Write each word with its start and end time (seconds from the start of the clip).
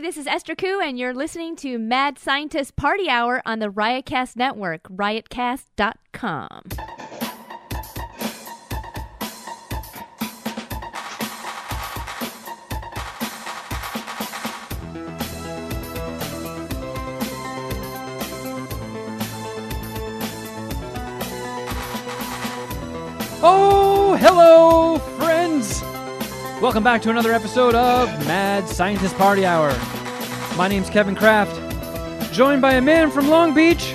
This 0.00 0.16
is 0.16 0.26
Esther 0.26 0.54
Koo, 0.56 0.80
and 0.80 0.98
you're 0.98 1.12
listening 1.12 1.56
to 1.56 1.78
Mad 1.78 2.18
Scientist 2.18 2.74
Party 2.74 3.10
Hour 3.10 3.42
on 3.44 3.58
the 3.58 3.68
Riotcast 3.68 4.34
Network, 4.34 4.84
riotcast.com. 4.84 6.62
Oh, 23.42 24.16
hello! 24.18 24.89
Welcome 26.60 26.84
back 26.84 27.00
to 27.02 27.10
another 27.10 27.32
episode 27.32 27.74
of 27.74 28.06
Mad 28.26 28.68
Scientist 28.68 29.16
Party 29.16 29.46
Hour. 29.46 29.74
My 30.58 30.68
name's 30.68 30.90
Kevin 30.90 31.16
Kraft, 31.16 31.54
joined 32.34 32.60
by 32.60 32.74
a 32.74 32.82
man 32.82 33.10
from 33.10 33.30
Long 33.30 33.54
Beach 33.54 33.92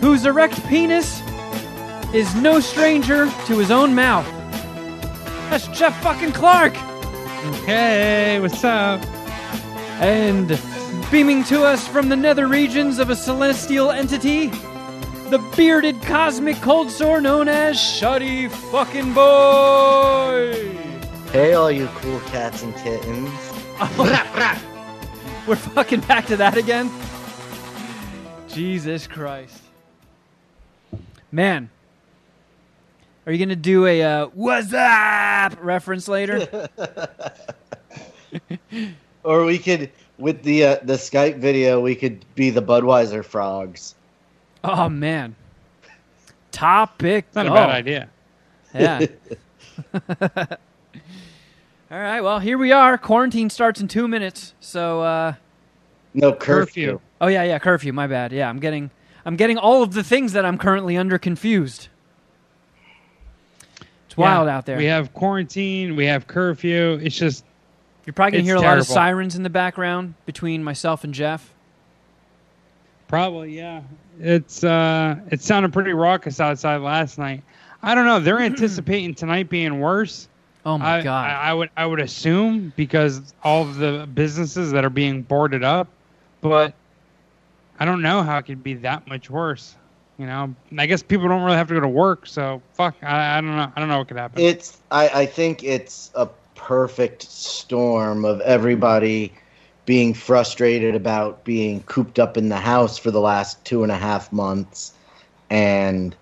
whose 0.00 0.24
erect 0.24 0.66
penis 0.68 1.20
is 2.14 2.34
no 2.36 2.60
stranger 2.60 3.30
to 3.44 3.58
his 3.58 3.70
own 3.70 3.94
mouth. 3.94 4.24
That's 5.50 5.68
Jeff 5.68 6.02
fucking 6.02 6.32
Clark! 6.32 6.72
Hey, 7.66 8.40
what's 8.40 8.64
up? 8.64 9.04
And 10.00 10.58
beaming 11.10 11.44
to 11.44 11.62
us 11.62 11.86
from 11.86 12.08
the 12.08 12.16
nether 12.16 12.48
regions 12.48 13.00
of 13.00 13.10
a 13.10 13.16
celestial 13.16 13.90
entity, 13.90 14.46
the 15.28 15.46
bearded 15.54 16.00
cosmic 16.00 16.56
cold 16.62 16.90
sore 16.90 17.20
known 17.20 17.48
as 17.48 17.76
Shuddy 17.76 18.50
fucking 18.50 19.12
Boy! 19.12 20.81
Hey, 21.32 21.54
all 21.54 21.70
you 21.70 21.86
cool 21.96 22.20
cats 22.20 22.62
and 22.62 22.74
kittens. 22.76 23.30
We're 25.46 25.56
fucking 25.56 26.00
back 26.00 26.26
to 26.26 26.36
that 26.36 26.58
again? 26.58 26.90
Jesus 28.48 29.06
Christ. 29.06 29.62
Man. 31.30 31.70
Are 33.24 33.32
you 33.32 33.38
going 33.38 33.48
to 33.48 33.56
do 33.56 33.86
a 33.86 34.02
uh, 34.02 34.26
what's 34.34 34.74
up 34.74 35.56
reference 35.62 36.06
later? 36.06 36.68
Or 39.24 39.44
we 39.44 39.58
could, 39.58 39.90
with 40.18 40.42
the 40.42 40.64
uh, 40.64 40.76
the 40.82 40.94
Skype 40.94 41.38
video, 41.38 41.80
we 41.80 41.94
could 41.94 42.24
be 42.34 42.50
the 42.50 42.60
Budweiser 42.60 43.24
frogs. 43.24 43.94
oh, 44.64 44.88
man. 44.88 45.36
Topic. 46.50 47.24
Not 47.34 47.46
a 47.46 47.48
go. 47.48 47.54
bad 47.54 47.70
idea. 47.70 48.08
Yeah. 48.74 49.06
All 51.92 51.98
right. 51.98 52.22
Well, 52.22 52.38
here 52.38 52.56
we 52.56 52.72
are. 52.72 52.96
Quarantine 52.96 53.50
starts 53.50 53.78
in 53.78 53.86
two 53.86 54.08
minutes. 54.08 54.54
So, 54.60 55.02
uh, 55.02 55.34
No 56.14 56.32
curfew. 56.32 56.92
Curfew. 56.92 57.00
oh 57.20 57.26
yeah, 57.26 57.42
yeah, 57.42 57.58
curfew. 57.58 57.92
My 57.92 58.06
bad. 58.06 58.32
Yeah, 58.32 58.48
I'm 58.48 58.60
getting, 58.60 58.90
I'm 59.26 59.36
getting 59.36 59.58
all 59.58 59.82
of 59.82 59.92
the 59.92 60.02
things 60.02 60.32
that 60.32 60.46
I'm 60.46 60.56
currently 60.56 60.96
under 60.96 61.18
confused. 61.18 61.88
It's 64.06 64.16
wild 64.16 64.46
Yeah. 64.48 64.56
out 64.56 64.64
there. 64.64 64.78
We 64.78 64.86
have 64.86 65.12
quarantine. 65.12 65.94
We 65.94 66.06
have 66.06 66.26
curfew. 66.26 66.98
It's 67.02 67.14
just 67.16 67.44
You're 68.06 68.14
probably 68.14 68.38
gonna 68.38 68.44
hear 68.44 68.56
a 68.56 68.60
lot 68.62 68.78
of 68.78 68.86
sirens 68.86 69.36
in 69.36 69.42
the 69.42 69.50
background 69.50 70.14
between 70.24 70.64
myself 70.64 71.04
and 71.04 71.12
Jeff. 71.12 71.52
probably 73.06 73.54
yeah. 73.54 73.82
It's 74.18 74.64
uh, 74.64 75.16
it 75.30 75.42
sounded 75.42 75.74
pretty 75.74 75.92
raucous 75.92 76.40
outside 76.40 76.78
last 76.78 77.18
night. 77.18 77.42
I 77.82 77.94
don't 77.94 78.06
know. 78.06 78.18
They're 78.18 78.38
anticipating 78.52 79.14
tonight 79.14 79.50
being 79.50 79.78
worse. 79.78 80.28
Oh 80.64 80.78
my 80.78 80.98
I, 80.98 81.02
god. 81.02 81.30
I, 81.30 81.50
I 81.50 81.54
would 81.54 81.70
I 81.76 81.86
would 81.86 82.00
assume 82.00 82.72
because 82.76 83.34
all 83.42 83.62
of 83.62 83.76
the 83.76 84.08
businesses 84.14 84.72
that 84.72 84.84
are 84.84 84.90
being 84.90 85.22
boarded 85.22 85.64
up, 85.64 85.88
but 86.40 86.74
I 87.80 87.84
don't 87.84 88.02
know 88.02 88.22
how 88.22 88.38
it 88.38 88.44
could 88.44 88.62
be 88.62 88.74
that 88.74 89.08
much 89.08 89.28
worse. 89.28 89.74
You 90.18 90.26
know, 90.26 90.54
I 90.78 90.86
guess 90.86 91.02
people 91.02 91.26
don't 91.26 91.42
really 91.42 91.56
have 91.56 91.68
to 91.68 91.74
go 91.74 91.80
to 91.80 91.88
work, 91.88 92.26
so 92.26 92.62
fuck. 92.74 92.94
I, 93.02 93.38
I 93.38 93.40
don't 93.40 93.56
know. 93.56 93.72
I 93.74 93.80
don't 93.80 93.88
know 93.88 93.98
what 93.98 94.08
could 94.08 94.18
happen. 94.18 94.40
It's. 94.40 94.78
I, 94.90 95.08
I 95.08 95.26
think 95.26 95.64
it's 95.64 96.10
a 96.14 96.28
perfect 96.54 97.22
storm 97.22 98.24
of 98.24 98.40
everybody 98.42 99.32
being 99.84 100.14
frustrated 100.14 100.94
about 100.94 101.42
being 101.44 101.82
cooped 101.84 102.20
up 102.20 102.36
in 102.36 102.50
the 102.50 102.58
house 102.58 102.98
for 102.98 103.10
the 103.10 103.20
last 103.20 103.64
two 103.64 103.82
and 103.82 103.90
a 103.90 103.96
half 103.96 104.32
months, 104.32 104.92
and 105.50 106.14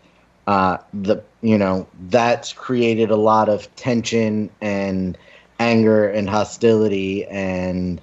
uh, 0.47 0.79
the 0.95 1.23
you 1.43 1.57
know 1.59 1.87
that's 2.09 2.53
created 2.53 3.11
a 3.11 3.17
lot 3.17 3.49
of 3.49 3.75
tension 3.77 4.51
and 4.61 5.17
anger 5.59 6.09
and 6.09 6.29
hostility, 6.29 7.27
and 7.27 8.01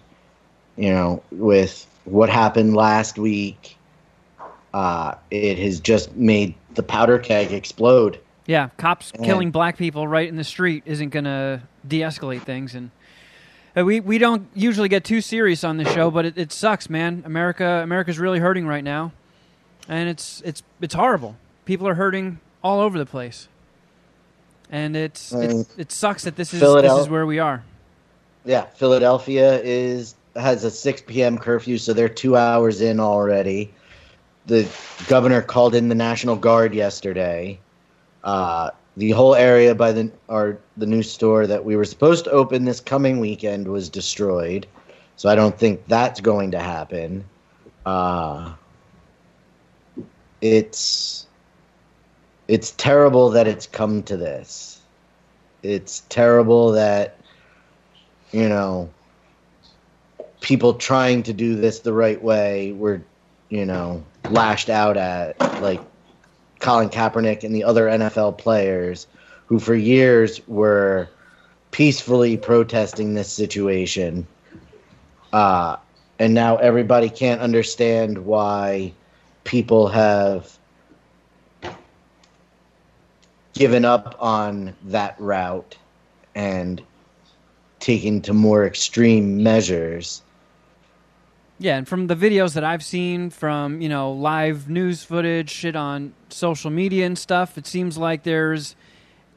you 0.76 0.90
know 0.90 1.22
with 1.32 1.86
what 2.06 2.30
happened 2.30 2.76
last 2.76 3.18
week, 3.18 3.78
uh, 4.74 5.16
it 5.32 5.58
has 5.60 5.80
just 5.80 6.16
made 6.16 6.56
the 6.76 6.84
powder 6.84 7.20
keg 7.20 7.52
explode. 7.52 8.20
yeah, 8.46 8.70
cops 8.78 9.12
And- 9.12 9.26
killing 9.26 9.52
black 9.52 9.78
people 9.78 10.08
right 10.08 10.28
in 10.28 10.36
the 10.36 10.44
street 10.44 10.84
isn't 10.86 11.10
gonna 11.10 11.64
de-escalate 11.88 12.44
things, 12.44 12.76
and 12.76 12.92
uh, 13.78 13.84
we 13.86 14.00
we 14.00 14.18
don't 14.18 14.48
usually 14.56 14.90
get 14.90 15.04
too 15.04 15.22
serious 15.22 15.64
on 15.64 15.78
this 15.78 15.92
show, 15.94 16.10
but 16.10 16.26
it, 16.26 16.38
it 16.38 16.52
sucks, 16.52 16.90
man. 16.90 17.24
America 17.26 17.82
America's 17.84 18.18
really 18.18 18.40
hurting 18.40 18.66
right 18.66 18.84
now, 18.84 19.12
and 19.88 20.10
it's 20.10 20.42
it's 20.46 20.64
it's 20.82 20.94
horrible. 20.96 21.36
People 21.66 21.88
are 21.88 21.96
hurting 21.96 22.40
all 22.64 22.80
over 22.80 22.98
the 22.98 23.06
place, 23.06 23.48
and 24.70 24.96
it's 24.96 25.34
I 25.34 25.40
mean, 25.40 25.62
it's 25.62 25.78
it 25.78 25.92
sucks 25.92 26.24
that 26.24 26.36
this 26.36 26.54
is 26.54 26.60
this 26.60 26.94
is 26.94 27.10
where 27.10 27.26
we 27.26 27.40
are. 27.40 27.64
Yeah, 28.46 28.64
Philadelphia 28.64 29.62
is 29.62 30.16
has 30.36 30.64
a 30.64 30.72
6 30.72 31.02
p.m. 31.08 31.38
curfew, 31.38 31.78
so 31.78 31.94
they're 31.94 32.10
two 32.10 32.38
hours 32.38 32.82
in 32.82 33.00
already. 33.00 33.74
The 34.46 34.70
governor 35.08 35.42
called 35.42 35.76
in 35.76 35.90
the 35.90 35.96
National 35.96 36.36
Guard 36.36 36.74
yesterday. 36.74 37.60
Uh, 38.24 38.72
the 38.96 39.12
whole 39.12 39.36
area 39.36 39.76
by 39.76 39.92
the 39.92 40.12
or 40.28 40.60
the 40.78 40.86
new 40.86 41.04
store 41.04 41.46
that 41.48 41.64
we 41.64 41.76
were 41.76 41.86
supposed 41.86 42.26
to 42.26 42.32
open 42.32 42.66
this 42.66 42.80
coming 42.80 43.20
weekend 43.20 43.68
was 43.68 43.90
destroyed, 43.90 44.66
so 45.16 45.30
I 45.30 45.36
don't 45.36 45.58
think 45.58 45.86
that's 45.88 46.20
going 46.20 46.52
to 46.52 46.60
happen. 46.60 47.24
Uh, 47.86 48.54
it's 50.42 51.27
it's 52.48 52.72
terrible 52.72 53.30
that 53.32 53.48
it's 53.48 53.68
come 53.68 54.04
to 54.04 54.18
this. 54.18 54.80
It's 55.64 56.04
terrible 56.10 56.72
that 56.74 57.18
you 58.32 58.50
know, 58.50 58.90
people 60.42 60.74
trying 60.74 61.24
to 61.24 61.34
do 61.34 61.56
this 61.56 61.80
the 61.80 61.94
right 61.94 62.22
way 62.22 62.72
were, 62.74 63.02
you 63.50 63.66
know, 63.66 64.04
lashed 64.30 64.70
out 64.70 64.98
at, 64.98 65.40
like 65.62 65.80
Colin 66.60 66.90
Kaepernick 66.90 67.44
and 67.44 67.56
the 67.56 67.64
other 67.64 67.88
NFL 67.88 68.38
players 68.38 69.08
who 69.46 69.60
for 69.60 69.76
years 69.76 70.46
were 70.48 71.10
peacefully 71.72 72.38
protesting 72.38 73.14
this 73.14 73.32
situation. 73.32 74.28
Uh, 75.32 75.78
and 76.20 76.34
now 76.34 76.58
everybody 76.58 77.10
can't 77.10 77.42
understand 77.42 78.18
why 78.18 78.92
people 79.44 79.88
have 79.88 80.57
given 83.58 83.86
up 83.86 84.16
on 84.20 84.76
that 84.86 85.16
route 85.20 85.78
and 86.36 86.82
taken 87.80 88.22
to 88.22 88.34
more 88.34 88.66
extreme 88.66 89.42
measures. 89.44 90.22
Yeah, 91.60 91.78
and 91.78 91.88
from 91.88 92.06
the 92.06 92.16
videos 92.16 92.54
that 92.54 92.64
I've 92.64 92.84
seen 92.84 93.32
from, 93.32 93.82
you 93.82 93.90
know, 93.90 94.12
live 94.12 94.70
news 94.70 95.04
footage, 95.04 95.50
shit 95.50 95.76
on 95.76 96.14
social 96.30 96.70
media 96.70 97.08
and 97.08 97.18
stuff, 97.18 97.58
it 97.58 97.66
seems 97.66 97.98
like 97.98 98.22
there's 98.24 98.76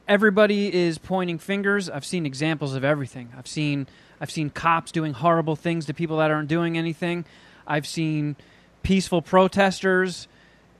everybody 0.07 0.71
is 0.73 0.99
pointing 0.99 1.39
fingers. 1.39 1.89
I've 1.89 2.05
seen 2.05 2.27
examples 2.27 2.75
of 2.75 2.83
everything. 2.83 3.31
I've 3.35 3.47
seen 3.47 3.87
I've 4.19 4.29
seen 4.29 4.51
cops 4.51 4.91
doing 4.91 5.13
horrible 5.13 5.55
things 5.55 5.87
to 5.87 5.95
people 5.95 6.17
that 6.17 6.29
aren't 6.29 6.47
doing 6.47 6.77
anything. 6.77 7.25
I've 7.65 7.87
seen 7.87 8.35
peaceful 8.83 9.23
protesters 9.23 10.27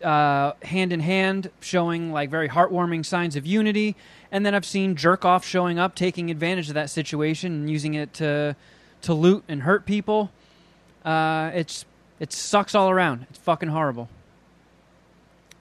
uh, 0.03 0.53
hand 0.63 0.91
in 0.93 0.99
hand 0.99 1.49
showing 1.59 2.11
like 2.11 2.29
very 2.29 2.49
heartwarming 2.49 3.05
signs 3.05 3.35
of 3.35 3.45
unity. 3.45 3.95
And 4.31 4.45
then 4.45 4.55
I've 4.55 4.65
seen 4.65 4.95
jerk 4.95 5.25
off 5.25 5.45
showing 5.45 5.77
up, 5.79 5.95
taking 5.95 6.31
advantage 6.31 6.69
of 6.69 6.75
that 6.75 6.89
situation 6.89 7.51
and 7.53 7.69
using 7.69 7.93
it 7.93 8.13
to 8.15 8.55
to 9.01 9.13
loot 9.13 9.43
and 9.47 9.63
hurt 9.63 9.85
people. 9.85 10.31
Uh, 11.03 11.51
it's 11.53 11.85
it 12.19 12.31
sucks 12.31 12.75
all 12.75 12.89
around. 12.89 13.25
It's 13.29 13.39
fucking 13.39 13.69
horrible. 13.69 14.09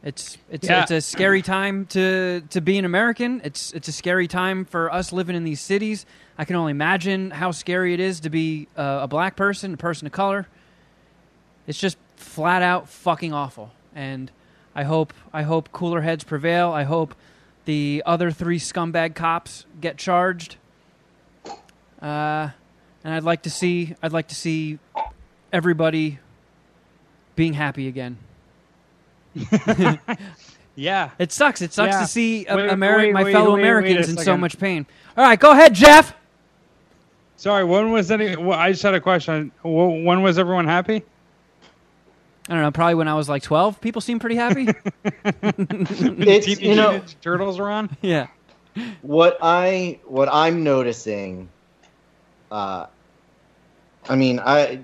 It's 0.03 0.39
it's 0.51 0.67
Yeah. 0.69 0.83
it's 0.83 0.91
a 0.91 1.01
scary 1.01 1.43
time 1.43 1.85
to 1.87 2.43
to 2.51 2.61
be 2.61 2.79
an 2.79 2.85
American. 2.85 3.41
It's 3.45 3.73
it's 3.73 3.89
a 3.89 3.93
scary 3.93 4.29
time 4.29 4.65
for 4.65 4.93
us 4.93 5.13
living 5.13 5.37
in 5.37 5.45
these 5.45 5.61
cities. 5.61 6.07
I 6.39 6.45
can 6.47 6.57
only 6.57 6.71
imagine 6.71 7.33
how 7.33 7.51
scary 7.51 7.93
it 7.93 8.01
is 8.01 8.21
to 8.21 8.31
be 8.31 8.67
uh, 8.77 9.01
a 9.03 9.09
black 9.09 9.37
person, 9.37 9.75
a 9.75 9.77
person 9.77 10.07
of 10.07 10.13
color. 10.13 10.47
It's 11.67 11.79
just 11.79 11.99
flat 12.17 12.63
out 12.63 12.89
fucking 12.89 13.33
awful. 13.35 13.73
And 13.95 14.31
I 14.75 14.85
hope 14.85 15.13
I 15.33 15.43
hope 15.43 15.73
cooler 15.73 16.01
heads 16.03 16.25
prevail. 16.25 16.71
I 16.71 16.85
hope 16.85 17.15
the 17.65 18.03
other 18.07 18.31
three 18.31 18.59
scumbag 18.59 19.15
cops 19.15 19.67
get 19.81 19.97
charged. 19.97 20.57
Uh, 22.01 22.51
and 23.05 23.15
I'd 23.15 23.25
like 23.25 23.43
to 23.43 23.51
see 23.51 23.95
I'd 24.03 24.13
like 24.13 24.29
to 24.29 24.35
see 24.35 24.79
everybody 25.53 26.19
being 27.37 27.55
happy 27.55 27.89
again. 27.89 28.19
Yeah. 30.77 31.11
It 31.19 31.31
sucks. 31.33 31.61
It 31.61 31.73
sucks 31.75 31.95
Yeah. 31.95 32.01
to 32.01 32.07
see 32.07 32.47
Wait, 32.49 32.71
Ameri- 32.71 32.97
wait, 32.99 33.13
my 33.13 33.25
wait, 33.25 33.33
fellow 33.33 33.55
Americans 33.55 34.09
in 34.09 34.17
so 34.17 34.37
much 34.37 34.59
pain. 34.59 34.87
All 35.17 35.25
right, 35.25 35.39
go 35.39 35.51
ahead, 35.51 35.75
Jeff. 35.75 36.15
Sorry, 37.37 37.65
when 37.65 37.91
was 37.91 38.11
any? 38.11 38.37
Well, 38.37 38.59
I 38.59 38.71
just 38.71 38.83
had 38.83 38.95
a 38.95 39.01
question. 39.01 39.51
When 39.63 40.23
was 40.23 40.39
everyone 40.39 40.67
happy? 40.67 41.03
I 42.49 42.55
don't 42.55 42.63
know. 42.63 42.71
Probably 42.71 42.95
when 42.95 43.09
I 43.09 43.15
was 43.15 43.29
like 43.29 43.43
12, 43.43 43.81
people 43.81 44.01
seemed 44.01 44.21
pretty 44.21 44.37
happy. 44.37 44.69
It's 45.43 46.47
Teenage 46.47 46.61
you 46.61 46.75
know 46.75 47.03
Turtles 47.21 47.59
were 47.59 47.71
on. 47.71 47.97
yeah. 48.03 48.29
what 49.03 49.39
I 49.41 49.99
what 50.05 50.29
I'm 50.31 50.65
noticing. 50.65 51.49
Uh, 52.51 52.87
I 54.09 54.17
mean, 54.17 54.41
I 54.41 54.81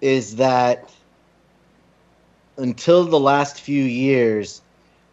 is 0.00 0.36
that 0.36 0.92
until 2.56 3.04
the 3.04 3.20
last 3.20 3.60
few 3.60 3.82
years. 3.82 4.62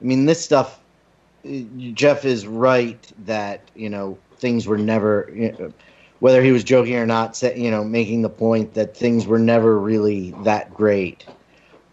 I 0.01 0.05
mean, 0.05 0.25
this 0.25 0.43
stuff. 0.43 0.79
Jeff 1.93 2.25
is 2.25 2.45
right 2.45 2.99
that 3.25 3.61
you 3.75 3.89
know 3.89 4.17
things 4.37 4.67
were 4.67 4.77
never. 4.77 5.29
You 5.33 5.51
know, 5.53 5.73
whether 6.19 6.43
he 6.43 6.51
was 6.51 6.63
joking 6.63 6.95
or 6.95 7.05
not, 7.05 7.41
you 7.55 7.71
know, 7.71 7.83
making 7.83 8.21
the 8.21 8.29
point 8.29 8.73
that 8.73 8.95
things 8.95 9.25
were 9.25 9.39
never 9.39 9.79
really 9.79 10.31
that 10.43 10.73
great. 10.73 11.25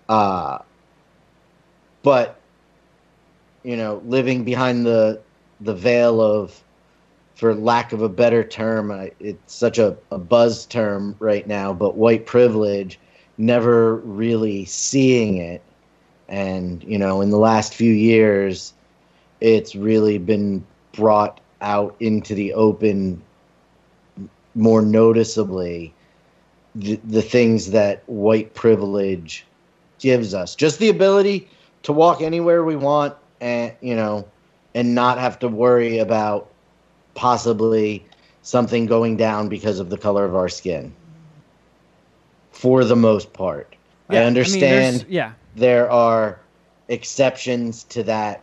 Uh, 0.08 0.58
but 2.02 2.40
you 3.62 3.76
know, 3.76 4.00
living 4.05 4.44
behind 4.44 4.87
the 4.87 5.20
the 5.61 5.75
veil 5.75 6.20
of, 6.20 6.62
for 7.34 7.55
lack 7.55 7.93
of 7.93 8.02
a 8.02 8.08
better 8.08 8.44
term, 8.44 8.93
I, 8.93 9.11
it's 9.19 9.55
such 9.55 9.78
a, 9.78 9.96
a 10.11 10.19
buzz 10.19 10.67
term 10.67 11.17
right 11.19 11.46
now, 11.46 11.72
but 11.72 11.96
white 11.96 12.26
privilege, 12.26 12.99
never 13.38 13.96
really 13.96 14.64
seeing 14.67 15.38
it, 15.38 15.62
and 16.29 16.82
you 16.84 16.99
know, 16.99 17.20
in 17.20 17.31
the 17.31 17.38
last 17.38 17.75
few 17.75 17.93
years, 17.93 18.72
it's 19.40 19.75
really 19.75 20.19
been 20.19 20.64
brought 20.93 21.40
out 21.61 21.96
into 22.00 22.34
the 22.34 22.52
open 22.55 23.20
more 24.56 24.82
noticeably 24.82 25.94
the, 26.75 26.97
the 27.05 27.23
things 27.23 27.70
that 27.70 28.03
white 28.06 28.55
privilege 28.55 29.47
gives 29.99 30.35
us. 30.35 30.55
Just 30.55 30.79
the 30.79 30.88
ability 30.88 31.49
to 31.85 31.93
walk 31.93 32.20
anywhere 32.20 32.64
we 32.64 32.75
want 32.76 33.14
and 33.41 33.73
you 33.81 33.94
know 33.94 34.26
and 34.75 34.94
not 34.94 35.19
have 35.19 35.38
to 35.38 35.49
worry 35.49 35.99
about 35.99 36.50
possibly 37.14 38.05
something 38.43 38.87
going 38.87 39.17
down 39.17 39.49
because 39.49 39.79
of 39.79 39.91
the 39.91 39.99
color 39.99 40.25
of 40.25 40.35
our 40.35 40.49
skin. 40.49 40.93
For 42.53 42.85
the 42.85 42.97
most 42.97 43.32
part. 43.32 43.75
Yeah, 44.11 44.19
i 44.19 44.20
mean, 44.20 44.26
understand 44.29 44.97
there's- 44.97 45.05
yeah. 45.08 45.32
there 45.56 45.91
are 45.91 46.38
exceptions 46.88 47.82
to 47.85 48.05
that 48.05 48.41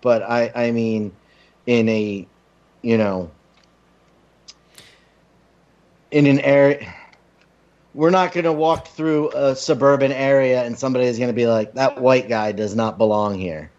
but 0.00 0.22
i 0.24 0.50
i 0.56 0.70
mean 0.72 1.12
in 1.66 1.88
a 1.88 2.26
you 2.82 2.98
know 2.98 3.30
in 6.14 6.26
an 6.26 6.40
area 6.40 6.94
we're 7.94 8.10
not 8.10 8.32
going 8.32 8.44
to 8.44 8.52
walk 8.52 8.88
through 8.88 9.30
a 9.34 9.56
suburban 9.56 10.12
area 10.12 10.64
and 10.64 10.78
somebody 10.78 11.06
is 11.06 11.18
going 11.18 11.28
to 11.30 11.34
be 11.34 11.46
like 11.48 11.74
that 11.74 12.00
white 12.00 12.28
guy 12.28 12.52
does 12.52 12.76
not 12.76 12.98
belong 12.98 13.38
here 13.38 13.70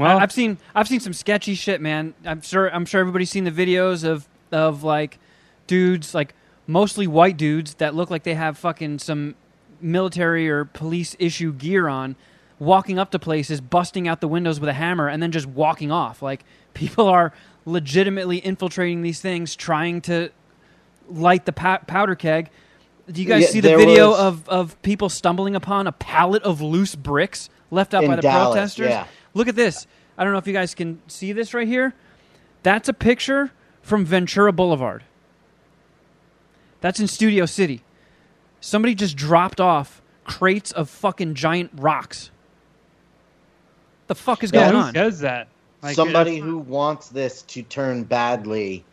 Well, 0.00 0.18
I, 0.18 0.22
I've 0.22 0.32
seen 0.32 0.58
I've 0.74 0.88
seen 0.88 1.00
some 1.00 1.14
sketchy 1.14 1.54
shit, 1.56 1.80
man. 1.82 2.14
I'm 2.24 2.42
sure 2.42 2.74
I'm 2.74 2.86
sure 2.86 3.00
everybody's 3.02 3.30
seen 3.30 3.44
the 3.44 3.52
videos 3.52 4.04
of 4.04 4.28
of 4.52 4.84
like 4.84 5.18
dudes, 5.68 6.14
like 6.14 6.34
mostly 6.66 7.06
white 7.08 7.36
dudes 7.38 7.74
that 7.76 7.94
look 7.94 8.10
like 8.10 8.24
they 8.24 8.34
have 8.34 8.58
fucking 8.58 9.00
some 9.00 9.36
military 9.80 10.50
or 10.50 10.64
police 10.66 11.16
issue 11.18 11.52
gear 11.52 11.88
on, 11.88 12.16
walking 12.58 12.98
up 12.98 13.12
to 13.12 13.18
places, 13.18 13.60
busting 13.60 14.08
out 14.08 14.20
the 14.22 14.28
windows 14.28 14.60
with 14.60 14.70
a 14.70 14.74
hammer, 14.74 15.08
and 15.08 15.22
then 15.22 15.32
just 15.32 15.46
walking 15.46 15.92
off. 15.92 16.22
Like 16.22 16.44
people 16.74 17.08
are 17.08 17.32
legitimately 17.70 18.38
infiltrating 18.44 19.02
these 19.02 19.20
things, 19.20 19.56
trying 19.56 20.00
to 20.02 20.30
light 21.08 21.44
the 21.46 21.52
pow- 21.52 21.78
powder 21.86 22.14
keg. 22.14 22.50
Do 23.10 23.20
you 23.20 23.26
guys 23.28 23.42
Yeah, 23.42 23.48
see 23.48 23.60
the 23.60 23.76
video 23.76 24.10
was- 24.10 24.20
of, 24.20 24.48
of 24.48 24.82
people 24.82 25.08
stumbling 25.08 25.56
upon 25.56 25.86
a 25.86 25.92
pallet 25.92 26.42
of 26.42 26.60
loose 26.60 26.94
bricks 26.94 27.48
left 27.70 27.94
out 27.94 28.04
In 28.04 28.10
by 28.10 28.16
the 28.16 28.22
Dallas, 28.22 28.54
protesters? 28.54 28.90
yeah. 28.90 29.06
Look 29.34 29.48
at 29.48 29.56
this. 29.56 29.86
I 30.18 30.24
don't 30.24 30.32
know 30.32 30.38
if 30.38 30.46
you 30.46 30.52
guys 30.52 30.74
can 30.74 31.00
see 31.08 31.32
this 31.32 31.54
right 31.54 31.66
here. 31.66 31.94
That's 32.62 32.88
a 32.88 32.92
picture 32.92 33.50
from 33.82 34.04
Ventura 34.04 34.52
Boulevard. 34.52 35.02
That's 36.80 37.00
in 37.00 37.06
Studio 37.06 37.46
City. 37.46 37.82
Somebody 38.60 38.94
just 38.94 39.16
dropped 39.16 39.60
off 39.60 40.02
crates 40.24 40.70
of 40.72 40.88
fucking 40.90 41.34
giant 41.34 41.70
rocks. 41.74 42.30
The 44.06 44.14
fuck 44.14 44.42
is 44.44 44.50
Yeah, 44.52 44.70
going 44.70 44.72
who 44.82 44.88
on? 44.88 44.92
does 44.94 45.20
that? 45.20 45.48
Like, 45.82 45.94
somebody 45.94 46.32
it's- 46.36 46.44
who 46.44 46.58
wants 46.58 47.08
this 47.08 47.42
to 47.42 47.62
turn 47.62 48.04
badly 48.04 48.84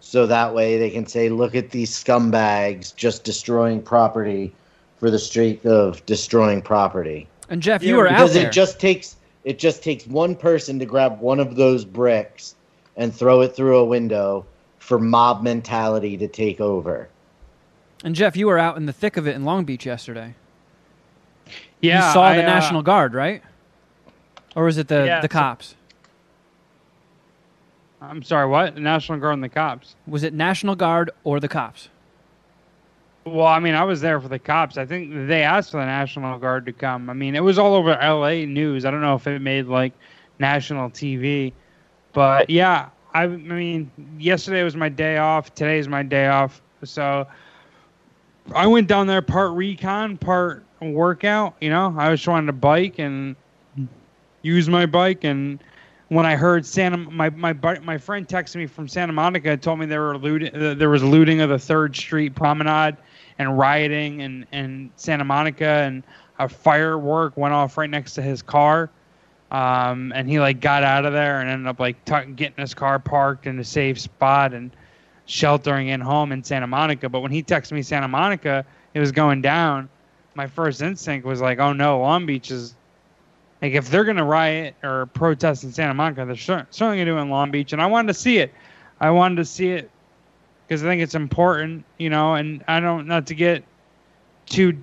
so 0.00 0.26
that 0.26 0.54
way 0.54 0.78
they 0.78 0.90
can 0.90 1.06
say 1.06 1.28
look 1.28 1.54
at 1.54 1.70
these 1.70 1.90
scumbags 1.90 2.94
just 2.94 3.24
destroying 3.24 3.82
property 3.82 4.52
for 4.98 5.10
the 5.10 5.18
sake 5.18 5.64
of 5.64 6.04
destroying 6.06 6.60
property 6.62 7.26
And 7.50 7.62
Jeff, 7.62 7.82
Yeah, 7.82 7.90
you 7.90 7.96
were 7.96 8.06
out 8.08 8.12
because 8.14 8.34
there. 8.34 8.46
it 8.48 8.52
just 8.52 8.78
takes 8.78 9.16
it 9.44 9.58
just 9.58 9.82
takes 9.82 10.06
one 10.06 10.34
person 10.36 10.78
to 10.80 10.84
grab 10.84 11.20
one 11.20 11.40
of 11.40 11.56
those 11.56 11.84
bricks 11.84 12.54
and 12.96 13.14
throw 13.14 13.40
it 13.40 13.56
through 13.56 13.78
a 13.78 13.84
window 13.84 14.44
for 14.78 14.98
mob 14.98 15.42
mentality 15.42 16.16
to 16.18 16.28
take 16.28 16.60
over 16.60 17.08
and 18.04 18.14
Jeff, 18.14 18.36
you 18.36 18.46
were 18.46 18.58
out 18.58 18.76
in 18.76 18.86
the 18.86 18.92
thick 18.92 19.16
of 19.16 19.26
it 19.26 19.34
in 19.34 19.44
Long 19.44 19.64
Beach 19.64 19.84
yesterday. 19.84 20.34
Yeah, 21.80 22.06
you 22.06 22.12
saw 22.12 22.22
I, 22.24 22.36
the 22.36 22.42
uh, 22.44 22.46
National 22.46 22.82
Guard, 22.82 23.12
right? 23.14 23.42
Or 24.54 24.64
was 24.64 24.78
it 24.78 24.86
the 24.88 25.04
Yeah, 25.06 25.20
the 25.20 25.26
so- 25.28 25.32
cops? 25.32 25.74
I'm 28.00 28.22
sorry, 28.22 28.46
what? 28.46 28.74
The 28.74 28.80
National 28.80 29.18
Guard 29.18 29.34
and 29.34 29.44
the 29.44 29.48
cops. 29.48 29.96
Was 30.06 30.22
it 30.22 30.32
National 30.32 30.76
Guard 30.76 31.10
or 31.24 31.40
the 31.40 31.48
cops? 31.48 31.88
Well, 33.24 33.46
I 33.46 33.58
mean, 33.58 33.74
I 33.74 33.84
was 33.84 34.00
there 34.00 34.20
for 34.20 34.28
the 34.28 34.38
cops. 34.38 34.78
I 34.78 34.86
think 34.86 35.12
they 35.28 35.42
asked 35.42 35.72
for 35.72 35.80
the 35.80 35.86
National 35.86 36.38
Guard 36.38 36.66
to 36.66 36.72
come. 36.72 37.10
I 37.10 37.12
mean, 37.12 37.34
it 37.34 37.42
was 37.42 37.58
all 37.58 37.74
over 37.74 37.90
LA 37.90 38.44
news. 38.46 38.84
I 38.84 38.90
don't 38.90 39.00
know 39.00 39.14
if 39.14 39.26
it 39.26 39.40
made 39.40 39.66
like 39.66 39.92
national 40.38 40.90
TV, 40.90 41.52
but 42.12 42.48
yeah, 42.48 42.88
I, 43.12 43.24
I 43.24 43.26
mean, 43.26 43.90
yesterday 44.18 44.62
was 44.62 44.76
my 44.76 44.88
day 44.88 45.18
off. 45.18 45.54
Today's 45.54 45.88
my 45.88 46.02
day 46.02 46.28
off. 46.28 46.62
So 46.84 47.26
I 48.54 48.66
went 48.66 48.88
down 48.88 49.06
there 49.06 49.22
part 49.22 49.52
recon, 49.52 50.16
part 50.16 50.64
workout. 50.80 51.56
You 51.60 51.70
know, 51.70 51.94
I 51.98 52.08
was 52.10 52.22
trying 52.22 52.46
to 52.46 52.52
bike 52.52 52.98
and 52.98 53.36
use 54.42 54.68
my 54.68 54.86
bike. 54.86 55.24
And 55.24 55.62
when 56.08 56.24
I 56.24 56.36
heard 56.36 56.64
Santa, 56.64 56.96
my 56.96 57.30
my 57.30 57.52
my 57.52 57.98
friend 57.98 58.26
texted 58.26 58.56
me 58.56 58.66
from 58.66 58.88
Santa 58.88 59.12
Monica, 59.12 59.56
told 59.56 59.78
me 59.78 59.86
there 59.86 60.00
were 60.02 60.18
looting. 60.18 60.54
uh, 60.54 60.74
There 60.74 60.90
was 60.90 61.02
looting 61.02 61.40
of 61.40 61.50
the 61.50 61.58
Third 61.58 61.94
Street 61.94 62.34
Promenade 62.34 62.96
and 63.38 63.58
rioting 63.58 64.22
and 64.22 64.46
and 64.52 64.90
Santa 64.96 65.24
Monica 65.24 65.66
and 65.66 66.02
a 66.38 66.48
firework 66.48 67.36
went 67.36 67.52
off 67.52 67.76
right 67.76 67.90
next 67.90 68.14
to 68.14 68.22
his 68.22 68.42
car. 68.42 68.90
Um, 69.50 70.12
and 70.14 70.28
he 70.28 70.40
like 70.40 70.60
got 70.60 70.82
out 70.82 71.06
of 71.06 71.12
there 71.12 71.40
and 71.40 71.48
ended 71.48 71.66
up 71.66 71.80
like 71.80 72.04
tuck 72.04 72.26
getting 72.36 72.58
his 72.58 72.74
car 72.74 72.98
parked 72.98 73.46
in 73.46 73.58
a 73.58 73.64
safe 73.64 73.98
spot 73.98 74.52
and 74.52 74.70
sheltering 75.24 75.88
in 75.88 76.00
home 76.00 76.32
in 76.32 76.44
Santa 76.44 76.66
Monica. 76.66 77.08
But 77.08 77.20
when 77.20 77.32
he 77.32 77.42
texted 77.42 77.72
me 77.72 77.82
Santa 77.82 78.08
Monica, 78.08 78.64
it 78.94 79.00
was 79.00 79.10
going 79.10 79.40
down. 79.42 79.88
My 80.34 80.46
first 80.46 80.82
instinct 80.82 81.26
was 81.26 81.40
like, 81.40 81.58
oh 81.58 81.72
no, 81.72 82.00
Long 82.00 82.26
Beach 82.26 82.50
is 82.50 82.74
like 83.60 83.72
if 83.72 83.90
they're 83.90 84.04
gonna 84.04 84.24
riot 84.24 84.74
or 84.82 85.06
protest 85.06 85.64
in 85.64 85.72
Santa 85.72 85.94
Monica, 85.94 86.24
they're 86.24 86.36
cer- 86.36 86.66
certainly 86.70 86.98
gonna 86.98 87.10
do 87.10 87.18
it 87.18 87.22
in 87.22 87.30
Long 87.30 87.50
Beach. 87.50 87.72
And 87.72 87.82
I 87.82 87.86
wanted 87.86 88.08
to 88.08 88.14
see 88.14 88.38
it. 88.38 88.52
I 89.00 89.10
wanted 89.10 89.36
to 89.36 89.44
see 89.44 89.70
it 89.70 89.90
because 90.66 90.82
I 90.84 90.86
think 90.86 91.02
it's 91.02 91.14
important, 91.14 91.84
you 91.98 92.10
know. 92.10 92.34
And 92.34 92.64
I 92.68 92.80
don't 92.80 93.06
not 93.06 93.26
to 93.28 93.34
get 93.34 93.64
too 94.46 94.80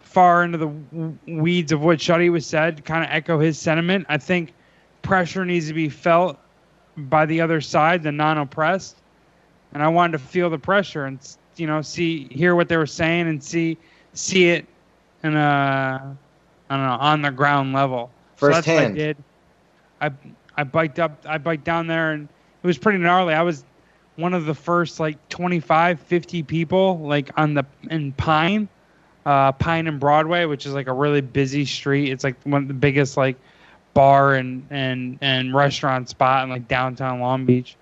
far 0.00 0.42
into 0.44 0.58
the 0.58 1.12
weeds 1.26 1.72
of 1.72 1.82
what 1.82 1.98
Shuddy 1.98 2.30
was 2.30 2.46
said, 2.46 2.84
kind 2.84 3.04
of 3.04 3.10
echo 3.10 3.38
his 3.38 3.58
sentiment. 3.58 4.06
I 4.08 4.18
think 4.18 4.52
pressure 5.02 5.44
needs 5.44 5.68
to 5.68 5.74
be 5.74 5.88
felt 5.88 6.38
by 6.96 7.26
the 7.26 7.40
other 7.40 7.60
side, 7.60 8.02
the 8.02 8.12
non-oppressed, 8.12 8.96
and 9.72 9.82
I 9.82 9.88
wanted 9.88 10.12
to 10.12 10.18
feel 10.18 10.50
the 10.50 10.58
pressure 10.58 11.06
and 11.06 11.18
you 11.56 11.66
know 11.66 11.82
see 11.82 12.28
hear 12.30 12.54
what 12.54 12.68
they 12.68 12.76
were 12.76 12.86
saying 12.86 13.28
and 13.28 13.42
see 13.42 13.78
see 14.12 14.48
it 14.48 14.66
in 15.22 15.36
a 15.36 16.16
I 16.70 16.76
don't 16.76 16.86
know 16.86 16.92
on 16.92 17.22
the 17.22 17.30
ground 17.30 17.74
level. 17.74 18.10
So 18.36 18.48
that's 18.48 18.66
what 18.66 18.78
I 18.78 18.90
did. 18.90 19.16
I 20.00 20.10
I 20.56 20.64
biked 20.64 20.98
up 20.98 21.24
I 21.26 21.36
biked 21.36 21.64
down 21.64 21.86
there 21.86 22.12
and 22.12 22.28
it 22.62 22.66
was 22.66 22.78
pretty 22.78 22.98
gnarly. 22.98 23.34
I 23.34 23.42
was 23.42 23.64
one 24.16 24.32
of 24.32 24.46
the 24.46 24.54
first 24.54 25.00
like 25.00 25.28
25 25.28 26.00
50 26.00 26.42
people 26.44 26.98
like 27.00 27.30
on 27.36 27.54
the 27.54 27.66
in 27.90 28.12
Pine 28.12 28.68
uh, 29.26 29.52
Pine 29.52 29.86
and 29.86 30.00
Broadway, 30.00 30.44
which 30.44 30.66
is 30.66 30.72
like 30.72 30.86
a 30.86 30.92
really 30.92 31.20
busy 31.20 31.64
street. 31.64 32.10
It's 32.10 32.24
like 32.24 32.36
one 32.44 32.62
of 32.62 32.68
the 32.68 32.74
biggest 32.74 33.16
like 33.16 33.36
bar 33.94 34.34
and 34.34 34.66
and 34.70 35.18
and 35.20 35.54
restaurant 35.54 36.08
spot 36.08 36.44
in 36.44 36.50
like 36.50 36.68
downtown 36.68 37.20
Long 37.20 37.44
Beach. 37.44 37.76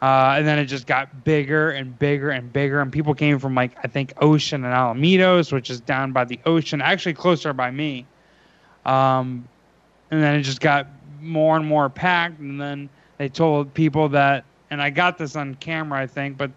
Uh, 0.00 0.34
and 0.36 0.46
then 0.46 0.58
it 0.58 0.64
just 0.64 0.86
got 0.86 1.22
bigger 1.22 1.70
and 1.70 1.96
bigger 1.96 2.30
and 2.30 2.52
bigger, 2.52 2.80
and 2.80 2.92
people 2.92 3.14
came 3.14 3.38
from 3.38 3.54
like 3.54 3.72
I 3.84 3.88
think 3.88 4.12
Ocean 4.20 4.64
and 4.64 4.74
Alamitos, 4.74 5.52
which 5.52 5.70
is 5.70 5.80
down 5.80 6.12
by 6.12 6.24
the 6.24 6.40
ocean, 6.44 6.80
actually 6.80 7.14
closer 7.14 7.52
by 7.52 7.70
me. 7.70 8.06
Um, 8.84 9.48
and 10.10 10.22
then 10.22 10.34
it 10.36 10.42
just 10.42 10.60
got 10.60 10.88
more 11.20 11.56
and 11.56 11.64
more 11.66 11.88
packed, 11.88 12.40
and 12.40 12.60
then 12.60 12.88
they 13.18 13.28
told 13.28 13.72
people 13.74 14.08
that, 14.10 14.44
and 14.70 14.82
I 14.82 14.90
got 14.90 15.18
this 15.18 15.36
on 15.36 15.54
camera, 15.56 16.00
I 16.00 16.06
think, 16.06 16.36
but 16.36 16.50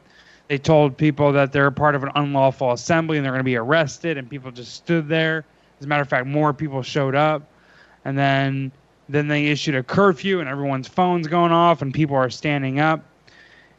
they 0.48 0.58
told 0.58 0.98
people 0.98 1.32
that 1.34 1.52
they're 1.52 1.72
part 1.72 1.96
of 1.96 2.04
an 2.04 2.12
unlawful 2.16 2.72
assembly 2.72 3.18
and 3.18 3.26
they're 3.26 3.32
going 3.32 3.40
to 3.40 3.44
be 3.44 3.56
arrested, 3.56 4.18
and 4.18 4.30
people 4.30 4.52
just 4.52 4.74
stood 4.74 5.08
there. 5.08 5.46
As 5.80 5.86
a 5.86 5.88
matter 5.88 6.02
of 6.02 6.10
fact, 6.10 6.26
more 6.26 6.54
people 6.54 6.82
showed 6.82 7.16
up, 7.16 7.44
and 8.06 8.18
then 8.18 8.72
then 9.08 9.28
they 9.28 9.46
issued 9.48 9.76
a 9.76 9.84
curfew, 9.84 10.40
and 10.40 10.50
everyone's 10.50 10.88
phones 10.88 11.28
going 11.28 11.52
off, 11.52 11.82
and 11.84 11.94
people 11.94 12.16
are 12.16 12.30
standing 12.30 12.80
up 12.80 13.04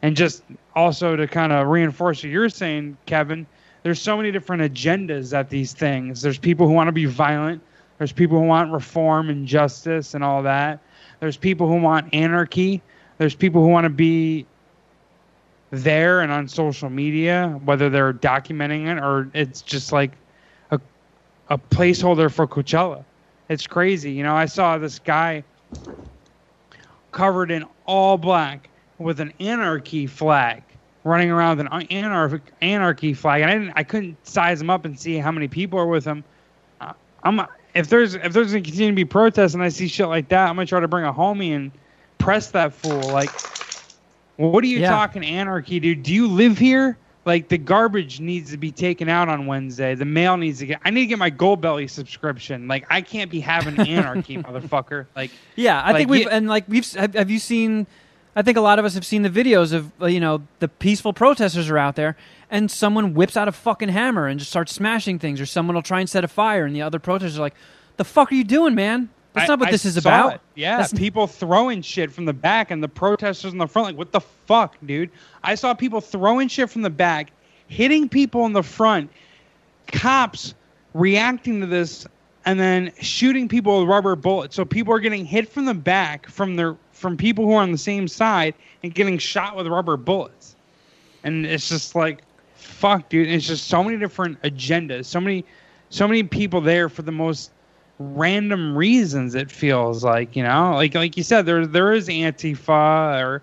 and 0.02 0.16
just 0.16 0.42
also 0.74 1.16
to 1.16 1.26
kind 1.26 1.52
of 1.52 1.66
reinforce 1.66 2.22
what 2.22 2.30
you're 2.30 2.48
saying, 2.48 2.96
Kevin, 3.06 3.46
there's 3.82 4.00
so 4.00 4.16
many 4.16 4.30
different 4.30 4.62
agendas 4.62 5.36
at 5.36 5.48
these 5.48 5.72
things. 5.72 6.22
There's 6.22 6.38
people 6.38 6.66
who 6.66 6.72
want 6.72 6.88
to 6.88 6.92
be 6.92 7.06
violent. 7.06 7.62
There's 7.98 8.12
people 8.12 8.38
who 8.38 8.46
want 8.46 8.72
reform 8.72 9.30
and 9.30 9.46
justice 9.46 10.14
and 10.14 10.22
all 10.22 10.42
that. 10.42 10.82
There's 11.20 11.36
people 11.36 11.66
who 11.66 11.80
want 11.80 12.12
anarchy. 12.14 12.82
There's 13.18 13.34
people 13.34 13.62
who 13.62 13.68
want 13.68 13.84
to 13.84 13.90
be 13.90 14.46
there 15.70 16.20
and 16.20 16.30
on 16.30 16.48
social 16.48 16.90
media, 16.90 17.58
whether 17.64 17.88
they're 17.88 18.12
documenting 18.12 18.86
it 18.86 19.02
or 19.02 19.30
it's 19.34 19.62
just 19.62 19.92
like 19.92 20.12
a, 20.70 20.80
a 21.48 21.58
placeholder 21.58 22.32
for 22.32 22.46
Coachella. 22.46 23.04
It's 23.48 23.66
crazy. 23.66 24.10
You 24.12 24.24
know, 24.24 24.34
I 24.34 24.46
saw 24.46 24.78
this 24.78 24.98
guy 24.98 25.44
covered 27.12 27.50
in 27.50 27.64
all 27.86 28.18
black 28.18 28.68
with 28.98 29.20
an 29.20 29.32
anarchy 29.40 30.06
flag 30.06 30.62
running 31.04 31.30
around 31.30 31.56
with 31.56 31.66
an 31.66 31.86
anarchy 31.90 32.42
anarchy 32.60 33.14
flag, 33.14 33.42
and 33.42 33.50
I 33.50 33.54
didn't, 33.54 33.72
I 33.76 33.84
couldn't 33.84 34.26
size 34.26 34.60
him 34.60 34.70
up 34.70 34.84
and 34.84 34.98
see 34.98 35.16
how 35.16 35.30
many 35.30 35.46
people 35.46 35.78
are 35.78 35.86
with 35.86 36.04
him. 36.04 36.24
Uh, 36.80 36.92
I'm 37.22 37.40
if 37.76 37.88
there's 37.88 38.14
if 38.14 38.32
there's 38.32 38.48
gonna 38.52 38.62
continue 38.62 38.90
to 38.90 38.94
be 38.96 39.04
protests 39.04 39.54
and 39.54 39.62
I 39.62 39.68
see 39.68 39.88
shit 39.88 40.08
like 40.08 40.28
that, 40.28 40.48
I'm 40.48 40.56
gonna 40.56 40.66
try 40.66 40.80
to 40.80 40.88
bring 40.88 41.04
a 41.04 41.12
homie 41.12 41.54
and 41.54 41.70
press 42.18 42.50
that 42.52 42.72
fool. 42.72 43.00
Like, 43.00 43.30
what 44.36 44.62
are 44.64 44.66
you 44.66 44.80
Yeah. 44.80 44.90
talking 44.90 45.24
anarchy, 45.24 45.80
dude? 45.80 46.02
Do 46.02 46.12
you 46.14 46.26
live 46.28 46.58
here? 46.58 46.98
Like 47.24 47.48
the 47.48 47.58
garbage 47.58 48.20
needs 48.20 48.52
to 48.52 48.56
be 48.56 48.70
taken 48.70 49.08
out 49.08 49.28
on 49.28 49.46
Wednesday. 49.46 49.96
The 49.96 50.04
mail 50.04 50.36
needs 50.36 50.60
to 50.60 50.66
get. 50.66 50.80
I 50.84 50.90
need 50.90 51.00
to 51.00 51.06
get 51.06 51.18
my 51.18 51.30
Goldbelly 51.30 51.90
subscription. 51.90 52.68
Like 52.68 52.86
I 52.88 53.00
can't 53.00 53.30
be 53.30 53.40
having 53.40 53.78
anarchy, 53.80 54.36
motherfucker. 54.42 55.06
Like 55.16 55.32
Yeah, 55.56 55.80
I 55.82 55.86
Like, 55.88 55.96
think 55.96 56.10
we've 56.10 56.22
you- 56.22 56.28
and 56.30 56.46
like 56.48 56.64
we've 56.68 56.88
have, 56.94 57.14
have 57.14 57.30
you 57.30 57.38
seen? 57.40 57.86
I 58.36 58.42
think 58.42 58.58
a 58.58 58.60
lot 58.60 58.78
of 58.78 58.84
us 58.84 58.94
have 58.94 59.04
seen 59.06 59.22
the 59.22 59.30
videos 59.30 59.72
of 59.72 59.90
uh, 60.00 60.06
you 60.06 60.20
know 60.20 60.42
the 60.60 60.68
peaceful 60.68 61.12
protesters 61.12 61.68
are 61.70 61.78
out 61.78 61.96
there, 61.96 62.16
and 62.50 62.70
someone 62.70 63.14
whips 63.14 63.36
out 63.36 63.48
a 63.48 63.52
fucking 63.52 63.88
hammer 63.88 64.26
and 64.26 64.38
just 64.38 64.50
starts 64.50 64.72
smashing 64.72 65.18
things, 65.18 65.40
or 65.40 65.46
someone 65.46 65.74
will 65.74 65.82
try 65.82 66.00
and 66.00 66.08
set 66.08 66.24
a 66.24 66.28
fire, 66.28 66.64
and 66.64 66.74
the 66.74 66.82
other 66.82 66.98
protesters 66.98 67.38
are 67.38 67.42
like, 67.42 67.54
"The 67.96 68.04
fuck 68.04 68.30
are 68.30 68.34
you 68.34 68.44
doing, 68.44 68.74
man? 68.74 69.08
That's 69.32 69.50
I- 69.50 69.52
not 69.52 69.60
what 69.60 69.68
I 69.68 69.72
this 69.72 69.84
is 69.84 69.96
about." 69.96 70.34
it. 70.34 70.40
Yeah, 70.54 70.78
That's- 70.78 70.92
people 70.98 71.26
throwing 71.26 71.82
shit 71.82 72.12
from 72.12 72.24
the 72.24 72.32
back 72.32 72.70
and 72.70 72.82
the 72.82 72.88
protesters 72.88 73.52
in 73.52 73.58
the 73.58 73.66
front. 73.66 73.88
Like, 73.88 73.98
what 73.98 74.12
the 74.12 74.20
fuck, 74.20 74.76
dude? 74.84 75.10
I 75.42 75.54
saw 75.54 75.74
people 75.74 76.00
throwing 76.00 76.48
shit 76.48 76.70
from 76.70 76.82
the 76.82 76.90
back, 76.90 77.32
hitting 77.68 78.08
people 78.08 78.46
in 78.46 78.52
the 78.52 78.62
front, 78.62 79.10
cops 79.92 80.54
reacting 80.94 81.60
to 81.60 81.66
this, 81.66 82.06
and 82.44 82.58
then 82.58 82.92
shooting 83.00 83.48
people 83.48 83.80
with 83.80 83.88
rubber 83.88 84.16
bullets. 84.16 84.54
So 84.56 84.64
people 84.64 84.94
are 84.94 85.00
getting 85.00 85.24
hit 85.24 85.48
from 85.52 85.64
the 85.64 85.74
back 85.74 86.28
from 86.28 86.56
their 86.56 86.76
from 86.92 87.16
people 87.16 87.44
who 87.44 87.52
are 87.52 87.62
on 87.62 87.72
the 87.72 87.78
same 87.78 88.08
side 88.08 88.54
and 88.82 88.94
getting 88.94 89.18
shot 89.18 89.54
with 89.54 89.66
rubber 89.66 89.98
bullets. 89.98 90.56
And 91.24 91.44
it's 91.44 91.68
just 91.68 91.94
like, 91.94 92.20
fuck, 92.76 93.08
dude. 93.08 93.28
It's 93.28 93.46
just 93.46 93.68
so 93.68 93.82
many 93.82 93.96
different 93.96 94.40
agendas, 94.42 95.06
so 95.06 95.20
many, 95.20 95.44
so 95.88 96.06
many 96.06 96.22
people 96.22 96.60
there 96.60 96.88
for 96.88 97.02
the 97.02 97.12
most 97.12 97.50
random 97.98 98.76
reasons 98.76 99.34
it 99.34 99.50
feels 99.50 100.04
like 100.04 100.36
you 100.36 100.42
know? 100.42 100.74
Like 100.74 100.94
like 100.94 101.16
you 101.16 101.22
said 101.22 101.46
there 101.46 101.66
there 101.66 101.92
is 101.92 102.08
antifa 102.08 103.22
or 103.22 103.42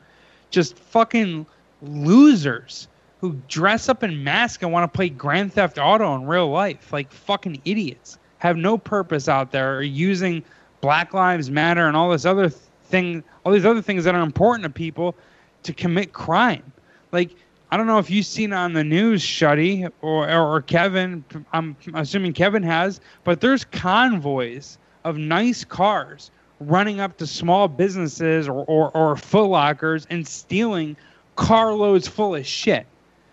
just 0.52 0.78
fucking 0.78 1.46
losers 1.82 2.88
who 3.20 3.34
dress 3.48 3.90
up 3.90 4.04
in 4.04 4.24
masks 4.24 4.62
and 4.62 4.72
want 4.72 4.92
to 4.92 4.96
play 4.96 5.10
grand 5.10 5.54
theft 5.54 5.80
auto 5.80 6.14
in 6.16 6.28
real 6.28 6.50
life 6.50 6.94
like 6.94 7.12
fucking 7.12 7.62
idiots. 7.66 8.20
Have 8.38 8.58
no 8.58 8.78
purpose 8.78 9.28
out 9.28 9.52
there 9.52 9.78
or 9.78 9.82
using 9.82 10.44
black 10.82 11.14
lives 11.14 11.50
matter 11.50 11.88
and 11.88 11.98
all 11.98 12.12
this 12.12 12.26
other 12.26 12.50
thing 12.50 13.24
all 13.46 13.52
these 13.52 13.66
other 13.66 13.82
things 13.82 14.04
that 14.04 14.14
are 14.14 14.22
important 14.22 14.64
to 14.64 14.70
people 14.70 15.16
to 15.64 15.74
commit 15.74 16.14
crime. 16.14 16.72
Like 17.12 17.36
I 17.74 17.78
don't 17.78 17.88
know 17.88 17.98
if 17.98 18.12
you've 18.12 18.28
seen 18.28 18.54
on 18.54 18.74
the 18.74 18.84
news, 18.84 19.24
Shuddy, 19.24 19.92
or, 20.04 20.30
or, 20.30 20.58
or 20.58 20.62
Kevin. 20.62 21.26
I'm 21.54 21.76
assuming 21.96 22.34
Kevin 22.34 22.62
has, 22.62 23.02
but 23.24 23.42
there's 23.42 23.66
convoys 23.66 24.78
of 25.04 25.18
nice 25.18 25.64
cars 25.64 26.30
running 26.60 27.00
up 27.00 27.18
to 27.18 27.26
small 27.26 27.68
businesses 27.68 28.48
or, 28.48 28.64
or, 28.66 28.96
or 28.96 29.16
Foot 29.16 29.48
Lockers 29.48 30.06
and 30.12 30.28
stealing 30.28 30.96
carloads 31.36 32.08
full 32.08 32.36
of 32.36 32.46
shit. 32.46 32.86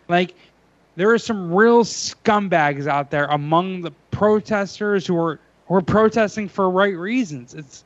Like, 0.08 0.34
there 0.96 1.10
are 1.10 1.18
some 1.18 1.52
real 1.52 1.84
scumbags 1.84 2.86
out 2.86 3.10
there 3.10 3.26
among 3.26 3.82
the 3.82 3.90
protesters 4.10 5.06
who 5.06 5.18
are 5.18 5.38
who 5.66 5.74
are 5.74 5.82
protesting 5.82 6.48
for 6.48 6.70
right 6.70 6.96
reasons. 6.96 7.52
It's 7.52 7.84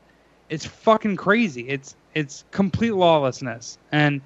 it's 0.50 0.64
fucking 0.64 1.16
crazy. 1.16 1.68
It's 1.68 1.96
it's 2.14 2.44
complete 2.52 2.94
lawlessness. 2.94 3.76
And 3.90 4.20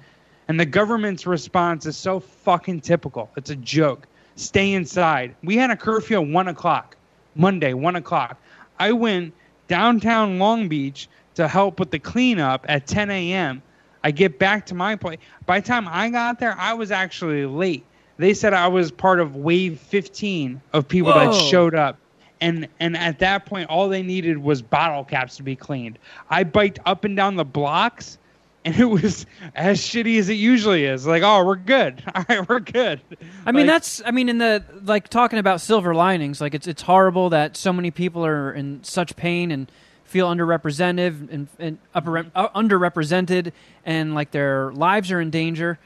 and 0.49 0.59
the 0.59 0.65
government's 0.65 1.27
response 1.27 1.85
is 1.85 1.95
so 1.95 2.19
fucking 2.19 2.81
typical. 2.81 3.29
It's 3.37 3.51
a 3.51 3.55
joke. 3.55 4.07
Stay 4.35 4.73
inside. 4.73 5.35
We 5.43 5.55
had 5.55 5.69
a 5.69 5.77
curfew 5.77 6.19
at 6.19 6.27
one 6.27 6.47
o'clock, 6.47 6.97
Monday, 7.35 7.73
one 7.73 7.95
o'clock. 7.95 8.41
I 8.79 8.91
went 8.91 9.33
downtown 9.67 10.39
Long 10.39 10.67
Beach 10.67 11.07
to 11.35 11.47
help 11.47 11.79
with 11.79 11.91
the 11.91 11.99
cleanup 11.99 12.65
at 12.67 12.87
10 12.87 13.11
a.m. 13.11 13.61
I 14.03 14.09
get 14.09 14.39
back 14.39 14.65
to 14.67 14.75
my 14.75 14.95
place. 14.95 15.19
By 15.45 15.59
the 15.59 15.67
time 15.67 15.87
I 15.87 16.09
got 16.09 16.39
there, 16.39 16.55
I 16.57 16.73
was 16.73 16.89
actually 16.89 17.45
late. 17.45 17.85
They 18.17 18.33
said 18.33 18.53
I 18.53 18.67
was 18.67 18.91
part 18.91 19.19
of 19.19 19.35
wave 19.35 19.79
15 19.79 20.59
of 20.73 20.87
people 20.87 21.13
that 21.13 21.33
showed 21.33 21.75
up. 21.75 21.97
And 22.41 22.67
and 22.79 22.95
at 22.97 23.19
that 23.19 23.45
point, 23.45 23.69
all 23.69 23.89
they 23.89 24.01
needed 24.01 24.37
was 24.37 24.61
bottle 24.61 25.03
caps 25.03 25.35
to 25.37 25.43
be 25.43 25.57
cleaned. 25.57 25.99
I 26.29 26.43
biked 26.43 26.79
up 26.85 27.03
and 27.03 27.15
down 27.15 27.35
the 27.35 27.45
blocks 27.45 28.17
and 28.65 28.77
it 28.77 28.85
was 28.85 29.25
as 29.55 29.79
shitty 29.79 30.19
as 30.19 30.29
it 30.29 30.33
usually 30.33 30.85
is. 30.85 31.07
Like, 31.07 31.23
oh, 31.23 31.45
we're 31.45 31.55
good. 31.55 32.03
All 32.15 32.25
right, 32.27 32.47
we're 32.47 32.59
good. 32.59 33.01
I 33.45 33.51
mean, 33.51 33.67
Like, 33.67 33.75
that's. 33.75 34.01
I 34.05 34.11
mean, 34.11 34.29
in 34.29 34.37
the 34.37 34.63
like 34.83 35.09
talking 35.09 35.39
about 35.39 35.61
silver 35.61 35.95
linings, 35.95 36.41
like 36.41 36.53
it's 36.53 36.67
it's 36.67 36.81
horrible 36.81 37.29
that 37.29 37.55
so 37.55 37.71
many 37.71 37.91
people 37.91 38.25
are 38.25 38.51
in 38.51 38.83
such 38.83 39.15
pain 39.15 39.51
and 39.51 39.71
feel 40.03 40.27
underrepresented 40.27 41.31
and, 41.31 41.47
and 41.59 41.77
upper, 41.93 42.17
uh, 42.33 42.49
underrepresented, 42.49 43.51
and 43.85 44.15
like 44.15 44.31
their 44.31 44.71
lives 44.73 45.11
are 45.11 45.21
in 45.21 45.29
danger. 45.29 45.77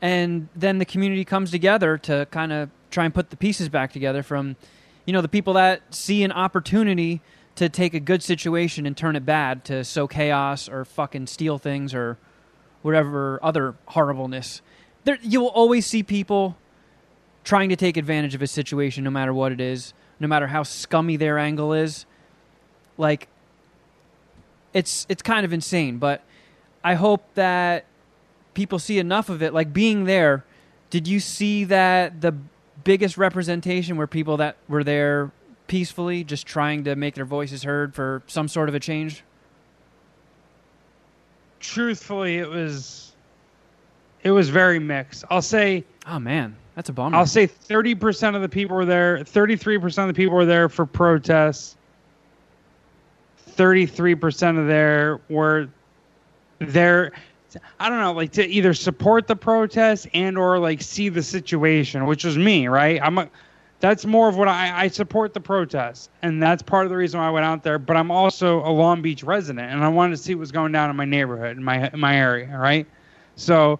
And 0.00 0.48
then 0.54 0.78
the 0.78 0.84
community 0.84 1.24
comes 1.24 1.50
together 1.50 1.98
to 1.98 2.26
kind 2.30 2.52
of 2.52 2.70
try 2.90 3.04
and 3.04 3.12
put 3.12 3.30
the 3.30 3.36
pieces 3.36 3.68
back 3.68 3.92
together 3.92 4.22
from, 4.22 4.56
you 5.06 5.12
know, 5.12 5.20
the 5.20 5.28
people 5.28 5.54
that 5.54 5.94
see 5.94 6.22
an 6.22 6.30
opportunity 6.30 7.20
to 7.56 7.68
take 7.68 7.94
a 7.94 8.00
good 8.00 8.22
situation 8.22 8.86
and 8.86 8.96
turn 8.96 9.16
it 9.16 9.24
bad 9.24 9.64
to 9.66 9.84
sow 9.84 10.06
chaos 10.06 10.68
or 10.68 10.84
fucking 10.84 11.26
steal 11.26 11.58
things 11.58 11.94
or 11.94 12.18
whatever 12.82 13.38
other 13.42 13.74
horribleness. 13.86 14.60
There, 15.04 15.18
you 15.22 15.40
will 15.40 15.48
always 15.48 15.86
see 15.86 16.02
people 16.02 16.56
trying 17.44 17.68
to 17.68 17.76
take 17.76 17.96
advantage 17.96 18.34
of 18.34 18.42
a 18.42 18.46
situation, 18.46 19.04
no 19.04 19.10
matter 19.10 19.32
what 19.32 19.52
it 19.52 19.60
is, 19.60 19.92
no 20.18 20.26
matter 20.26 20.48
how 20.48 20.62
scummy 20.62 21.16
their 21.16 21.38
angle 21.38 21.72
is. 21.72 22.06
Like, 22.96 23.28
it's 24.72 25.06
it's 25.08 25.22
kind 25.22 25.44
of 25.44 25.52
insane, 25.52 25.98
but 25.98 26.22
I 26.82 26.94
hope 26.94 27.22
that 27.34 27.84
people 28.54 28.78
see 28.78 28.98
enough 28.98 29.28
of 29.28 29.42
it. 29.42 29.54
Like 29.54 29.72
being 29.72 30.04
there, 30.04 30.44
did 30.90 31.06
you 31.06 31.20
see 31.20 31.64
that 31.64 32.20
the 32.20 32.34
biggest 32.82 33.16
representation 33.16 33.96
were 33.96 34.06
people 34.06 34.36
that 34.38 34.56
were 34.68 34.84
there 34.84 35.30
peacefully, 35.66 36.24
just 36.24 36.46
trying 36.46 36.84
to 36.84 36.96
make 36.96 37.14
their 37.14 37.24
voices 37.24 37.62
heard 37.62 37.94
for 37.94 38.22
some 38.26 38.48
sort 38.48 38.68
of 38.68 38.74
a 38.74 38.80
change? 38.80 39.24
truthfully, 41.64 42.38
it 42.38 42.48
was 42.48 43.12
it 44.22 44.30
was 44.30 44.48
very 44.48 44.78
mixed. 44.78 45.24
I'll 45.30 45.42
say 45.42 45.84
Oh 46.06 46.18
man, 46.18 46.56
that's 46.74 46.88
a 46.88 46.92
bummer. 46.92 47.16
I'll 47.16 47.26
say 47.26 47.46
30% 47.46 48.36
of 48.36 48.42
the 48.42 48.48
people 48.48 48.76
were 48.76 48.84
there, 48.84 49.18
33% 49.18 49.98
of 49.98 50.08
the 50.08 50.14
people 50.14 50.34
were 50.34 50.46
there 50.46 50.68
for 50.68 50.86
protests. 50.86 51.76
33% 53.56 54.58
of 54.58 54.66
there 54.66 55.20
were 55.28 55.68
there 56.58 57.12
I 57.78 57.88
don't 57.88 58.00
know, 58.00 58.12
like 58.12 58.32
to 58.32 58.46
either 58.46 58.74
support 58.74 59.28
the 59.28 59.36
protest 59.36 60.08
and 60.12 60.36
or 60.36 60.58
like 60.58 60.82
see 60.82 61.08
the 61.08 61.22
situation, 61.22 62.04
which 62.06 62.24
was 62.24 62.36
me, 62.36 62.66
right? 62.66 63.00
I'm 63.00 63.16
a 63.18 63.30
that's 63.84 64.06
more 64.06 64.30
of 64.30 64.38
what 64.38 64.48
I, 64.48 64.84
I 64.84 64.88
support 64.88 65.34
the 65.34 65.40
protest, 65.40 66.08
and 66.22 66.42
that's 66.42 66.62
part 66.62 66.86
of 66.86 66.90
the 66.90 66.96
reason 66.96 67.20
why 67.20 67.26
I 67.26 67.30
went 67.30 67.44
out 67.44 67.62
there. 67.62 67.78
But 67.78 67.98
I'm 67.98 68.10
also 68.10 68.66
a 68.66 68.72
Long 68.72 69.02
Beach 69.02 69.22
resident, 69.22 69.70
and 69.70 69.84
I 69.84 69.88
wanted 69.88 70.16
to 70.16 70.22
see 70.22 70.34
what 70.34 70.40
was 70.40 70.52
going 70.52 70.72
down 70.72 70.88
in 70.88 70.96
my 70.96 71.04
neighborhood, 71.04 71.58
in 71.58 71.62
my 71.62 71.90
in 71.90 72.00
my 72.00 72.16
area, 72.16 72.56
right? 72.56 72.86
So, 73.36 73.78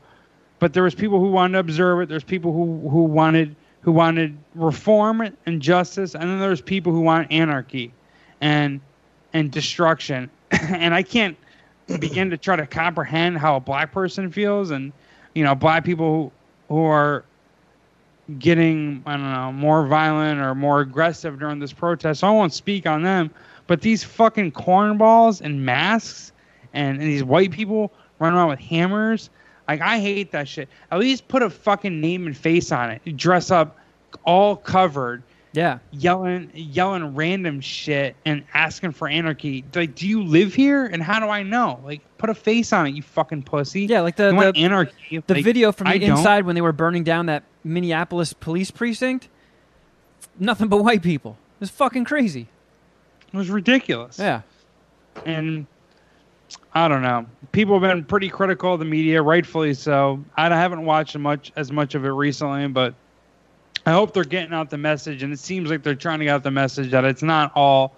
but 0.59 0.65
but 0.65 0.75
there 0.75 0.83
was 0.83 0.95
people 0.95 1.21
who 1.21 1.31
wanted 1.31 1.55
to 1.55 1.61
observe 1.61 2.03
it. 2.03 2.11
There's 2.11 2.23
people 2.23 2.53
who 2.53 2.87
who 2.91 3.05
wanted 3.05 3.57
who 3.81 3.93
wanted 3.93 4.37
reform 4.55 5.35
and 5.47 5.63
justice, 5.63 6.15
and 6.15 6.25
then 6.25 6.39
there's 6.39 6.61
people 6.61 6.93
who 6.93 7.01
want 7.01 7.33
anarchy, 7.33 7.91
and 8.43 8.83
and 9.33 9.51
destruction. 9.51 10.29
and 10.51 10.93
I 10.93 11.03
can't 11.03 11.39
begin 11.99 12.29
to 12.29 12.37
try 12.37 12.57
to 12.57 12.67
comprehend 12.67 13.39
how 13.39 13.57
a 13.57 13.61
black 13.61 13.91
person 13.91 14.31
feels, 14.31 14.71
and 14.71 14.93
you 15.35 15.45
know, 15.45 15.55
black 15.55 15.83
people 15.83 16.31
who, 16.69 16.75
who 16.75 16.83
are 16.83 17.25
getting 18.39 19.03
I 19.07 19.17
don't 19.17 19.33
know 19.33 19.53
more 19.53 19.87
violent 19.87 20.41
or 20.41 20.55
more 20.55 20.81
aggressive 20.81 21.39
during 21.39 21.59
this 21.59 21.73
protest. 21.73 22.21
So 22.21 22.29
I 22.29 22.31
won't 22.31 22.53
speak 22.53 22.87
on 22.87 23.03
them, 23.03 23.31
but 23.67 23.81
these 23.81 24.03
fucking 24.05 24.53
cornballs 24.53 25.41
and 25.41 25.65
masks 25.65 26.33
and, 26.73 26.99
and 26.99 27.07
these 27.07 27.25
white 27.25 27.51
people 27.51 27.93
running 28.19 28.39
around 28.39 28.49
with 28.49 28.61
hammers. 28.61 29.31
Like 29.69 29.81
I 29.81 29.99
hate 29.99 30.33
that 30.33 30.49
shit. 30.49 30.69
At 30.91 30.99
least 30.99 31.29
put 31.29 31.43
a 31.43 31.51
fucking 31.51 32.01
name 32.01 32.27
and 32.27 32.37
face 32.37 32.73
on 32.73 32.91
it. 32.91 33.17
Dress 33.17 33.51
up 33.51 33.79
all 34.25 34.57
covered, 34.57 35.23
Yeah. 35.55 35.79
yelling 35.93 36.51
yelling 36.55 37.15
random 37.15 37.61
shit 37.61 38.17
and 38.27 38.45
asking 38.53 38.91
for 38.93 39.09
anarchy. 39.09 39.65
Like, 39.75 39.95
do 39.95 40.07
you 40.09 40.25
live 40.25 40.53
here? 40.53 40.85
And 40.85 41.03
how 41.03 41.21
do 41.21 41.29
I 41.29 41.43
know? 41.45 41.81
Like, 41.85 42.01
put 42.19 42.29
a 42.29 42.35
face 42.35 42.73
on 42.73 42.87
it, 42.89 42.91
you 42.91 43.03
fucking 43.03 43.45
pussy. 43.45 43.87
Yeah, 43.87 44.01
like 44.01 44.17
the 44.17 44.33
the, 44.33 44.53
anarchy. 44.61 45.23
the 45.27 45.35
Like, 45.35 45.45
video 45.45 45.71
from 45.73 45.87
the 45.87 45.93
I 45.95 45.99
don't. 45.99 46.19
inside 46.19 46.45
when 46.45 46.55
they 46.57 46.61
were 46.61 46.73
burning 46.73 47.05
down 47.05 47.27
that 47.27 47.45
Minneapolis 47.63 48.33
police 48.33 48.71
precinct. 48.73 49.29
Nothing 50.39 50.67
but 50.69 50.83
white 50.83 51.03
people. 51.03 51.39
It 51.57 51.61
was 51.61 51.71
fucking 51.71 52.05
crazy. 52.05 52.49
It 53.33 53.37
was 53.37 53.49
ridiculous. 53.49 54.19
Yeah. 54.19 54.43
and 55.25 55.67
I 56.73 56.89
don't 56.89 57.03
know. 57.03 57.27
People 57.53 57.79
have 57.81 57.89
been 57.89 58.05
pretty 58.05 58.29
critical 58.29 58.75
of 58.75 58.81
the 58.81 58.85
media, 58.85 59.23
rightfully 59.23 59.75
so. 59.75 60.25
I 60.37 60.49
haven't 60.49 60.85
watched 60.85 61.17
much 61.17 61.53
as 61.55 61.71
much 61.71 61.95
of 61.95 62.05
it 62.05 62.09
recently, 62.11 62.67
but 62.69 62.95
I 63.87 63.93
hope 63.93 64.15
they're 64.15 64.25
getting 64.25 64.55
out 64.55 64.71
the 64.71 64.79
message, 64.79 65.23
and 65.23 65.33
it 65.33 65.39
seems 65.39 65.71
like 65.71 65.83
they're 65.83 65.95
trying 65.95 66.19
to 66.21 66.25
get 66.25 66.35
out 66.35 66.43
the 66.43 66.51
message 66.51 66.91
that 66.93 67.05
it's 67.05 67.23
not 67.23 67.53
all 67.55 67.97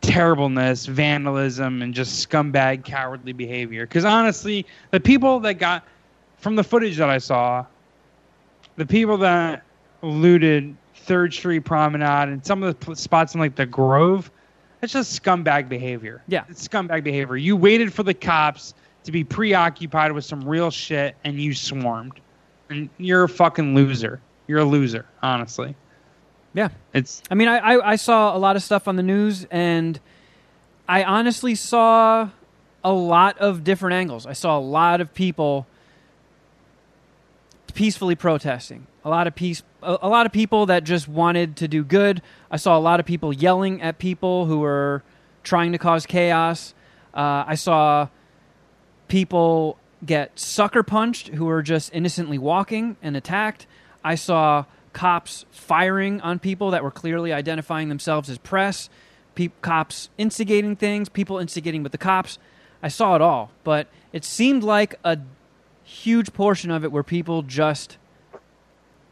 terribleness, 0.00 0.86
vandalism, 0.86 1.82
and 1.82 1.94
just 1.94 2.28
scumbag, 2.28 2.84
cowardly 2.84 3.32
behavior. 3.32 3.86
Because 3.86 4.04
honestly, 4.04 4.66
the 4.90 5.00
people 5.00 5.40
that 5.40 5.54
got 5.54 5.84
from 6.38 6.54
the 6.56 6.64
footage 6.64 6.96
that 6.98 7.10
I 7.10 7.18
saw, 7.18 7.64
the 8.76 8.86
people 8.86 9.16
that 9.18 9.64
looted 10.02 10.76
Third 10.94 11.32
Street 11.32 11.60
Promenade 11.60 12.28
and 12.28 12.44
some 12.44 12.62
of 12.62 12.78
the 12.78 12.94
spots 12.94 13.34
in 13.34 13.40
like 13.40 13.56
the 13.56 13.66
Grove, 13.66 14.30
it's 14.82 14.92
just 14.92 15.20
scumbag 15.20 15.68
behavior. 15.68 16.22
Yeah. 16.28 16.44
It's 16.48 16.66
scumbag 16.68 17.02
behavior. 17.02 17.36
You 17.36 17.56
waited 17.56 17.92
for 17.92 18.02
the 18.02 18.14
cops 18.14 18.74
to 19.04 19.12
be 19.12 19.24
preoccupied 19.24 20.12
with 20.12 20.24
some 20.24 20.46
real 20.46 20.70
shit 20.70 21.16
and 21.24 21.40
you 21.40 21.54
swarmed. 21.54 22.20
And 22.70 22.88
you're 22.98 23.24
a 23.24 23.28
fucking 23.28 23.74
loser. 23.74 24.20
You're 24.48 24.60
a 24.60 24.64
loser, 24.64 25.06
honestly. 25.22 25.76
Yeah. 26.54 26.70
It's 26.92 27.22
I 27.30 27.36
mean, 27.36 27.46
I, 27.46 27.58
I, 27.58 27.92
I 27.92 27.96
saw 27.96 28.36
a 28.36 28.38
lot 28.38 28.56
of 28.56 28.62
stuff 28.64 28.88
on 28.88 28.96
the 28.96 29.02
news, 29.02 29.46
and 29.50 30.00
I 30.88 31.04
honestly 31.04 31.54
saw 31.54 32.30
a 32.82 32.92
lot 32.92 33.38
of 33.38 33.62
different 33.62 33.94
angles. 33.94 34.26
I 34.26 34.32
saw 34.32 34.58
a 34.58 34.60
lot 34.60 35.00
of 35.00 35.12
people 35.14 35.66
peacefully 37.74 38.16
protesting. 38.16 38.86
A 39.04 39.10
lot 39.10 39.26
of 39.26 39.34
peace, 39.34 39.62
a, 39.82 39.98
a 40.02 40.08
lot 40.08 40.26
of 40.26 40.32
people 40.32 40.66
that 40.66 40.84
just 40.84 41.06
wanted 41.06 41.56
to 41.56 41.68
do 41.68 41.84
good. 41.84 42.22
I 42.50 42.56
saw 42.56 42.76
a 42.76 42.80
lot 42.80 43.00
of 43.00 43.06
people 43.06 43.32
yelling 43.32 43.82
at 43.82 43.98
people 43.98 44.46
who 44.46 44.60
were 44.60 45.02
trying 45.42 45.72
to 45.72 45.78
cause 45.78 46.06
chaos. 46.06 46.74
Uh, 47.14 47.44
I 47.46 47.54
saw 47.54 48.08
people 49.08 49.78
get 50.04 50.38
sucker 50.38 50.82
punched 50.82 51.28
who 51.28 51.44
were 51.44 51.62
just 51.62 51.92
innocently 51.92 52.38
walking 52.38 52.96
and 53.02 53.16
attacked. 53.16 53.66
I 54.08 54.14
saw 54.14 54.64
cops 54.94 55.44
firing 55.50 56.22
on 56.22 56.38
people 56.38 56.70
that 56.70 56.82
were 56.82 56.90
clearly 56.90 57.30
identifying 57.30 57.90
themselves 57.90 58.30
as 58.30 58.38
press, 58.38 58.88
pe- 59.34 59.50
cops 59.60 60.08
instigating 60.16 60.76
things, 60.76 61.10
people 61.10 61.38
instigating 61.38 61.82
with 61.82 61.92
the 61.92 61.98
cops. 61.98 62.38
I 62.82 62.88
saw 62.88 63.16
it 63.16 63.20
all, 63.20 63.50
but 63.64 63.88
it 64.14 64.24
seemed 64.24 64.62
like 64.64 64.94
a 65.04 65.18
huge 65.84 66.32
portion 66.32 66.70
of 66.70 66.84
it 66.84 66.90
were 66.90 67.02
people 67.02 67.42
just 67.42 67.98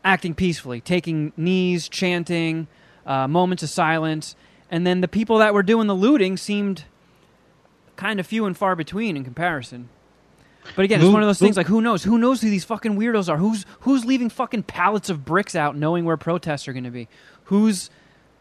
acting 0.03 0.35
peacefully, 0.35 0.81
taking 0.81 1.35
knees, 1.37 1.90
chanting, 1.90 2.66
uh, 3.05 3.29
moments 3.29 3.62
of 3.62 3.68
silence, 3.68 4.35
and 4.70 4.87
then 4.87 5.03
the 5.03 5.09
people 5.09 5.37
that 5.37 5.53
were 5.53 5.62
doing 5.62 5.88
the 5.88 5.94
looting 5.94 6.38
seemed 6.38 6.85
kind 7.97 8.18
of 8.18 8.27
few 8.27 8.47
and 8.47 8.57
far 8.57 8.75
between 8.75 9.14
in 9.14 9.25
comparison. 9.25 9.90
But 10.74 10.85
again, 10.85 11.00
it's 11.00 11.11
one 11.11 11.22
of 11.22 11.29
those 11.29 11.38
things 11.38 11.57
like 11.57 11.66
who 11.66 11.81
knows? 11.81 12.02
Who 12.05 12.18
knows 12.18 12.40
who 12.42 12.50
these 12.50 12.64
fucking 12.64 12.96
weirdos 12.98 13.29
are? 13.29 13.37
Who's 13.37 13.64
who's 13.81 14.05
leaving 14.05 14.29
fucking 14.29 14.64
pallets 14.64 15.09
of 15.09 15.24
bricks 15.24 15.55
out 15.55 15.76
knowing 15.76 16.05
where 16.05 16.16
protests 16.16 16.66
are 16.68 16.72
going 16.72 16.85
to 16.85 16.90
be? 16.90 17.09
Who's 17.44 17.90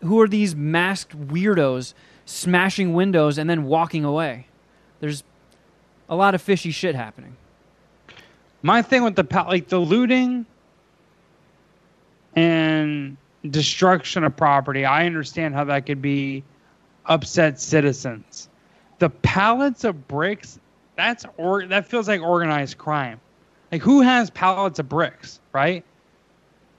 who 0.01 0.19
are 0.21 0.27
these 0.27 0.55
masked 0.55 1.17
weirdos 1.27 1.93
smashing 2.25 2.93
windows 2.93 3.38
and 3.38 3.49
then 3.49 3.63
walking 3.63 4.03
away? 4.03 4.47
There's 4.99 5.23
a 6.09 6.15
lot 6.15 6.35
of 6.35 6.41
fishy 6.41 6.71
shit 6.71 6.95
happening. 6.95 7.35
my 8.61 8.81
thing 8.81 9.03
with 9.03 9.15
the 9.15 9.23
pa- 9.23 9.47
like 9.47 9.67
the 9.67 9.79
looting 9.79 10.45
and 12.35 13.17
destruction 13.49 14.23
of 14.23 14.35
property. 14.35 14.85
I 14.85 15.05
understand 15.05 15.53
how 15.53 15.63
that 15.65 15.85
could 15.85 16.01
be 16.01 16.43
upset 17.05 17.59
citizens. 17.59 18.49
The 18.99 19.09
pallets 19.09 19.83
of 19.83 20.07
bricks, 20.07 20.59
that's 20.95 21.25
or 21.38 21.65
that 21.67 21.88
feels 21.88 22.08
like 22.08 22.21
organized 22.21 22.77
crime. 22.77 23.19
Like 23.71 23.81
who 23.81 24.01
has 24.01 24.29
pallets 24.29 24.79
of 24.79 24.89
bricks, 24.89 25.39
right? 25.53 25.86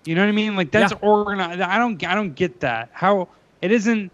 You 0.05 0.14
know 0.14 0.22
what 0.22 0.29
I 0.29 0.33
mean? 0.33 0.57
Like 0.57 0.70
that's 0.70 0.92
Yeah. 0.92 0.98
organized. 1.02 1.61
I 1.61 1.79
don't 1.79 2.02
I 2.05 2.14
don't 2.14 2.35
get 2.35 2.61
that. 2.61 2.90
How 2.92 3.29
it 3.61 3.72
isn't 3.72 4.12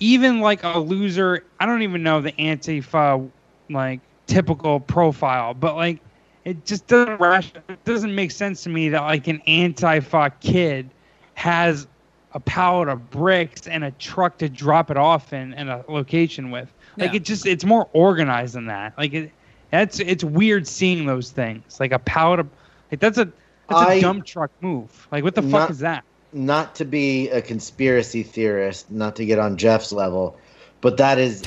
even 0.00 0.40
like 0.40 0.62
a 0.64 0.78
loser. 0.78 1.44
I 1.60 1.66
don't 1.66 1.82
even 1.82 2.02
know 2.02 2.20
the 2.20 2.32
Antifa 2.32 3.30
like 3.70 4.00
typical 4.26 4.80
profile, 4.80 5.54
but 5.54 5.76
like 5.76 6.00
it 6.44 6.64
just 6.64 6.86
doesn't 6.88 7.20
it 7.68 7.84
doesn't 7.84 8.14
make 8.14 8.30
sense 8.32 8.62
to 8.64 8.68
me 8.70 8.88
that 8.90 9.02
like 9.02 9.28
an 9.28 9.40
Antifa 9.46 10.32
kid 10.40 10.90
has 11.34 11.86
a 12.32 12.40
pallet 12.40 12.88
of 12.88 13.10
bricks 13.10 13.66
and 13.66 13.84
a 13.84 13.90
truck 13.92 14.38
to 14.38 14.48
drop 14.48 14.90
it 14.90 14.96
off 14.96 15.32
in 15.32 15.54
and 15.54 15.70
a 15.70 15.84
location 15.88 16.50
with. 16.50 16.72
Like 16.96 17.10
Yeah. 17.12 17.16
it 17.16 17.24
just 17.24 17.46
it's 17.46 17.64
more 17.64 17.88
organized 17.92 18.54
than 18.54 18.66
that. 18.66 18.96
Like 18.98 19.12
it 19.14 19.32
that's 19.70 20.00
it's 20.00 20.22
weird 20.24 20.66
seeing 20.66 21.06
those 21.06 21.30
things. 21.30 21.78
Like 21.80 21.92
a 21.92 21.98
pallet 21.98 22.40
of 22.40 22.48
like 22.90 23.00
that's 23.00 23.18
a 23.18 23.26
that's 23.68 23.80
a 23.82 23.92
I- 23.92 24.00
dump 24.00 24.24
truck 24.26 24.50
move. 24.60 25.08
Like 25.10 25.24
what 25.24 25.34
the 25.34 25.42
fuck 25.42 25.70
is 25.70 25.78
that? 25.80 26.04
not 26.34 26.74
to 26.76 26.86
be 26.86 27.28
a 27.28 27.42
conspiracy 27.42 28.22
theorist, 28.22 28.90
not 28.90 29.16
to 29.16 29.26
get 29.26 29.38
on 29.38 29.54
Jeff's 29.58 29.92
level, 29.92 30.34
but 30.80 30.96
that 30.96 31.18
is 31.18 31.42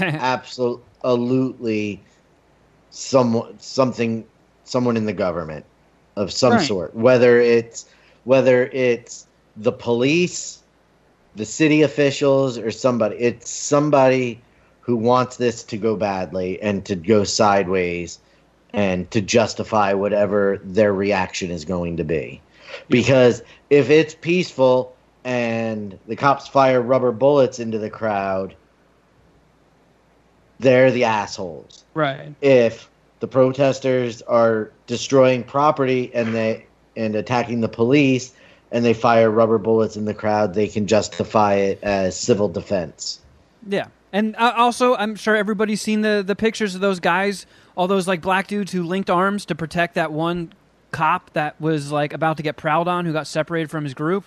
absolutely 1.04 2.02
some 2.92 3.44
something 3.60 4.26
someone 4.64 4.98
in 4.98 5.06
the 5.06 5.14
government 5.14 5.66
of 6.16 6.32
some 6.32 6.54
Right. 6.54 6.62
sort. 6.68 6.96
Whether 6.96 7.40
it's 7.40 7.86
whether 8.24 8.66
it's 8.68 9.28
the 9.58 9.72
police, 9.72 10.60
the 11.36 11.46
city 11.46 11.82
officials, 11.82 12.58
or 12.58 12.72
somebody. 12.72 13.16
It's 13.18 13.50
somebody 13.50 14.40
who 14.86 14.96
wants 14.96 15.38
this 15.38 15.64
to 15.64 15.78
go 15.78 15.96
badly 15.96 16.62
and 16.62 16.86
to 16.86 16.96
go 16.96 17.24
sideways 17.24 18.20
and 18.72 19.10
to 19.10 19.20
justify 19.20 19.94
whatever 19.94 20.60
their 20.64 20.94
reaction 20.94 21.50
is 21.50 21.66
going 21.66 21.98
to 21.98 22.04
be. 22.04 22.40
Because 22.88 23.42
if 23.72 23.90
it's 23.90 24.14
peaceful 24.14 24.96
and 25.24 25.98
the 26.08 26.16
cops 26.16 26.48
fire 26.48 26.82
rubber 26.82 27.12
bullets 27.12 27.58
into 27.58 27.80
the 27.80 27.90
crowd, 27.90 28.56
they're 30.60 30.92
the 30.92 31.06
assholes. 31.06 31.84
Right. 31.96 32.36
If 32.42 32.88
the 33.22 33.28
protesters 33.28 34.22
are 34.22 34.72
destroying 34.86 35.44
property 35.44 36.12
and 36.14 36.36
they 36.36 36.68
and 36.96 37.16
attacking 37.16 37.62
the 37.62 37.70
police 37.70 38.34
and 38.72 38.86
they 38.86 38.94
fire 38.94 39.32
rubber 39.32 39.58
bullets 39.58 39.98
in 39.98 40.06
the 40.06 40.14
crowd, 40.14 40.54
they 40.54 40.68
can 40.68 40.86
justify 40.86 41.56
it 41.56 41.80
as 41.82 42.16
civil 42.16 42.50
defense. 42.50 43.20
Yeah, 43.68 43.88
and 44.16 44.34
uh, 44.38 44.54
also 44.56 44.96
I'm 44.96 45.16
sure 45.16 45.36
everybody's 45.36 45.82
seen 45.82 46.00
the 46.00 46.24
the 46.26 46.38
pictures 46.38 46.74
of 46.74 46.80
those 46.80 47.02
guys, 47.02 47.46
all 47.76 47.88
those 47.88 48.08
like 48.08 48.22
black 48.22 48.48
dudes 48.48 48.72
who 48.72 48.82
linked 48.84 49.10
arms 49.10 49.46
to 49.48 49.56
protect 49.56 49.96
that 49.96 50.14
one 50.14 50.54
cop 50.92 51.34
that 51.34 51.60
was 51.60 51.92
like 51.92 52.14
about 52.14 52.38
to 52.38 52.44
get 52.44 52.56
prowled 52.56 52.88
on, 52.88 53.06
who 53.06 53.12
got 53.12 53.28
separated 53.28 53.70
from 53.70 53.84
his 53.84 53.94
group, 53.94 54.24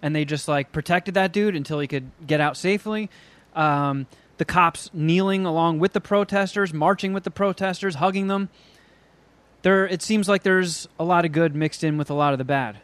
and 0.00 0.16
they 0.16 0.24
just 0.24 0.48
like 0.48 0.72
protected 0.72 1.12
that 1.14 1.32
dude 1.32 1.54
until 1.54 1.78
he 1.80 1.86
could 1.86 2.10
get 2.26 2.40
out 2.40 2.56
safely. 2.56 3.10
Um, 3.54 4.06
the 4.38 4.46
cops 4.46 4.88
kneeling 4.94 5.44
along 5.44 5.80
with 5.80 5.92
the 5.92 6.00
protesters, 6.00 6.72
marching 6.72 7.12
with 7.12 7.24
the 7.24 7.30
protesters, 7.30 7.96
hugging 7.96 8.28
them. 8.28 8.48
There, 9.62 9.86
it 9.86 10.00
seems 10.00 10.30
like 10.30 10.44
there's 10.44 10.88
a 10.98 11.04
lot 11.04 11.26
of 11.26 11.32
good 11.32 11.54
mixed 11.54 11.84
in 11.84 11.98
with 11.98 12.08
a 12.08 12.14
lot 12.14 12.32
of 12.32 12.38
the 12.38 12.44
bad. 12.44 12.78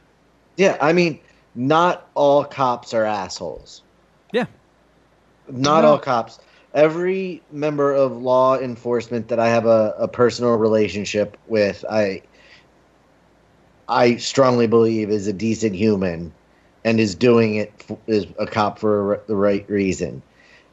Yeah, 0.58 0.76
I 0.82 0.92
mean, 0.92 1.20
not 1.54 2.10
all 2.12 2.44
cops 2.44 2.92
are 2.92 3.04
assholes. 3.04 3.82
Yeah, 4.32 4.46
Not 5.48 5.82
No. 5.82 5.90
all 5.92 5.98
cops. 5.98 6.38
every 6.74 7.40
member 7.52 7.92
of 7.92 8.16
law 8.20 8.58
enforcement 8.58 9.28
that 9.28 9.38
I 9.38 9.48
have 9.48 9.66
a, 9.66 9.94
a 9.98 10.08
personal 10.08 10.56
relationship 10.56 11.36
with, 11.46 11.84
I 11.90 12.22
I 13.88 14.16
strongly 14.16 14.66
believe 14.66 15.10
is 15.10 15.26
a 15.26 15.32
decent 15.32 15.74
human 15.74 16.32
and 16.84 16.98
is 16.98 17.14
doing 17.14 17.56
it 17.56 17.72
f- 17.88 17.96
is 18.06 18.26
a 18.38 18.46
cop 18.46 18.78
for 18.78 19.14
a, 19.14 19.20
the 19.26 19.36
right 19.36 19.68
reason. 19.68 20.22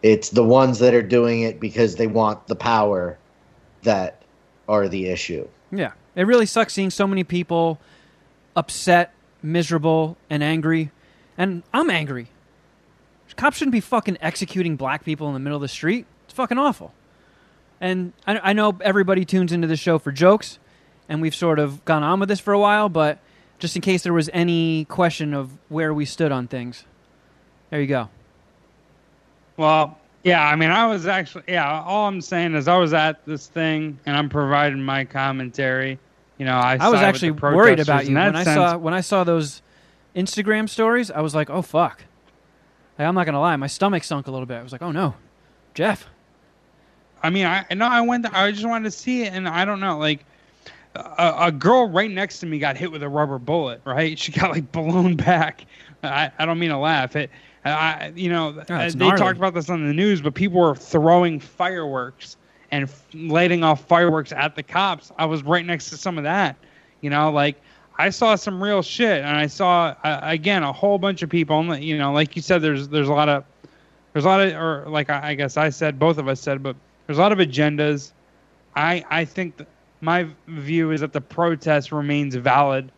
It's 0.01 0.29
the 0.29 0.43
ones 0.43 0.79
that 0.79 0.93
are 0.93 1.01
doing 1.03 1.41
it 1.41 1.59
because 1.59 1.95
they 1.97 2.07
want 2.07 2.47
the 2.47 2.55
power 2.55 3.17
that 3.83 4.21
are 4.67 4.87
the 4.87 5.07
issue. 5.07 5.47
Yeah, 5.71 5.91
it 6.15 6.23
really 6.23 6.45
sucks 6.45 6.73
seeing 6.73 6.89
so 6.89 7.05
many 7.05 7.23
people 7.23 7.79
upset, 8.55 9.13
miserable, 9.43 10.17
and 10.29 10.41
angry. 10.41 10.89
And 11.37 11.63
I'm 11.73 11.89
angry. 11.89 12.27
Cops 13.35 13.57
shouldn't 13.57 13.71
be 13.71 13.79
fucking 13.79 14.17
executing 14.21 14.75
black 14.75 15.03
people 15.03 15.27
in 15.27 15.33
the 15.33 15.39
middle 15.39 15.55
of 15.55 15.61
the 15.61 15.67
street. 15.67 16.05
It's 16.25 16.33
fucking 16.33 16.57
awful. 16.57 16.93
And 17.79 18.13
I, 18.27 18.39
I 18.39 18.53
know 18.53 18.77
everybody 18.81 19.25
tunes 19.25 19.51
into 19.51 19.67
the 19.67 19.75
show 19.75 19.97
for 19.97 20.11
jokes, 20.11 20.59
and 21.09 21.21
we've 21.21 21.35
sort 21.35 21.59
of 21.59 21.83
gone 21.85 22.03
on 22.03 22.19
with 22.19 22.29
this 22.29 22.39
for 22.39 22.53
a 22.53 22.59
while, 22.59 22.89
but 22.89 23.19
just 23.59 23.75
in 23.75 23.81
case 23.81 24.03
there 24.03 24.13
was 24.13 24.29
any 24.33 24.85
question 24.85 25.33
of 25.33 25.51
where 25.69 25.93
we 25.93 26.05
stood 26.05 26.31
on 26.31 26.47
things, 26.47 26.85
there 27.69 27.81
you 27.81 27.87
go. 27.87 28.09
Well, 29.57 29.97
yeah, 30.23 30.45
I 30.45 30.55
mean, 30.55 30.69
I 30.69 30.87
was 30.87 31.07
actually, 31.07 31.45
yeah, 31.47 31.81
all 31.81 32.07
I'm 32.07 32.21
saying 32.21 32.53
is 32.55 32.67
I 32.67 32.77
was 32.77 32.93
at 32.93 33.25
this 33.25 33.47
thing 33.47 33.99
and 34.05 34.15
I'm 34.15 34.29
providing 34.29 34.83
my 34.83 35.05
commentary. 35.05 35.97
You 36.37 36.45
know, 36.45 36.57
I, 36.57 36.77
I 36.79 36.89
was 36.89 37.01
actually 37.01 37.31
worried 37.31 37.79
about 37.79 38.07
you 38.07 38.15
when 38.15 38.35
I 38.35 38.43
sense. 38.43 38.55
saw 38.55 38.77
when 38.77 38.93
I 38.93 39.01
saw 39.01 39.23
those 39.23 39.61
Instagram 40.15 40.69
stories. 40.69 41.11
I 41.11 41.21
was 41.21 41.33
like, 41.35 41.49
oh 41.49 41.61
fuck. 41.61 42.03
Like, 43.01 43.07
I'm 43.07 43.15
not 43.15 43.25
gonna 43.25 43.39
lie, 43.41 43.55
my 43.55 43.65
stomach 43.65 44.03
sunk 44.03 44.27
a 44.27 44.31
little 44.31 44.45
bit. 44.45 44.57
I 44.57 44.61
was 44.63 44.71
like, 44.71 44.83
oh 44.83 44.91
no, 44.91 45.15
Jeff. 45.73 46.07
I 47.23 47.31
mean, 47.31 47.47
I 47.47 47.65
no, 47.73 47.87
I 47.87 48.01
went. 48.01 48.31
I 48.31 48.51
just 48.51 48.65
wanted 48.67 48.83
to 48.85 48.91
see 48.91 49.23
it, 49.23 49.33
and 49.33 49.47
I 49.49 49.65
don't 49.65 49.79
know. 49.79 49.97
Like, 49.97 50.23
a, 50.95 51.33
a 51.47 51.51
girl 51.51 51.89
right 51.89 52.11
next 52.11 52.41
to 52.41 52.45
me 52.45 52.59
got 52.59 52.77
hit 52.77 52.91
with 52.91 53.01
a 53.01 53.09
rubber 53.09 53.39
bullet. 53.39 53.81
Right, 53.85 54.19
she 54.19 54.31
got 54.31 54.51
like 54.51 54.71
blown 54.71 55.15
back. 55.15 55.65
I, 56.03 56.31
I 56.37 56.45
don't 56.45 56.59
mean 56.59 56.69
to 56.69 56.77
laugh. 56.77 57.15
It, 57.15 57.31
I, 57.65 58.11
you 58.15 58.29
know, 58.29 58.49
Oh, 58.57 58.63
they 58.77 58.89
gnarly. 58.91 59.17
talked 59.17 59.37
about 59.37 59.55
this 59.55 59.69
on 59.69 59.85
the 59.87 59.93
news, 59.93 60.21
but 60.21 60.35
people 60.35 60.59
were 60.61 60.75
throwing 60.75 61.39
fireworks 61.39 62.37
and 62.71 62.83
f- 62.85 63.05
lighting 63.15 63.63
off 63.63 63.85
fireworks 63.87 64.31
at 64.31 64.55
the 64.55 64.63
cops. 64.63 65.11
I 65.17 65.25
was 65.25 65.41
right 65.43 65.65
next 65.65 65.89
to 65.89 65.97
some 65.97 66.17
of 66.17 66.23
that. 66.23 66.55
You 67.01 67.09
know, 67.09 67.31
like 67.31 67.59
I 67.97 68.09
saw 68.09 68.35
some 68.35 68.61
real 68.61 68.81
shit, 68.81 69.19
and 69.23 69.37
I 69.37 69.47
saw 69.47 69.95
uh, 70.03 70.19
again 70.23 70.63
a 70.63 70.71
whole 70.73 70.97
bunch 70.97 71.21
of 71.21 71.29
people. 71.29 71.75
You 71.75 71.97
know, 71.97 72.11
like 72.13 72.35
you 72.35 72.41
said, 72.41 72.61
there's 72.61 72.89
there's 72.89 73.07
a 73.09 73.13
lot 73.13 73.29
of 73.29 73.45
there's 74.13 74.25
a 74.25 74.27
lot 74.27 74.41
of 74.41 74.53
or 74.53 74.85
like 74.89 75.09
I, 75.09 75.29
I 75.29 75.35
guess 75.35 75.57
I 75.57 75.69
said 75.69 75.99
both 75.99 76.17
of 76.17 76.27
us 76.27 76.41
said, 76.41 76.63
but 76.63 76.75
there's 77.05 77.17
a 77.17 77.21
lot 77.21 77.31
of 77.31 77.39
agendas. 77.39 78.13
I 78.75 79.03
I 79.09 79.25
think 79.25 79.57
th- 79.57 79.69
my 80.01 80.27
view 80.47 80.91
is 80.91 81.01
that 81.01 81.13
the 81.13 81.21
protest 81.21 81.91
remains 81.91 82.35
valid 82.35 82.91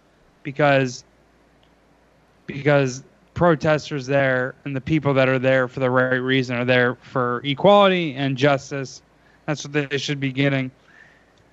because 0.44 1.04
because 2.48 3.04
protesters 3.34 4.06
there 4.06 4.56
and 4.66 4.76
the 4.76 4.82
people 4.82 5.14
that 5.16 5.28
are 5.30 5.40
there 5.40 5.68
for 5.68 5.80
the 5.80 5.90
right 5.90 6.16
reason 6.16 6.56
are 6.56 6.66
there 6.66 6.96
for 6.96 7.42
equality 7.44 8.14
and 8.16 8.38
justice. 8.38 9.02
That's 9.46 9.64
what 9.66 9.74
they 9.74 9.98
should 9.98 10.20
be 10.20 10.32
getting. 10.32 10.72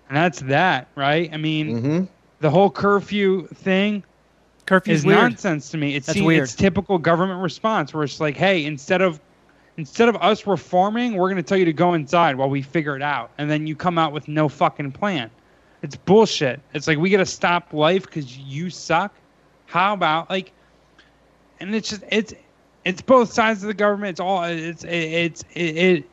And 0.09 0.17
that's 0.17 0.41
that, 0.41 0.89
right? 0.97 1.31
I 1.33 1.37
mean, 1.37 1.79
hmm 1.81 2.05
the 2.41 2.51
whole 2.51 2.71
curfew 2.71 3.47
thing 3.49 4.03
Curfew's 4.67 5.01
is 5.01 5.07
weird. 5.07 5.19
nonsense 5.19 5.71
to 5.71 5.77
me. 5.77 5.95
It's 5.95 6.07
That's 6.07 6.21
weird. 6.21 6.45
It's 6.45 6.55
typical 6.55 6.99
government 6.99 7.41
response 7.43 7.93
where 7.93 8.05
it's 8.05 8.21
like, 8.21 8.37
hey, 8.37 8.65
instead 8.65 9.03
of 9.03 9.21
instead 9.77 10.09
of 10.09 10.17
us 10.17 10.47
reforming, 10.47 11.15
we're 11.15 11.29
going 11.29 11.43
to 11.43 11.43
tell 11.43 11.59
you 11.59 11.65
to 11.65 11.73
go 11.73 11.95
inside 11.95 12.37
while 12.37 12.51
we 12.51 12.63
figure 12.63 12.97
it 12.97 13.03
out, 13.03 13.31
and 13.39 13.51
then 13.51 13.67
you 13.67 13.75
come 13.75 13.99
out 13.99 14.13
with 14.13 14.29
no 14.29 14.49
fucking 14.49 14.93
plan. 14.93 15.31
It's 15.83 15.97
bullshit. 15.97 16.61
It's 16.75 16.87
like 16.87 16.99
we 16.99 17.11
got 17.11 17.19
to 17.19 17.27
stop 17.27 17.73
life 17.73 18.05
because 18.05 18.37
you 18.37 18.71
suck. 18.71 19.15
How 19.67 19.95
about 19.95 20.31
like? 20.31 20.53
And 21.59 21.75
it's 21.75 21.91
just 21.91 22.03
it's 22.11 22.35
it's 22.85 23.03
both 23.03 23.33
sides 23.33 23.63
of 23.63 23.69
the 23.69 23.75
government. 23.75 24.11
It's 24.11 24.21
all 24.21 24.45
it's 24.45 24.85
it's 24.85 25.45
it, 25.55 25.77
it 25.77 26.05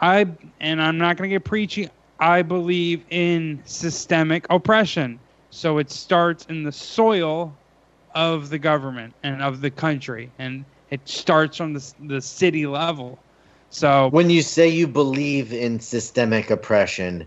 I 0.00 0.26
and 0.60 0.80
I'm 0.80 0.98
not 0.98 1.16
going 1.16 1.28
to 1.28 1.34
get 1.34 1.44
preachy. 1.44 1.88
I 2.18 2.42
believe 2.42 3.04
in 3.10 3.62
systemic 3.64 4.46
oppression. 4.48 5.18
So 5.56 5.78
it 5.78 5.90
starts 5.90 6.44
in 6.46 6.64
the 6.64 6.72
soil 6.72 7.58
of 8.14 8.50
the 8.50 8.58
government 8.58 9.14
and 9.22 9.42
of 9.42 9.62
the 9.62 9.70
country, 9.70 10.30
and 10.38 10.66
it 10.90 11.08
starts 11.08 11.56
from 11.56 11.72
the 11.72 11.94
the 12.06 12.20
city 12.20 12.66
level. 12.66 13.18
So 13.70 14.08
When 14.10 14.28
you 14.30 14.42
say 14.42 14.68
you 14.68 14.86
believe 14.86 15.52
in 15.54 15.80
systemic 15.80 16.50
oppression, 16.50 17.26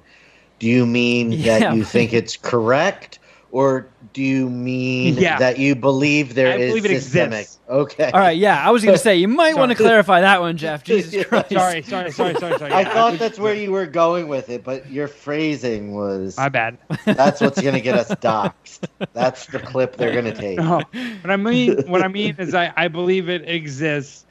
do 0.59 0.67
you 0.67 0.85
mean 0.85 1.31
Yeah. 1.33 1.59
that 1.59 1.75
you 1.75 1.83
think 1.83 2.13
it's 2.13 2.37
correct, 2.37 3.18
or 3.51 3.87
do 4.13 4.21
you 4.21 4.49
mean 4.49 5.15
Yeah. 5.15 5.37
that 5.39 5.57
you 5.59 5.75
believe 5.75 6.33
there 6.35 6.53
I 6.53 6.55
is 6.57 6.69
believe 6.71 6.85
it 6.85 7.01
systemic? 7.01 7.39
exists. 7.41 7.59
Okay. 7.69 8.09
All 8.11 8.19
right, 8.19 8.37
yeah, 8.37 8.65
I 8.67 8.71
was 8.71 8.83
gonna 8.83 8.97
say 8.97 9.15
you 9.17 9.27
might 9.27 9.55
want 9.55 9.71
to 9.71 9.75
clarify 9.77 10.21
that 10.21 10.41
one, 10.41 10.57
Jeff. 10.57 10.83
Jesus 10.85 11.25
Christ. 11.25 11.51
sorry, 11.51 11.81
sorry, 11.83 12.11
sorry, 12.11 12.35
sorry, 12.35 12.57
sorry. 12.57 12.71
I 12.71 12.81
Yeah, 12.81 12.93
thought 12.93 13.11
was- 13.11 13.19
that's 13.19 13.37
where 13.39 13.53
you 13.53 13.71
were 13.71 13.85
going 13.85 14.27
with 14.27 14.49
it, 14.49 14.63
but 14.63 14.89
your 14.91 15.07
phrasing 15.07 15.93
was 15.95 16.37
My 16.37 16.49
bad. 16.49 16.77
that's 17.05 17.41
what's 17.41 17.61
going 17.61 17.75
to 17.75 17.81
get 17.81 17.95
us 17.95 18.07
doxxed. 18.21 18.87
That's 19.13 19.45
the 19.47 19.59
clip 19.59 19.95
they're 19.97 20.13
going 20.13 20.25
to 20.25 20.33
take. 20.33 20.57
No, 20.57 20.81
what 21.21 21.31
I 21.31 21.35
mean, 21.37 21.87
what 21.87 22.03
I 22.03 22.07
mean 22.07 22.35
is, 22.39 22.53
I, 22.55 22.73
I 22.75 22.87
believe 22.87 23.29
it 23.29 23.47
exists, 23.47 24.25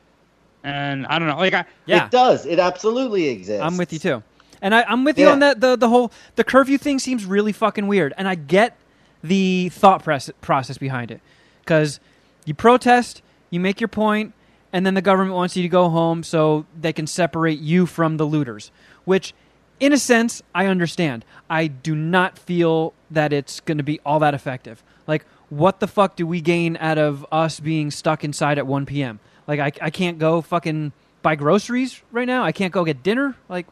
and 0.65 1.07
I 1.07 1.19
don't 1.19 1.29
know, 1.29 1.37
like 1.37 1.55
I 1.55 1.65
Yeah, 1.87 2.07
It 2.07 2.11
does. 2.11 2.47
It 2.47 2.59
absolutely 2.59 3.29
exists. 3.29 3.63
I'm 3.63 3.77
with 3.77 3.93
you 3.93 3.99
too. 4.01 4.23
And 4.61 4.75
I, 4.75 4.83
I'm 4.83 5.05
with 5.05 5.19
you 5.19 5.27
Yeah. 5.27 5.33
on 5.33 5.39
that. 5.39 5.61
The 5.61 5.77
the 5.77 5.89
whole 5.89 6.11
the 6.35 6.43
curfew 6.43 6.79
thing 6.79 6.99
seems 6.99 7.25
really 7.25 7.53
fucking 7.53 7.87
weird, 7.87 8.13
and 8.19 8.27
I 8.27 8.35
get 8.35 8.77
the 9.23 9.69
thought 9.71 10.03
process 10.03 10.79
behind 10.79 11.11
it 11.11 11.21
because 11.61 12.01
you 12.45 12.55
protest, 12.55 13.23
you 13.51 13.61
make 13.61 13.81
your 13.81 13.89
point, 13.89 14.33
and 14.73 14.85
then 14.85 14.95
the 14.95 15.03
government 15.03 15.35
wants 15.35 15.57
you 15.57 15.63
to 15.63 15.69
go 15.69 15.89
home 15.89 16.23
so 16.23 16.67
they 16.79 16.93
can 16.93 17.07
separate 17.07 17.59
you 17.59 17.87
from 17.87 18.17
the 18.17 18.25
looters. 18.25 18.71
Which, 19.05 19.35
in 19.81 19.93
a 19.93 19.99
sense, 19.99 20.43
I 20.55 20.67
understand. 20.67 21.25
I 21.49 21.67
do 21.67 21.95
not 21.95 22.39
feel 22.39 22.93
that 23.11 23.33
it's 23.33 23.61
going 23.61 23.79
to 23.79 23.85
be 23.85 24.01
all 24.01 24.19
that 24.21 24.35
effective. 24.35 24.83
Like, 25.07 25.25
what 25.49 25.81
the 25.81 25.87
fuck 25.87 26.17
do 26.17 26.27
we 26.27 26.41
gain 26.41 26.77
out 26.79 26.99
of 26.99 27.25
us 27.33 27.61
being 27.61 27.91
stuck 27.91 28.25
inside 28.25 28.59
at 28.59 28.67
1 28.67 28.87
p.m.? 28.87 29.21
Like, 29.47 29.61
I, 29.61 29.87
I 29.87 29.91
can't 29.91 30.19
go 30.19 30.43
fucking 30.43 30.93
buy 31.23 31.37
groceries 31.37 32.03
right 32.13 32.27
now. 32.27 32.45
I 32.45 32.53
can't 32.53 32.73
go 32.73 32.85
get 32.85 33.03
dinner. 33.03 33.35
Like, 33.49 33.67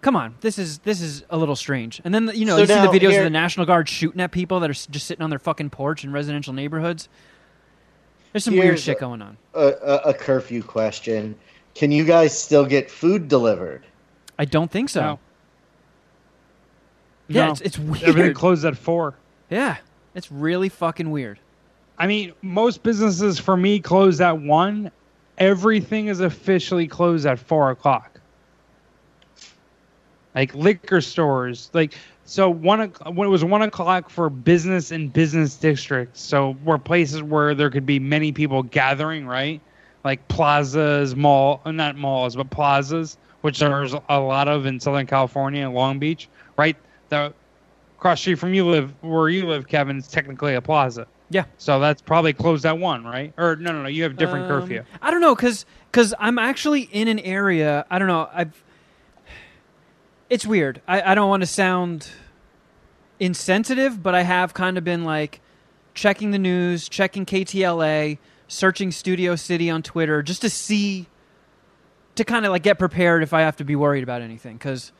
come 0.00 0.16
on, 0.16 0.34
this 0.40 0.58
is 0.58 0.78
this 0.80 1.00
is 1.00 1.24
a 1.30 1.36
little 1.38 1.56
strange. 1.56 2.00
And 2.04 2.14
then 2.14 2.30
you 2.34 2.44
know 2.46 2.56
So 2.56 2.60
you 2.62 2.66
see 2.66 2.74
the 2.74 2.88
videos 3.06 3.10
here- 3.10 3.20
of 3.20 3.24
the 3.24 3.30
National 3.30 3.66
Guard 3.66 3.88
shooting 3.88 4.20
at 4.20 4.30
people 4.32 4.60
that 4.60 4.70
are 4.70 4.74
just 4.74 5.06
sitting 5.06 5.22
on 5.22 5.30
their 5.30 5.38
fucking 5.38 5.70
porch 5.70 6.04
in 6.04 6.12
residential 6.12 6.52
neighborhoods. 6.52 7.08
There's 8.32 8.44
some 8.44 8.54
weird 8.56 8.78
shit 8.78 8.98
going 9.00 9.22
on. 9.22 9.36
a, 9.54 9.66
a, 9.82 9.94
a 10.10 10.14
curfew 10.14 10.62
question. 10.62 11.34
Can 11.74 11.90
you 11.92 12.04
guys 12.04 12.36
still 12.38 12.64
get 12.64 12.90
food 12.90 13.26
delivered? 13.28 13.84
I 14.38 14.44
don't 14.44 14.70
think 14.70 14.88
so. 14.88 15.00
No. 15.00 15.18
Yeah, 17.28 17.46
No. 17.46 17.52
it's, 17.52 17.60
it's 17.60 17.78
weird. 17.78 18.02
everything 18.04 18.34
closed 18.42 18.64
at 18.64 18.76
four. 18.76 19.14
yeah, 19.50 19.76
it's 20.14 20.30
really 20.32 20.68
fucking 20.68 21.10
weird. 21.10 21.38
I 21.98 22.06
mean, 22.06 22.32
most 22.42 22.82
businesses 22.82 23.38
for 23.38 23.56
me 23.56 23.78
close 23.80 24.20
at 24.20 24.40
one. 24.40 24.90
Everything 25.38 26.06
is 26.08 26.20
officially 26.20 26.86
closed 26.88 27.26
at 27.26 27.38
four 27.38 27.70
o'clock. 27.70 28.09
Like 30.34 30.54
liquor 30.54 31.00
stores, 31.00 31.70
like 31.72 31.94
so 32.24 32.48
one 32.48 32.92
when 33.04 33.26
it 33.26 33.30
was 33.30 33.44
one 33.44 33.62
o'clock 33.62 34.08
for 34.10 34.30
business 34.30 34.92
and 34.92 35.12
business 35.12 35.56
districts. 35.56 36.22
So 36.22 36.56
were 36.64 36.78
places 36.78 37.22
where 37.22 37.54
there 37.54 37.70
could 37.70 37.86
be 37.86 37.98
many 37.98 38.30
people 38.30 38.62
gathering, 38.62 39.26
right? 39.26 39.60
Like 40.04 40.26
plazas, 40.28 41.16
mall, 41.16 41.60
uh, 41.64 41.72
not 41.72 41.96
malls, 41.96 42.36
but 42.36 42.48
plazas, 42.50 43.18
which 43.40 43.58
there's 43.58 43.92
a 44.08 44.20
lot 44.20 44.46
of 44.46 44.66
in 44.66 44.78
Southern 44.78 45.06
California 45.06 45.64
and 45.64 45.74
Long 45.74 45.98
Beach, 45.98 46.28
right? 46.56 46.76
The 47.08 47.34
across 47.98 48.18
the 48.18 48.22
street 48.22 48.34
from 48.36 48.54
you 48.54 48.64
live 48.66 48.94
where 49.02 49.28
you 49.28 49.46
live, 49.46 49.66
Kevin, 49.66 49.98
is 49.98 50.06
technically 50.08 50.54
a 50.54 50.62
plaza. 50.62 51.06
Yeah. 51.28 51.44
So 51.58 51.80
that's 51.80 52.00
probably 52.00 52.32
closed 52.32 52.64
at 52.64 52.78
one, 52.78 53.04
right? 53.04 53.32
Or 53.36 53.56
no, 53.56 53.72
no, 53.72 53.82
no. 53.82 53.88
You 53.88 54.04
have 54.04 54.16
different 54.16 54.50
Um, 54.50 54.60
curfew. 54.60 54.84
I 55.02 55.10
don't 55.10 55.20
know, 55.20 55.34
cause 55.34 55.66
cause 55.92 56.14
I'm 56.18 56.38
actually 56.38 56.82
in 56.82 57.08
an 57.08 57.18
area. 57.18 57.84
I 57.90 57.98
don't 57.98 58.08
know. 58.08 58.28
I've. 58.32 58.62
It's 60.30 60.46
weird. 60.46 60.80
I, 60.86 61.02
I 61.02 61.14
don't 61.16 61.28
want 61.28 61.42
to 61.42 61.46
sound 61.46 62.08
insensitive, 63.18 64.00
but 64.00 64.14
I 64.14 64.22
have 64.22 64.54
kind 64.54 64.78
of 64.78 64.84
been 64.84 65.04
like 65.04 65.40
checking 65.92 66.30
the 66.30 66.38
news, 66.38 66.88
checking 66.88 67.26
KTLA, 67.26 68.18
searching 68.46 68.92
Studio 68.92 69.34
City 69.34 69.68
on 69.68 69.82
Twitter 69.82 70.22
just 70.22 70.40
to 70.42 70.48
see, 70.48 71.08
to 72.14 72.24
kind 72.24 72.46
of 72.46 72.52
like 72.52 72.62
get 72.62 72.78
prepared 72.78 73.24
if 73.24 73.32
I 73.32 73.40
have 73.40 73.56
to 73.56 73.64
be 73.64 73.74
worried 73.74 74.04
about 74.04 74.22
anything. 74.22 74.56
Because 74.56 74.92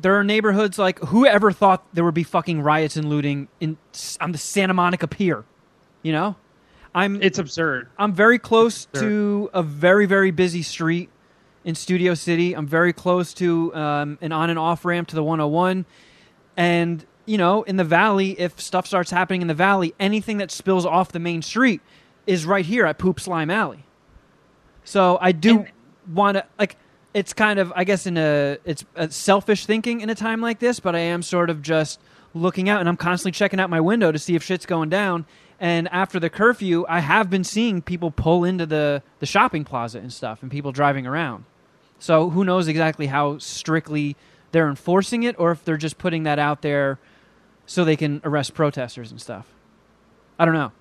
there 0.00 0.14
are 0.18 0.24
neighborhoods 0.24 0.78
like 0.78 0.98
whoever 1.00 1.52
thought 1.52 1.84
there 1.94 2.04
would 2.04 2.14
be 2.14 2.24
fucking 2.24 2.62
riots 2.62 2.96
and 2.96 3.06
looting 3.06 3.48
in 3.60 3.76
on 4.18 4.32
the 4.32 4.38
Santa 4.38 4.72
Monica 4.72 5.06
Pier, 5.06 5.44
you 6.02 6.12
know. 6.12 6.36
I'm 6.94 7.22
It's 7.22 7.38
absurd. 7.38 7.88
I'm 7.98 8.14
very 8.14 8.38
close 8.38 8.86
to 8.94 9.50
a 9.52 9.62
very 9.62 10.06
very 10.06 10.32
busy 10.32 10.62
street 10.62 11.10
in 11.64 11.74
Studio 11.74 12.14
City. 12.14 12.54
I'm 12.54 12.66
very 12.66 12.92
close 12.92 13.34
to 13.34 13.74
um, 13.74 14.18
an 14.20 14.32
on 14.32 14.50
and 14.50 14.58
off 14.58 14.84
ramp 14.84 15.08
to 15.08 15.14
the 15.14 15.22
101. 15.22 15.84
And, 16.56 17.04
you 17.26 17.38
know, 17.38 17.62
in 17.62 17.76
the 17.76 17.84
valley, 17.84 18.38
if 18.38 18.60
stuff 18.60 18.86
starts 18.86 19.10
happening 19.10 19.42
in 19.42 19.48
the 19.48 19.54
valley, 19.54 19.94
anything 20.00 20.38
that 20.38 20.50
spills 20.50 20.86
off 20.86 21.12
the 21.12 21.18
main 21.18 21.42
street 21.42 21.80
is 22.26 22.46
right 22.46 22.64
here 22.64 22.86
at 22.86 22.98
Poop 22.98 23.20
Slime 23.20 23.50
Alley. 23.50 23.84
So 24.84 25.18
I 25.20 25.32
do 25.32 25.66
want 26.12 26.36
to, 26.36 26.46
like, 26.58 26.76
it's 27.12 27.32
kind 27.32 27.58
of, 27.58 27.72
I 27.74 27.84
guess, 27.84 28.06
in 28.06 28.16
a, 28.16 28.58
it's 28.64 28.84
a 28.94 29.10
selfish 29.10 29.66
thinking 29.66 30.00
in 30.00 30.10
a 30.10 30.14
time 30.14 30.40
like 30.40 30.58
this, 30.58 30.80
but 30.80 30.94
I 30.94 31.00
am 31.00 31.22
sort 31.22 31.50
of 31.50 31.60
just 31.60 32.00
looking 32.34 32.68
out 32.68 32.80
and 32.80 32.88
I'm 32.88 32.96
constantly 32.96 33.32
checking 33.32 33.60
out 33.60 33.70
my 33.70 33.80
window 33.80 34.12
to 34.12 34.18
see 34.18 34.34
if 34.34 34.42
shit's 34.42 34.66
going 34.66 34.88
down. 34.88 35.26
And 35.58 35.88
after 35.88 36.18
the 36.18 36.30
curfew, 36.30 36.86
I 36.88 37.00
have 37.00 37.28
been 37.28 37.44
seeing 37.44 37.82
people 37.82 38.10
pull 38.10 38.44
into 38.44 38.64
the, 38.64 39.02
the 39.18 39.26
shopping 39.26 39.64
plaza 39.64 39.98
and 39.98 40.12
stuff 40.12 40.42
and 40.42 40.50
people 40.50 40.72
driving 40.72 41.06
around. 41.06 41.44
So 42.00 42.30
who 42.30 42.44
knows 42.44 42.66
exactly 42.66 43.06
how 43.06 43.38
strictly 43.38 44.16
they're 44.52 44.68
enforcing 44.68 45.22
it 45.22 45.38
or 45.38 45.52
if 45.52 45.64
they're 45.64 45.76
just 45.76 45.98
putting 45.98 46.24
that 46.24 46.38
out 46.38 46.62
there 46.62 46.98
so 47.66 47.84
they 47.84 47.96
can 47.96 48.20
arrest 48.24 48.54
protesters 48.54 49.12
and 49.12 49.20
stuff. 49.20 49.46
I 50.38 50.44
don't 50.44 50.54
know. 50.54 50.72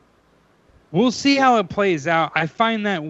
We'll 0.91 1.11
see 1.11 1.35
how 1.35 1.57
it 1.57 1.69
plays 1.69 2.07
out. 2.07 2.31
I 2.33 2.47
find 2.47 2.85
that 2.87 3.03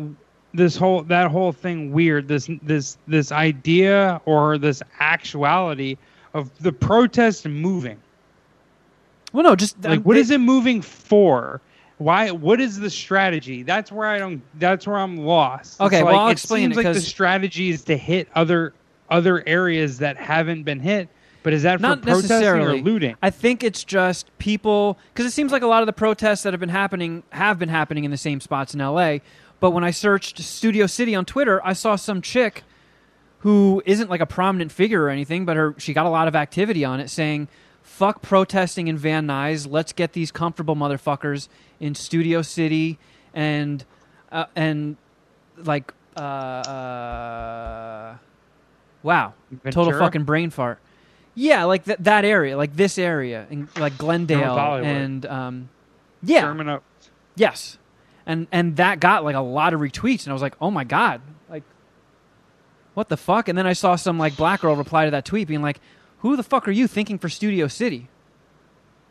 this 0.54 0.76
whole 0.76 1.04
that 1.04 1.32
whole 1.32 1.54
thing 1.54 1.92
weird. 1.92 2.28
This 2.28 2.50
this 2.62 2.98
this 3.08 3.32
idea 3.32 4.20
or 4.26 4.58
this 4.58 4.82
actuality 5.00 5.98
of 6.34 6.52
the 6.62 6.74
protest 6.74 7.48
moving. 7.48 8.00
Well, 9.32 9.44
no, 9.44 9.56
just 9.56 9.82
Like, 9.84 10.00
um, 10.00 10.04
what 10.04 10.18
is 10.18 10.32
it 10.32 10.40
moving 10.40 10.82
for? 10.82 11.62
Why? 12.00 12.32
What 12.32 12.60
is 12.62 12.80
the 12.80 12.90
strategy? 12.90 13.64
That's 13.64 13.92
where 13.92 14.08
I 14.08 14.18
don't. 14.18 14.42
That's 14.58 14.88
where 14.88 14.98
I'm 14.98 15.18
lost. 15.18 15.80
Okay, 15.80 16.02
well, 16.02 16.14
like, 16.14 16.22
I'll 16.22 16.28
it 16.30 16.32
explain 16.32 16.72
seems 16.72 16.78
it, 16.78 16.84
like 16.86 16.94
the 16.94 17.02
strategy 17.02 17.70
is 17.70 17.84
to 17.84 17.98
hit 17.98 18.30
other 18.34 18.74
other 19.10 19.44
areas 19.46 20.00
that 20.00 20.18
haven't 20.18 20.64
been 20.64 20.80
hit. 20.80 21.10
But 21.44 21.54
is 21.54 21.64
that 21.64 21.78
for 21.78 21.82
Not 21.82 22.06
necessarily. 22.06 22.82
looting? 22.82 23.16
I 23.22 23.30
think 23.30 23.64
it's 23.64 23.84
just 23.84 24.36
people 24.40 24.98
because 25.14 25.26
it 25.26 25.32
seems 25.32 25.52
like 25.52 25.62
a 25.62 25.68
lot 25.68 25.82
of 25.82 25.88
the 25.88 25.94
protests 25.94 26.44
that 26.44 26.54
have 26.54 26.60
been 26.60 26.70
happening 26.70 27.24
have 27.32 27.60
been 27.60 27.70
happening 27.70 28.06
in 28.06 28.12
the 28.12 28.18
same 28.18 28.40
spots 28.40 28.74
in 28.74 28.80
LA. 28.80 29.18
But 29.60 29.72
when 29.72 29.84
I 29.84 29.92
searched 29.92 30.40
Studio 30.40 30.88
City 30.88 31.16
on 31.16 31.26
Twitter, 31.26 31.62
I 31.66 31.74
saw 31.74 31.98
some 31.98 32.22
chick 32.22 32.64
who 33.40 33.82
isn't 33.86 34.10
like 34.10 34.22
a 34.22 34.26
prominent 34.26 34.72
figure 34.72 35.04
or 35.04 35.10
anything, 35.10 35.46
but 35.46 35.58
her 35.58 35.76
she 35.78 35.94
got 35.94 36.06
a 36.06 36.10
lot 36.10 36.28
of 36.28 36.36
activity 36.36 36.86
on 36.86 37.00
it 37.00 37.10
saying, 37.10 37.48
"Fuck 38.00 38.22
protesting 38.22 38.88
in 38.88 38.98
Van 38.98 39.28
Nuys. 39.28 39.70
Let's 39.70 39.92
get 39.92 40.14
these 40.14 40.32
comfortable 40.32 40.74
motherfuckers 40.74 41.50
in 41.82 41.96
Studio 41.96 42.42
City 42.42 42.98
and 43.34 43.84
uh, 44.32 44.46
and 44.56 44.96
like 45.58 45.94
uh, 46.16 46.20
uh 46.20 48.18
wow, 49.04 49.34
total 49.70 50.00
fucking 50.00 50.24
brain 50.24 50.50
fart." 50.50 50.80
Yeah, 51.36 51.66
like 51.66 51.84
th- 51.84 52.00
that 52.00 52.24
area, 52.24 52.56
like 52.56 52.74
this 52.74 52.98
area, 52.98 53.46
in, 53.50 53.68
like 53.78 53.98
Glendale, 53.98 54.56
and 54.86 55.26
um, 55.26 55.70
yeah, 56.24 56.80
yes, 57.36 57.78
and 58.26 58.48
and 58.50 58.78
that 58.78 59.02
got 59.02 59.26
like 59.26 59.36
a 59.36 59.42
lot 59.42 59.74
of 59.74 59.82
retweets, 59.82 60.24
and 60.24 60.30
I 60.30 60.34
was 60.34 60.42
like, 60.42 60.56
oh 60.62 60.72
my 60.72 60.86
god, 60.86 61.20
like 61.50 61.64
what 62.94 63.10
the 63.10 63.18
fuck? 63.18 63.50
And 63.50 63.58
then 63.58 63.68
I 63.68 63.74
saw 63.74 63.98
some 63.98 64.18
like 64.18 64.38
black 64.38 64.62
girl 64.62 64.76
reply 64.76 65.04
to 65.04 65.12
that 65.12 65.26
tweet, 65.26 65.50
being 65.50 65.62
like, 65.62 65.80
who 66.20 66.36
the 66.36 66.44
fuck 66.44 66.68
are 66.68 66.72
you 66.72 66.88
thinking 66.88 67.18
for 67.18 67.30
Studio 67.30 67.68
City? 67.68 68.08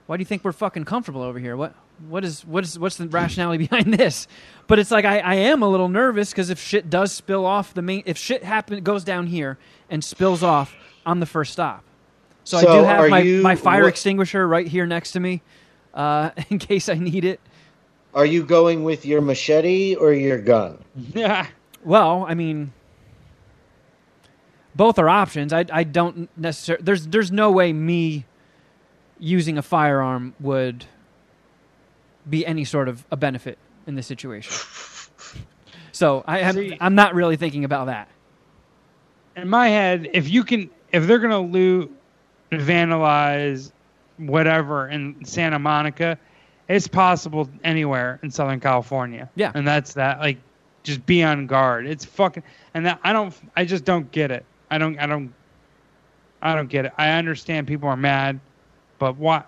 Why 0.06 0.16
do 0.16 0.20
you 0.22 0.26
think 0.26 0.44
we're 0.44 0.52
fucking 0.52 0.84
comfortable 0.84 1.22
over 1.22 1.38
here? 1.38 1.56
What 1.56 1.74
what 2.08 2.24
is 2.24 2.44
what 2.46 2.64
is 2.64 2.78
what's 2.78 2.96
the 2.96 3.08
rationality 3.08 3.66
behind 3.68 3.92
this? 3.94 4.26
But 4.66 4.78
it's 4.78 4.90
like 4.90 5.04
I, 5.04 5.18
I 5.18 5.34
am 5.34 5.62
a 5.62 5.68
little 5.68 5.88
nervous 5.88 6.30
because 6.30 6.50
if 6.50 6.58
shit 6.60 6.88
does 6.88 7.12
spill 7.12 7.44
off 7.44 7.74
the 7.74 7.82
main, 7.82 8.02
if 8.06 8.16
shit 8.16 8.42
happen 8.44 8.82
goes 8.82 9.04
down 9.04 9.26
here 9.26 9.58
and 9.90 10.02
spills 10.02 10.42
off, 10.42 10.74
I'm 11.04 11.20
the 11.20 11.26
first 11.26 11.52
stop. 11.52 11.84
So, 12.44 12.56
I 12.56 12.62
do 12.62 12.84
have 12.84 13.00
are 13.00 13.08
my, 13.08 13.20
you- 13.20 13.42
my 13.42 13.56
fire 13.56 13.82
what- 13.82 13.88
extinguisher 13.88 14.46
right 14.48 14.66
here 14.66 14.86
next 14.86 15.12
to 15.12 15.20
me, 15.20 15.42
uh, 15.92 16.30
in 16.48 16.58
case 16.58 16.88
I 16.88 16.94
need 16.94 17.24
it. 17.24 17.40
Are 18.14 18.24
you 18.24 18.42
going 18.42 18.84
with 18.84 19.04
your 19.04 19.20
machete 19.20 19.94
or 19.94 20.12
your 20.14 20.38
gun? 20.38 20.78
Yeah. 21.14 21.46
Well, 21.84 22.26
I 22.28 22.34
mean, 22.34 22.72
both 24.78 24.98
are 24.98 25.10
options. 25.10 25.52
I 25.52 25.66
I 25.70 25.84
don't 25.84 26.30
necessarily. 26.38 26.82
There's 26.84 27.06
there's 27.06 27.30
no 27.30 27.50
way 27.50 27.74
me 27.74 28.24
using 29.20 29.58
a 29.58 29.62
firearm 29.62 30.32
would 30.40 30.86
be 32.30 32.46
any 32.46 32.64
sort 32.64 32.88
of 32.88 33.04
a 33.10 33.16
benefit 33.16 33.58
in 33.86 33.94
this 33.96 34.06
situation. 34.06 34.54
So 35.92 36.22
I 36.26 36.38
am, 36.40 36.54
See- 36.54 36.76
I'm 36.80 36.94
not 36.94 37.14
really 37.14 37.36
thinking 37.36 37.64
about 37.64 37.86
that. 37.86 38.08
in 39.36 39.48
my 39.48 39.68
head, 39.68 40.08
if 40.12 40.28
you 40.30 40.44
can, 40.44 40.70
if 40.92 41.06
they're 41.06 41.18
gonna 41.18 41.40
loot, 41.40 41.90
vandalize, 42.52 43.72
whatever 44.18 44.88
in 44.88 45.24
Santa 45.24 45.58
Monica, 45.58 46.18
it's 46.68 46.86
possible 46.86 47.48
anywhere 47.64 48.20
in 48.22 48.30
Southern 48.30 48.60
California. 48.60 49.28
Yeah. 49.34 49.50
and 49.54 49.66
that's 49.66 49.94
that. 49.94 50.20
Like, 50.20 50.38
just 50.84 51.04
be 51.06 51.22
on 51.24 51.46
guard. 51.46 51.86
It's 51.86 52.04
fucking, 52.04 52.42
and 52.74 52.86
that 52.86 53.00
I 53.02 53.12
don't, 53.12 53.34
I 53.56 53.64
just 53.64 53.84
don't 53.84 54.10
get 54.12 54.30
it. 54.30 54.44
I 54.70 54.78
don't, 54.78 54.98
I 54.98 55.06
don't, 55.06 55.32
I 56.42 56.54
don't 56.54 56.68
get 56.68 56.84
it. 56.84 56.92
I 56.96 57.10
understand 57.10 57.66
people 57.66 57.88
are 57.88 57.96
mad, 57.96 58.40
but 58.98 59.16
what? 59.16 59.46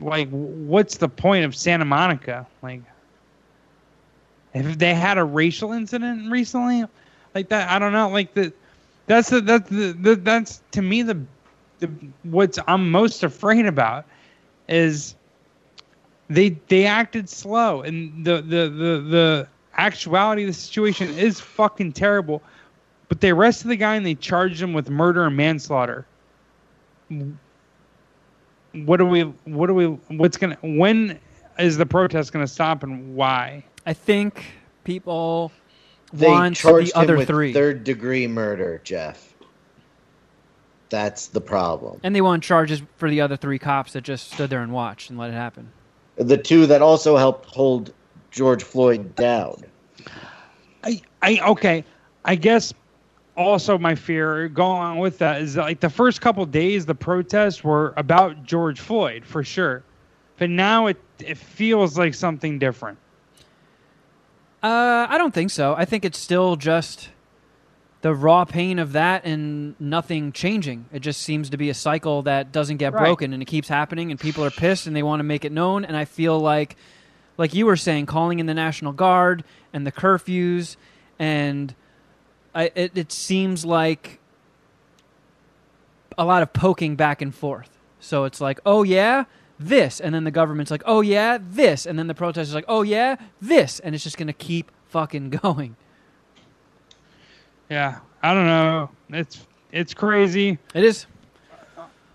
Like, 0.00 0.28
what's 0.30 0.96
the 0.96 1.08
point 1.08 1.44
of 1.44 1.54
Santa 1.54 1.84
Monica? 1.84 2.46
Like, 2.62 2.82
if 4.54 4.78
they 4.78 4.94
had 4.94 5.18
a 5.18 5.24
racial 5.24 5.72
incident 5.72 6.30
recently, 6.30 6.84
like 7.34 7.48
that, 7.48 7.68
I 7.70 7.78
don't 7.78 7.92
know. 7.92 8.08
Like 8.08 8.34
the, 8.34 8.52
that's 9.06 9.30
the 9.30 9.40
that's 9.40 9.68
the, 9.68 9.92
the 9.92 10.16
that's 10.16 10.62
to 10.72 10.82
me 10.82 11.02
the, 11.02 11.20
the 11.78 11.90
what's 12.24 12.58
I'm 12.66 12.90
most 12.90 13.22
afraid 13.22 13.66
about 13.66 14.04
is 14.68 15.14
they 16.28 16.50
they 16.68 16.86
acted 16.86 17.28
slow 17.28 17.82
and 17.82 18.24
the 18.24 18.36
the 18.36 18.68
the 18.68 19.00
the 19.08 19.48
actuality 19.74 20.42
of 20.42 20.48
the 20.48 20.52
situation 20.52 21.08
is 21.16 21.40
fucking 21.40 21.92
terrible. 21.92 22.42
But 23.08 23.20
they 23.20 23.30
arrested 23.30 23.68
the 23.68 23.76
guy 23.76 23.96
and 23.96 24.04
they 24.04 24.14
charged 24.14 24.60
him 24.60 24.72
with 24.72 24.90
murder 24.90 25.24
and 25.24 25.36
manslaughter. 25.36 26.06
What 28.72 28.98
do 28.98 29.06
we? 29.06 29.22
What 29.22 29.66
do 29.66 29.74
we? 29.74 29.86
What's 30.16 30.36
gonna? 30.36 30.58
When 30.62 31.18
is 31.58 31.78
the 31.78 31.86
protest 31.86 32.32
gonna 32.32 32.46
stop 32.46 32.82
and 32.82 33.14
why? 33.16 33.64
I 33.86 33.94
think 33.94 34.44
people 34.84 35.50
They 36.12 36.28
want 36.28 36.56
charged 36.56 36.92
the 36.92 36.98
other 36.98 37.14
him 37.14 37.18
with 37.18 37.28
three, 37.28 37.52
third 37.54 37.84
degree 37.84 38.26
murder, 38.26 38.80
Jeff. 38.84 39.34
That's 40.90 41.26
the 41.28 41.40
problem. 41.40 42.00
and 42.02 42.14
they 42.14 42.22
want 42.22 42.42
charges 42.42 42.82
for 42.96 43.10
the 43.10 43.20
other 43.20 43.36
three 43.36 43.58
cops 43.58 43.92
that 43.92 44.02
just 44.02 44.32
stood 44.32 44.48
there 44.48 44.62
and 44.62 44.72
watched 44.72 45.10
and 45.10 45.18
let 45.18 45.30
it 45.30 45.34
happen. 45.34 45.70
The 46.16 46.38
two 46.38 46.66
that 46.66 46.80
also 46.82 47.16
helped 47.16 47.46
hold 47.46 47.92
George 48.30 48.62
Floyd 48.62 49.14
down. 49.14 49.64
I, 50.84 51.00
I 51.22 51.38
okay. 51.50 51.84
I 52.24 52.36
guess 52.36 52.72
also 53.38 53.78
my 53.78 53.94
fear 53.94 54.48
going 54.48 54.82
on 54.82 54.98
with 54.98 55.18
that 55.18 55.40
is 55.40 55.54
that 55.54 55.62
like 55.62 55.80
the 55.80 55.88
first 55.88 56.20
couple 56.20 56.44
days 56.44 56.84
the 56.84 56.94
protests 56.94 57.62
were 57.62 57.94
about 57.96 58.42
George 58.44 58.80
Floyd 58.80 59.24
for 59.24 59.44
sure, 59.44 59.84
but 60.38 60.50
now 60.50 60.88
it 60.88 61.00
it 61.20 61.36
feels 61.38 61.96
like 61.96 62.14
something 62.14 62.58
different. 62.58 62.98
Uh, 64.62 65.06
I 65.08 65.18
don't 65.18 65.32
think 65.32 65.50
so. 65.50 65.74
I 65.76 65.84
think 65.84 66.04
it's 66.04 66.18
still 66.18 66.56
just 66.56 67.10
the 68.00 68.14
raw 68.14 68.44
pain 68.44 68.78
of 68.78 68.92
that 68.92 69.24
and 69.24 69.74
nothing 69.80 70.32
changing. 70.32 70.86
It 70.92 71.00
just 71.00 71.20
seems 71.22 71.50
to 71.50 71.56
be 71.56 71.68
a 71.70 71.74
cycle 71.74 72.22
that 72.22 72.52
doesn't 72.52 72.76
get 72.78 72.92
Right. 72.92 73.00
broken 73.04 73.32
and 73.32 73.42
it 73.42 73.46
keeps 73.46 73.68
happening 73.68 74.10
and 74.10 74.18
people 74.20 74.44
are 74.44 74.50
pissed 74.50 74.86
and 74.86 74.94
they 74.94 75.02
want 75.02 75.20
to 75.20 75.24
make 75.24 75.44
it 75.44 75.52
known 75.52 75.84
and 75.84 75.96
I 75.96 76.04
feel 76.04 76.38
like 76.38 76.76
like 77.36 77.54
you 77.54 77.66
were 77.66 77.76
saying 77.76 78.06
calling 78.06 78.40
in 78.40 78.46
the 78.46 78.54
National 78.54 78.92
Guard 78.92 79.44
and 79.72 79.86
the 79.86 79.92
curfews 79.92 80.76
and 81.20 81.74
I, 82.54 82.70
it, 82.74 82.96
it 82.96 83.12
seems 83.12 83.64
like 83.64 84.20
a 86.16 86.24
lot 86.24 86.42
of 86.42 86.52
poking 86.52 86.96
back 86.96 87.22
and 87.22 87.34
forth. 87.34 87.70
So 88.00 88.24
it's 88.24 88.40
like, 88.40 88.60
"Oh 88.66 88.82
yeah, 88.82 89.24
this." 89.58 90.00
And 90.00 90.14
then 90.14 90.24
the 90.24 90.30
government's 90.30 90.70
like, 90.70 90.82
"Oh 90.86 91.00
yeah, 91.00 91.38
this." 91.40 91.86
And 91.86 91.98
then 91.98 92.06
the 92.06 92.14
protesters 92.14 92.54
like, 92.54 92.64
"Oh 92.68 92.82
yeah, 92.82 93.16
this." 93.40 93.80
And 93.80 93.94
it's 93.94 94.04
just 94.04 94.16
going 94.16 94.26
to 94.28 94.32
keep 94.32 94.70
fucking 94.88 95.30
going. 95.42 95.76
Yeah, 97.68 97.98
I 98.22 98.34
don't 98.34 98.46
know. 98.46 98.90
It's 99.10 99.46
it's 99.72 99.94
crazy. 99.94 100.58
It 100.74 100.84
is 100.84 101.06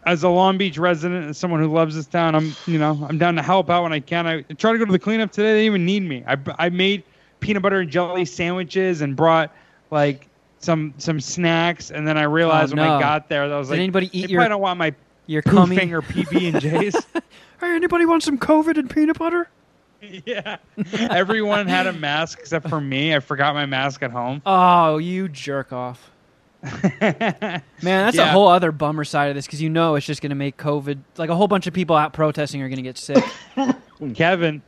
As 0.05 0.23
a 0.23 0.29
Long 0.29 0.57
Beach 0.57 0.77
resident 0.77 1.25
and 1.25 1.35
someone 1.35 1.59
who 1.59 1.71
loves 1.71 1.95
this 1.95 2.07
town, 2.07 2.35
I'm 2.35 2.55
you 2.65 2.79
know 2.79 3.05
I'm 3.07 3.17
down 3.17 3.35
to 3.35 3.41
help 3.43 3.69
out 3.69 3.83
when 3.83 3.93
I 3.93 3.99
can. 3.99 4.25
I 4.25 4.41
try 4.41 4.71
to 4.71 4.77
go 4.77 4.85
to 4.85 4.91
the 4.91 4.99
cleanup 4.99 5.31
today. 5.31 5.53
They 5.53 5.59
didn't 5.59 5.65
even 5.65 5.85
need 5.85 6.03
me. 6.03 6.23
I 6.27 6.37
I 6.57 6.69
made 6.69 7.03
peanut 7.39 7.61
butter 7.61 7.79
and 7.81 7.89
jelly 7.89 8.25
sandwiches 8.25 9.01
and 9.01 9.15
brought 9.15 9.53
like 9.93 10.27
some 10.59 10.93
some 10.97 11.19
snacks, 11.21 11.91
and 11.91 12.07
then 12.07 12.17
I 12.17 12.23
realized 12.23 12.73
Oh, 12.73 12.77
when 12.77 12.85
no. 12.87 12.95
I 12.97 12.99
got 12.99 13.29
there 13.29 13.47
that 13.47 13.55
I 13.55 13.57
was 13.57 13.67
Did 13.69 13.73
like, 13.75 13.79
anybody 13.79 14.07
they 14.07 14.17
eat 14.17 14.29
your- 14.29 14.39
probably 14.41 14.49
don't 14.49 14.61
want 14.61 14.79
my 14.79 14.93
your 15.27 15.41
poo 15.41 15.51
cummy. 15.51 15.77
finger 15.77 16.01
PB 16.01 16.53
and 16.53 16.61
J's. 16.61 16.95
Hey, 17.59 17.75
anybody 17.75 18.05
want 18.05 18.23
some 18.23 18.37
COVID 18.37 18.77
and 18.77 18.89
peanut 18.89 19.17
butter? 19.17 19.47
yeah. 20.25 20.57
Everyone 20.99 21.65
had 21.67 21.87
a 21.87 21.93
mask 21.93 22.39
except 22.39 22.67
for 22.67 22.81
me. 22.81 23.15
I 23.15 23.19
forgot 23.21 23.53
my 23.53 23.65
mask 23.65 24.03
at 24.03 24.11
home. 24.11 24.41
Oh, 24.45 24.97
you 24.97 25.29
jerk 25.29 25.71
off. 25.71 26.11
Man, 27.01 27.61
that's 27.81 28.15
a 28.17 28.21
Yeah. 28.21 28.31
whole 28.31 28.47
other 28.47 28.71
bummer 28.71 29.03
side 29.05 29.29
of 29.29 29.35
this 29.35 29.45
because 29.45 29.61
you 29.61 29.69
know 29.69 29.95
it's 29.95 30.05
just 30.05 30.21
going 30.21 30.29
to 30.31 30.35
make 30.35 30.57
COVID 30.57 30.99
like 31.17 31.29
a 31.29 31.35
whole 31.35 31.47
bunch 31.47 31.67
of 31.67 31.73
people 31.73 31.95
out 31.95 32.13
protesting 32.13 32.61
are 32.61 32.67
going 32.69 32.77
to 32.77 32.83
get 32.83 32.97
sick. 32.97 33.23
Kevin, 34.15 34.61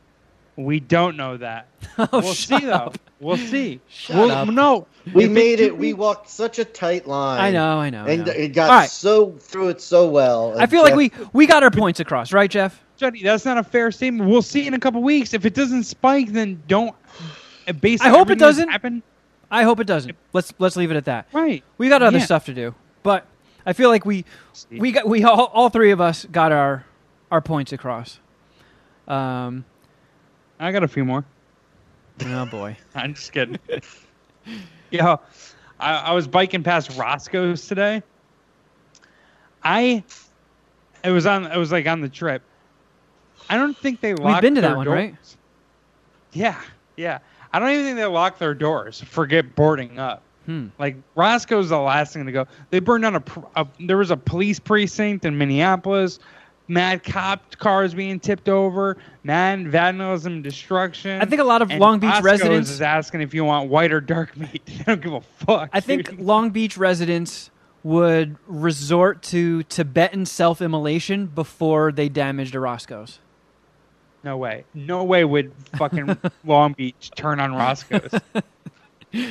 we 0.56 0.80
don't 0.80 1.16
know 1.16 1.36
that. 1.38 1.68
oh, 1.98 2.08
we'll 2.12 2.22
shut 2.34 2.60
see 2.62 2.70
up. 2.70 2.92
though. 2.94 3.05
We'll 3.20 3.36
see. 3.38 3.80
Shut 3.88 4.16
We'll- 4.16 4.30
up. 4.30 4.48
No, 4.48 4.86
We 5.14 5.26
made 5.28 5.60
it. 5.60 5.76
We 5.76 5.94
walked 5.94 6.28
such 6.28 6.58
a 6.58 6.64
tight 6.64 7.06
line. 7.06 7.40
I 7.40 7.50
know, 7.50 7.78
I 7.78 7.88
know. 7.90 8.04
I, 8.04 8.10
and 8.10 8.26
know. 8.26 8.32
it 8.32 8.48
got 8.48 8.68
All 8.70 8.76
right. 8.76 8.90
so 8.90 9.30
through 9.32 9.68
it 9.70 9.80
so 9.80 10.08
well. 10.08 10.58
I 10.58 10.62
and 10.62 10.70
feel 10.70 10.82
like 10.82 10.94
we 10.96 11.10
we 11.32 11.46
got 11.46 11.62
our 11.62 11.70
points 11.70 12.00
across, 12.00 12.32
right, 12.32 12.50
Jeff? 12.50 12.82
Johnny, 12.98 13.22
that's 13.22 13.44
not 13.44 13.56
a 13.58 13.62
fair 13.62 13.90
statement. 13.92 14.28
We'll 14.28 14.42
see 14.42 14.66
in 14.66 14.74
a 14.74 14.78
couple 14.78 15.02
weeks. 15.02 15.32
If 15.34 15.44
it 15.46 15.54
doesn't 15.54 15.84
spike, 15.84 16.32
then 16.32 16.62
don't. 16.66 16.94
uh, 17.68 17.72
Based 17.72 18.02
I 18.02 18.08
hope 18.08 18.30
it 18.30 18.38
doesn't. 18.38 18.68
Happen, 18.68 19.02
I 19.50 19.62
hope 19.64 19.80
it 19.80 19.86
doesn't. 19.86 20.16
Let's 20.32 20.52
let's 20.58 20.76
leave 20.76 20.90
it 20.90 20.96
at 20.96 21.04
that. 21.06 21.26
right. 21.32 21.62
We 21.78 21.88
got 21.88 22.02
other 22.02 22.18
Yeah. 22.18 22.24
stuff 22.24 22.44
to 22.46 22.54
do, 22.54 22.74
but 23.02 23.26
I 23.64 23.72
feel 23.72 23.88
like 23.90 24.04
we 24.04 24.24
we 24.70 24.92
got 24.92 25.06
we 25.08 25.24
all, 25.24 25.44
all 25.54 25.68
three 25.70 25.90
of 25.90 26.00
us 26.00 26.26
got 26.30 26.52
our 26.52 26.84
our 27.30 27.40
points 27.40 27.72
across. 27.72 28.18
Um, 29.08 29.64
I 30.58 30.72
got 30.72 30.82
a 30.82 30.88
few 30.88 31.04
more. 31.04 31.24
Oh 32.24 32.46
boy. 32.46 32.76
I'm 32.94 33.14
just 33.14 33.32
kidding. 33.32 33.58
Yo, 34.90 35.20
I, 35.80 35.92
I 35.94 36.12
was 36.12 36.26
biking 36.28 36.62
past 36.62 36.96
Roscoe's 36.96 37.66
today. 37.66 38.02
I, 39.62 40.04
it 41.02 41.10
was 41.10 41.26
on. 41.26 41.46
It 41.50 41.56
was 41.56 41.72
like 41.72 41.86
on 41.86 42.00
the 42.00 42.08
trip. 42.08 42.42
I 43.48 43.56
don't 43.56 43.76
think 43.76 44.00
they 44.00 44.14
locked. 44.14 44.36
We've 44.36 44.40
been 44.42 44.54
to 44.56 44.60
their 44.60 44.70
that 44.70 44.76
one, 44.76 44.86
doors. 44.86 44.96
right? 44.96 45.14
Yeah, 46.32 46.60
yeah. 46.96 47.18
I 47.52 47.58
don't 47.58 47.70
even 47.70 47.84
think 47.84 47.96
they 47.96 48.04
locked 48.04 48.38
their 48.38 48.54
doors. 48.54 49.00
Forget 49.00 49.54
boarding 49.56 49.98
up. 49.98 50.22
Hmm. 50.46 50.68
Like 50.78 50.96
Roscoe's 51.16 51.70
the 51.70 51.78
last 51.78 52.12
thing 52.12 52.26
to 52.26 52.32
go. 52.32 52.46
They 52.70 52.78
burned 52.78 53.02
down 53.02 53.16
a, 53.16 53.22
a. 53.56 53.66
There 53.80 53.96
was 53.96 54.10
a 54.10 54.16
police 54.16 54.60
precinct 54.60 55.24
in 55.24 55.36
Minneapolis. 55.36 56.20
Mad 56.68 57.04
cop 57.04 57.56
cars 57.58 57.94
being 57.94 58.18
tipped 58.18 58.48
over. 58.48 58.96
Mad 59.22 59.68
vandalism, 59.68 60.42
destruction. 60.42 61.20
I 61.22 61.24
think 61.24 61.40
a 61.40 61.44
lot 61.44 61.62
of 61.62 61.70
And 61.70 61.80
Long 61.80 62.00
Beach 62.00 62.20
residents- 62.22 62.70
is 62.70 62.80
asking 62.82 63.20
if 63.22 63.34
you 63.34 63.44
want 63.44 63.70
white 63.70 63.92
or 63.92 64.00
dark 64.00 64.36
meat. 64.36 64.62
They 64.66 64.82
don't 64.84 65.00
give 65.00 65.12
a 65.12 65.20
fuck. 65.20 65.70
I 65.72 65.80
think. 65.80 66.14
Long 66.18 66.50
Beach 66.50 66.76
residents 66.76 67.50
would 67.84 68.36
resort 68.48 69.22
to 69.22 69.62
Tibetan 69.64 70.26
self-immolation 70.26 71.26
before 71.26 71.92
they 71.92 72.08
damaged 72.08 72.54
a 72.56 72.60
Roscoe's. 72.60 73.20
no 74.24 74.36
way, 74.36 74.64
no 74.74 75.04
way 75.04 75.24
would 75.24 75.52
fucking 75.76 76.16
Long 76.44 76.72
Beach 76.72 77.12
turn 77.14 77.38
on 77.38 77.54
Roscoe's. 77.54 78.10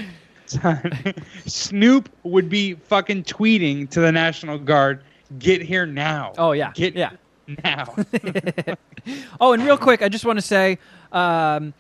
Snoop 1.46 2.10
would 2.24 2.50
be 2.50 2.76
fucking 2.76 3.24
tweeting 3.24 3.90
to 3.90 4.00
the 4.00 4.12
National 4.12 4.58
Guard, 4.58 5.04
"Get 5.38 5.62
here 5.62 5.86
now! 5.86 6.34
Oh 6.38 6.52
yeah, 6.54 6.72
Get 6.74 6.96
yeah. 6.96 7.12
Now!" 7.48 7.96
Oh, 9.40 9.54
and 9.54 9.64
real 9.64 9.78
quick, 9.78 10.02
I 10.02 10.10
just 10.10 10.26
want 10.26 10.40
to 10.40 10.46
say, 10.46 10.80
um, 11.12 11.76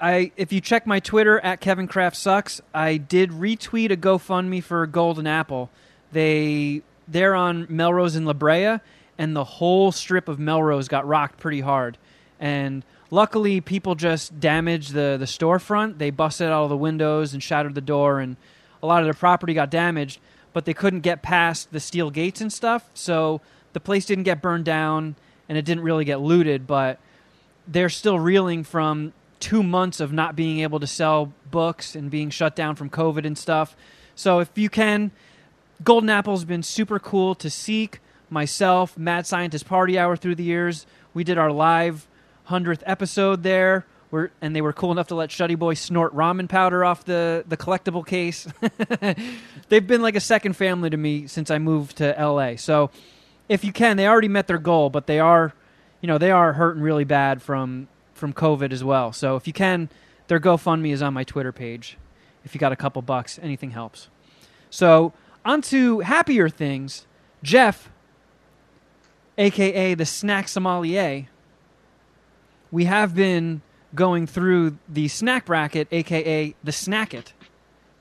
I 0.00 0.32
if 0.36 0.52
you 0.52 0.60
check 0.60 0.86
my 0.86 1.00
Twitter 1.00 1.38
at 1.40 1.60
Kevin 1.60 1.86
Kraft 1.86 2.16
sucks, 2.16 2.60
I 2.74 2.96
did 2.96 3.30
retweet 3.30 3.90
a 3.90 3.96
GoFundMe 3.96 4.62
for 4.62 4.86
Golden 4.86 5.26
Apple. 5.26 5.70
They 6.12 6.82
they're 7.06 7.34
on 7.34 7.66
Melrose 7.68 8.16
and 8.16 8.26
La 8.26 8.32
Brea, 8.32 8.78
and 9.16 9.34
the 9.34 9.44
whole 9.44 9.92
strip 9.92 10.28
of 10.28 10.38
Melrose 10.38 10.88
got 10.88 11.06
rocked 11.06 11.38
pretty 11.38 11.60
hard. 11.60 11.98
And 12.40 12.84
luckily, 13.10 13.60
people 13.60 13.94
just 13.94 14.40
damaged 14.40 14.92
the 14.92 15.16
the 15.18 15.26
storefront. 15.26 15.98
They 15.98 16.10
busted 16.10 16.48
all 16.50 16.68
the 16.68 16.76
windows 16.76 17.32
and 17.32 17.42
shattered 17.42 17.74
the 17.74 17.80
door, 17.80 18.20
and 18.20 18.36
a 18.82 18.86
lot 18.86 19.00
of 19.00 19.06
their 19.06 19.14
property 19.14 19.54
got 19.54 19.70
damaged. 19.70 20.20
But 20.52 20.64
they 20.64 20.74
couldn't 20.74 21.00
get 21.00 21.22
past 21.22 21.72
the 21.72 21.80
steel 21.80 22.10
gates 22.10 22.40
and 22.40 22.52
stuff, 22.52 22.90
so 22.94 23.40
the 23.78 23.84
place 23.84 24.06
didn't 24.06 24.24
get 24.24 24.42
burned 24.42 24.64
down, 24.64 25.14
and 25.48 25.56
it 25.56 25.64
didn't 25.64 25.84
really 25.84 26.04
get 26.04 26.20
looted. 26.20 26.66
But 26.66 26.98
they're 27.68 27.88
still 27.88 28.18
reeling 28.18 28.64
from 28.64 29.12
two 29.38 29.62
months 29.62 30.00
of 30.00 30.12
not 30.12 30.34
being 30.34 30.58
able 30.58 30.80
to 30.80 30.86
sell 30.88 31.32
books 31.52 31.94
and 31.94 32.10
being 32.10 32.28
shut 32.28 32.56
down 32.56 32.74
from 32.74 32.90
COVID 32.90 33.24
and 33.24 33.38
stuff. 33.38 33.76
So 34.16 34.40
if 34.40 34.50
you 34.56 34.68
can, 34.68 35.12
Golden 35.84 36.10
Apple's 36.10 36.44
been 36.44 36.64
super 36.64 36.98
cool 36.98 37.36
to 37.36 37.48
seek. 37.48 38.00
Myself, 38.30 38.98
Mad 38.98 39.28
Scientist 39.28 39.64
Party 39.64 39.96
Hour 39.96 40.16
through 40.16 40.34
the 40.34 40.42
years, 40.42 40.84
we 41.14 41.22
did 41.22 41.38
our 41.38 41.52
live 41.52 42.08
hundredth 42.46 42.82
episode 42.84 43.44
there. 43.44 43.86
And 44.40 44.56
they 44.56 44.60
were 44.60 44.72
cool 44.72 44.90
enough 44.90 45.06
to 45.08 45.14
let 45.14 45.30
Shuddy 45.30 45.56
Boy 45.56 45.74
snort 45.74 46.16
ramen 46.16 46.48
powder 46.48 46.84
off 46.84 47.04
the, 47.04 47.44
the 47.46 47.56
collectible 47.56 48.04
case. 48.04 48.48
They've 49.68 49.86
been 49.86 50.02
like 50.02 50.16
a 50.16 50.20
second 50.20 50.54
family 50.54 50.90
to 50.90 50.96
me 50.96 51.28
since 51.28 51.48
I 51.48 51.58
moved 51.58 51.98
to 51.98 52.16
LA. 52.18 52.56
So 52.56 52.90
if 53.48 53.64
you 53.64 53.72
can, 53.72 53.96
they 53.96 54.06
already 54.06 54.28
met 54.28 54.46
their 54.46 54.58
goal, 54.58 54.90
but 54.90 55.06
they 55.06 55.20
are, 55.20 55.52
you 56.00 56.06
know, 56.06 56.18
they 56.18 56.30
are 56.30 56.52
hurting 56.54 56.82
really 56.82 57.04
bad 57.04 57.42
from 57.42 57.88
from 58.14 58.32
COVID 58.32 58.72
as 58.72 58.82
well. 58.82 59.12
So 59.12 59.36
if 59.36 59.46
you 59.46 59.52
can, 59.52 59.88
their 60.26 60.40
GoFundMe 60.40 60.92
is 60.92 61.02
on 61.02 61.14
my 61.14 61.22
Twitter 61.24 61.52
page. 61.52 61.96
If 62.44 62.54
you 62.54 62.58
got 62.60 62.72
a 62.72 62.76
couple 62.76 63.00
bucks, 63.02 63.38
anything 63.40 63.70
helps. 63.70 64.08
So 64.70 65.12
on 65.44 65.62
to 65.62 66.00
happier 66.00 66.48
things. 66.48 67.06
Jeff, 67.42 67.90
aka 69.36 69.94
the 69.94 70.04
snack 70.06 70.48
sommelier, 70.48 71.26
we 72.70 72.84
have 72.84 73.14
been 73.14 73.62
going 73.94 74.26
through 74.26 74.76
the 74.88 75.08
snack 75.08 75.46
bracket, 75.46 75.88
aka 75.92 76.54
the 76.62 76.72
snack 76.72 77.14
it, 77.14 77.32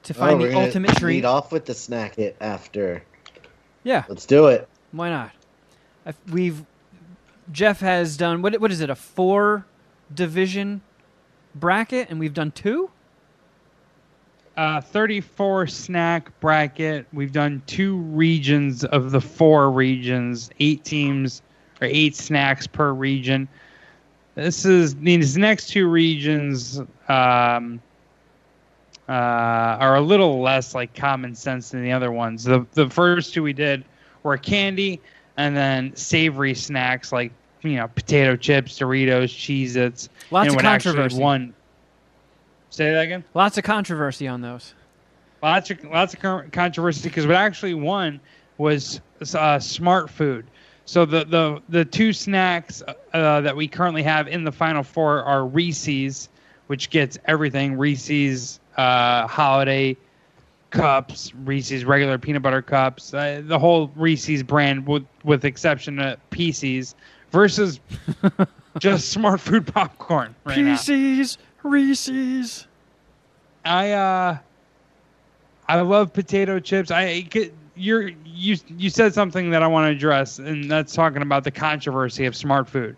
to 0.03 0.13
Oh, 0.15 0.17
find 0.17 0.39
we're 0.39 0.49
the 0.49 0.57
ultimate 0.59 0.95
treat. 0.97 1.15
Lead 1.17 1.25
off 1.25 1.51
with 1.51 1.65
the 1.65 1.73
snack 1.73 2.17
it 2.17 2.35
after. 2.41 3.03
Yeah, 3.83 4.03
Let's 4.09 4.25
do 4.25 4.47
it. 4.47 4.67
why 4.91 5.09
not? 5.09 5.31
We've 6.31 6.65
Jeff 7.51 7.79
has 7.81 8.17
done 8.17 8.41
what? 8.41 8.59
What 8.61 8.71
is 8.71 8.81
it? 8.81 8.89
A 8.89 8.95
four 8.95 9.65
division 10.13 10.81
bracket, 11.55 12.09
and 12.09 12.19
we've 12.19 12.33
done 12.33 12.51
two. 12.51 12.89
uh, 14.57 14.81
34 14.81 15.67
snack 15.67 16.39
bracket. 16.39 17.05
We've 17.13 17.31
done 17.31 17.61
two 17.67 17.97
regions 17.97 18.83
of 18.85 19.11
the 19.11 19.21
four 19.21 19.71
regions, 19.71 20.49
eight 20.59 20.83
teams 20.83 21.41
or 21.81 21.87
eight 21.87 22.15
snacks 22.15 22.67
per 22.67 22.93
region. 22.93 23.47
This 24.35 24.65
is 24.65 24.95
these 24.95 25.37
next 25.37 25.69
two 25.69 25.89
regions 25.89 26.79
um, 27.09 27.81
uh, 29.09 29.11
are 29.11 29.95
a 29.95 30.01
little 30.01 30.41
less 30.41 30.75
like 30.75 30.95
common 30.95 31.35
sense 31.35 31.71
than 31.71 31.83
the 31.83 31.91
other 31.91 32.11
ones. 32.11 32.43
The 32.43 32.65
the 32.73 32.89
first 32.89 33.33
two 33.33 33.43
we 33.43 33.53
did 33.53 33.85
were 34.23 34.37
candy 34.37 35.01
and 35.37 35.55
then 35.55 35.95
savory 35.95 36.53
snacks 36.53 37.11
like 37.11 37.31
you 37.61 37.75
know 37.75 37.87
potato 37.87 38.35
chips, 38.35 38.77
Doritos, 38.77 39.25
Cheez-Its. 39.25 40.09
Lots 40.31 40.53
of 40.53 40.59
controversy. 40.59 41.21
One. 41.21 41.53
Say 42.69 42.91
that 42.91 43.01
again. 43.01 43.23
Lots 43.33 43.57
of 43.57 43.63
controversy 43.63 44.27
on 44.27 44.41
those. 44.41 44.73
Lots 45.41 45.69
of 45.69 45.83
lots 45.85 46.13
of 46.13 46.51
controversy 46.51 47.07
because 47.07 47.25
what 47.25 47.35
actually 47.35 47.75
won 47.75 48.19
was 48.57 48.99
uh, 49.33 49.59
smart 49.59 50.09
food. 50.09 50.45
So 50.85 51.05
the 51.05 51.25
the 51.25 51.61
the 51.69 51.85
two 51.85 52.13
snacks 52.13 52.81
uh, 53.13 53.41
that 53.41 53.55
we 53.55 53.67
currently 53.67 54.03
have 54.03 54.27
in 54.27 54.43
the 54.43 54.51
final 54.51 54.83
four 54.83 55.23
are 55.23 55.45
Reese's, 55.45 56.29
which 56.67 56.89
gets 56.89 57.17
everything 57.25 57.77
Reese's 57.77 58.59
uh, 58.77 59.27
holiday 59.27 59.95
cups, 60.69 61.33
Reese's 61.33 61.85
regular 61.85 62.17
peanut 62.17 62.41
butter 62.41 62.61
cups, 62.61 63.13
uh, 63.13 63.41
the 63.43 63.59
whole 63.59 63.91
Reese's 63.95 64.43
brand 64.43 64.87
with 64.87 65.05
with 65.23 65.45
exception 65.45 65.99
of 65.99 66.29
Pieces, 66.29 66.95
versus 67.31 67.79
just 68.79 69.09
smart 69.09 69.39
food 69.39 69.67
popcorn 69.67 70.35
right 70.43 70.57
now. 70.57 70.71
Reese's, 70.71 71.37
Reese's. 71.63 72.67
I 73.65 73.91
uh 73.91 74.37
I 75.67 75.81
love 75.81 76.13
potato 76.13 76.59
chips. 76.59 76.91
I 76.91 77.27
you're 77.75 78.09
you 78.25 78.57
you 78.67 78.89
said 78.89 79.13
something 79.13 79.49
that 79.51 79.61
I 79.63 79.67
want 79.67 79.87
to 79.87 79.91
address 79.95 80.39
and 80.39 80.69
that's 80.69 80.93
talking 80.93 81.21
about 81.21 81.43
the 81.43 81.51
controversy 81.51 82.25
of 82.25 82.35
smart 82.35 82.67
food. 82.67 82.95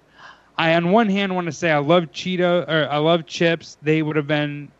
I 0.57 0.73
on 0.73 0.91
one 0.91 1.09
hand 1.09 1.35
want 1.35 1.45
to 1.45 1.51
say 1.51 1.71
I 1.71 1.77
love 1.79 2.11
Cheeto 2.11 2.67
or 2.67 2.89
I 2.89 2.97
love 2.97 3.25
chips. 3.25 3.77
They 3.81 4.01
would 4.01 4.15
have 4.15 4.27
been 4.27 4.71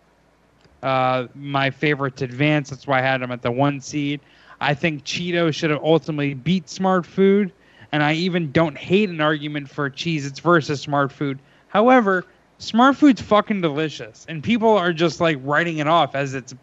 uh 0.84 1.28
my 1.36 1.70
favorite 1.70 2.16
to 2.18 2.26
advance. 2.26 2.70
That's 2.70 2.88
why 2.88 3.00
I 3.00 3.02
had 3.02 3.22
them 3.22 3.32
at 3.32 3.42
the 3.42 3.52
1 3.52 3.82
seed. 3.82 4.22
I 4.62 4.74
think 4.74 5.04
Cheeto 5.04 5.54
should 5.54 5.70
have 5.70 5.84
ultimately 5.84 6.34
beat 6.34 6.70
smart 6.70 7.06
food 7.06 7.52
and 7.92 8.04
I 8.04 8.14
even 8.14 8.52
don't 8.52 8.78
hate 8.78 9.10
an 9.10 9.22
argument 9.22 9.70
for 9.70 9.90
cheese 9.90 10.26
it's 10.26 10.40
versus 10.40 10.80
smart 10.82 11.12
food. 11.12 11.40
However, 11.70 12.26
smart 12.60 12.98
food's 12.98 13.22
fucking 13.22 13.62
delicious 13.62 14.26
and 14.30 14.44
people 14.44 14.70
are 14.78 14.94
just 14.94 15.20
like 15.22 15.38
writing 15.44 15.78
it 15.80 15.88
off 15.88 16.16
as 16.16 16.34
it's 16.34 16.54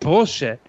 bullshit. 0.00 0.60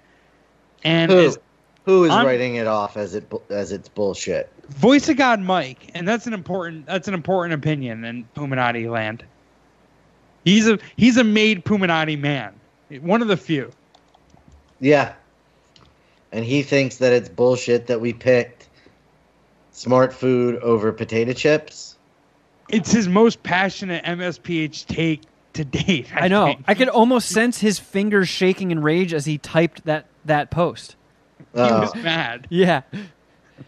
And 0.84 1.12
Who? 1.12 1.18
is 1.20 1.39
Who 1.86 2.04
is 2.06 2.12
I'm- 2.12 2.26
writing 2.26 2.56
it 2.56 2.68
off 2.68 2.95
as 2.97 3.16
it 3.16 3.32
as 3.49 3.72
it's 3.72 3.89
bullshit? 3.89 4.49
voice 4.70 5.10
of 5.10 5.18
God 5.18 5.41
Mike, 5.41 5.91
and 5.93 6.08
that's 6.08 6.26
an 6.26 6.34
important 6.34 6.86
that's 6.86 7.08
an 7.10 7.14
important 7.14 7.54
opinion 7.54 8.06
in 8.06 8.26
Puminati 8.36 8.89
land. 8.89 9.24
He's 10.45 10.68
a 10.68 10.80
he's 10.97 11.18
a 11.18 11.24
made 11.24 11.64
Puminati 11.66 12.18
man. 12.20 12.54
One 13.02 13.22
of 13.22 13.28
the 13.28 13.38
few. 13.38 13.72
Yeah. 14.80 15.14
And 16.32 16.44
he 16.44 16.64
thinks 16.64 16.98
that 16.98 17.14
it's 17.14 17.30
bullshit 17.30 17.88
that 17.88 18.02
we 18.02 18.14
picked 18.14 18.68
smart 19.72 20.14
food 20.14 20.56
over 20.58 20.91
potato 20.91 21.34
chips. 21.34 21.98
It's 22.70 22.91
his 22.91 23.08
most 23.08 23.44
passionate 23.44 24.04
MSPH 24.04 24.86
take 24.88 25.22
to 25.54 25.64
date. 25.66 26.08
I, 26.16 26.26
I 26.26 26.28
know. 26.28 26.46
think. 26.48 26.64
I 26.68 26.74
could 26.74 26.89
almost 26.89 27.30
sense 27.30 27.60
his 27.60 27.78
fingers 27.78 28.30
shaking 28.30 28.72
in 28.72 28.82
rage 28.82 29.14
as 29.14 29.26
he 29.26 29.38
typed 29.38 29.86
that 29.86 30.08
that 30.26 30.50
post. 30.50 30.96
He 31.54 31.60
Uh, 31.60 31.82
was 31.82 31.96
mad. 31.96 32.48
Yeah. 32.50 32.82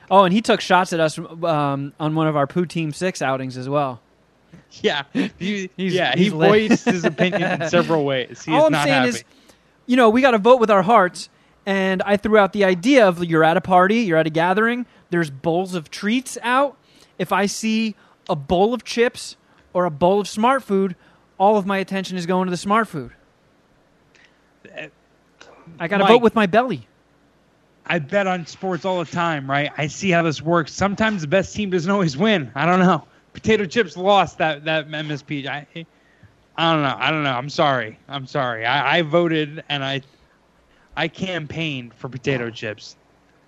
Oh, 0.10 0.24
and 0.24 0.34
he 0.34 0.42
took 0.42 0.62
shots 0.62 0.94
at 0.94 1.00
us 1.00 1.20
um, 1.20 1.94
on 2.00 2.16
one 2.16 2.28
of 2.28 2.36
our 2.36 2.48
Poo 2.48 2.66
Team 2.66 2.92
Six 2.92 3.22
outings 3.22 3.58
as 3.58 3.70
well. 3.70 4.02
Yeah, 4.82 5.04
he, 5.14 5.32
He's- 5.78 5.94
yeah. 5.94 6.16
he 6.16 6.30
voiced 6.30 6.86
his 6.86 7.04
opinion 7.06 7.62
in 7.62 7.70
several 7.70 8.06
ways. 8.06 8.44
He 8.44 8.52
All 8.52 8.60
is 8.60 8.66
I'm 8.66 8.72
not 8.74 8.84
saying 8.84 8.96
happy. 9.06 9.10
is, 9.10 9.24
you 9.86 9.96
know, 9.96 10.10
we 10.10 10.22
got 10.22 10.32
to 10.32 10.38
vote 10.38 10.60
with 10.60 10.70
our 10.72 10.82
hearts. 10.84 11.30
And 11.68 12.04
I 12.04 12.18
threw 12.18 12.38
out 12.38 12.54
the 12.54 12.64
idea 12.64 13.08
of 13.08 13.24
you're 13.24 13.44
at 13.44 13.58
a 13.58 13.62
party, 13.62 13.98
you're 14.02 14.18
at 14.20 14.28
a 14.28 14.32
gathering, 14.32 14.86
there's 15.10 15.32
bowls 15.32 15.74
of 15.74 15.90
treats 15.90 16.38
out. 16.44 16.78
If 17.18 17.32
I 17.32 17.48
see 17.48 17.96
a 18.30 18.36
bowl 18.36 18.74
of 18.74 18.84
chips 18.84 19.36
or 19.74 19.86
a 19.86 19.90
bowl 19.92 20.20
of 20.20 20.28
smart 20.28 20.62
food, 20.64 20.96
all 21.40 21.58
of 21.58 21.66
my 21.66 21.80
attention 21.80 22.18
is 22.18 22.26
going 22.28 22.46
to 22.46 22.52
the 22.52 22.58
smart 22.58 22.88
food. 22.88 23.12
Uh, 24.78 24.88
I 25.80 25.88
got 25.88 25.98
to 26.00 26.06
vote 26.06 26.22
with 26.22 26.36
my 26.36 26.46
belly. 26.46 26.88
I 27.88 28.00
bet 28.00 28.28
on 28.28 28.46
sports 28.48 28.86
all 28.86 29.04
the 29.04 29.10
time, 29.12 29.50
right? 29.50 29.72
I 29.78 29.88
see 29.88 30.10
how 30.12 30.24
this 30.24 30.42
works. 30.42 30.74
Sometimes 30.74 31.22
the 31.22 31.28
best 31.28 31.56
team 31.56 31.70
doesn't 31.70 31.90
always 31.90 32.18
win. 32.18 32.52
I 32.56 32.66
don't 32.66 32.80
know. 32.80 33.06
Potato 33.36 33.66
chips 33.66 33.98
lost 33.98 34.38
that 34.38 34.64
that 34.64 34.88
MSP. 34.88 35.46
I, 35.46 35.68
I 36.58 36.74
don't 36.74 36.84
know. 36.84 36.96
I 36.98 37.12
don't 37.12 37.24
know. 37.24 37.34
I'm 37.34 37.50
sorry. 37.50 38.00
I'm 38.08 38.26
sorry. 38.26 38.66
I, 38.66 38.98
I 38.98 39.02
voted 39.02 39.62
and 39.68 39.84
I 39.84 40.02
I 40.96 41.10
campaigned 41.10 41.94
for 41.94 42.08
potato 42.08 42.50
chips. 42.50 42.96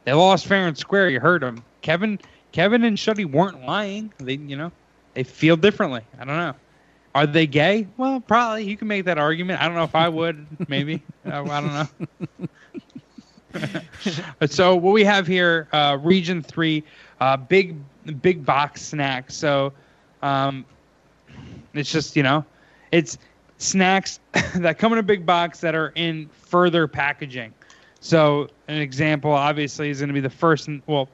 They 0.03 0.11
lost 0.11 0.45
fair 0.45 0.67
and 0.67 0.77
square. 0.77 1.09
You 1.09 1.21
heard 1.21 1.41
them. 1.41 1.63
Kevin 1.81 2.19
Kevin 2.51 2.83
and 2.83 2.97
Shuddy 2.97 3.25
weren't 3.25 3.65
lying. 3.65 4.11
They 4.17 4.33
you 4.33 4.57
know 4.57 4.73
they 5.13 5.23
feel 5.23 5.55
differently. 5.55 6.01
I 6.19 6.25
don't 6.25 6.37
know. 6.37 6.53
Are 7.15 7.25
they 7.25 7.47
gay? 7.47 7.87
Well, 7.95 8.19
probably. 8.19 8.65
You 8.65 8.75
can 8.75 8.89
make 8.89 9.05
that 9.05 9.17
argument. 9.17 9.61
I 9.61 9.67
don't 9.67 9.75
know 9.75 9.85
if 9.85 9.95
I 9.95 10.09
would. 10.09 10.45
Maybe. 10.67 11.01
I, 11.25 11.39
I 11.39 11.61
don't 11.61 11.89
know. 12.37 12.47
so 14.47 14.75
what 14.75 14.91
we 14.91 15.05
have 15.05 15.25
here, 15.25 15.69
uh, 15.71 15.97
Region 16.01 16.43
Three, 16.43 16.83
uh, 17.21 17.37
big 17.37 17.77
big 18.13 18.45
box 18.45 18.81
snacks. 18.81 19.35
So 19.35 19.73
um, 20.21 20.65
it's 21.73 21.91
just 21.91 22.15
you 22.15 22.23
know, 22.23 22.45
it's 22.91 23.17
snacks 23.57 24.19
that 24.55 24.77
come 24.77 24.93
in 24.93 24.99
a 24.99 25.03
big 25.03 25.25
box 25.25 25.59
that 25.61 25.75
are 25.75 25.91
in 25.95 26.29
further 26.29 26.87
packaging. 26.87 27.53
So 27.99 28.47
an 28.67 28.79
example, 28.79 29.31
obviously, 29.31 29.89
is 29.89 29.99
going 29.99 30.09
to 30.09 30.13
be 30.13 30.19
the 30.19 30.29
first. 30.29 30.67
In, 30.67 30.81
well, 30.87 31.09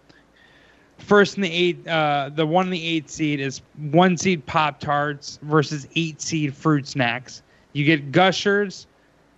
first 0.97 1.37
in 1.37 1.43
the 1.43 1.51
eight, 1.51 1.87
uh, 1.87 2.29
the 2.33 2.45
one 2.45 2.65
in 2.65 2.71
the 2.71 2.87
eight 2.87 3.09
seed 3.09 3.39
is 3.39 3.61
one 3.77 4.17
seed 4.17 4.45
Pop 4.45 4.79
Tarts 4.79 5.39
versus 5.41 5.87
eight 5.95 6.21
seed 6.21 6.53
fruit 6.53 6.87
snacks. 6.87 7.41
You 7.73 7.85
get 7.85 8.11
Gushers, 8.11 8.85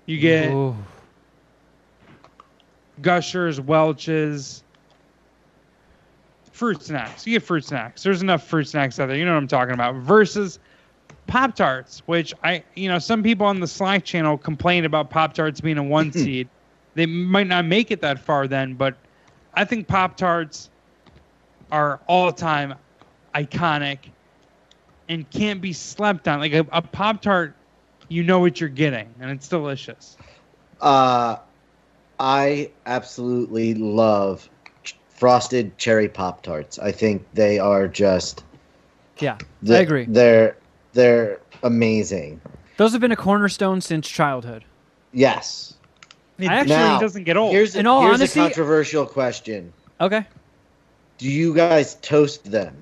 you 0.05 0.19
get 0.19 0.51
Ooh. 0.51 0.75
Gushers, 3.01 3.61
Welch's, 3.61 4.63
fruit 6.55 6.81
snacks. 6.81 7.27
You 7.27 7.33
get 7.33 7.43
fruit 7.43 7.65
snacks. 7.65 8.01
There's 8.01 8.21
enough 8.21 8.47
fruit 8.47 8.63
snacks 8.69 8.97
out 8.97 9.07
there. 9.07 9.17
You 9.17 9.25
know 9.25 9.33
what 9.33 9.39
I'm 9.39 9.47
talking 9.47 9.73
about. 9.73 9.95
Versus 9.95 10.59
Pop 11.27 11.53
Tarts, 11.55 12.01
which 12.05 12.33
I, 12.43 12.63
you 12.75 12.87
know, 12.87 12.97
some 12.97 13.21
people 13.23 13.45
on 13.45 13.59
the 13.59 13.67
Slack 13.67 14.05
channel 14.05 14.37
complain 14.37 14.85
about 14.85 15.09
Pop 15.09 15.33
Tarts 15.33 15.59
being 15.59 15.77
a 15.77 15.83
one 15.97 16.13
seed. 16.13 16.47
They 16.93 17.05
might 17.05 17.47
not 17.47 17.65
make 17.65 17.91
it 17.91 17.99
that 18.01 18.19
far 18.19 18.47
then, 18.47 18.75
but 18.75 18.95
I 19.53 19.65
think 19.65 19.87
Pop 19.87 20.15
Tarts 20.15 20.69
are 21.71 21.99
all 22.07 22.31
time 22.31 22.75
iconic 23.33 23.99
and 25.09 25.29
can't 25.29 25.61
be 25.61 25.73
slept 25.73 26.25
on. 26.29 26.39
Like 26.39 26.53
a, 26.53 26.65
a 26.71 26.81
Pop 26.81 27.21
Tart, 27.21 27.53
you 28.07 28.23
know 28.23 28.39
what 28.39 28.61
you're 28.61 28.69
getting, 28.69 29.13
and 29.19 29.29
it's 29.29 29.49
delicious. 29.49 30.15
Uh, 30.79 31.35
I 32.17 32.71
absolutely 32.85 33.73
love 33.73 34.49
frosted 35.15 35.77
cherry 35.77 36.07
pop 36.09 36.43
tarts. 36.43 36.77
I 36.79 36.91
think 36.91 37.25
they 37.33 37.57
are 37.59 37.87
just. 37.87 38.43
Yeah, 39.19 39.37
the- 39.63 39.77
I 39.77 39.81
agree. 39.81 40.05
They're 40.07 40.57
they're 40.93 41.39
amazing. 41.63 42.39
Those 42.77 42.91
have 42.91 43.01
been 43.01 43.11
a 43.11 43.15
cornerstone 43.17 43.81
since 43.81 44.07
childhood. 44.07 44.63
Yes. 45.13 45.73
It 46.37 46.49
I 46.49 46.55
actually- 46.55 46.75
actually 46.75 46.99
doesn't 47.05 47.23
get 47.23 47.37
old. 47.37 47.53
Here's 47.53 47.75
a, 47.75 47.79
In 47.79 47.87
all 47.87 48.01
here's 48.01 48.15
honesty- 48.15 48.39
a 48.41 48.43
controversial 48.43 49.05
question. 49.05 49.71
Okay. 50.01 50.25
Do 51.17 51.29
you 51.29 51.55
guys 51.55 51.95
toast 52.01 52.51
them? 52.51 52.75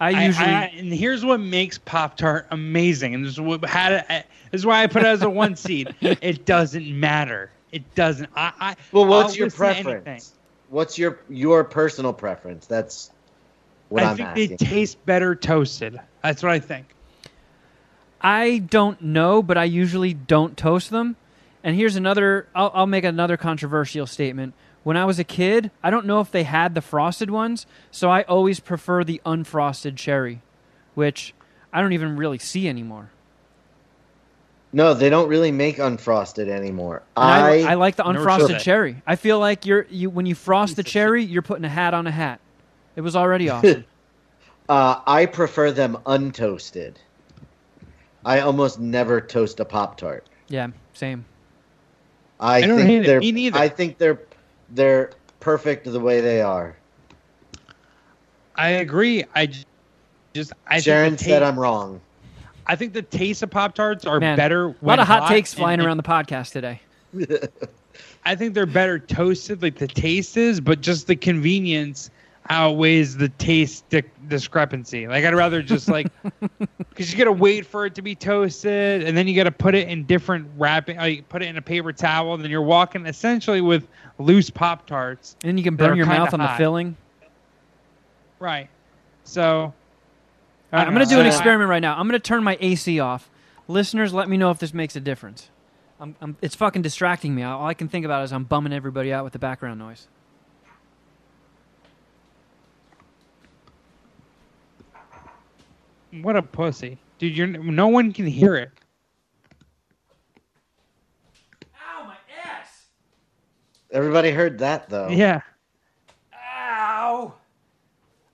I 0.00 0.08
I- 0.14 0.24
usually 0.26 0.46
I- 0.48 0.64
and 0.78 0.92
here's 0.92 1.24
what 1.24 1.40
makes 1.40 1.76
Pop 1.78 2.16
Tart 2.16 2.46
amazing, 2.50 3.14
and 3.14 3.24
this 3.24 3.32
is 3.32 3.40
what 3.40 3.62
had 3.66 3.92
it, 3.92 4.26
this 4.50 4.60
is 4.60 4.66
why 4.66 4.82
I 4.82 4.86
put 4.86 5.02
it 5.02 5.06
as 5.08 5.20
a 5.22 5.28
one 5.30 5.56
seed. 5.56 5.94
It 6.00 6.46
doesn't 6.46 6.88
matter. 6.98 7.50
It 7.72 7.94
doesn't. 7.94 8.30
I, 8.34 8.52
I 8.58 8.76
Well, 8.92 9.06
what's 9.06 9.32
I'll 9.32 9.36
your 9.36 9.46
listen 9.46 9.58
to 9.66 9.66
anything. 9.66 9.94
preference? 10.02 10.32
What's 10.68 10.98
your 10.98 11.20
your 11.28 11.64
personal 11.64 12.12
preference? 12.12 12.66
That's 12.66 13.10
what 13.88 14.02
I 14.02 14.10
am 14.10 14.16
think 14.16 14.28
asking. 14.28 14.48
they 14.48 14.56
taste 14.56 15.04
better 15.06 15.34
toasted. 15.34 16.00
That's 16.22 16.42
what 16.42 16.52
I 16.52 16.58
think. 16.58 16.86
I 18.20 18.58
don't 18.58 19.00
know, 19.02 19.42
but 19.42 19.58
I 19.58 19.64
usually 19.64 20.14
don't 20.14 20.56
toast 20.56 20.90
them. 20.90 21.16
And 21.62 21.76
here's 21.76 21.96
another 21.96 22.48
I'll, 22.54 22.70
I'll 22.74 22.86
make 22.86 23.04
another 23.04 23.36
controversial 23.36 24.06
statement. 24.06 24.54
When 24.82 24.96
I 24.96 25.04
was 25.04 25.18
a 25.18 25.24
kid, 25.24 25.72
I 25.82 25.90
don't 25.90 26.06
know 26.06 26.20
if 26.20 26.30
they 26.30 26.44
had 26.44 26.74
the 26.74 26.80
frosted 26.80 27.30
ones, 27.30 27.66
so 27.90 28.08
I 28.08 28.22
always 28.22 28.60
prefer 28.60 29.02
the 29.02 29.20
unfrosted 29.26 29.96
cherry, 29.96 30.42
which 30.94 31.34
I 31.72 31.80
don't 31.80 31.92
even 31.92 32.16
really 32.16 32.38
see 32.38 32.68
anymore. 32.68 33.10
No, 34.72 34.94
they 34.94 35.08
don't 35.08 35.28
really 35.28 35.52
make 35.52 35.76
unfrosted 35.78 36.48
anymore. 36.48 37.02
I, 37.16 37.62
I 37.64 37.70
I 37.72 37.74
like 37.74 37.96
the 37.96 38.04
unfrosted 38.04 38.60
cherry. 38.60 39.02
I 39.06 39.16
feel 39.16 39.38
like 39.38 39.64
you're 39.66 39.86
you 39.90 40.10
when 40.10 40.26
you 40.26 40.34
frost 40.34 40.76
the 40.76 40.82
Piece 40.84 40.90
of 40.90 40.92
shit. 40.92 40.92
cherry, 40.92 41.24
you're 41.24 41.42
putting 41.42 41.64
a 41.64 41.68
hat 41.70 41.94
on 41.94 42.06
a 42.06 42.10
hat. 42.10 42.40
It 42.96 43.00
was 43.02 43.16
already 43.16 43.48
awesome. 43.50 43.84
uh, 44.68 45.00
I 45.06 45.26
prefer 45.26 45.70
them 45.72 45.96
untoasted. 46.06 46.96
I 48.24 48.40
almost 48.40 48.80
never 48.80 49.20
toast 49.20 49.60
a 49.60 49.64
pop 49.64 49.96
tart. 49.96 50.26
yeah, 50.48 50.68
same. 50.94 51.24
I, 52.40 52.56
I 52.58 52.60
don't 52.62 52.76
think 52.76 52.88
hate 52.88 53.02
it. 53.02 53.06
they're 53.06 53.20
Me 53.20 53.32
neither. 53.32 53.58
I 53.58 53.68
think 53.68 53.98
they're 53.98 54.20
they're 54.70 55.10
perfect 55.40 55.84
the 55.90 56.00
way 56.00 56.20
they 56.20 56.42
are. 56.42 56.76
I 58.56 58.68
agree. 58.70 59.24
I 59.34 59.46
just 60.34 60.52
I 60.66 60.80
Sharon 60.80 61.16
think 61.16 61.20
said 61.20 61.42
I'm 61.42 61.58
wrong. 61.58 62.00
I 62.66 62.76
think 62.76 62.92
the 62.92 63.02
taste 63.02 63.42
of 63.42 63.50
Pop 63.50 63.74
Tarts 63.74 64.04
are 64.04 64.20
Man, 64.20 64.36
better. 64.36 64.68
A 64.68 64.74
lot 64.82 64.98
of 64.98 65.06
hot 65.06 65.22
hot 65.22 65.28
takes 65.28 65.52
and- 65.52 65.58
flying 65.60 65.78
and 65.80 65.86
around 65.86 65.96
the 65.96 66.02
podcast 66.02 66.52
today. 66.52 66.80
I 68.24 68.34
think 68.34 68.54
they're 68.54 68.66
better 68.66 68.98
toasted, 68.98 69.62
like 69.62 69.76
the 69.76 69.86
taste 69.86 70.36
is, 70.36 70.60
but 70.60 70.80
just 70.80 71.06
the 71.06 71.16
convenience 71.16 72.10
outweighs 72.48 73.16
the 73.16 73.28
taste 73.28 73.88
di- 73.88 74.02
discrepancy. 74.28 75.06
Like 75.08 75.24
I'd 75.24 75.34
rather 75.34 75.62
just 75.62 75.88
like 75.88 76.08
because 76.90 77.12
you 77.12 77.18
got 77.18 77.24
to 77.24 77.32
wait 77.32 77.64
for 77.66 77.86
it 77.86 77.94
to 77.94 78.02
be 78.02 78.14
toasted, 78.14 79.02
and 79.04 79.16
then 79.16 79.28
you 79.28 79.36
got 79.36 79.44
to 79.44 79.52
put 79.52 79.74
it 79.74 79.88
in 79.88 80.04
different 80.04 80.48
wrapping. 80.56 80.96
Like 80.96 81.28
put 81.28 81.42
it 81.42 81.46
in 81.46 81.56
a 81.56 81.62
paper 81.62 81.92
towel, 81.92 82.34
and 82.34 82.42
then 82.42 82.50
you're 82.50 82.62
walking 82.62 83.06
essentially 83.06 83.60
with 83.60 83.86
loose 84.18 84.50
pop 84.50 84.86
tarts. 84.86 85.36
And 85.42 85.50
then 85.50 85.58
you 85.58 85.64
can 85.64 85.76
burn 85.76 85.96
your 85.96 86.06
mouth 86.06 86.34
on 86.34 86.40
the 86.40 86.48
filling. 86.58 86.96
Right. 88.38 88.68
So 89.24 89.72
All 90.72 90.78
right, 90.78 90.84
I 90.84 90.88
I'm 90.88 90.94
going 90.94 91.06
to 91.06 91.10
know. 91.12 91.18
do 91.18 91.20
an 91.20 91.26
experiment 91.26 91.70
right 91.70 91.80
now. 91.80 91.96
I'm 91.96 92.08
going 92.08 92.20
to 92.20 92.28
turn 92.28 92.42
my 92.42 92.58
AC 92.60 92.98
off. 92.98 93.30
Listeners, 93.68 94.12
let 94.12 94.28
me 94.28 94.36
know 94.36 94.50
if 94.50 94.58
this 94.58 94.74
makes 94.74 94.96
a 94.96 95.00
difference. 95.00 95.50
I'm, 96.00 96.14
I'm, 96.20 96.36
it's 96.42 96.54
fucking 96.54 96.82
distracting 96.82 97.34
me. 97.34 97.42
All 97.42 97.66
I 97.66 97.74
can 97.74 97.88
think 97.88 98.04
about 98.04 98.24
is 98.24 98.32
I'm 98.32 98.44
bumming 98.44 98.72
everybody 98.72 99.12
out 99.12 99.24
with 99.24 99.32
the 99.32 99.38
background 99.38 99.78
noise. 99.78 100.08
what 106.22 106.36
a 106.36 106.42
pussy, 106.42 106.98
dude! 107.18 107.36
You're 107.36 107.46
no 107.46 107.88
one 107.88 108.12
can 108.12 108.26
hear 108.26 108.54
it. 108.56 108.70
Ow, 111.64 112.04
my 112.04 112.16
ass! 112.44 112.86
Everybody 113.90 114.30
heard 114.30 114.58
that 114.58 114.88
though. 114.88 115.08
Yeah. 115.08 115.42
Ow! 116.34 117.34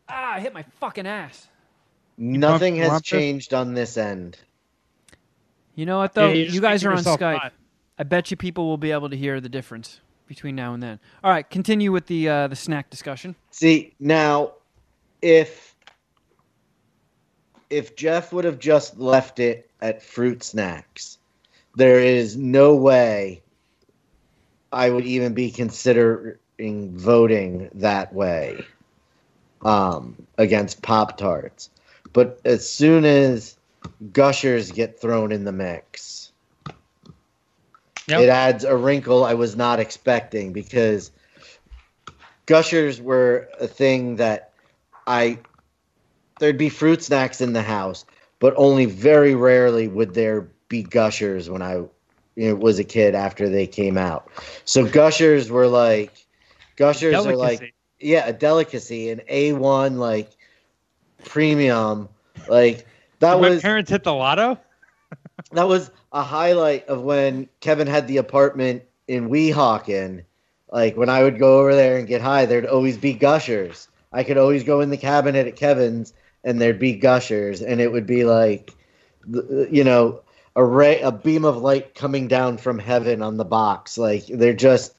Ah, 0.09 0.35
I 0.35 0.41
hit 0.41 0.53
my 0.55 0.65
fucking 0.81 1.07
ass. 1.07 1.49
Nothing 2.19 2.77
has 2.77 2.91
want 2.91 3.05
changed 3.05 3.55
on 3.55 3.75
this 3.75 3.97
end. 3.97 4.39
You 5.75 5.87
know 5.87 5.99
what, 5.99 6.15
though? 6.15 6.29
Yeah, 6.29 6.35
you're 6.35 6.51
you 6.55 6.61
guys 6.61 6.85
are 6.85 6.93
on 6.93 6.99
Skype. 6.99 7.39
hot. 7.39 7.53
I 7.99 8.05
bet 8.05 8.31
you 8.31 8.37
people 8.37 8.67
will 8.67 8.79
be 8.79 8.91
able 8.93 9.11
to 9.11 9.17
hear 9.17 9.41
the 9.41 9.49
difference 9.49 10.01
between 10.27 10.55
now 10.55 10.75
and 10.75 10.83
then. 10.83 10.99
All 11.23 11.31
right, 11.31 11.49
continue 11.49 11.93
with 11.93 12.07
the 12.07 12.29
uh, 12.29 12.49
the 12.49 12.57
snack 12.57 12.91
discussion. 12.91 13.35
See 13.51 13.95
now, 13.99 14.53
if 15.21 15.75
if 17.71 17.97
Jeff 17.97 18.33
would 18.33 18.45
have 18.45 18.59
just 18.59 18.99
left 18.99 19.41
it 19.41 19.71
at 19.81 20.03
fruit 20.03 20.43
snacks, 20.43 21.19
there 21.77 21.99
is 21.99 22.37
no 22.37 22.75
way 22.75 23.43
I 24.73 24.91
would 24.91 25.07
even 25.07 25.35
be 25.35 25.51
considering 25.51 26.39
voting 26.59 27.71
that 27.75 28.13
way 28.13 28.65
um, 29.63 30.27
against 30.39 30.83
Pop 30.83 31.17
Tarts. 31.17 31.71
But 32.13 32.41
as 32.45 32.69
soon 32.69 33.05
as 33.05 33.57
Gushers 34.13 34.71
get 34.71 35.01
thrown 35.01 35.33
in 35.33 35.45
the 35.45 35.53
mix, 35.53 36.33
Yep. 38.09 38.21
it 38.21 38.29
adds 38.29 38.65
a 38.65 38.77
wrinkle 38.77 39.25
I 39.25 39.35
was 39.35 39.57
not 39.57 39.81
expecting 39.81 40.53
because 40.53 41.13
Gushers 42.47 43.01
were 43.01 43.49
a 43.61 43.67
thing 43.67 44.17
that 44.17 44.53
I 45.07 45.39
there'd 46.39 46.59
be 46.59 46.69
fruit 46.69 47.03
snacks 47.03 47.41
in 47.41 47.53
the 47.53 47.63
house, 47.63 48.05
but 48.41 48.55
only 48.57 48.87
very 48.87 49.35
rarely 49.35 49.87
would 49.87 50.15
there 50.15 50.49
be 50.69 50.83
Gushers 50.83 51.49
when 51.49 51.63
I 51.63 51.85
you 52.35 52.49
know, 52.49 52.55
was 52.57 52.79
a 52.79 52.85
kid 52.85 53.15
after 53.15 53.49
they 53.49 53.67
came 53.67 53.97
out. 53.97 54.29
So 54.65 54.85
Gushers 54.85 55.51
were 55.51 55.69
like 55.69 56.13
Gushers 56.77 57.15
are 57.25 57.37
like 57.37 57.75
yeah, 58.01 58.27
a 58.27 58.33
delicacy, 58.33 59.11
an 59.11 59.21
A1 59.31 59.99
like 59.99 60.31
premium 61.25 62.09
like 62.49 62.87
that 63.21 63.35
Did 63.35 63.43
my 63.43 63.51
was 63.51 63.63
parents 63.63 63.91
hit 63.91 64.05
the 64.05 64.13
lotto? 64.13 64.59
that 65.53 65.69
was 65.69 65.91
a 66.13 66.23
highlight 66.23 66.87
of 66.89 67.03
when 67.03 67.49
Kevin 67.61 67.87
had 67.87 68.09
the 68.09 68.19
apartment 68.19 68.83
in 69.09 69.29
Weehawken. 69.29 70.25
Like 70.71 70.97
when 70.97 71.09
I 71.09 71.23
would 71.23 71.39
go 71.39 71.61
over 71.61 71.75
there 71.75 71.99
and 71.99 72.09
get 72.09 72.21
high, 72.23 72.47
there'd 72.47 72.67
always 72.67 72.97
be 72.97 73.13
gushers. 73.13 73.89
I 74.13 74.25
could 74.25 74.39
always 74.39 74.65
go 74.65 74.81
in 74.81 74.91
the 74.91 74.97
cabinet 74.97 75.47
at 75.47 75.57
Kevin's 75.57 76.13
and 76.45 76.61
there'd 76.61 76.79
be 76.79 76.95
gushers, 76.95 77.63
and 77.63 77.81
it 77.81 77.93
would 77.93 78.07
be 78.07 78.25
like, 78.25 78.73
you 79.27 79.85
know, 79.85 80.23
a 80.57 80.65
ray, 80.65 81.01
a 81.01 81.13
beam 81.13 81.45
of 81.45 81.59
light 81.59 81.95
coming 81.95 82.29
down 82.29 82.59
from 82.59 82.79
heaven 82.79 83.23
on 83.23 83.37
the 83.37 83.45
box. 83.45 83.97
Like 83.97 84.27
they're 84.27 84.53
just 84.53 84.95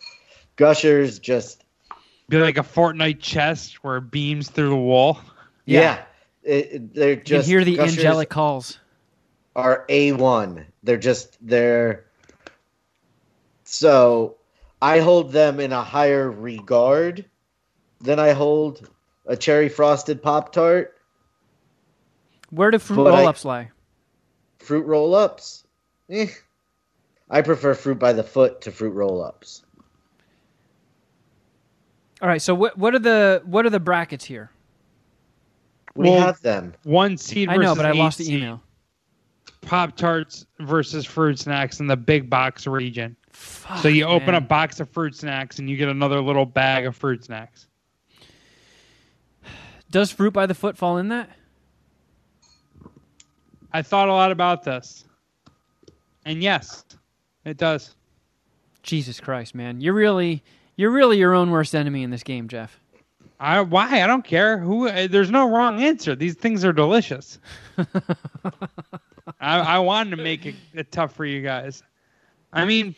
gushers. 0.55 1.19
Just 1.19 1.63
Be 2.29 2.37
like 2.37 2.57
a 2.57 2.63
Fortnite 2.63 3.19
chest 3.19 3.83
where 3.83 3.97
it 3.97 4.11
beams 4.11 4.49
through 4.49 4.69
the 4.69 4.75
wall. 4.75 5.19
yeah, 5.65 5.81
Yeah. 5.81 6.03
It, 6.43 6.93
they're 6.93 7.11
You 7.11 7.15
just 7.21 7.47
hear 7.47 7.63
the 7.63 7.77
Gushers 7.77 7.97
angelic 7.97 8.29
calls. 8.29 8.79
are 9.55 9.85
A1. 9.89 10.65
They're 10.83 10.97
just 10.97 11.37
they're 11.45 12.05
so 13.63 14.37
I 14.81 14.99
hold 14.99 15.31
them 15.31 15.59
in 15.59 15.71
a 15.71 15.81
higher 15.81 16.29
regard 16.29 17.25
than 18.01 18.19
I 18.19 18.31
hold 18.31 18.89
a 19.25 19.37
cherry 19.37 19.69
frosted 19.69 20.21
pop 20.21 20.51
tart, 20.51 20.97
Where 22.49 22.69
do 22.69 22.77
fruit 22.79 22.97
roll-ups 22.97 23.45
lie? 23.45 23.71
fruit 24.59 24.85
roll 24.85 25.15
ups. 25.15 25.65
Eh. 26.09 26.27
I 27.29 27.41
prefer 27.41 27.73
fruit 27.73 27.97
by 27.97 28.11
the 28.13 28.23
foot 28.23 28.61
to 28.61 28.71
fruit 28.71 28.91
roll 28.91 29.23
ups. 29.23 29.63
All 32.21 32.27
right. 32.27 32.41
So 32.41 32.53
what 32.53 32.77
what 32.77 32.93
are 32.93 32.99
the 32.99 33.41
what 33.45 33.65
are 33.65 33.69
the 33.69 33.79
brackets 33.79 34.25
here? 34.25 34.51
We 35.95 36.09
Well, 36.09 36.19
have 36.21 36.41
them. 36.41 36.73
One 36.83 37.17
seed 37.17 37.49
I 37.49 37.57
know, 37.57 37.75
but 37.75 37.85
I 37.85 37.91
eight 37.91 37.95
lost 37.95 38.17
the 38.17 38.33
email. 38.33 38.61
Pop 39.61 39.95
Tarts 39.95 40.45
versus 40.59 41.05
fruit 41.05 41.39
snacks 41.39 41.79
in 41.79 41.87
the 41.87 41.95
big 41.95 42.29
box 42.29 42.67
region. 42.67 43.15
Fuck, 43.29 43.79
so 43.79 43.87
you 43.87 44.05
open 44.05 44.27
man. 44.33 44.35
a 44.35 44.41
box 44.41 44.79
of 44.79 44.89
fruit 44.89 45.15
snacks 45.15 45.59
and 45.59 45.69
you 45.69 45.77
get 45.77 45.89
another 45.89 46.19
little 46.21 46.45
bag 46.45 46.85
of 46.85 46.95
fruit 46.95 47.23
snacks. 47.23 47.67
Does 49.89 50.11
fruit 50.11 50.31
by 50.33 50.45
the 50.45 50.53
foot 50.55 50.77
fall 50.77 50.97
in 50.97 51.09
that? 51.09 51.29
I 53.71 53.81
thought 53.81 54.09
a 54.09 54.13
lot 54.13 54.31
about 54.31 54.63
this. 54.63 55.05
And 56.25 56.41
yes, 56.41 56.83
it 57.45 57.57
does. 57.57 57.95
Jesus 58.83 59.19
Christ, 59.19 59.55
man! 59.55 59.81
You're 59.81 59.93
really 59.93 60.43
you're 60.75 60.91
really 60.91 61.17
your 61.17 61.33
own 61.33 61.51
worst 61.51 61.73
enemy 61.73 62.03
in 62.03 62.09
this 62.09 62.23
game, 62.23 62.47
Jeff. 62.47 62.79
I 63.39 63.61
why? 63.61 64.01
I 64.01 64.07
don't 64.07 64.23
care. 64.23 64.57
Who 64.57 64.87
uh, 64.87 65.07
there's 65.07 65.31
no 65.31 65.49
wrong 65.49 65.81
answer. 65.81 66.15
These 66.15 66.35
things 66.35 66.63
are 66.63 66.73
delicious. 66.73 67.39
I, 69.39 69.59
I 69.59 69.79
wanted 69.79 70.15
to 70.15 70.23
make 70.23 70.45
it, 70.45 70.55
it 70.73 70.91
tough 70.91 71.13
for 71.13 71.25
you 71.25 71.41
guys. 71.41 71.83
I 72.51 72.65
mean, 72.65 72.95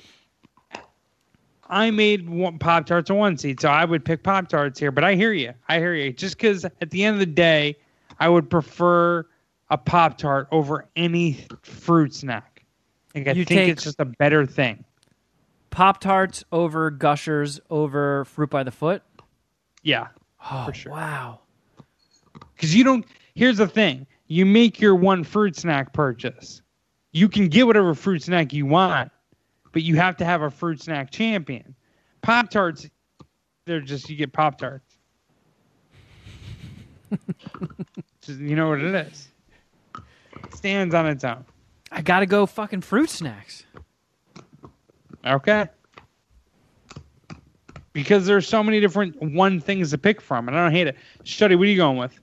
I 1.70 1.90
made 1.92 2.28
Pop 2.60 2.86
Tarts 2.86 3.10
a 3.10 3.16
one 3.16 3.38
seed, 3.38 3.60
so 3.60 3.70
I 3.70 3.86
would 3.86 4.06
pick 4.06 4.24
Pop 4.24 4.48
Tarts 4.50 4.80
here. 4.80 4.92
But 4.92 5.04
I 5.04 5.16
hear 5.16 5.34
you. 5.34 5.54
I 5.68 5.80
hear 5.80 5.96
you. 5.96 6.12
Just 6.12 6.38
because 6.38 6.66
at 6.66 6.92
the 6.92 7.04
end 7.04 7.16
of 7.16 7.20
the 7.20 7.26
day, 7.26 7.78
I 8.20 8.30
would 8.30 8.50
prefer 8.50 9.26
a 9.70 9.78
Pop 9.78 10.18
Tart 10.18 10.48
over 10.52 10.86
any 10.96 11.46
fruit 11.64 12.14
snack. 12.14 12.56
Like 13.16 13.30
I 13.30 13.32
You 13.32 13.46
think 13.46 13.72
it's 13.72 13.84
just 13.84 14.00
a 14.00 14.06
better 14.06 14.46
thing. 14.46 14.84
Pop 15.70 16.00
tarts 16.00 16.44
over 16.52 16.90
Gushers 16.90 17.60
over 17.70 18.26
fruit 18.26 18.50
by 18.50 18.64
the 18.64 18.72
foot. 18.72 19.04
Yeah. 19.84 20.08
Oh, 20.50 20.66
For 20.66 20.74
sure. 20.74 20.91
Wow. 20.91 21.39
Because 22.56 22.76
you 22.76 22.84
don't. 22.84 23.06
Here's 23.34 23.58
the 23.58 23.68
thing: 23.68 24.06
you 24.28 24.46
make 24.46 24.80
your 24.80 24.96
one 24.96 25.24
fruit 25.24 25.56
snack 25.56 25.93
purchase. 25.93 26.62
You 27.12 27.30
can 27.30 27.48
get 27.48 27.66
whatever 27.66 27.93
fruit 27.93 28.24
snack 28.24 28.54
you 28.54 28.66
want, 28.66 29.12
but 29.72 29.84
you 29.84 29.96
have 29.96 30.18
to 30.18 30.26
have 30.26 30.41
a 30.41 30.50
fruit 30.50 30.82
snack 30.82 31.12
champion. 31.12 31.76
Pop 32.22 32.50
tarts, 32.50 32.89
they're 33.66 33.82
just 33.82 34.10
you 34.10 34.16
get 34.16 34.34
pop 34.34 34.58
tarts. 34.58 34.98
you 38.28 38.56
know 38.56 38.70
what 38.70 38.82
it 38.82 38.96
is. 38.96 39.30
Stands 40.54 40.93
on 40.93 41.08
its 41.08 41.24
own. 41.24 41.46
I 41.91 42.02
gotta 42.02 42.26
go 42.26 42.46
fucking 42.46 42.82
fruit 42.82 43.10
snacks. 43.10 43.64
Okay. 45.26 45.68
Because 47.96 48.26
there's 48.26 48.46
so 48.46 48.62
many 48.62 48.82
different 48.82 49.16
one 49.22 49.62
things 49.62 49.91
to 49.91 49.98
pick 49.98 50.20
from, 50.20 50.50
and 50.50 50.58
I 50.58 50.62
don't 50.64 50.74
hate 50.74 50.88
it. 50.88 50.98
Shuddy, 51.24 51.58
what 51.58 51.64
are 51.64 51.70
you 51.72 51.78
going 51.78 51.96
with? 51.96 52.20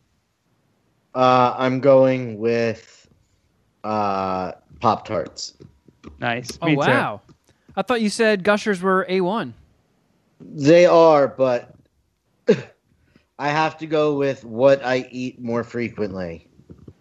Uh, 1.14 1.54
I'm 1.56 1.80
going 1.80 2.36
with 2.38 3.08
uh, 3.82 4.52
Pop 4.80 5.06
Tarts. 5.06 5.54
Nice. 6.20 6.58
Oh 6.60 6.66
Me 6.66 6.72
too. 6.74 6.78
wow. 6.80 7.22
I 7.74 7.80
thought 7.80 8.02
you 8.02 8.10
said 8.10 8.44
Gushers 8.44 8.82
were 8.82 9.06
a 9.08 9.22
one. 9.22 9.54
They 10.42 10.84
are, 10.84 11.26
but 11.26 11.74
I 13.38 13.48
have 13.48 13.78
to 13.78 13.86
go 13.86 14.14
with 14.14 14.44
what 14.44 14.84
I 14.84 15.08
eat 15.10 15.40
more 15.40 15.64
frequently. 15.64 16.48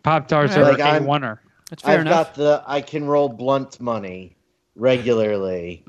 Pop 0.04 0.30
tarts 0.30 0.54
Alright. 0.56 0.68
are 0.70 0.72
Like, 0.78 0.80
a 0.80 0.86
I'm- 0.86 1.04
oneer. 1.06 1.40
That's 1.70 1.84
fair 1.84 1.96
I've 1.96 2.02
enough. 2.02 2.28
got 2.28 2.36
the 2.36 2.64
I 2.68 2.80
can 2.80 3.04
roll 3.06 3.28
blunt 3.28 3.82
money 3.82 4.38
regularly. 4.78 5.84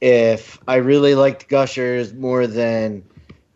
If 0.00 0.58
I 0.68 0.76
really 0.76 1.14
liked 1.14 1.48
Gushers 1.48 2.14
more 2.14 2.46
than 2.46 3.02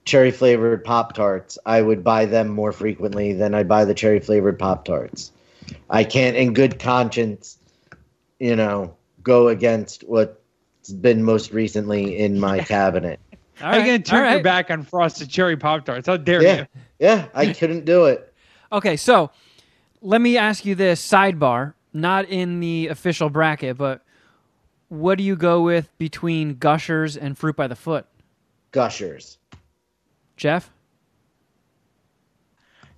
cherry 0.04 0.30
flavored 0.32 0.84
Pop 0.84 1.12
Tarts, 1.14 1.58
I 1.64 1.80
would 1.82 2.02
buy 2.02 2.26
them 2.26 2.48
more 2.48 2.72
frequently 2.72 3.32
than 3.32 3.54
I 3.54 3.62
buy 3.62 3.84
the 3.84 3.94
cherry 3.94 4.20
flavored 4.20 4.58
Pop 4.58 4.84
Tarts. 4.84 5.30
I 5.88 6.04
can't, 6.04 6.36
in 6.36 6.52
good 6.54 6.78
conscience, 6.80 7.58
you 8.40 8.56
know, 8.56 8.96
go 9.22 9.48
against 9.48 10.02
what's 10.02 10.90
been 10.92 11.22
most 11.22 11.52
recently 11.52 12.18
in 12.18 12.40
my 12.40 12.60
cabinet. 12.64 13.20
All 13.60 13.70
How 13.70 13.76
you 13.76 13.84
gonna 13.84 13.98
right, 13.98 14.04
turn 14.04 14.24
all 14.26 14.32
your 14.32 14.42
back 14.42 14.70
on 14.70 14.82
frosted 14.82 15.30
cherry 15.30 15.56
pop 15.56 15.84
tarts? 15.84 16.08
How 16.08 16.16
dare 16.16 16.42
Yeah, 16.42 16.56
you? 16.58 16.66
yeah, 16.98 17.26
I 17.34 17.52
couldn't 17.52 17.84
do 17.84 18.06
it. 18.06 18.28
Okay, 18.72 18.96
so 18.96 19.30
let 20.00 20.22
me 20.22 20.38
ask 20.38 20.64
you 20.64 20.74
this 20.74 21.06
sidebar, 21.06 21.74
not 21.92 22.24
in 22.30 22.58
the 22.60 22.88
official 22.88 23.28
bracket, 23.28 23.76
but 23.76 24.01
what 24.92 25.16
do 25.16 25.24
you 25.24 25.36
go 25.36 25.62
with 25.62 25.88
between 25.96 26.56
Gushers 26.56 27.16
and 27.16 27.36
Fruit 27.36 27.56
by 27.56 27.66
the 27.66 27.74
Foot? 27.74 28.04
Gushers. 28.72 29.38
Jeff? 30.36 30.70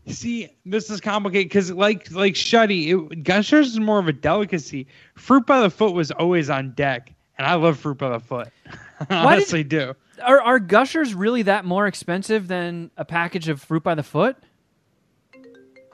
See, 0.08 0.50
this 0.66 0.90
is 0.90 1.00
complicated 1.00 1.48
because, 1.48 1.70
like, 1.70 2.10
like 2.10 2.34
Shuddy, 2.34 3.12
it, 3.12 3.22
Gushers 3.22 3.68
is 3.68 3.80
more 3.80 4.00
of 4.00 4.08
a 4.08 4.12
delicacy. 4.12 4.88
Fruit 5.14 5.46
by 5.46 5.60
the 5.60 5.70
foot 5.70 5.94
was 5.94 6.10
always 6.10 6.50
on 6.50 6.72
deck, 6.72 7.12
and 7.38 7.46
I 7.46 7.54
love 7.54 7.78
fruit 7.78 7.98
by 7.98 8.10
the 8.10 8.20
foot. 8.20 8.48
I 9.00 9.04
did- 9.04 9.12
honestly 9.14 9.64
do. 9.64 9.94
Are, 10.20 10.40
are 10.40 10.58
Gushers 10.58 11.14
really 11.14 11.42
that 11.42 11.64
more 11.64 11.86
expensive 11.86 12.48
than 12.48 12.90
a 12.96 13.04
package 13.04 13.48
of 13.48 13.62
Fruit 13.62 13.84
by 13.84 13.94
the 13.94 14.02
Foot? 14.02 14.36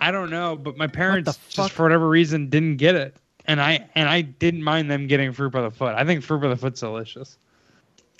I 0.01 0.11
don't 0.11 0.31
know, 0.31 0.57
but 0.57 0.79
my 0.79 0.87
parents 0.87 1.39
just 1.51 1.73
for 1.73 1.83
whatever 1.83 2.09
reason 2.09 2.49
didn't 2.49 2.79
get 2.79 2.95
it, 2.95 3.17
and 3.47 3.61
I 3.61 3.89
and 3.95 4.09
I 4.09 4.23
didn't 4.23 4.63
mind 4.63 4.91
them 4.91 5.07
getting 5.07 5.33
fruit 5.33 5.53
by 5.53 5.63
the 5.63 5.71
foot. 5.71 5.95
I 5.95 6.05
think 6.05 6.23
fruit 6.23 6.41
by 6.41 6.49
the 6.49 6.57
foot's 6.57 6.81
delicious. 6.81 7.39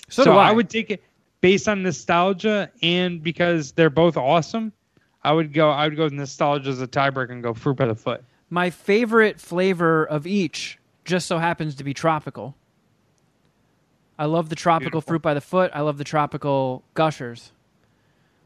So, 0.09 0.23
do 0.25 0.31
I. 0.31 0.51
would 0.51 0.69
take 0.69 0.89
it 0.89 1.03
based 1.39 1.67
on 1.69 1.83
nostalgia 1.83 2.69
and 2.81 3.23
because 3.23 3.71
they're 3.71 3.89
both 3.89 4.17
awesome. 4.17 4.73
I 5.23 5.31
would 5.31 5.53
go. 5.53 5.69
I 5.69 5.87
would 5.87 5.97
go 5.97 6.03
with 6.05 6.13
nostalgia 6.13 6.69
as 6.69 6.81
a 6.81 6.87
tiebreaker 6.87 7.31
and 7.31 7.43
go 7.43 7.53
fruit 7.53 7.77
by 7.77 7.85
the 7.85 7.95
foot. 7.95 8.23
My 8.49 8.69
favorite 8.69 9.39
flavor 9.39 10.05
of 10.05 10.27
each 10.27 10.79
just 11.05 11.27
so 11.27 11.37
happens 11.37 11.75
to 11.75 11.83
be 11.83 11.93
tropical. 11.93 12.55
I 14.19 14.25
love 14.25 14.49
the 14.49 14.55
tropical 14.55 14.99
Beautiful. 14.99 15.11
fruit 15.13 15.21
by 15.21 15.33
the 15.33 15.41
foot. 15.41 15.71
I 15.73 15.81
love 15.81 15.97
the 15.97 16.03
tropical 16.03 16.83
gushers. 16.93 17.51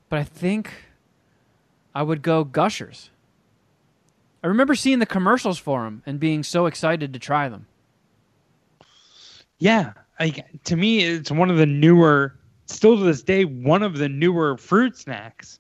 But 0.10 0.20
I 0.20 0.24
think 0.24 0.72
I 1.94 2.04
would 2.04 2.22
go 2.22 2.44
gushers. 2.44 3.10
I 4.46 4.48
remember 4.48 4.76
seeing 4.76 5.00
the 5.00 5.08
commercials 5.08 5.58
for 5.58 5.86
them 5.86 6.04
and 6.06 6.20
being 6.20 6.44
so 6.44 6.68
excited 6.68 7.14
to 7.14 7.20
try 7.20 7.50
them. 7.50 7.66
Yeah, 9.58 9.94
like 10.20 10.46
to 10.66 10.76
me, 10.76 11.00
it's 11.00 11.32
one 11.32 11.50
of 11.50 11.58
the 11.58 11.66
newer, 11.66 12.36
still 12.68 12.96
to 12.96 13.04
this 13.04 13.24
day, 13.24 13.46
one 13.46 13.82
of 13.82 13.98
the 13.98 14.08
newer 14.08 14.56
fruit 14.56 15.00
snacks. 15.00 15.60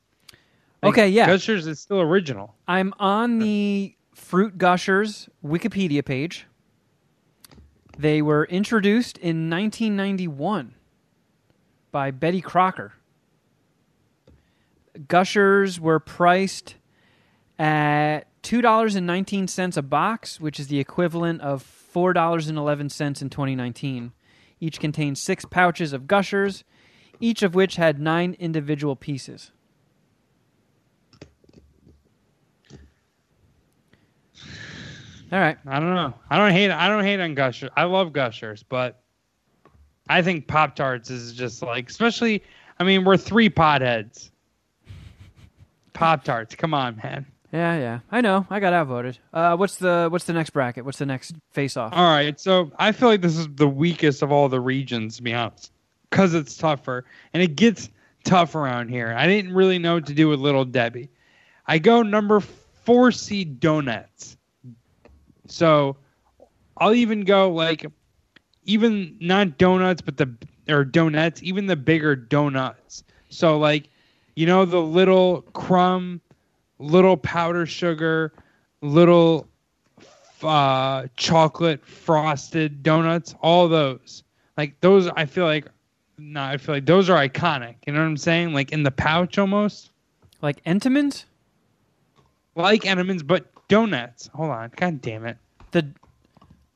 Like, 0.84 0.92
Okay, 0.92 1.10
yeah. 1.10 1.26
Gushers 1.26 1.66
is 1.66 1.80
still 1.80 2.00
original. 2.00 2.54
I'm 2.68 2.94
on 3.00 3.40
the 3.40 3.96
Fruit 4.14 4.56
Gushers 4.56 5.30
Wikipedia 5.44 6.06
page. 6.06 6.46
They 7.98 8.22
were 8.22 8.46
introduced 8.46 9.18
in 9.18 9.50
1991 9.50 10.76
by 11.92 12.12
Betty 12.12 12.40
Crocker. 12.40 12.94
Gushers 15.08 15.80
were 15.80 16.00
priced 16.00 16.76
at 17.58 18.28
$2.19 18.46 19.78
a 19.78 19.82
box, 19.82 20.40
which 20.40 20.60
is 20.60 20.68
the 20.68 20.80
equivalent 20.80 21.42
of 21.42 21.64
$4.11 21.94 23.22
in 23.22 23.30
2019. 23.30 24.12
Each 24.60 24.80
contained 24.80 25.18
six 25.18 25.46
pouches 25.46 25.94
of 25.94 26.06
Gushers, 26.06 26.64
each 27.20 27.42
of 27.42 27.56
which 27.56 27.78
had 27.78 28.00
nine 28.00 28.36
individual 28.40 28.96
pieces. 28.96 29.52
All 35.32 35.40
right. 35.40 35.58
I 35.66 35.80
don't 35.80 35.96
know. 35.96 36.14
I 36.30 36.38
don't 36.38 36.52
hate. 36.52 36.70
I 36.70 36.88
don't 36.88 37.04
hate 37.04 37.20
on 37.20 37.34
Gushers. 37.34 37.72
I 37.76 37.86
love 37.86 38.14
Gushers, 38.14 38.62
but 38.62 39.02
I 40.08 40.22
think 40.22 40.48
Pop 40.48 40.76
Tarts 40.76 41.10
is 41.10 41.34
just 41.34 41.64
like, 41.64 41.90
especially. 41.90 42.44
I 42.80 42.84
mean, 42.84 43.06
we're 43.06 43.18
three 43.18 43.50
potheads. 43.50 44.30
Pop 45.94 46.24
Tarts, 46.24 46.54
come 46.54 46.76
on, 46.76 46.98
man. 46.98 47.26
Yeah, 47.52 47.78
yeah. 47.78 48.00
I 48.12 48.22
know. 48.22 48.46
I 48.50 48.60
got 48.60 48.74
outvoted. 48.74 49.18
Uh, 49.34 49.56
what's 49.56 49.78
the 49.78 50.08
what's 50.12 50.26
the 50.26 50.34
next 50.34 50.50
bracket? 50.52 50.84
What's 50.84 50.98
the 50.98 51.06
next 51.06 51.36
face 51.52 51.78
off? 51.78 51.94
All 51.94 52.04
right, 52.04 52.40
so 52.40 52.72
I 52.78 52.92
feel 52.92 53.10
like 53.10 53.22
this 53.22 53.38
is 53.38 53.48
the 53.56 53.68
weakest 53.68 54.22
of 54.22 54.32
all 54.32 54.50
the 54.50 54.60
regions, 54.60 55.18
to 55.18 55.24
be 55.24 55.34
honest, 55.34 55.72
because 56.10 56.34
it's 56.34 56.58
tougher 56.58 57.06
and 57.34 57.42
it 57.42 57.56
gets 57.56 57.90
tough 58.24 58.56
around 58.56 58.90
here. 58.90 59.14
I 59.18 59.28
didn't 59.28 59.54
really 59.54 59.80
know 59.80 59.96
what 59.96 60.08
to 60.08 60.14
do 60.14 60.28
with 60.28 60.40
Little 60.40 60.66
Debbie. 60.66 61.10
I 61.68 61.80
go 61.80 62.02
number 62.02 62.40
four 62.40 63.12
seed 63.12 63.60
donuts. 63.60 64.38
So 65.48 65.98
I'll 66.78 66.94
even 66.94 67.22
go 67.22 67.52
like 67.52 67.86
even 68.66 69.18
not 69.22 69.58
donuts, 69.58 70.02
but 70.02 70.18
the 70.18 70.36
or 70.68 70.84
donuts, 70.84 71.42
even 71.44 71.68
the 71.68 71.76
bigger 71.76 72.16
donuts. 72.16 73.04
So 73.30 73.58
like, 73.60 73.90
you 74.36 74.46
know, 74.46 74.66
the 74.66 74.82
little 74.82 75.42
crumb, 75.54 76.22
little 76.80 77.18
powder 77.18 77.66
sugar, 77.66 78.34
little 78.82 79.48
uh, 80.44 81.08
chocolate 81.18 81.86
frosted 81.86 82.84
donuts, 82.84 83.36
all 83.42 83.68
those. 83.68 84.24
Like 84.58 84.80
those, 84.82 85.08
I 85.08 85.26
feel 85.26 85.46
like, 85.46 85.68
no, 86.18 86.42
I 86.44 86.58
feel 86.58 86.76
like 86.76 86.86
those 86.86 87.10
are 87.10 87.28
iconic. 87.28 87.76
You 87.86 87.94
know 87.94 88.00
what 88.00 88.06
I'm 88.08 88.18
saying? 88.18 88.54
Like 88.54 88.72
in 88.72 88.84
the 88.84 88.92
pouch 88.92 89.38
almost, 89.38 89.92
Like 90.42 90.64
Entenmann's? 90.64 91.26
like 92.56 92.84
Entenmann's, 92.84 93.24
but 93.24 93.46
donuts. 93.68 94.30
Hold 94.34 94.52
on, 94.52 94.72
god 94.76 95.02
damn 95.02 95.26
it. 95.26 95.38
The 95.72 95.88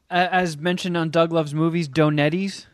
as 0.10 0.58
mentioned 0.58 0.97
on 0.97 1.10
Doug 1.12 1.32
Loves 1.32 1.54
Movies, 1.54 1.88
Donettes. 1.88 2.66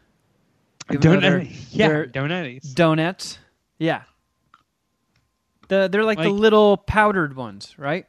Donut, 0.88 1.52
yeah, 1.72 2.06
donuts. 2.06 2.74
donuts. 2.74 3.40
Yeah. 3.80 4.04
The 5.68 5.88
they're 5.92 6.04
like, 6.04 6.20
the 6.20 6.30
little 6.30 6.78
powdered 6.78 7.36
ones, 7.36 7.76
right? 7.78 8.06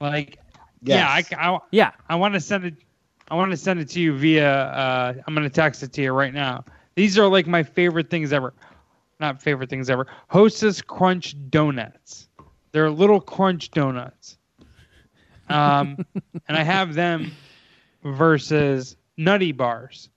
Like, 0.00 0.38
Yes. 0.84 1.28
yeah, 1.30 1.38
I, 1.38 1.50
I, 1.54 1.58
Yeah. 1.70 1.92
I 2.08 2.16
want 2.16 2.34
to 2.34 2.40
send 2.40 2.64
it. 2.64 2.74
I 3.28 3.36
want 3.36 3.50
to 3.52 3.56
send 3.56 3.78
it 3.80 3.88
to 3.90 4.00
you 4.00 4.16
via. 4.16 4.50
Uh, 4.50 5.14
I'm 5.26 5.34
going 5.34 5.48
to 5.48 5.54
text 5.54 5.82
it 5.82 5.92
to 5.94 6.02
you 6.02 6.12
right 6.12 6.34
now. 6.34 6.64
These 6.96 7.18
are 7.18 7.28
like 7.28 7.46
my 7.46 7.62
favorite 7.62 8.10
things 8.10 8.32
ever. 8.32 8.52
Not 9.20 9.40
favorite 9.40 9.70
things 9.70 9.88
ever. 9.88 10.08
Hostess 10.28 10.82
Crunch 10.82 11.36
Donuts. 11.50 12.28
They're 12.72 12.90
little 12.90 13.20
crunch 13.20 13.70
donuts. 13.70 14.38
Um, 15.48 15.98
and 16.48 16.56
I 16.56 16.62
have 16.62 16.94
them 16.94 17.30
versus 18.02 18.96
Nutty 19.16 19.52
Bars, 19.52 20.08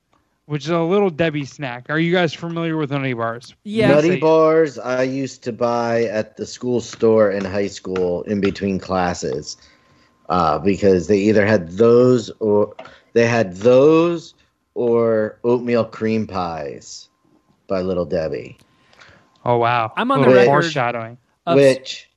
which 0.46 0.66
is 0.66 0.70
a 0.70 0.80
little 0.80 1.10
Debbie 1.10 1.46
snack. 1.46 1.88
Are 1.90 2.00
you 2.00 2.12
guys 2.12 2.34
familiar 2.34 2.78
with 2.78 2.92
Nutty 2.92 3.14
Bars? 3.14 3.56
Yeah. 3.64 3.90
Nutty 3.90 4.20
bars 4.20 4.78
I 4.78 5.04
used 5.04 5.44
to 5.44 5.52
buy 5.52 6.04
at 6.04 6.38
the 6.38 6.46
school 6.46 6.82
store 6.82 7.32
in 7.32 7.44
high 7.44 7.68
school 7.68 8.24
in 8.24 8.42
between 8.42 8.80
classes, 8.80 9.58
uh, 10.30 10.60
because 10.60 11.08
they 11.08 11.18
either 11.18 11.46
had 11.46 11.72
those 11.72 12.30
or 12.40 12.76
they 13.14 13.26
had 13.28 13.56
those 13.56 14.34
or 14.74 15.40
oatmeal 15.44 15.86
cream 15.86 16.28
pies 16.28 17.10
by 17.68 17.82
Little 17.82 18.06
Debbie. 18.06 18.58
Oh 19.44 19.58
wow! 19.58 19.94
I'm 19.96 20.12
on 20.12 20.22
the 20.22 20.28
Little 20.28 20.44
record 20.44 20.64
foreshadowing. 20.64 21.18
Of- 21.46 21.56
Which 21.58 22.10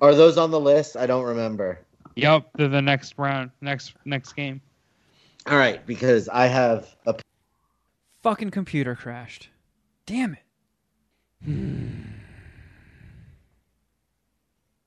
are 0.00 0.14
those 0.14 0.36
on 0.36 0.50
the 0.50 0.60
list? 0.60 0.96
I 0.96 1.06
don't 1.06 1.24
remember. 1.24 1.80
Yep, 2.16 2.50
they're 2.54 2.68
the 2.68 2.82
next 2.82 3.14
round, 3.16 3.50
next 3.60 3.94
next 4.04 4.34
game. 4.34 4.60
All 5.46 5.56
right, 5.56 5.84
because 5.86 6.28
I 6.28 6.46
have 6.46 6.94
a 7.06 7.14
fucking 8.22 8.50
computer 8.50 8.94
crashed. 8.94 9.48
Damn 10.06 10.34
it. 10.34 10.38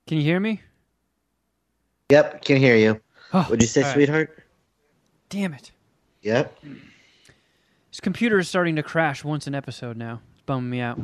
Can 0.07 0.17
you 0.17 0.21
hear 0.23 0.39
me? 0.39 0.61
yep, 2.09 2.43
can 2.45 2.57
hear 2.57 2.75
you. 2.75 3.01
Oh, 3.33 3.41
What'd 3.43 3.61
you 3.61 3.67
say, 3.67 3.81
right. 3.81 3.93
sweetheart? 3.93 4.43
damn 5.29 5.53
it. 5.53 5.71
Yep. 6.21 6.57
This 7.91 7.99
computer 7.99 8.37
is 8.39 8.47
starting 8.47 8.75
to 8.75 8.83
crash 8.83 9.23
once 9.23 9.47
an 9.47 9.55
episode 9.55 9.97
now. 9.97 10.21
It's 10.33 10.41
bumming 10.43 10.69
me 10.69 10.79
out. 10.81 10.99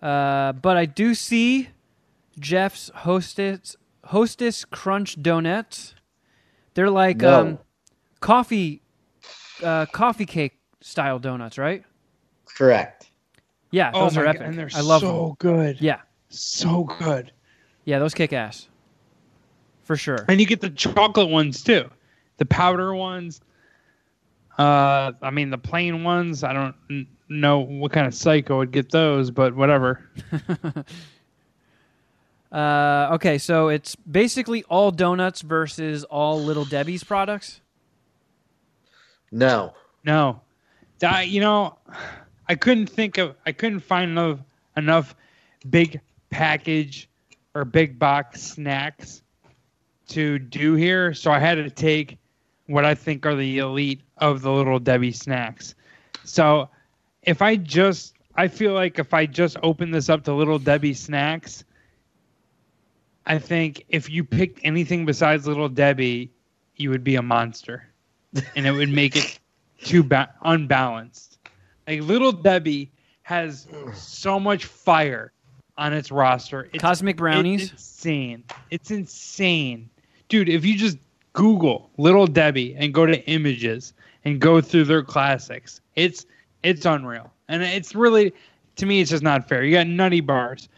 Uh, 0.00 0.52
but 0.52 0.76
I 0.76 0.84
do 0.84 1.14
see 1.14 1.70
Jeff's 2.38 2.90
Hostess 2.96 3.76
Hostess 4.06 4.64
Crunch 4.64 5.20
Donuts. 5.22 5.94
They're 6.74 6.90
like 6.90 7.18
No. 7.18 7.40
um, 7.40 7.58
coffee 8.20 8.82
uh, 9.62 9.86
coffee 9.86 10.26
cake 10.26 10.58
style 10.82 11.18
donuts, 11.18 11.58
right? 11.58 11.84
Correct. 12.44 13.10
Yeah, 13.70 13.90
those 13.90 14.16
oh 14.16 14.20
are 14.20 14.24
my 14.24 14.30
epic. 14.30 14.40
God, 14.40 14.48
and 14.48 14.58
they're 14.58 14.70
I 14.74 14.80
love 14.80 15.00
so 15.00 15.28
them. 15.28 15.36
good. 15.38 15.80
Yeah, 15.80 16.00
so 16.28 16.84
good. 16.84 17.32
yeah, 17.84 17.98
those 17.98 18.14
kick 18.14 18.32
ass 18.32 18.68
for 19.82 19.96
sure. 19.96 20.24
And 20.28 20.40
you 20.40 20.46
get 20.46 20.60
the 20.60 20.70
chocolate 20.70 21.28
ones 21.28 21.62
too, 21.62 21.88
the 22.36 22.44
powder 22.44 22.94
ones. 22.94 23.40
Uh, 24.58 25.12
I 25.22 25.30
mean 25.30 25.50
the 25.50 25.58
plain 25.58 26.04
ones. 26.04 26.44
I 26.44 26.52
don't 26.52 27.06
know 27.28 27.60
what 27.60 27.92
kind 27.92 28.06
of 28.06 28.14
psycho 28.14 28.58
would 28.58 28.72
get 28.72 28.90
those, 28.90 29.30
but 29.30 29.54
whatever. 29.54 30.08
Uh, 32.52 33.08
okay, 33.14 33.38
so 33.38 33.68
it's 33.68 33.96
basically 33.96 34.62
all 34.64 34.90
donuts 34.90 35.40
versus 35.40 36.04
all 36.04 36.38
Little 36.38 36.66
Debbie's 36.66 37.02
products. 37.02 37.62
No. 39.30 39.72
No, 40.04 40.42
you 41.02 41.40
know, 41.40 41.78
I 42.48 42.54
couldn't 42.54 42.88
think 42.88 43.18
of. 43.18 43.34
I 43.46 43.52
couldn't 43.52 43.80
find 43.80 44.10
enough 44.10 44.40
enough 44.76 45.14
big 45.68 46.00
package 46.30 47.08
or 47.54 47.64
big 47.64 47.98
box 47.98 48.42
snacks 48.42 49.22
to 50.08 50.38
do 50.38 50.74
here, 50.74 51.14
so 51.14 51.30
I 51.30 51.38
had 51.38 51.54
to 51.56 51.70
take 51.70 52.18
what 52.66 52.84
I 52.84 52.94
think 52.94 53.26
are 53.26 53.34
the 53.34 53.58
elite 53.58 54.00
of 54.18 54.42
the 54.42 54.52
little 54.52 54.78
Debbie 54.78 55.12
snacks. 55.12 55.74
So 56.24 56.68
if 57.22 57.42
I 57.42 57.56
just, 57.56 58.14
I 58.36 58.48
feel 58.48 58.72
like 58.72 58.98
if 58.98 59.12
I 59.12 59.26
just 59.26 59.56
open 59.62 59.90
this 59.90 60.08
up 60.08 60.24
to 60.24 60.34
little 60.34 60.58
Debbie 60.58 60.94
snacks, 60.94 61.64
I 63.26 63.38
think 63.38 63.84
if 63.88 64.10
you 64.10 64.24
picked 64.24 64.60
anything 64.64 65.06
besides 65.06 65.46
little 65.46 65.68
Debbie, 65.68 66.30
you 66.76 66.90
would 66.90 67.04
be 67.04 67.16
a 67.16 67.22
monster, 67.22 67.88
and 68.56 68.66
it 68.66 68.72
would 68.72 68.88
make 68.88 69.16
it 69.16 69.38
too 69.84 70.02
ba- 70.02 70.32
unbalanced. 70.42 71.38
Like 71.86 72.00
little 72.02 72.32
Debbie 72.32 72.90
has 73.22 73.66
so 73.94 74.38
much 74.38 74.64
fire 74.64 75.32
on 75.76 75.92
its 75.92 76.10
roster. 76.10 76.68
It's 76.72 76.82
Cosmic 76.82 77.16
brownies. 77.16 77.64
it's 77.64 77.72
insane. 77.72 78.44
It's 78.70 78.90
insane. 78.90 79.88
Dude, 80.28 80.48
if 80.48 80.64
you 80.64 80.76
just 80.76 80.98
Google 81.32 81.90
Little 81.98 82.26
Debbie 82.26 82.74
and 82.78 82.92
go 82.92 83.06
to 83.06 83.18
images 83.28 83.94
and 84.24 84.40
go 84.40 84.60
through 84.60 84.84
their 84.84 85.02
classics, 85.02 85.80
it's 85.96 86.26
it's 86.62 86.84
unreal. 86.86 87.32
And 87.48 87.62
it's 87.62 87.94
really 87.94 88.32
to 88.76 88.86
me 88.86 89.00
it's 89.00 89.10
just 89.10 89.22
not 89.22 89.48
fair. 89.48 89.64
You 89.64 89.72
got 89.72 89.86
nutty 89.86 90.20
bars, 90.20 90.68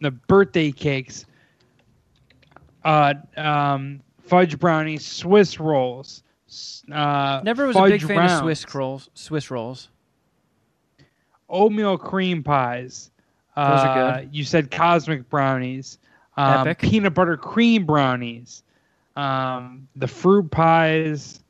the 0.00 0.10
birthday 0.10 0.72
cakes, 0.72 1.24
uh 2.84 3.14
um 3.36 4.00
fudge 4.20 4.58
brownies, 4.58 5.04
Swiss 5.06 5.58
rolls. 5.60 6.22
Uh, 6.90 7.40
Never 7.44 7.66
was 7.66 7.76
a 7.76 7.82
big 7.84 8.02
fan 8.02 8.16
rounds, 8.18 8.32
of 8.34 8.38
Swiss 8.40 8.74
rolls. 8.74 9.10
Swiss 9.14 9.50
rolls. 9.50 9.88
oatmeal 11.48 11.96
cream 11.98 12.42
pies. 12.42 13.10
Those 13.56 13.64
are 13.64 13.98
Uh, 13.98 14.24
You 14.30 14.44
said 14.44 14.70
cosmic 14.70 15.28
brownies. 15.30 15.98
um, 16.36 16.66
Epic. 16.68 16.78
peanut 16.80 17.14
butter 17.14 17.36
cream 17.38 17.86
brownies, 17.86 18.62
um, 19.16 19.88
the 19.96 20.06
fruit 20.06 20.50
pies, 20.50 21.40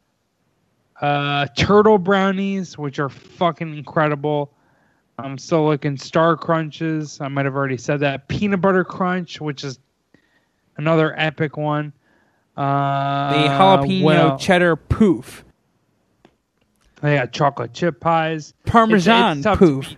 uh, 1.00 1.46
turtle 1.57 1.98
brownies, 1.98 2.78
which 2.78 3.00
are 3.00 3.09
fucking 3.09 3.76
incredible. 3.76 4.52
I'm 5.18 5.38
still 5.38 5.64
looking 5.66 5.96
star 5.96 6.36
crunches. 6.36 7.20
I 7.20 7.26
might 7.28 7.46
have 7.46 7.57
already 7.57 7.78
said 7.78 7.98
that. 8.00 8.28
Peanut 8.28 8.61
butter 8.61 8.84
crunch, 8.84 9.40
which 9.40 9.64
is 9.64 9.80
another 10.76 11.14
epic 11.18 11.57
one. 11.57 11.92
Uh, 12.57 13.32
The 13.42 13.48
jalapeno 13.48 14.02
well, 14.02 14.38
cheddar 14.38 14.76
poof. 14.76 15.44
They 17.02 17.16
got 17.16 17.32
chocolate 17.32 17.74
chip 17.74 18.00
pies. 18.00 18.54
Parmesan 18.64 19.42
tough 19.42 19.59
to 19.59 19.64
poof. 19.66 19.96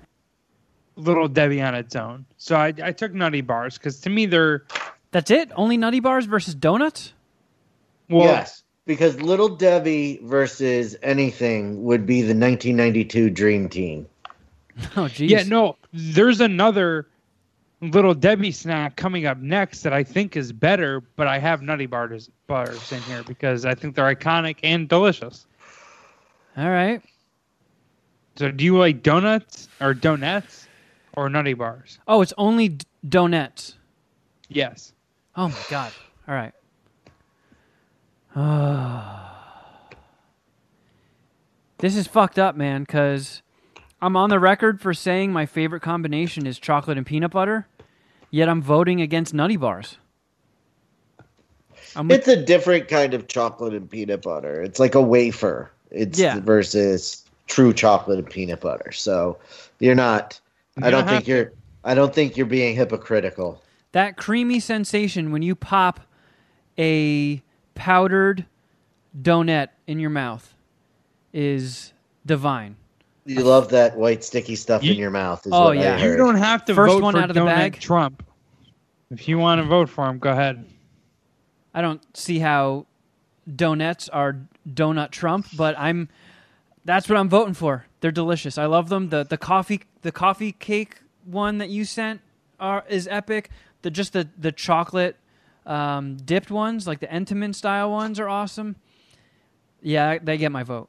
Little 0.96 1.28
Debbie 1.28 1.62
on 1.62 1.74
its 1.76 1.94
own. 1.94 2.26
So 2.38 2.56
I, 2.56 2.72
I 2.82 2.92
took 2.92 3.14
Nutty 3.14 3.40
Bars 3.40 3.78
because 3.78 4.00
to 4.00 4.10
me 4.10 4.26
they're 4.26 4.64
That's 5.12 5.30
it? 5.30 5.50
Only 5.54 5.76
Nutty 5.76 6.00
Bars 6.00 6.24
versus 6.26 6.54
donuts? 6.56 7.12
well. 8.08 8.24
yes, 8.24 8.64
because 8.84 9.20
Little 9.22 9.50
Debbie 9.50 10.18
versus 10.24 10.96
anything 11.02 11.84
would 11.84 12.04
be 12.06 12.22
the 12.22 12.34
1992 12.34 13.30
Dream 13.30 13.68
Team. 13.68 14.06
Oh, 14.96 15.02
jeez. 15.06 15.28
Yeah, 15.28 15.42
no. 15.42 15.76
There's 15.92 16.40
another 16.40 17.08
Little 17.80 18.14
Debbie 18.14 18.50
snack 18.50 18.96
coming 18.96 19.26
up 19.26 19.38
next 19.38 19.82
that 19.82 19.92
I 19.92 20.02
think 20.02 20.36
is 20.36 20.52
better, 20.52 21.00
but 21.16 21.28
I 21.28 21.38
have 21.38 21.62
Nutty 21.62 21.86
Bars 21.86 22.28
bars 22.48 22.92
in 22.92 23.00
here 23.02 23.22
because 23.22 23.64
I 23.64 23.74
think 23.74 23.94
they're 23.94 24.14
iconic 24.14 24.56
and 24.64 24.88
delicious. 24.88 25.46
All 26.56 26.70
right. 26.70 27.00
So 28.36 28.50
do 28.50 28.64
you 28.64 28.78
like 28.78 29.02
donuts 29.02 29.68
or 29.80 29.94
donuts 29.94 30.66
or 31.14 31.28
Nutty 31.28 31.54
Bars? 31.54 31.98
Oh, 32.08 32.20
it's 32.20 32.32
only 32.36 32.70
d- 32.70 32.84
donuts. 33.08 33.76
Yes. 34.48 34.92
Oh, 35.36 35.48
my 35.48 35.62
God. 35.68 35.92
All 36.26 36.34
right. 36.34 36.52
this 41.78 41.96
is 41.96 42.06
fucked 42.06 42.38
up, 42.38 42.56
man, 42.56 42.82
because 42.82 43.42
I'm 44.00 44.16
on 44.16 44.30
the 44.30 44.38
record 44.38 44.80
for 44.80 44.94
saying 44.94 45.32
my 45.32 45.46
favorite 45.46 45.80
combination 45.82 46.46
is 46.46 46.58
chocolate 46.58 46.96
and 46.96 47.06
peanut 47.06 47.32
butter, 47.32 47.66
yet 48.30 48.48
I'm 48.48 48.62
voting 48.62 49.00
against 49.00 49.34
Nutty 49.34 49.56
Bars. 49.56 49.96
I'm 51.96 52.10
It's 52.10 52.28
a 52.28 52.36
different 52.36 52.88
kind 52.88 53.14
of 53.14 53.28
chocolate 53.28 53.74
and 53.74 53.90
peanut 53.90 54.22
butter. 54.22 54.62
It's 54.62 54.78
like 54.78 54.94
a 54.94 55.02
wafer. 55.02 55.70
It's 55.90 56.18
Yeah. 56.18 56.38
versus 56.40 57.24
true 57.46 57.72
chocolate 57.72 58.18
and 58.18 58.28
peanut 58.30 58.60
butter. 58.60 58.92
So 58.92 59.38
you're 59.80 59.94
not. 59.94 60.38
I 60.80 60.86
You 60.86 60.90
don't 60.92 61.00
don't 61.00 61.08
have 61.08 61.16
think 61.24 61.28
you're. 61.28 61.52
I 61.84 61.94
don't 61.94 62.14
think 62.14 62.36
you're 62.36 62.46
being 62.46 62.76
hypocritical. 62.76 63.62
that 63.92 64.16
creamy 64.18 64.60
sensation 64.60 65.32
when 65.32 65.40
you 65.42 65.54
pop 65.54 66.00
a 66.76 67.42
powdered 67.74 68.44
donut 69.20 69.68
in 69.86 69.98
your 69.98 70.10
mouth 70.10 70.54
is 71.32 71.94
divine. 72.26 72.76
You 73.28 73.42
love 73.42 73.68
that 73.70 73.94
white 73.96 74.24
sticky 74.24 74.56
stuff 74.56 74.82
You- 74.82 74.92
in 74.92 74.98
your 74.98 75.10
mouth. 75.10 75.46
Is 75.46 75.52
Oh, 75.54 75.72
yeah. 75.72 76.02
You 76.02 76.16
don't 76.16 76.36
have 76.36 76.64
to 76.64 76.74
First 76.74 76.94
vote 76.94 77.02
one 77.02 77.12
for 77.14 77.20
out 77.20 77.28
of 77.30 77.34
the 77.34 77.40
Donut 77.40 77.46
bag. 77.46 77.78
Trump. 77.78 78.24
If 79.10 79.28
you 79.28 79.38
want 79.38 79.60
to 79.60 79.66
vote 79.66 79.90
for 79.90 80.06
him, 80.08 80.18
go 80.18 80.30
ahead. 80.30 80.64
I 81.74 81.82
don't 81.82 82.00
see 82.16 82.38
how 82.38 82.86
donuts 83.54 84.08
are 84.08 84.36
donut 84.68 85.10
Trump, 85.10 85.46
but 85.56 85.78
I'm 85.78 86.08
that's 86.86 87.06
what 87.08 87.18
I'm 87.18 87.28
voting 87.28 87.52
for. 87.54 87.84
They're 88.00 88.10
delicious. 88.10 88.56
I 88.56 88.64
love 88.66 88.88
them. 88.88 89.10
The 89.10 89.24
the 89.24 89.36
coffee 89.36 89.82
the 90.02 90.12
coffee 90.12 90.52
cake 90.52 91.02
one 91.24 91.58
that 91.58 91.68
you 91.68 91.84
sent 91.84 92.22
are 92.58 92.84
is 92.88 93.06
epic. 93.10 93.50
The 93.82 93.90
just 93.90 94.14
the 94.14 94.28
the 94.38 94.52
chocolate 94.52 95.16
um, 95.66 96.16
dipped 96.16 96.50
ones, 96.50 96.86
like 96.86 97.00
the 97.00 97.06
Entenmann 97.08 97.54
style 97.54 97.90
ones, 97.90 98.18
are 98.18 98.28
awesome. 98.28 98.76
Yeah, 99.82 100.18
they 100.18 100.38
get 100.38 100.50
my 100.50 100.62
vote. 100.62 100.88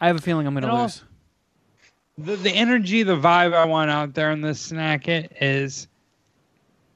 I 0.00 0.06
have 0.06 0.16
a 0.16 0.22
feeling 0.22 0.46
I'm 0.46 0.54
going 0.54 0.62
to 0.64 0.70
And 0.70 0.82
lose. 0.82 1.04
The, 2.18 2.36
the 2.36 2.50
energy, 2.50 3.02
the 3.02 3.16
vibe 3.16 3.54
I 3.54 3.64
want 3.64 3.90
out 3.90 4.14
there 4.14 4.30
in 4.30 4.40
this 4.40 4.60
snack 4.60 5.08
it 5.08 5.32
is 5.40 5.88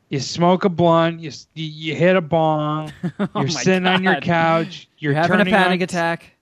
you 0.08 0.20
smoke 0.20 0.64
a 0.64 0.68
blunt, 0.68 1.20
you 1.20 1.30
you, 1.54 1.66
you 1.66 1.94
hit 1.94 2.16
a 2.16 2.20
bong, 2.20 2.92
Oh 3.18 3.28
you're 3.40 3.48
sitting 3.48 3.86
on 3.86 4.02
your 4.02 4.20
couch, 4.20 4.88
you're, 4.98 5.12
You're 5.12 5.20
having 5.20 5.40
a 5.40 5.44
panic 5.44 5.80
on- 5.80 5.84
attack. 5.84 6.32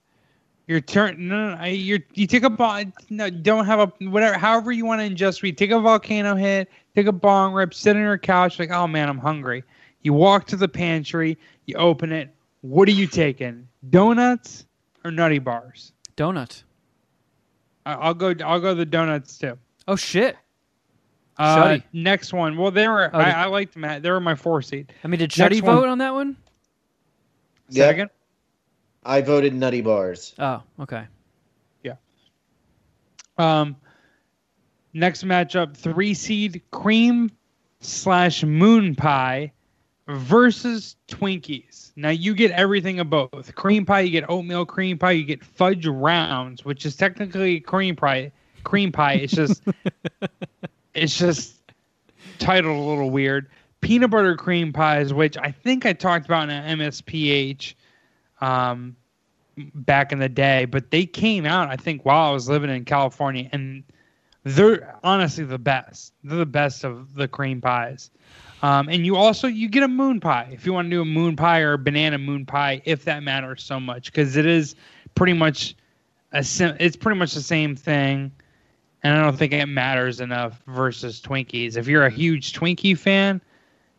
You're 0.69 0.81
turn 0.81 1.29
no, 1.29 1.51
no, 1.51 1.57
no 1.57 1.65
you're 1.65 2.01
you 2.15 2.27
take 2.27 2.43
a 2.43 2.51
bong 2.51 2.93
no 3.09 3.31
don't 3.31 3.67
have 3.67 3.79
a 3.79 4.09
whatever 4.09 4.37
however 4.37 4.73
you 4.73 4.85
want 4.85 5.01
to 5.01 5.09
ingest 5.09 5.41
weed. 5.41 5.57
Take 5.57 5.71
a 5.71 5.79
volcano 5.79 6.35
hit, 6.35 6.69
take 6.95 7.07
a 7.07 7.13
bong 7.13 7.53
rip, 7.53 7.73
sit 7.73 7.95
on 7.95 8.03
your 8.03 8.19
couch 8.19 8.59
like 8.59 8.71
oh 8.73 8.89
man 8.89 9.09
I'm 9.09 9.19
hungry. 9.19 9.63
You 10.03 10.13
walk 10.13 10.47
to 10.49 10.57
the 10.57 10.67
pantry, 10.67 11.39
you 11.67 11.77
open 11.77 12.11
it. 12.11 12.31
What 12.63 12.89
are 12.89 12.93
you 12.93 13.07
taking? 13.07 13.69
Donuts 13.91 14.67
or 15.05 15.13
nutty 15.13 15.39
bars? 15.39 15.93
Donut. 16.17 16.65
I- 17.87 17.95
I'll 17.95 18.15
go. 18.15 18.35
I'll 18.45 18.61
go 18.61 18.75
the 18.75 18.85
donuts 18.85 19.39
too. 19.39 19.57
Oh 19.89 19.97
shit. 19.97 20.37
Uh, 21.39 21.57
Shuddy. 21.65 21.83
next 21.93 22.33
one. 22.33 22.57
Well, 22.57 22.71
they 22.71 22.89
were. 22.89 23.11
Oh, 23.13 23.19
I, 23.19 23.25
did- 23.27 23.35
I 23.35 23.45
liked 23.47 23.75
them. 23.81 24.03
They 24.03 24.11
were 24.11 24.21
my 24.21 24.35
four 24.35 24.61
seed. 24.63 24.93
I 25.05 25.09
mean, 25.09 25.19
did 25.21 25.37
Next 25.39 25.55
Shuddy 25.55 25.63
one. 25.63 25.77
vote 25.77 25.89
on 25.89 25.99
that 25.99 26.13
one? 26.15 26.37
Say 27.71 27.81
that 27.81 27.87
Yep. 27.87 27.95
again? 27.95 28.11
I 29.05 29.21
voted 29.21 29.55
Nutty 29.55 29.83
Bars. 29.83 30.35
Oh, 30.39 30.63
okay. 30.81 31.05
Yeah. 31.85 31.95
Um, 33.39 33.77
next 34.95 35.25
matchup: 35.25 35.77
three 35.77 36.15
seed 36.15 36.63
cream 36.73 37.31
slash 37.81 38.43
moon 38.43 38.95
pie 38.97 39.53
versus 40.09 40.97
Twinkies. 41.09 41.93
Now 41.97 42.11
you 42.11 42.35
get 42.35 42.51
everything 42.53 43.01
of 43.01 43.11
both. 43.11 43.55
Cream 43.55 43.85
pie, 43.85 44.01
you 44.01 44.11
get 44.11 44.29
oatmeal 44.29 44.67
cream 44.67 44.99
pie, 44.99 45.13
you 45.13 45.25
get 45.25 45.45
fudge 45.45 45.87
rounds, 45.87 46.65
which 46.65 46.87
is 46.87 46.97
technically 46.97 47.61
cream 47.61 47.97
pie. 47.97 48.33
Cream 48.65 48.93
pie. 48.93 49.15
It's 49.15 49.33
just, 49.33 49.63
it's 50.95 51.17
just 51.17 51.57
titled 52.39 52.77
a 52.77 52.81
little 52.81 53.11
weird. 53.11 53.49
Peanut 53.81 54.11
butter 54.11 54.37
cream 54.37 54.73
pies, 54.73 55.13
which 55.13 55.37
I 55.37 55.53
think 55.53 55.87
I 55.87 55.93
talked 55.93 56.27
about 56.27 56.49
in 56.49 56.79
MSPH. 56.79 57.75
Um, 58.41 58.97
back 59.57 60.13
in 60.13 60.19
the 60.19 60.29
day, 60.29 60.67
but 60.67 60.91
they 60.91 61.07
came 61.07 61.47
out 61.47 61.71
I 61.71 61.77
think 61.77 62.05
while 62.05 62.31
I 62.31 62.33
was 62.33 62.49
living 62.49 62.71
in 62.71 62.85
California, 62.85 63.49
and 63.53 63.85
they're 64.45 64.97
honestly 65.03 65.45
the 65.45 65.59
best. 65.59 66.13
They're 66.23 66.39
the 66.39 66.47
best 66.47 66.85
of 66.85 67.15
the 67.15 67.27
cream 67.27 67.61
pies. 67.61 68.11
Um, 68.67 68.89
and 68.89 69.07
you 69.07 69.15
also 69.15 69.47
you 69.47 69.69
get 69.69 69.85
a 69.85 69.89
moon 69.89 70.19
pie 70.19 70.49
if 70.51 70.67
you 70.67 70.73
want 70.73 70.87
to 70.87 70.91
do 70.91 71.01
a 71.01 71.05
moon 71.05 71.37
pie 71.37 71.61
or 71.61 71.75
a 71.75 71.79
banana 71.79 72.19
moon 72.19 72.45
pie, 72.45 72.83
if 72.85 73.05
that 73.05 73.23
matters 73.23 73.63
so 73.63 73.79
much, 73.79 74.07
because 74.07 74.35
it 74.37 74.45
is 74.45 74.75
pretty 75.15 75.35
much 75.35 75.77
a 76.33 76.43
sim- 76.43 76.77
it's 76.81 76.97
pretty 76.97 77.17
much 77.17 77.33
the 77.33 77.43
same 77.43 77.77
thing. 77.77 78.33
And 79.05 79.17
I 79.17 79.23
don't 79.23 79.37
think 79.37 79.53
it 79.53 79.67
matters 79.67 80.21
enough 80.21 80.61
versus 80.67 81.21
Twinkies. 81.21 81.77
If 81.77 81.87
you're 81.87 82.07
a 82.07 82.11
huge 82.11 82.55
Twinkie 82.55 82.99
fan, 82.99 83.41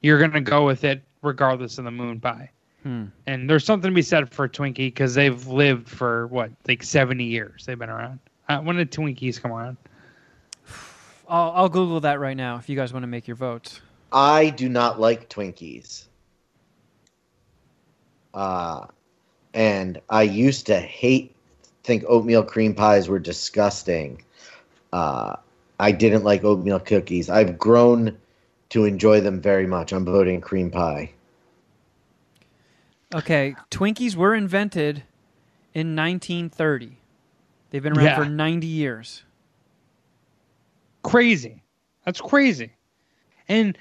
you're 0.01 0.19
gonna 0.19 0.41
go 0.41 0.65
with 0.65 0.83
it 0.83 1.01
regardless 1.21 1.77
of 1.77 1.85
the 1.85 1.91
moon 1.91 2.19
pie. 2.19 2.49
Hmm. 2.83 3.05
And 3.25 3.49
there's 3.49 3.63
something 3.63 3.89
to 3.89 3.95
be 3.95 4.01
said 4.01 4.29
for 4.33 4.49
Twinkie 4.49 4.87
because 4.87 5.15
they've 5.15 5.47
lived 5.47 5.87
for 5.87 6.27
what, 6.27 6.51
like 6.67 6.83
70 6.83 7.23
years. 7.23 7.65
They've 7.65 7.79
been 7.79 7.89
around. 7.89 8.19
Uh, 8.49 8.59
when 8.59 8.75
did 8.75 8.91
Twinkies 8.91 9.41
come 9.41 9.53
around? 9.53 9.77
I'll, 11.29 11.51
I'll 11.51 11.69
Google 11.69 12.01
that 12.01 12.19
right 12.19 12.35
now 12.35 12.57
if 12.57 12.67
you 12.67 12.75
guys 12.75 12.91
want 12.91 13.03
to 13.03 13.07
make 13.07 13.29
your 13.29 13.37
votes. 13.37 13.79
I 14.11 14.49
do 14.49 14.69
not 14.69 14.99
like 14.99 15.29
Twinkies. 15.29 16.05
Uh, 18.33 18.87
and 19.53 19.99
I 20.09 20.23
used 20.23 20.67
to 20.67 20.79
hate, 20.79 21.35
think 21.83 22.03
oatmeal 22.07 22.43
cream 22.43 22.75
pies 22.75 23.09
were 23.09 23.19
disgusting. 23.19 24.23
Uh, 24.93 25.35
I 25.79 25.91
didn't 25.91 26.23
like 26.23 26.43
oatmeal 26.43 26.79
cookies. 26.79 27.29
I've 27.29 27.57
grown 27.57 28.17
to 28.69 28.85
enjoy 28.85 29.21
them 29.21 29.41
very 29.41 29.65
much. 29.67 29.93
I'm 29.93 30.05
voting 30.05 30.41
cream 30.41 30.69
pie. 30.69 31.11
Okay, 33.13 33.55
Twinkies 33.71 34.15
were 34.15 34.35
invented 34.35 35.03
in 35.73 35.95
1930. 35.95 36.97
They've 37.69 37.81
been 37.83 37.97
around 37.97 38.05
Yeah. 38.05 38.15
for 38.15 38.25
90 38.25 38.67
years. 38.67 39.23
Crazy. 41.03 41.61
That's 42.05 42.19
crazy. 42.19 42.73
And 43.47 43.77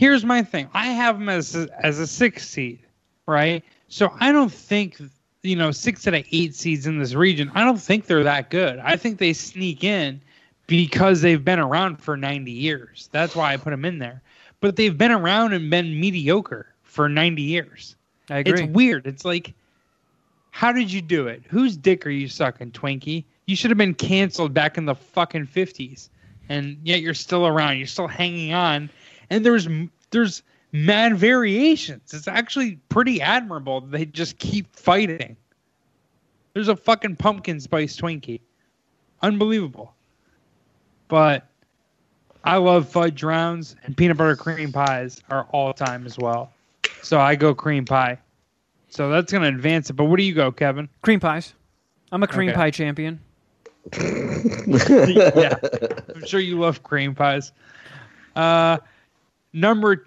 here's 0.00 0.24
my 0.24 0.42
thing 0.42 0.66
I 0.72 0.86
have 0.86 1.18
them 1.18 1.28
as 1.28 1.54
a, 1.54 1.68
as 1.84 1.98
a 1.98 2.06
six 2.06 2.48
seed, 2.48 2.80
right? 3.26 3.62
So 3.88 4.12
I 4.18 4.32
don't 4.32 4.52
think, 4.52 4.98
you 5.42 5.56
know, 5.56 5.70
six 5.70 6.06
out 6.08 6.14
of 6.14 6.24
eight 6.32 6.54
seeds 6.54 6.86
in 6.86 6.98
this 6.98 7.12
region, 7.14 7.52
I 7.54 7.64
don't 7.64 7.80
think 7.80 8.06
they're 8.06 8.24
that 8.24 8.48
good. 8.48 8.78
I 8.78 8.96
think 8.96 9.18
they 9.18 9.34
sneak 9.34 9.84
in 9.84 10.20
because 10.66 11.20
they've 11.20 11.44
been 11.44 11.58
around 11.58 11.96
for 11.96 12.16
90 12.16 12.50
years. 12.50 13.10
That's 13.12 13.36
why 13.36 13.52
I 13.52 13.58
put 13.58 13.70
them 13.70 13.84
in 13.84 13.98
there. 13.98 14.22
But 14.60 14.76
they've 14.76 14.96
been 14.96 15.10
around 15.10 15.52
and 15.52 15.68
been 15.70 16.00
mediocre 16.00 16.72
for 16.82 17.08
90 17.08 17.42
years. 17.42 17.96
I 18.30 18.38
agree. 18.38 18.62
It's 18.62 18.72
weird. 18.72 19.06
It's 19.06 19.24
like, 19.24 19.52
how 20.50 20.72
did 20.72 20.90
you 20.90 21.02
do 21.02 21.26
it? 21.26 21.42
Whose 21.48 21.76
dick 21.76 22.06
are 22.06 22.10
you 22.10 22.28
sucking, 22.28 22.72
Twinkie? 22.72 23.24
You 23.46 23.56
should 23.56 23.70
have 23.70 23.78
been 23.78 23.94
canceled 23.94 24.54
back 24.54 24.78
in 24.78 24.86
the 24.86 24.94
fucking 24.94 25.46
fifties, 25.46 26.08
and 26.48 26.78
yet 26.84 27.00
you're 27.00 27.14
still 27.14 27.46
around. 27.46 27.78
You're 27.78 27.86
still 27.86 28.06
hanging 28.06 28.52
on, 28.52 28.90
and 29.30 29.44
there's 29.44 29.68
there's 30.10 30.42
mad 30.72 31.16
variations. 31.16 32.12
It's 32.12 32.28
actually 32.28 32.76
pretty 32.88 33.20
admirable. 33.20 33.80
They 33.80 34.04
just 34.06 34.38
keep 34.38 34.74
fighting. 34.76 35.36
There's 36.54 36.68
a 36.68 36.76
fucking 36.76 37.16
pumpkin 37.16 37.60
spice 37.60 37.96
Twinkie. 37.96 38.40
Unbelievable. 39.22 39.94
But 41.08 41.46
I 42.44 42.56
love 42.56 42.88
fudge 42.88 43.22
rounds 43.22 43.76
and 43.84 43.96
peanut 43.96 44.16
butter 44.16 44.36
cream 44.36 44.72
pies 44.72 45.20
are 45.28 45.46
all 45.52 45.72
time 45.72 46.06
as 46.06 46.18
well. 46.18 46.52
So 47.00 47.20
I 47.20 47.34
go 47.36 47.54
cream 47.54 47.84
pie. 47.84 48.18
So 48.88 49.10
that's 49.10 49.30
going 49.30 49.42
to 49.42 49.48
advance 49.48 49.90
it. 49.90 49.94
But 49.94 50.04
what 50.04 50.16
do 50.18 50.24
you 50.24 50.34
go, 50.34 50.50
Kevin? 50.50 50.88
Cream 51.02 51.20
pies. 51.20 51.54
I'm 52.12 52.22
a 52.22 52.26
cream 52.26 52.50
Okay. 52.50 52.56
pie 52.56 52.70
champion. 52.70 53.20
yeah, 53.98 55.56
I'm 56.14 56.24
sure 56.24 56.40
you 56.40 56.58
love 56.58 56.82
cream 56.82 57.14
pies. 57.14 57.52
Uh, 58.36 58.78
number 59.52 60.06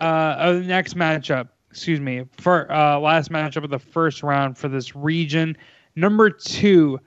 uh, 0.00 0.04
uh, 0.04 0.52
the 0.54 0.60
next 0.60 0.96
matchup. 0.96 1.48
Excuse 1.70 2.00
me. 2.00 2.24
For 2.38 2.70
uh, 2.70 2.98
last 2.98 3.30
matchup 3.30 3.64
of 3.64 3.70
the 3.70 3.78
first 3.78 4.22
round 4.22 4.58
for 4.58 4.68
this 4.68 4.94
region. 4.94 5.56
Number 5.96 6.28
two, 6.28 7.00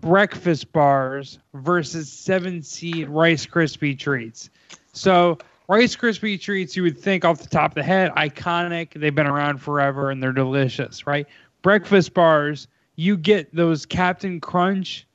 breakfast 0.00 0.72
bars 0.72 1.38
versus 1.54 2.10
seven 2.10 2.62
seed 2.62 3.08
Rice 3.08 3.46
Krispie 3.46 3.98
treats. 3.98 4.50
So 4.92 5.38
Rice 5.68 5.96
Krispie 5.96 6.40
treats, 6.40 6.76
you 6.76 6.82
would 6.84 6.98
think 6.98 7.24
off 7.24 7.40
the 7.40 7.48
top 7.48 7.72
of 7.72 7.74
the 7.74 7.82
head, 7.82 8.12
iconic. 8.12 8.92
They've 8.94 9.14
been 9.14 9.26
around 9.26 9.58
forever 9.58 10.10
and 10.10 10.22
they're 10.22 10.32
delicious, 10.32 11.06
right? 11.06 11.26
Breakfast 11.62 12.14
bars, 12.14 12.68
you 12.94 13.16
get 13.16 13.54
those 13.54 13.84
Captain 13.84 14.40
Crunch 14.40 15.06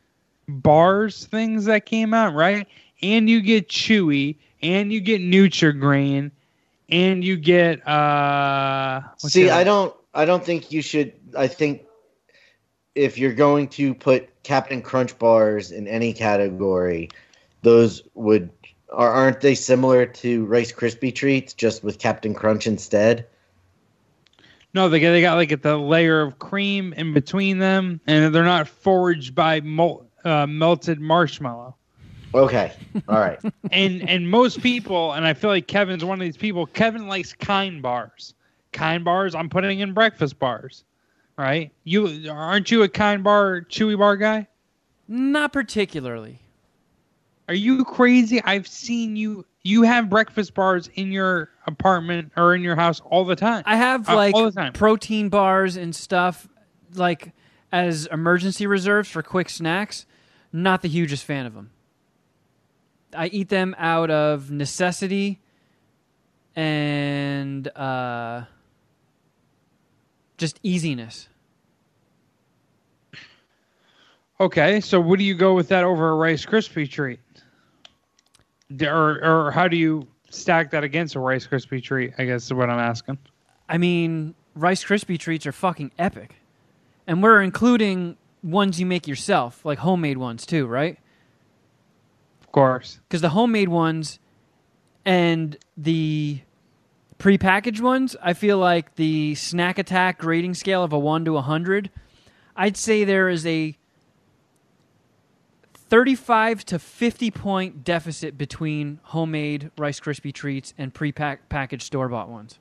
bars 0.48 1.26
things 1.26 1.66
that 1.66 1.86
came 1.86 2.14
out, 2.14 2.34
right? 2.34 2.68
And 3.02 3.30
you 3.30 3.42
get 3.42 3.70
Chewy, 3.70 4.36
and 4.62 4.92
you 4.92 5.02
get 5.02 5.22
Nutrigrain, 5.22 6.32
and 6.90 7.24
you 7.24 7.38
get 7.38 7.88
uh. 7.88 9.02
See, 9.18 9.50
I 9.50 9.64
don't 9.64 9.96
I 10.14 10.26
don't 10.26 10.44
think 10.44 10.72
you 10.72 10.82
should 10.82 11.14
I 11.38 11.48
think 11.48 11.84
if 12.96 13.18
you're 13.18 13.34
going 13.34 13.68
to 13.70 13.94
put 13.94 14.44
Captain 14.44 14.82
Crunch 14.82 15.18
bars 15.18 15.72
in 15.72 15.88
any 15.88 16.14
category, 16.14 17.10
those 17.62 18.04
would 18.14 18.50
are 18.92 19.10
aren't 19.10 19.42
they 19.42 19.56
similar 19.56 20.06
to 20.06 20.46
Rice 20.46 20.72
Krispie 20.72 21.16
treats 21.16 21.54
just 21.54 21.84
with 21.84 22.00
Captain 22.00 22.34
Crunch 22.34 22.68
instead? 22.68 23.28
No, 24.74 24.88
they 24.88 25.00
got, 25.00 25.12
they 25.12 25.22
got 25.22 25.36
like 25.36 25.62
the 25.62 25.78
layer 25.78 26.22
of 26.22 26.40
cream 26.40 26.94
in 26.94 27.14
between 27.14 27.60
them, 27.60 28.00
and 28.08 28.34
they're 28.34 28.44
not 28.44 28.68
foraged 28.68 29.36
by 29.36 29.60
mol- 29.62 30.08
uh, 30.24 30.48
melted 30.48 31.00
marshmallow. 31.00 31.76
Okay. 32.34 32.72
All 33.08 33.20
right. 33.20 33.40
and 33.72 34.08
and 34.10 34.30
most 34.30 34.62
people, 34.62 35.14
and 35.14 35.26
I 35.26 35.34
feel 35.34 35.50
like 35.50 35.68
Kevin's 35.68 36.04
one 36.06 36.20
of 36.20 36.24
these 36.26 36.38
people. 36.38 36.66
Kevin 36.66 37.08
likes 37.08 37.34
kind 37.34 37.82
bars. 37.82 38.34
Kind 38.72 39.04
bars, 39.04 39.36
I'm 39.36 39.50
putting 39.50 39.82
in 39.82 39.94
breakfast 39.94 40.40
bars, 40.40 40.86
right? 41.38 41.72
You 41.84 42.30
aren't 42.32 42.72
you 42.72 42.84
a 42.84 42.90
kind 42.90 43.22
bar, 43.24 43.62
chewy 43.70 43.98
bar 43.98 44.16
guy? 44.16 44.48
Not 45.10 45.52
particularly. 45.52 46.40
Are 47.50 47.54
you 47.54 47.84
crazy? 47.84 48.42
I've 48.42 48.68
seen 48.68 49.18
you. 49.18 49.46
You 49.64 49.84
have 49.84 50.10
breakfast 50.10 50.54
bars 50.54 50.90
in 50.96 51.12
your 51.12 51.50
apartment 51.68 52.32
or 52.38 52.56
in 52.56 52.62
your 52.62 52.78
house 52.78 53.02
all 53.02 53.26
the 53.26 53.36
time. 53.36 53.64
I 53.66 53.76
have 53.76 54.08
Uh, 54.08 54.16
like 54.16 54.34
all 54.36 54.46
the 54.46 54.52
time. 54.52 54.72
protein 54.74 55.28
bars 55.28 55.76
and 55.76 55.94
stuff 55.94 56.48
like 56.96 57.34
as 57.74 58.06
emergency 58.08 58.66
reserves 58.68 59.10
for 59.10 59.22
quick 59.22 59.50
snacks. 59.50 60.06
Not 60.54 60.82
the 60.82 60.88
hugest 60.88 61.26
fan 61.26 61.46
of 61.46 61.54
them. 61.54 61.72
I 63.16 63.28
eat 63.28 63.50
them 63.50 63.76
out 63.78 64.10
of 64.10 64.52
necessity 64.52 65.40
and 66.56 67.68
uh, 67.78 68.44
just 70.38 70.60
easiness. 70.64 71.28
Okay, 74.40 74.82
so 74.82 75.00
what 75.00 75.20
do 75.20 75.26
you 75.26 75.36
go 75.36 75.54
with 75.54 75.68
that 75.68 75.84
over 75.84 76.10
a 76.10 76.16
Rice 76.16 76.46
Krispie 76.46 76.90
treat? 76.90 77.20
Or, 78.82 79.24
or 79.24 79.52
how 79.52 79.68
do 79.68 79.78
you 79.78 80.08
stack 80.30 80.72
that 80.72 80.84
against 80.84 81.16
a 81.16 81.20
Rice 81.20 81.46
Krispie 81.46 81.84
treat? 81.84 82.14
I 82.18 82.26
guess 82.26 82.46
is 82.46 82.54
what 82.54 82.70
I'm 82.70 82.80
asking. 82.80 83.20
I 83.70 83.78
mean, 83.78 84.34
Rice 84.56 84.84
Krispie 84.84 85.20
treats 85.20 85.46
are 85.46 85.52
fucking 85.52 85.92
epic. 86.00 86.36
And 87.06 87.22
we're 87.22 87.42
including 87.42 88.18
ones 88.44 88.80
you 88.80 88.86
make 88.86 89.08
yourself, 89.08 89.64
like 89.64 89.80
homemade 89.80 90.18
ones 90.18 90.46
too, 90.46 90.66
right? 90.66 90.98
Of 92.52 92.54
course. 92.54 93.00
because 93.08 93.22
the 93.22 93.30
homemade 93.30 93.70
ones 93.70 94.20
and 95.06 95.58
the 95.78 96.42
prepackaged 97.18 97.80
ones, 97.80 98.18
I 98.22 98.34
feel 98.34 98.58
like 98.58 98.96
the 98.96 99.36
snack 99.36 99.80
attack 99.80 100.18
grading 100.20 100.56
scale 100.56 100.84
of 100.84 100.92
a 100.92 101.00
one 101.00 101.24
to 101.24 101.38
a 101.38 101.42
hundred, 101.42 101.92
I'd 102.54 102.76
say 102.76 103.06
there 103.06 103.30
is 103.30 103.46
a 103.46 103.78
thirty-five 105.74 106.66
to 106.66 106.78
fifty 106.78 107.32
point 107.32 107.86
deficit 107.86 108.38
between 108.38 109.00
homemade 109.04 109.72
Rice 109.78 110.02
Krispie 110.02 110.34
treats 110.34 110.74
and 110.78 110.94
pre-packaged 110.94 111.84
store-bought 111.84 112.28
ones. 112.28 112.60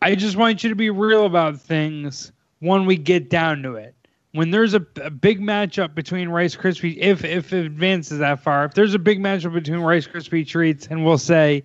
I 0.00 0.14
just 0.14 0.38
want 0.38 0.64
you 0.64 0.70
to 0.70 0.74
be 0.74 0.88
real 0.88 1.26
about 1.26 1.60
things 1.60 2.32
when 2.60 2.86
we 2.86 2.96
get 2.96 3.28
down 3.28 3.62
to 3.64 3.74
it. 3.74 3.94
When 4.32 4.50
there's 4.50 4.74
a, 4.74 4.86
a 5.02 5.10
big 5.10 5.40
matchup 5.40 5.94
between 5.94 6.28
Rice 6.28 6.54
Krispie, 6.54 6.96
if 6.98 7.24
if 7.24 7.52
it 7.52 7.66
advances 7.66 8.18
that 8.18 8.40
far, 8.40 8.64
if 8.64 8.74
there's 8.74 8.94
a 8.94 8.98
big 8.98 9.20
matchup 9.20 9.52
between 9.52 9.80
Rice 9.80 10.06
Krispie 10.06 10.46
treats 10.46 10.86
and 10.86 11.04
we'll 11.04 11.18
say 11.18 11.64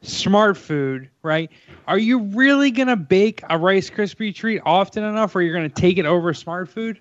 smart 0.00 0.56
food, 0.56 1.10
right? 1.22 1.50
Are 1.86 1.98
you 1.98 2.20
really 2.20 2.70
gonna 2.70 2.96
bake 2.96 3.42
a 3.50 3.58
Rice 3.58 3.90
Krispie 3.90 4.34
treat 4.34 4.62
often 4.64 5.04
enough, 5.04 5.34
where 5.34 5.44
you're 5.44 5.54
gonna 5.54 5.68
take 5.68 5.98
it 5.98 6.06
over 6.06 6.32
smart 6.32 6.70
food? 6.70 7.00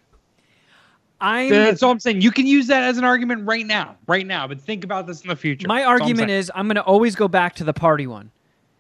I'm 1.22 1.50
That's 1.50 1.82
all 1.82 1.92
I'm 1.92 2.00
saying. 2.00 2.22
You 2.22 2.32
can 2.32 2.46
use 2.46 2.68
that 2.68 2.84
as 2.84 2.98
an 2.98 3.04
argument 3.04 3.48
right 3.48 3.66
now, 3.66 3.96
right 4.08 4.26
now, 4.28 4.48
but 4.48 4.60
think 4.60 4.84
about 4.84 5.08
this 5.08 5.22
in 5.22 5.30
the 5.30 5.36
future. 5.36 5.68
My 5.68 5.80
That's 5.80 5.88
all 5.88 5.96
I'm 5.96 6.02
argument 6.02 6.32
is 6.32 6.52
I'm 6.54 6.68
going 6.68 6.76
to 6.76 6.84
always 6.84 7.16
go 7.16 7.28
back 7.28 7.56
to 7.56 7.64
the 7.64 7.74
party 7.74 8.06
one. 8.06 8.32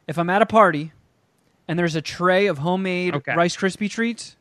If 0.07 0.19
I'm 0.19 0.29
at 0.29 0.41
a 0.41 0.45
party 0.45 0.91
and 1.67 1.79
there's 1.79 1.95
a 1.95 2.01
tray 2.01 2.47
of 2.47 2.59
homemade 2.59 3.15
Okay. 3.15 3.33
Rice 3.35 3.55
Krispie 3.55 3.89
treats, 3.89 4.35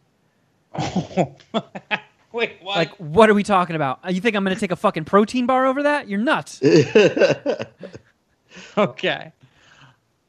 Wait, 2.32 2.58
what? 2.62 2.76
like 2.76 2.94
what 2.96 3.30
are 3.30 3.34
we 3.34 3.44
talking 3.44 3.76
about? 3.76 4.00
You 4.12 4.20
think 4.20 4.34
I'm 4.34 4.44
going 4.44 4.54
to 4.54 4.60
take 4.60 4.72
a 4.72 4.76
fucking 4.76 5.04
protein 5.04 5.46
bar 5.46 5.66
over 5.66 5.84
that? 5.84 6.08
You're 6.08 6.20
nuts. 6.20 6.60
Okay. 8.76 9.32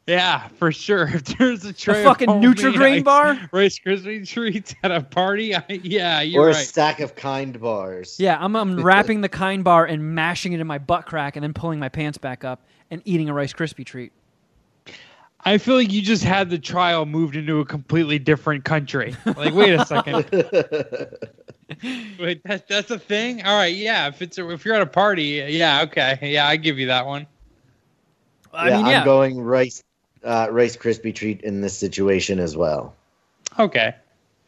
Yeah, 0.07 0.47
for 0.59 0.71
sure. 0.71 1.07
If 1.13 1.25
there's 1.25 1.65
a 1.65 1.73
tray 1.73 1.99
of 1.99 2.05
fucking 2.05 2.29
homemade 2.29 2.57
Nutri-Grain 2.57 2.97
ice- 2.97 3.03
bar? 3.03 3.49
Rice 3.51 3.79
Krispie 3.79 4.27
treats 4.27 4.75
at 4.83 4.91
a 4.91 5.01
party, 5.01 5.55
I, 5.55 5.63
yeah, 5.67 6.21
you're 6.21 6.43
or 6.43 6.49
a 6.49 6.53
right. 6.53 6.65
stack 6.65 6.99
of 6.99 7.15
kind 7.15 7.59
bars. 7.59 8.19
Yeah, 8.19 8.37
I'm, 8.39 8.55
I'm 8.55 8.83
wrapping 8.83 9.21
the 9.21 9.29
kind 9.29 9.63
bar 9.63 9.85
and 9.85 10.15
mashing 10.15 10.53
it 10.53 10.59
in 10.59 10.67
my 10.67 10.77
butt 10.77 11.05
crack 11.05 11.35
and 11.35 11.43
then 11.43 11.53
pulling 11.53 11.79
my 11.79 11.89
pants 11.89 12.17
back 12.17 12.43
up 12.43 12.65
and 12.91 13.01
eating 13.05 13.29
a 13.29 13.33
Rice 13.33 13.53
Krispie 13.53 13.85
treat. 13.85 14.11
I 15.47 15.59
feel 15.59 15.75
like 15.75 15.91
you 15.91 16.01
just 16.01 16.23
had 16.23 16.49
the 16.49 16.57
trial 16.57 17.05
moved 17.05 17.35
into 17.35 17.59
a 17.59 17.65
completely 17.65 18.17
different 18.17 18.63
country. 18.63 19.15
Like, 19.25 19.53
wait 19.53 19.73
a 19.73 19.85
second. 19.85 20.25
Wait, 22.19 22.43
that, 22.43 22.67
that's 22.67 22.91
a 22.91 22.99
thing. 22.99 23.43
All 23.43 23.55
right, 23.55 23.75
yeah. 23.75 24.07
If 24.07 24.21
it's 24.21 24.37
a, 24.37 24.49
if 24.51 24.63
you're 24.63 24.75
at 24.75 24.81
a 24.81 24.87
party, 24.87 25.43
yeah, 25.49 25.81
okay, 25.81 26.17
yeah, 26.21 26.47
I 26.47 26.57
give 26.57 26.77
you 26.77 26.87
that 26.87 27.05
one. 27.05 27.25
I 28.53 28.69
yeah, 28.69 28.77
mean, 28.77 28.85
yeah. 28.85 28.99
I'm 28.99 29.05
going 29.05 29.41
rice 29.41 29.83
uh, 30.23 30.47
Rice 30.51 30.77
Krispie 30.77 31.13
treat 31.13 31.41
in 31.41 31.61
this 31.61 31.77
situation 31.77 32.39
as 32.39 32.55
well. 32.55 32.95
Okay, 33.57 33.95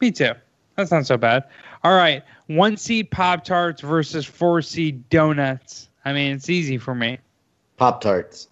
me 0.00 0.10
too. 0.10 0.32
That's 0.76 0.90
not 0.90 1.06
so 1.06 1.16
bad. 1.16 1.44
All 1.84 1.96
right, 1.96 2.22
one 2.46 2.76
seed 2.76 3.10
Pop 3.10 3.44
Tarts 3.44 3.80
versus 3.80 4.24
four 4.24 4.62
seed 4.62 5.08
donuts. 5.10 5.88
I 6.04 6.12
mean, 6.12 6.36
it's 6.36 6.48
easy 6.48 6.78
for 6.78 6.94
me. 6.94 7.18
Pop 7.76 8.00
tarts. 8.00 8.48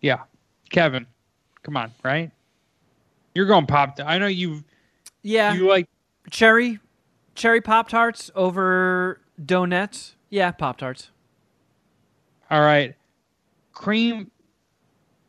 Yeah, 0.00 0.20
Kevin, 0.72 1.06
come 1.62 1.76
on, 1.76 1.92
right? 2.02 2.30
You're 3.34 3.46
going 3.46 3.66
Pop. 3.66 4.00
I 4.04 4.18
know 4.18 4.26
you. 4.26 4.64
yeah, 5.22 5.54
You 5.54 5.68
like 5.68 5.86
cherry, 6.30 6.80
cherry 7.34 7.60
Pop 7.60 7.88
Tarts 7.88 8.30
over 8.34 9.20
donuts. 9.44 10.16
Yeah, 10.30 10.50
Pop 10.50 10.78
Tarts. 10.78 11.10
all 12.50 12.60
right. 12.60 12.94
Cream, 13.72 14.30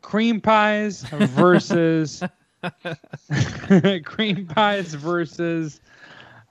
cream 0.02 0.40
pies 0.40 1.02
versus 1.02 2.22
cream 4.04 4.46
pies 4.46 4.94
versus 4.94 5.80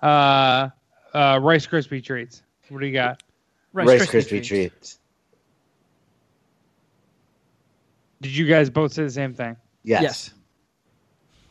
uh, 0.01 0.69
uh, 1.13 1.39
Rice 1.41 1.67
Krispie 1.67 2.03
treats. 2.03 2.43
What 2.69 2.79
do 2.81 2.87
you 2.87 2.93
got? 2.93 3.21
Rice, 3.73 4.07
Krispie, 4.07 4.43
treats. 4.43 4.99
Did 8.23 8.35
you 8.37 8.47
guys 8.47 8.69
both 8.69 8.93
say 8.93 9.03
the 9.03 9.09
same 9.11 9.33
thing? 9.33 9.57
Yes. 9.83 10.01
Yes. 10.01 10.33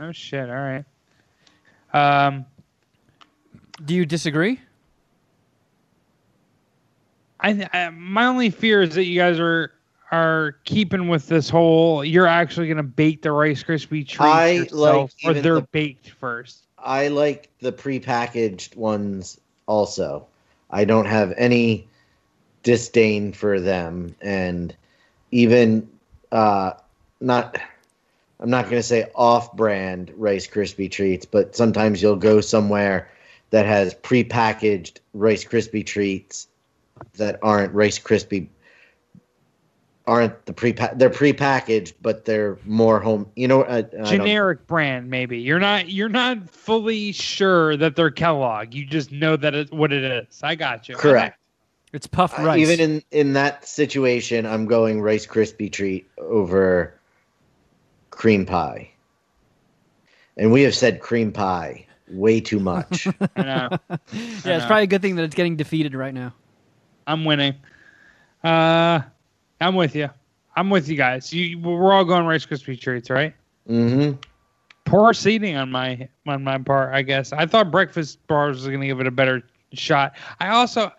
Oh 0.01 0.11
shit! 0.11 0.49
All 0.49 0.57
right. 0.57 0.85
Um, 1.93 2.47
Do 3.85 3.95
you 3.95 4.07
disagree? 4.07 4.59
I, 7.41 7.69
I 7.75 7.91
my 7.91 8.25
only 8.25 8.49
fear 8.49 8.81
is 8.83 8.95
that 8.95 9.05
you 9.05 9.21
guys 9.21 9.39
are 9.39 9.73
are 10.11 10.57
keeping 10.65 11.09
with 11.09 11.29
this 11.29 11.51
whole 11.51 12.05
you're 12.05 12.27
actually 12.27 12.69
going 12.69 12.77
to 12.79 12.83
bake 12.83 13.21
the 13.23 13.33
Rice 13.33 13.63
Krispie 13.63 14.07
treats 14.07 14.21
I 14.21 14.51
yourself, 14.53 15.13
like 15.23 15.37
or 15.37 15.41
they're 15.41 15.55
the- 15.57 15.69
baked 15.73 16.11
first. 16.11 16.67
I 16.79 17.09
like 17.09 17.51
the 17.61 17.71
prepackaged 17.73 18.77
ones 18.77 19.39
also. 19.67 20.27
I 20.71 20.85
don't 20.85 21.07
have 21.07 21.33
any 21.37 21.87
disdain 22.63 23.33
for 23.33 23.61
them 23.61 24.17
and 24.23 24.75
even 25.31 25.89
uh 26.33 26.73
not 27.21 27.59
I'm 28.41 28.51
not 28.51 28.65
going 28.65 28.77
to 28.77 28.83
say 28.83 29.09
off-brand 29.15 30.13
Rice 30.17 30.49
Krispie 30.49 30.91
treats, 30.91 31.25
but 31.25 31.55
sometimes 31.55 32.03
you'll 32.03 32.17
go 32.17 32.41
somewhere 32.41 33.09
that 33.51 33.67
has 33.67 33.95
prepackaged 33.95 34.99
Rice 35.15 35.45
Krispie 35.45 35.87
treats 35.87 36.49
that 37.19 37.39
aren't 37.43 37.73
Rice 37.73 38.01
Krispie 38.01 38.49
aren't 40.05 40.47
the 40.47 40.53
pre 40.53 40.73
they're 40.73 41.11
prepackaged 41.11 41.93
but 42.03 42.25
they're 42.25 42.59
more 42.65 42.99
home 42.99 43.31
you 43.37 43.47
know 43.47 43.63
uh, 43.63 43.85
I 44.03 44.03
Generic 44.11 44.67
brand, 44.67 45.09
maybe 45.09 45.39
you're 45.39 45.61
not 45.61 45.91
you're 45.91 46.09
not 46.09 46.51
fully 46.51 47.13
sure 47.13 47.77
that 47.77 47.95
they're 47.95 48.11
Kellogg. 48.11 48.75
You 48.75 48.85
just 48.85 49.13
know 49.13 49.37
that 49.37 49.55
it's 49.55 49.71
what 49.71 49.93
it 49.93 50.03
is. 50.03 50.41
I 50.43 50.57
got 50.57 50.89
you. 50.89 50.97
correct 50.97 51.39
It's 51.93 52.07
puffed 52.07 52.39
Uh, 52.39 52.45
rice. 52.45 52.61
Even 52.61 52.81
in 52.81 53.03
in 53.11 53.33
that 53.35 53.67
situation, 53.67 54.47
I'm 54.47 54.67
going 54.67 55.01
Rice 55.03 55.27
Krispie 55.27 55.71
treat 55.71 56.09
over 56.19 56.95
cream 58.11 58.47
pie. 58.47 58.91
And 60.37 60.51
we 60.51 60.63
have 60.63 60.75
said 60.75 61.01
cream 61.01 61.33
pie 61.33 61.87
way 62.09 62.41
too 62.41 62.59
much. 62.59 63.07
I 63.37 63.43
know. 63.43 63.69
yeah, 63.91 63.99
it's 64.11 64.45
know. 64.47 64.67
probably 64.67 64.85
a 64.85 64.87
good 64.87 65.03
thing 65.03 65.17
that 65.17 65.25
it's 65.25 65.35
getting 65.35 65.57
defeated 65.57 65.95
right 65.95 66.15
now. 66.15 66.33
I'm 67.07 67.25
winning. 67.25 67.55
Uh, 68.43 69.01
I'm 69.61 69.75
with 69.75 69.95
you. 69.95 70.09
I'm 70.57 70.71
with 70.71 70.89
you 70.89 70.97
guys. 70.97 71.33
You, 71.33 71.59
we're 71.59 71.93
all 71.93 72.05
going 72.05 72.27
Rice 72.27 72.47
Krispie 72.47 72.81
treats, 72.81 73.11
right? 73.11 73.35
Mm-hmm. 73.69 74.19
Poor 74.85 75.13
seating 75.13 75.57
on 75.57 75.71
my 75.71 76.09
on 76.27 76.43
my 76.45 76.59
part, 76.59 76.95
I 76.95 77.03
guess. 77.03 77.33
I 77.33 77.47
thought 77.47 77.71
breakfast 77.71 78.27
bars 78.27 78.57
was 78.57 78.67
going 78.67 78.81
to 78.81 78.87
give 78.87 79.01
it 79.01 79.07
a 79.07 79.11
better 79.13 79.43
shot. 79.73 80.15
I 80.41 80.49
also, 80.49 80.93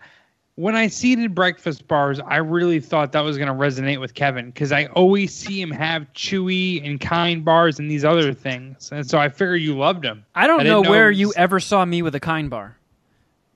when 0.56 0.76
I 0.76 0.86
seeded 0.86 1.34
breakfast 1.34 1.88
bars, 1.88 2.20
I 2.20 2.36
really 2.36 2.78
thought 2.78 3.12
that 3.12 3.20
was 3.20 3.36
going 3.36 3.48
to 3.48 3.54
resonate 3.54 4.00
with 4.00 4.14
Kevin 4.14 4.46
because 4.46 4.70
I 4.70 4.86
always 4.86 5.34
see 5.34 5.60
him 5.60 5.70
have 5.72 6.06
chewy 6.14 6.84
and 6.86 7.00
kind 7.00 7.44
bars 7.44 7.80
and 7.80 7.90
these 7.90 8.04
other 8.04 8.32
things, 8.32 8.90
and 8.92 9.08
so 9.08 9.18
I 9.18 9.28
figured 9.28 9.62
you 9.62 9.76
loved 9.76 10.04
him. 10.04 10.24
I 10.34 10.46
don't 10.46 10.60
I 10.60 10.62
know 10.64 10.82
didn't 10.82 10.84
know 10.84 10.90
where 10.90 11.10
it 11.10 11.16
you 11.16 11.32
ever 11.36 11.58
saw 11.58 11.84
me 11.84 12.02
with 12.02 12.14
a 12.14 12.20
kind 12.20 12.48
bar. 12.50 12.76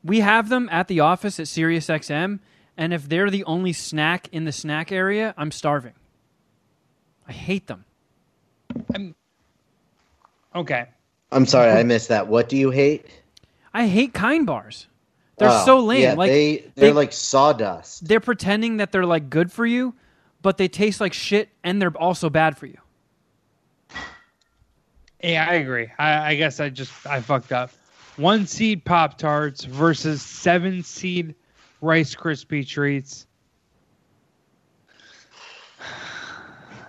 We 0.03 0.21
have 0.21 0.49
them 0.49 0.69
at 0.73 0.89
the 0.89 1.01
office 1.01 1.39
at 1.39 1.47
SiriusXM, 1.47 2.41
and 2.77 2.95
if 2.95 3.09
they're 3.09 3.31
the 3.31 3.45
only 3.45 3.73
snack 3.73 4.29
in 4.33 4.45
the 4.45 4.53
snack 4.53 4.91
area, 4.91 5.35
I'm 5.37 5.53
starving. 5.53 5.95
I 7.29 7.33
hate 7.33 7.69
them. 7.69 7.85
Okay, 10.55 10.87
I'm 11.31 11.47
sorry, 11.47 11.71
I 11.71 11.85
missed 11.85 12.09
that. 12.09 12.27
What 12.27 12.49
do 12.49 12.57
you 12.57 12.71
hate? 12.71 13.07
I 13.73 13.87
hate 13.87 14.15
kind 14.15 14.45
bars. 14.45 14.89
They're 15.39 15.49
Oh, 15.51 15.65
so 15.65 15.79
lame. 15.81 16.03
Yeah, 16.03 16.15
like 16.15 16.31
they 16.31 16.57
they- 16.57 16.71
they're 16.75 16.95
like 16.95 17.13
sawdust. 17.13 18.07
they're 18.09 18.21
pretending 18.21 18.79
that 18.79 18.91
they're 18.93 19.07
like 19.07 19.31
good 19.31 19.53
for 19.53 19.65
you, 19.67 19.95
but 20.43 20.57
they 20.59 20.69
taste 20.69 21.01
like 21.01 21.13
shit 21.13 21.49
and 21.63 21.81
they're 21.81 21.97
also 21.97 22.29
bad 22.29 22.57
for 22.59 22.67
you. 22.67 22.79
Yeah, 25.23 25.47
I 25.49 25.55
agree. 25.55 25.89
I, 25.99 26.31
I 26.31 26.35
guess 26.37 26.61
I 26.61 26.69
just 26.71 26.93
I 27.07 27.21
fucked 27.21 27.53
up. 27.53 27.71
One 28.17 28.47
seed 28.47 28.85
Pop 28.85 29.17
Tarts 29.19 29.65
versus 29.65 30.23
seven 30.23 30.83
seed 30.83 31.35
Rice 31.81 32.15
Krispie 32.15 32.67
treats. 32.67 33.27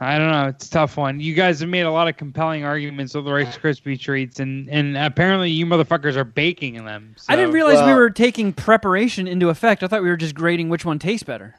I 0.01 0.17
don't 0.17 0.31
know. 0.31 0.47
It's 0.47 0.67
a 0.67 0.71
tough 0.71 0.95
one. 0.95 1.19
You 1.19 1.33
guys 1.33 1.59
have 1.59 1.67
made 1.67 1.81
a 1.81 1.91
lot 1.91 2.07
of 2.07 2.15
compelling 2.15 2.63
arguments 2.63 3.13
with 3.13 3.25
the 3.25 3.33
Rice 3.33 3.57
Krispie 3.57 3.99
treats, 3.99 4.39
and 4.39 4.69
and 4.69 4.97
apparently 4.97 5.49
you 5.51 5.65
motherfuckers 5.65 6.15
are 6.15 6.23
baking 6.23 6.85
them. 6.85 7.15
I 7.27 7.35
didn't 7.35 7.51
so- 7.51 7.55
realize 7.55 7.85
we 7.85 7.93
were 7.93 8.09
taking 8.09 8.53
preparation 8.53 9.27
into 9.27 9.49
effect. 9.49 9.83
I 9.83 9.87
thought 9.87 10.01
we 10.01 10.09
were 10.09 10.15
just 10.17 10.35
grading 10.35 10.69
which 10.69 10.85
one 10.85 10.99
tastes 10.99 11.23
better. 11.23 11.55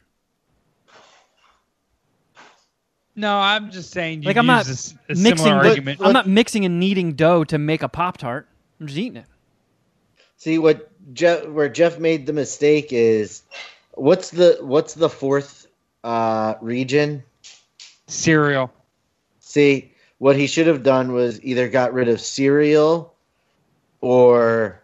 No, 3.17 3.39
I'm 3.39 3.71
just 3.71 3.91
saying. 3.91 4.23
You 4.23 4.29
Like 4.29 4.37
I'm 4.39 4.47
not 4.47 4.67
a, 4.67 4.71
a 4.71 5.15
mixing. 5.15 5.37
similar 5.37 5.63
The. 5.75 5.97
I'm 6.01 6.13
not 6.13 6.27
mixing 6.27 6.65
and 6.65 6.81
kneading 6.81 7.13
dough 7.15 7.45
to 7.45 7.59
make 7.59 7.83
a 7.83 7.89
pop 7.89 8.17
tart. 8.17 8.49
I'm 8.81 8.87
just 8.87 8.99
eating 8.99 9.17
it. 9.19 9.27
See 10.39 10.59
what 10.59 10.89
Jeff 11.13 11.47
where 11.47 11.69
Jeff 11.69 11.99
made 11.99 12.25
the 12.25 12.33
mistake 12.33 12.89
is 12.93 13.43
what's 13.93 14.31
the 14.31 14.59
what's 14.63 14.95
the 14.95 15.11
fourth 15.11 15.67
uh 16.03 16.55
region? 16.63 17.23
Cereal. 18.11 18.73
See, 19.41 19.93
what 20.19 20.37
he 20.37 20.47
should 20.47 20.67
have 20.67 20.83
done 20.83 21.13
was 21.13 21.43
either 21.43 21.69
got 21.69 21.93
rid 21.93 22.09
of 22.09 22.21
cereal 22.21 23.15
or 24.01 24.83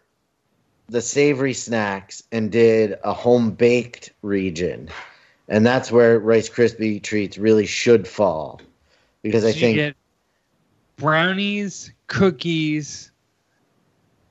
the 0.89 1.03
savory 1.03 1.53
snacks 1.53 2.23
and 2.33 2.51
did 2.51 2.97
a 3.05 3.13
home 3.13 3.51
baked 3.51 4.13
region. 4.23 4.89
And 5.49 5.65
that's 5.65 5.93
where 5.93 6.19
Rice 6.19 6.49
Krispie 6.49 7.03
treats 7.03 7.39
really 7.39 7.67
should 7.67 8.09
fall. 8.09 8.61
Because 9.23 9.45
I 9.45 9.53
think 9.53 9.95
brownies, 10.97 11.93
cookies, 12.07 13.11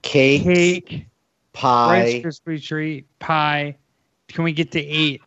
cake, 0.01 0.43
cake. 0.43 0.91
Rice 0.91 1.07
pie. 1.53 2.21
Krispie 2.23 2.63
treat, 2.63 3.19
pie. 3.19 3.77
Can 4.27 4.43
we 4.43 4.51
get 4.51 4.71
to 4.71 4.79
eight? 4.81 5.21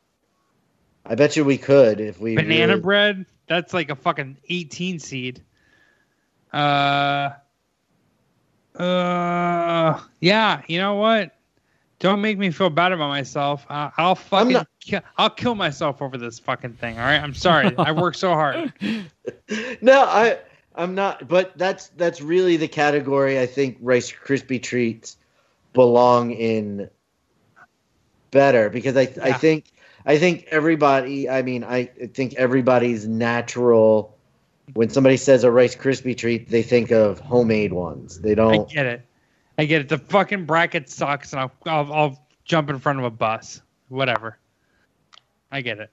I 1.06 1.14
bet 1.14 1.36
you 1.36 1.44
we 1.44 1.56
could 1.56 2.00
if 2.00 2.20
we 2.20 2.36
Banana 2.36 2.74
really- 2.74 2.80
bread? 2.80 3.26
That's 3.48 3.72
like 3.74 3.90
a 3.90 3.96
fucking 3.96 4.36
18 4.48 4.98
seed. 4.98 5.42
Uh, 6.52 7.30
uh, 8.78 10.00
yeah. 10.20 10.62
You 10.68 10.78
know 10.78 10.94
what? 10.94 11.34
Don't 11.98 12.20
make 12.20 12.38
me 12.38 12.50
feel 12.50 12.70
bad 12.70 12.92
about 12.92 13.08
myself. 13.08 13.66
Uh, 13.68 13.90
I'll 13.96 14.14
fucking, 14.14 14.52
not- 14.52 14.68
ki- 14.80 15.00
I'll 15.16 15.30
kill 15.30 15.54
myself 15.56 16.00
over 16.00 16.16
this 16.16 16.38
fucking 16.38 16.74
thing. 16.74 16.98
All 16.98 17.04
right. 17.04 17.20
I'm 17.20 17.34
sorry. 17.34 17.74
I 17.78 17.92
worked 17.92 18.18
so 18.18 18.34
hard. 18.34 18.72
No, 19.80 20.02
I 20.04 20.38
I'm 20.74 20.94
not 20.94 21.26
but 21.26 21.58
that's 21.58 21.88
that's 21.96 22.20
really 22.20 22.56
the 22.56 22.68
category 22.68 23.40
I 23.40 23.46
think 23.46 23.78
Rice 23.80 24.12
Krispie 24.12 24.62
treats 24.62 25.16
belong 25.72 26.30
in 26.30 26.88
better 28.30 28.70
because 28.70 28.96
I 28.96 29.12
I 29.20 29.32
think 29.32 29.72
I 30.08 30.18
think 30.18 30.48
everybody 30.50 31.28
I 31.28 31.42
mean 31.42 31.62
I 31.62 31.84
think 31.84 32.34
everybody's 32.34 33.06
natural 33.06 34.16
when 34.72 34.88
somebody 34.88 35.18
says 35.18 35.44
a 35.44 35.50
Rice 35.50 35.76
Krispie 35.76 36.16
treat 36.16 36.48
they 36.48 36.62
think 36.62 36.90
of 36.90 37.20
homemade 37.20 37.74
ones. 37.74 38.18
They 38.18 38.34
don't 38.34 38.70
I 38.70 38.72
get 38.72 38.86
it. 38.86 39.04
I 39.58 39.64
get 39.66 39.82
it. 39.82 39.88
The 39.90 39.98
fucking 39.98 40.46
bracket 40.46 40.88
sucks, 40.88 41.32
and 41.32 41.40
I'll, 41.40 41.52
I'll 41.66 41.92
I'll 41.92 42.26
jump 42.44 42.70
in 42.70 42.78
front 42.78 43.00
of 43.00 43.04
a 43.04 43.10
bus. 43.10 43.60
Whatever. 43.88 44.38
I 45.52 45.60
get 45.60 45.78
it. 45.78 45.90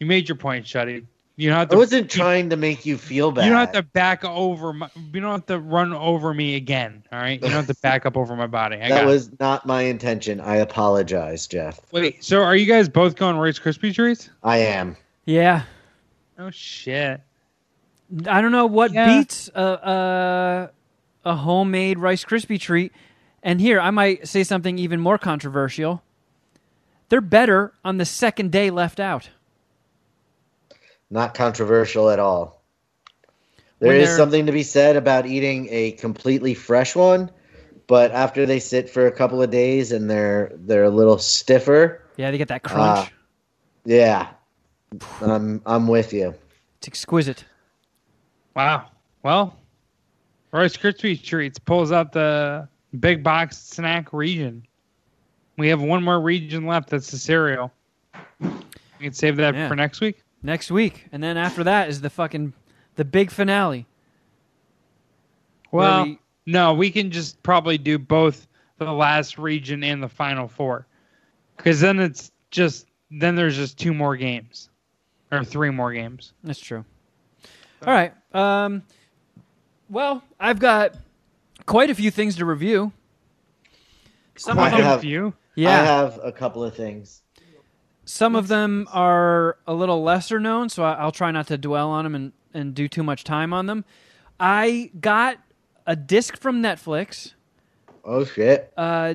You 0.00 0.06
made 0.06 0.28
your 0.28 0.36
point, 0.36 0.66
Shuddy. 0.66 1.06
You 1.36 1.48
don't 1.48 1.58
have 1.58 1.72
I 1.72 1.76
wasn't 1.76 2.10
trying 2.10 2.50
to 2.50 2.56
make 2.56 2.84
you 2.84 2.98
feel 2.98 3.32
bad. 3.32 3.44
You 3.44 3.50
don't 3.50 3.58
have 3.60 3.72
to 3.72 3.82
back 3.82 4.22
over. 4.24 4.72
My, 4.72 4.90
you 5.12 5.20
don't 5.20 5.30
have 5.30 5.46
to 5.46 5.58
run 5.58 5.94
over 5.94 6.34
me 6.34 6.56
again. 6.56 7.02
All 7.10 7.18
right. 7.18 7.34
You 7.42 7.48
don't 7.48 7.52
have 7.52 7.66
to 7.68 7.74
back 7.82 8.04
up 8.04 8.16
over 8.16 8.36
my 8.36 8.46
body. 8.46 8.76
I 8.76 8.88
that 8.90 9.02
got 9.02 9.06
was 9.06 9.30
not 9.40 9.64
my 9.66 9.82
intention. 9.82 10.40
I 10.40 10.56
apologize, 10.56 11.46
Jeff. 11.46 11.80
Wait. 11.90 12.22
So 12.22 12.42
are 12.42 12.54
you 12.54 12.66
guys 12.66 12.88
both 12.88 13.16
going 13.16 13.36
Rice 13.38 13.58
Krispie 13.58 13.94
treats? 13.94 14.28
I 14.42 14.58
am. 14.58 14.96
Yeah. 15.24 15.62
Oh 16.38 16.50
shit. 16.50 17.20
I 18.26 18.42
don't 18.42 18.52
know 18.52 18.66
what 18.66 18.92
Yeah. 18.92 19.06
beats 19.18 19.48
a, 19.54 20.70
a 21.24 21.30
a 21.30 21.34
homemade 21.36 21.98
Rice 21.98 22.24
Krispie 22.24 22.60
treat. 22.60 22.92
And 23.42 23.60
here, 23.60 23.80
I 23.80 23.90
might 23.90 24.28
say 24.28 24.44
something 24.44 24.78
even 24.78 25.00
more 25.00 25.18
controversial. 25.18 26.02
They're 27.08 27.20
better 27.20 27.72
on 27.84 27.96
the 27.96 28.04
second 28.04 28.52
day 28.52 28.70
left 28.70 29.00
out. 29.00 29.30
Not 31.12 31.34
controversial 31.34 32.08
at 32.08 32.18
all. 32.18 32.62
There 33.80 33.88
When 33.92 34.00
is 34.00 34.16
something 34.16 34.46
to 34.46 34.52
be 34.52 34.62
said 34.62 34.96
about 34.96 35.26
eating 35.26 35.68
a 35.70 35.92
completely 35.92 36.54
fresh 36.54 36.96
one, 36.96 37.30
but 37.86 38.12
after 38.12 38.46
they 38.46 38.58
sit 38.58 38.88
for 38.88 39.06
a 39.06 39.12
couple 39.12 39.42
of 39.42 39.50
days 39.50 39.92
and 39.92 40.08
they're 40.08 40.52
they're 40.54 40.84
a 40.84 40.90
little 40.90 41.18
stiffer, 41.18 42.00
Yeah, 42.16 42.30
they 42.30 42.38
get 42.38 42.48
that 42.48 42.62
crunch. 42.62 42.80
Ah. 42.80 43.10
yeah, 43.84 44.28
I'm 45.20 45.60
I'm 45.66 45.86
with 45.86 46.14
you. 46.14 46.34
it's 46.78 46.88
exquisite. 46.88 47.44
Wow. 48.56 48.86
Well, 49.22 49.54
Rice 50.50 50.78
Krispie 50.78 51.22
treats 51.22 51.58
pulls 51.58 51.92
out 51.92 52.12
the 52.12 52.66
big 53.00 53.22
box 53.22 53.58
snack 53.58 54.14
region. 54.14 54.66
We 55.58 55.68
have 55.68 55.82
one 55.82 56.02
more 56.02 56.20
region 56.22 56.64
left. 56.66 56.88
That's 56.88 57.10
the 57.10 57.18
cereal. 57.18 57.70
We 58.40 58.48
can 59.00 59.12
save 59.12 59.36
that 59.36 59.54
Yeah. 59.54 59.68
for 59.68 59.76
next 59.76 60.00
week. 60.00 60.22
Next 60.42 60.70
week, 60.72 61.06
and 61.12 61.22
then 61.22 61.36
after 61.36 61.62
that 61.64 61.88
is 61.88 62.00
the 62.00 62.10
fucking 62.10 62.52
the 62.96 63.04
big 63.04 63.30
finale. 63.30 63.86
Well, 65.70 66.04
we- 66.04 66.18
no, 66.46 66.74
we 66.74 66.90
can 66.90 67.10
just 67.12 67.40
probably 67.42 67.78
do 67.78 67.98
both 67.98 68.46
the 68.78 68.90
last 68.92 69.38
region 69.38 69.84
and 69.84 70.02
the 70.02 70.08
final 70.08 70.48
four, 70.48 70.86
because 71.56 71.80
then 71.80 72.00
it's 72.00 72.32
just 72.50 72.86
then 73.10 73.36
there's 73.36 73.56
just 73.56 73.78
two 73.78 73.94
more 73.94 74.16
games, 74.16 74.68
or 75.30 75.44
three 75.44 75.70
more 75.70 75.92
games. 75.92 76.32
That's 76.42 76.58
true. 76.60 76.84
All 77.86 77.92
right. 77.92 78.12
Um, 78.34 78.82
well, 79.88 80.22
I've 80.40 80.58
got 80.58 80.96
quite 81.66 81.90
a 81.90 81.94
few 81.94 82.10
things 82.10 82.36
to 82.36 82.44
review. 82.44 82.90
Some 84.36 84.58
I 84.58 84.66
of 84.66 84.72
them, 84.72 84.82
have- 84.82 84.98
a 84.98 85.02
few. 85.02 85.34
yeah, 85.54 85.80
I 85.82 85.84
have 85.84 86.18
a 86.22 86.32
couple 86.32 86.64
of 86.64 86.74
things. 86.74 87.21
Some 88.04 88.34
of 88.36 88.48
them 88.48 88.88
are 88.92 89.58
a 89.66 89.74
little 89.74 90.02
lesser 90.02 90.40
known, 90.40 90.68
so 90.68 90.82
I- 90.84 90.94
I'll 90.94 91.12
try 91.12 91.30
not 91.30 91.46
to 91.48 91.58
dwell 91.58 91.88
on 91.90 92.04
them 92.04 92.14
and, 92.14 92.32
and 92.54 92.74
do 92.74 92.88
too 92.88 93.02
much 93.02 93.24
time 93.24 93.52
on 93.52 93.66
them. 93.66 93.84
I 94.40 94.90
got 95.00 95.38
a 95.86 95.94
disc 95.96 96.36
from 96.36 96.62
Netflix. 96.62 97.34
Oh 98.04 98.24
shit! 98.24 98.72
Uh, 98.76 99.14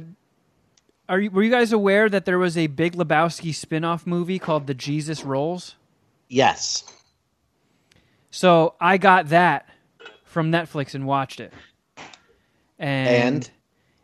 are 1.09 1.19
you, 1.19 1.31
were 1.31 1.43
you 1.43 1.51
guys 1.51 1.71
aware 1.73 2.07
that 2.09 2.25
there 2.25 2.39
was 2.39 2.57
a 2.57 2.67
Big 2.67 2.93
Lebowski 2.93 3.53
spin-off 3.53 4.05
movie 4.07 4.39
called 4.39 4.67
The 4.67 4.73
Jesus 4.73 5.23
Rolls? 5.23 5.75
Yes. 6.29 6.83
So 8.31 8.75
I 8.79 8.97
got 8.97 9.29
that 9.29 9.67
from 10.25 10.51
Netflix 10.51 10.93
and 10.93 11.05
watched 11.05 11.39
it. 11.39 11.51
And, 12.79 13.09
And? 13.35 13.51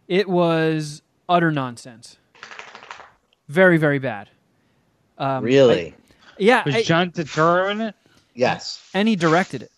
it 0.07 0.27
was 0.29 1.01
utter 1.29 1.51
nonsense. 1.51 2.17
Very, 3.47 3.77
very 3.77 3.99
bad. 3.99 4.29
Um, 5.17 5.43
really? 5.43 5.93
I- 5.97 6.33
yeah. 6.39 6.63
Was 6.65 6.75
I- 6.75 6.83
John 6.83 7.11
Turturro 7.11 7.71
in 7.71 7.81
it? 7.81 7.95
yes. 8.33 8.81
and 8.93 9.07
he 9.07 9.15
directed 9.15 9.61
it. 9.63 9.71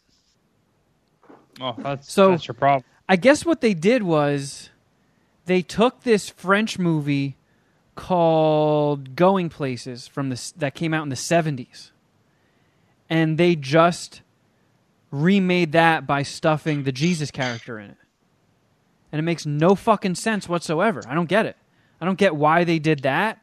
Oh, 1.60 1.76
that's 1.78 2.12
So- 2.12 2.32
that's 2.32 2.48
your 2.48 2.56
problem. 2.56 2.84
I 3.08 3.16
guess 3.18 3.46
what 3.46 3.62
they 3.62 3.74
did 3.74 4.04
was 4.04 4.70
they 5.46 5.62
took 5.62 6.02
this 6.04 6.30
French 6.30 6.80
movie 6.80 7.36
called 7.96 9.16
Going 9.16 9.50
Places 9.50 10.08
from 10.08 10.30
the 10.30 10.54
that 10.58 10.74
came 10.76 10.94
out 10.94 11.04
in 11.04 11.10
the 11.10 11.16
70s. 11.16 11.92
And 13.10 13.38
they 13.38 13.56
just 13.56 14.22
remade 15.12 15.72
that 15.74 16.08
by 16.08 16.24
stuffing 16.24 16.84
the 16.84 16.92
Jesus 16.92 17.30
character 17.32 17.80
in 17.80 17.92
it. 17.92 17.98
And 19.12 19.20
it 19.20 19.24
makes 19.24 19.46
no 19.46 19.76
fucking 19.76 20.16
sense 20.16 20.50
whatsoever. 20.50 21.04
I 21.08 21.14
don't 21.14 21.30
get 21.30 21.46
it. 21.46 21.56
I 22.02 22.06
don't 22.06 22.18
get 22.18 22.36
why 22.36 22.64
they 22.64 22.80
did 22.80 23.04
that. 23.04 23.40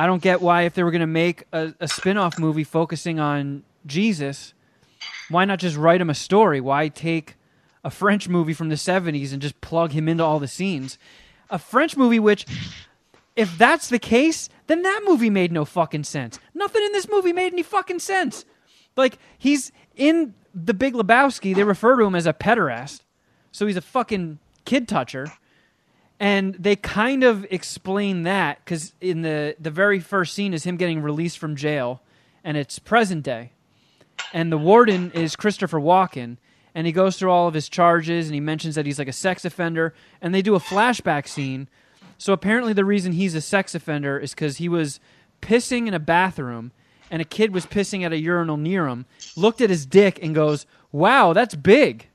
I 0.00 0.06
don't 0.06 0.22
get 0.22 0.40
why 0.40 0.62
if 0.62 0.72
they 0.72 0.82
were 0.82 0.90
going 0.90 1.02
to 1.02 1.06
make 1.06 1.44
a, 1.52 1.74
a 1.78 1.86
spin-off 1.86 2.38
movie 2.38 2.64
focusing 2.64 3.20
on 3.20 3.64
Jesus, 3.84 4.54
why 5.28 5.44
not 5.44 5.58
just 5.58 5.76
write 5.76 6.00
him 6.00 6.08
a 6.08 6.14
story? 6.14 6.58
Why 6.58 6.88
take 6.88 7.34
a 7.84 7.90
French 7.90 8.26
movie 8.26 8.54
from 8.54 8.70
the 8.70 8.76
70s 8.76 9.30
and 9.34 9.42
just 9.42 9.60
plug 9.60 9.92
him 9.92 10.08
into 10.08 10.24
all 10.24 10.38
the 10.38 10.48
scenes? 10.48 10.96
A 11.50 11.58
French 11.58 11.98
movie 11.98 12.18
which 12.18 12.46
if 13.36 13.58
that's 13.58 13.90
the 13.90 13.98
case, 13.98 14.48
then 14.68 14.80
that 14.80 15.02
movie 15.04 15.28
made 15.28 15.52
no 15.52 15.66
fucking 15.66 16.04
sense. 16.04 16.40
Nothing 16.54 16.82
in 16.82 16.92
this 16.92 17.06
movie 17.06 17.34
made 17.34 17.52
any 17.52 17.62
fucking 17.62 17.98
sense. 17.98 18.46
Like 18.96 19.18
he's 19.36 19.70
in 19.96 20.32
the 20.54 20.72
Big 20.72 20.94
Lebowski, 20.94 21.54
they 21.54 21.62
refer 21.62 21.98
to 21.98 22.06
him 22.06 22.14
as 22.14 22.26
a 22.26 22.32
pederast. 22.32 23.02
So 23.52 23.66
he's 23.66 23.76
a 23.76 23.82
fucking 23.82 24.38
kid 24.64 24.88
toucher. 24.88 25.26
And 26.20 26.54
they 26.54 26.76
kind 26.76 27.24
of 27.24 27.46
explain 27.50 28.22
that 28.24 28.64
cuz 28.66 28.92
in 29.00 29.22
the 29.22 29.56
the 29.58 29.70
very 29.70 29.98
first 29.98 30.34
scene 30.34 30.54
is 30.54 30.64
him 30.64 30.76
getting 30.76 31.02
released 31.02 31.38
from 31.38 31.56
jail 31.56 32.02
and 32.44 32.56
it's 32.56 32.78
present 32.78 33.24
day 33.24 33.52
and 34.32 34.52
the 34.52 34.58
warden 34.58 35.10
is 35.12 35.36
Christopher 35.36 35.80
Walken, 35.80 36.36
and 36.74 36.86
he 36.86 36.92
goes 36.92 37.16
through 37.16 37.30
all 37.30 37.48
of 37.48 37.54
his 37.54 37.68
charges, 37.68 38.26
and 38.26 38.34
he 38.34 38.40
mentions 38.40 38.74
that 38.74 38.86
he's 38.86 38.98
like 38.98 39.08
a 39.08 39.12
sex 39.12 39.44
offender, 39.44 39.94
and 40.20 40.34
they 40.34 40.42
do 40.42 40.54
a 40.54 40.60
flashback 40.60 41.26
scene. 41.26 41.68
So 42.18 42.32
apparently, 42.32 42.72
the 42.72 42.84
reason 42.84 43.12
he's 43.12 43.34
a 43.34 43.40
sex 43.40 43.74
offender 43.74 44.18
is 44.18 44.34
because 44.34 44.58
he 44.58 44.68
was 44.68 45.00
pissing 45.42 45.88
in 45.88 45.94
a 45.94 45.98
bathroom, 45.98 46.72
and 47.10 47.20
a 47.20 47.24
kid 47.24 47.52
was 47.52 47.66
pissing 47.66 48.04
at 48.04 48.12
a 48.12 48.18
urinal 48.18 48.56
near 48.56 48.86
him, 48.86 49.06
looked 49.36 49.60
at 49.60 49.70
his 49.70 49.86
dick, 49.86 50.18
and 50.22 50.34
goes, 50.34 50.66
"Wow, 50.92 51.32
that's 51.32 51.54
big." 51.54 52.06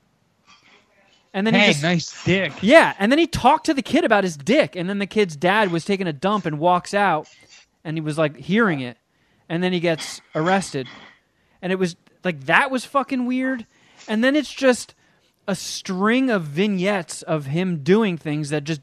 And 1.35 1.45
then 1.45 1.53
he 1.53 1.59
Hey, 1.59 1.67
just, 1.73 1.83
nice 1.83 2.23
dick. 2.23 2.53
yeah, 2.61 2.93
and 2.97 3.11
then 3.11 3.19
he 3.19 3.27
talked 3.27 3.65
to 3.65 3.73
the 3.73 3.81
kid 3.81 4.05
about 4.05 4.23
his 4.23 4.37
dick, 4.37 4.77
and 4.77 4.89
then 4.89 4.99
the 4.99 5.05
kid's 5.05 5.35
dad 5.35 5.69
was 5.69 5.83
taking 5.83 6.07
a 6.07 6.13
dump 6.13 6.45
and 6.45 6.57
walks 6.59 6.93
out, 6.93 7.27
and 7.83 7.97
he 7.97 8.01
was 8.01 8.17
like 8.17 8.37
hearing 8.37 8.79
it, 8.79 8.97
and 9.49 9.61
then 9.61 9.73
he 9.73 9.81
gets 9.81 10.21
arrested, 10.33 10.87
and 11.61 11.73
it 11.73 11.75
was 11.75 11.97
like 12.23 12.45
that 12.45 12.71
was 12.71 12.85
fucking 12.85 13.25
weird, 13.25 13.65
and 14.07 14.23
then 14.23 14.33
it's 14.33 14.53
just 14.53 14.95
a 15.45 15.55
string 15.55 16.29
of 16.29 16.43
vignettes 16.43 17.21
of 17.21 17.47
him 17.47 17.83
doing 17.83 18.17
things 18.17 18.49
that 18.49 18.63
just 18.63 18.79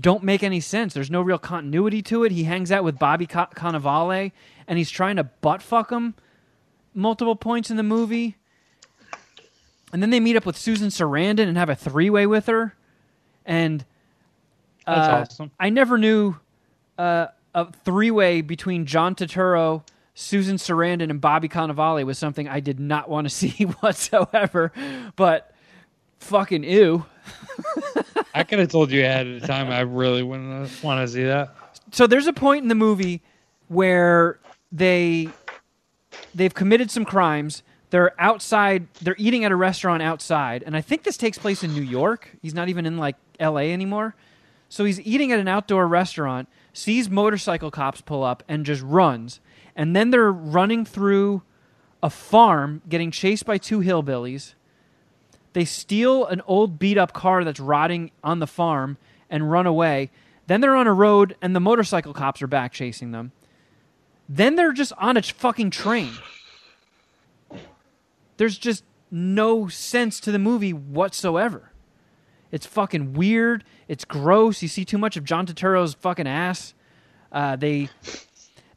don't 0.00 0.24
make 0.24 0.42
any 0.42 0.58
sense. 0.60 0.94
There's 0.94 1.12
no 1.12 1.22
real 1.22 1.38
continuity 1.38 2.02
to 2.02 2.24
it. 2.24 2.32
He 2.32 2.42
hangs 2.42 2.72
out 2.72 2.82
with 2.82 2.98
Bobby 2.98 3.26
Ca- 3.28 3.50
Cannavale, 3.54 4.32
and 4.66 4.78
he's 4.78 4.90
trying 4.90 5.14
to 5.14 5.22
butt 5.24 5.62
fuck 5.62 5.90
him 5.92 6.14
multiple 6.92 7.36
points 7.36 7.70
in 7.70 7.76
the 7.76 7.84
movie. 7.84 8.34
And 9.92 10.02
then 10.02 10.10
they 10.10 10.20
meet 10.20 10.36
up 10.36 10.44
with 10.44 10.56
Susan 10.56 10.88
Sarandon 10.88 11.48
and 11.48 11.56
have 11.56 11.70
a 11.70 11.74
three 11.74 12.10
way 12.10 12.26
with 12.26 12.46
her. 12.46 12.74
And 13.46 13.84
That's 14.86 15.08
uh, 15.08 15.26
awesome. 15.30 15.50
I 15.58 15.70
never 15.70 15.96
knew 15.96 16.36
uh, 16.98 17.28
a 17.54 17.72
three 17.84 18.10
way 18.10 18.40
between 18.40 18.86
John 18.86 19.14
Turturro, 19.14 19.82
Susan 20.14 20.56
Sarandon, 20.56 21.10
and 21.10 21.20
Bobby 21.20 21.48
Cannavale 21.48 22.04
was 22.04 22.18
something 22.18 22.48
I 22.48 22.60
did 22.60 22.78
not 22.78 23.08
want 23.08 23.26
to 23.26 23.30
see 23.34 23.64
whatsoever. 23.64 24.72
But 25.16 25.54
fucking 26.18 26.64
ew. 26.64 27.06
I 28.34 28.44
could 28.44 28.58
have 28.58 28.68
told 28.68 28.90
you 28.90 29.04
ahead 29.04 29.26
of 29.26 29.42
time. 29.44 29.70
I 29.70 29.80
really 29.80 30.22
wouldn't 30.22 30.82
want 30.82 31.06
to 31.06 31.12
see 31.12 31.24
that. 31.24 31.54
so 31.92 32.06
there's 32.06 32.26
a 32.26 32.32
point 32.32 32.62
in 32.62 32.68
the 32.68 32.74
movie 32.74 33.22
where 33.68 34.38
they 34.72 35.28
they've 36.34 36.54
committed 36.54 36.90
some 36.90 37.04
crimes 37.04 37.62
they're 37.90 38.20
outside 38.20 38.86
they're 39.02 39.16
eating 39.18 39.44
at 39.44 39.52
a 39.52 39.56
restaurant 39.56 40.02
outside 40.02 40.62
and 40.66 40.76
i 40.76 40.80
think 40.80 41.02
this 41.02 41.16
takes 41.16 41.38
place 41.38 41.62
in 41.62 41.72
new 41.72 41.82
york 41.82 42.30
he's 42.42 42.54
not 42.54 42.68
even 42.68 42.86
in 42.86 42.96
like 42.96 43.16
la 43.40 43.56
anymore 43.58 44.14
so 44.68 44.84
he's 44.84 45.00
eating 45.00 45.32
at 45.32 45.38
an 45.38 45.48
outdoor 45.48 45.86
restaurant 45.86 46.48
sees 46.72 47.08
motorcycle 47.08 47.70
cops 47.70 48.00
pull 48.00 48.22
up 48.22 48.42
and 48.48 48.66
just 48.66 48.82
runs 48.82 49.40
and 49.74 49.94
then 49.94 50.10
they're 50.10 50.32
running 50.32 50.84
through 50.84 51.42
a 52.02 52.10
farm 52.10 52.82
getting 52.88 53.10
chased 53.10 53.44
by 53.44 53.58
two 53.58 53.80
hillbillies 53.80 54.54
they 55.52 55.64
steal 55.64 56.24
an 56.26 56.40
old 56.46 56.78
beat 56.78 56.98
up 56.98 57.12
car 57.12 57.44
that's 57.44 57.60
rotting 57.60 58.10
on 58.22 58.38
the 58.38 58.46
farm 58.46 58.96
and 59.30 59.50
run 59.50 59.66
away. 59.66 60.10
Then 60.46 60.60
they're 60.60 60.76
on 60.76 60.86
a 60.86 60.92
road 60.92 61.36
and 61.42 61.54
the 61.54 61.60
motorcycle 61.60 62.12
cops 62.12 62.40
are 62.42 62.46
back 62.46 62.72
chasing 62.72 63.10
them. 63.10 63.32
Then 64.28 64.56
they're 64.56 64.72
just 64.72 64.92
on 64.98 65.16
a 65.16 65.22
fucking 65.22 65.70
train. 65.70 66.12
There's 68.38 68.56
just 68.56 68.84
no 69.10 69.68
sense 69.68 70.18
to 70.20 70.32
the 70.32 70.38
movie 70.38 70.72
whatsoever. 70.72 71.72
It's 72.50 72.66
fucking 72.66 73.12
weird. 73.12 73.64
It's 73.88 74.04
gross. 74.04 74.62
You 74.62 74.68
see 74.68 74.84
too 74.84 74.98
much 74.98 75.16
of 75.16 75.24
John 75.24 75.46
Turturro's 75.46 75.94
fucking 75.94 76.26
ass. 76.26 76.72
Uh, 77.30 77.56
they, 77.56 77.90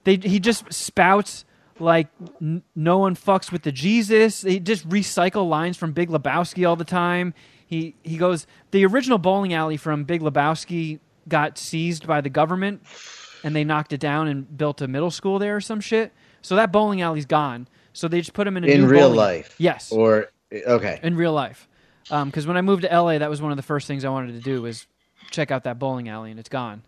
they, 0.03 0.18
he 0.18 0.40
just 0.40 0.72
spouts 0.73 1.45
like 1.80 2.07
n- 2.41 2.64
no 2.76 2.98
one 2.98 3.15
fucks 3.15 3.52
with 3.52 3.64
the 3.64 3.72
Jesus. 3.72 4.41
They 4.41 4.60
just 4.60 4.88
recycle 4.90 5.48
lines 5.48 5.77
from 5.77 5.94
Big 5.94 6.10
Lebowski 6.10 6.68
all 6.68 6.76
the 6.76 6.84
time. 6.84 7.34
He 7.65 7.95
he 8.03 8.18
goes 8.18 8.48
the 8.72 8.85
original 8.85 9.18
bowling 9.18 9.53
alley 9.53 9.77
from 9.77 10.03
Big 10.03 10.22
Lebowski 10.22 10.99
got 11.27 11.57
seized 11.57 12.06
by 12.06 12.19
the 12.19 12.30
government, 12.30 12.81
and 13.44 13.56
they 13.56 13.64
knocked 13.64 13.94
it 13.94 13.99
down 14.02 14.27
and 14.27 14.57
built 14.57 14.81
a 14.81 14.88
middle 14.90 15.11
school 15.11 15.40
there 15.40 15.56
or 15.56 15.61
some 15.61 15.80
shit. 15.80 16.11
So 16.41 16.57
that 16.57 16.73
bowling 16.73 17.02
alley's 17.02 17.26
gone. 17.26 17.68
So 17.93 18.07
they 18.07 18.19
just 18.19 18.34
put 18.34 18.47
him 18.47 18.57
in 18.57 18.63
a 18.63 18.68
In 18.68 18.88
real 18.88 19.07
bowling- 19.09 19.18
life. 19.18 19.55
Yes, 19.57 19.91
Or 19.91 20.27
okay. 20.51 20.99
in 21.03 21.15
real 21.15 21.34
life. 21.34 21.68
Because 22.09 22.45
when 22.47 22.57
I 22.57 22.61
moved 22.61 22.81
to 22.84 22.89
LA, 22.93 23.18
that 23.19 23.30
was 23.30 23.41
one 23.41 23.51
of 23.51 23.57
the 23.57 23.63
first 23.63 23.88
things 23.88 24.03
I 24.05 24.09
wanted 24.09 24.34
to 24.34 24.39
do 24.41 24.61
was 24.61 24.88
check 25.30 25.51
out 25.51 25.63
that 25.65 25.80
bowling 25.80 26.09
alley, 26.09 26.31
and 26.31 26.39
it's 26.39 26.49
gone. 26.49 26.84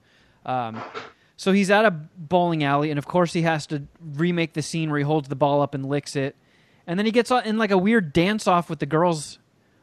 Um, 0.46 0.82
so 1.38 1.52
he's 1.54 1.70
at 1.72 1.86
a 1.86 1.92
bowling 1.92 2.64
alley, 2.64 2.90
and 2.90 2.98
of 2.98 3.06
course 3.08 3.32
he 3.34 3.44
has 3.44 3.66
to 3.68 3.84
remake 4.02 4.54
the 4.54 4.62
scene 4.62 4.90
where 4.90 4.98
he 5.00 5.06
holds 5.06 5.30
the 5.30 5.36
ball 5.36 5.62
up 5.62 5.74
and 5.74 5.86
licks 5.86 6.16
it, 6.16 6.36
and 6.88 6.98
then 7.00 7.06
he 7.06 7.12
gets 7.12 7.32
in 7.32 7.58
like 7.58 7.72
a 7.72 7.78
weird 7.78 8.12
dance 8.12 8.48
off 8.48 8.70
with 8.70 8.80
the 8.80 8.86
girls 8.86 9.40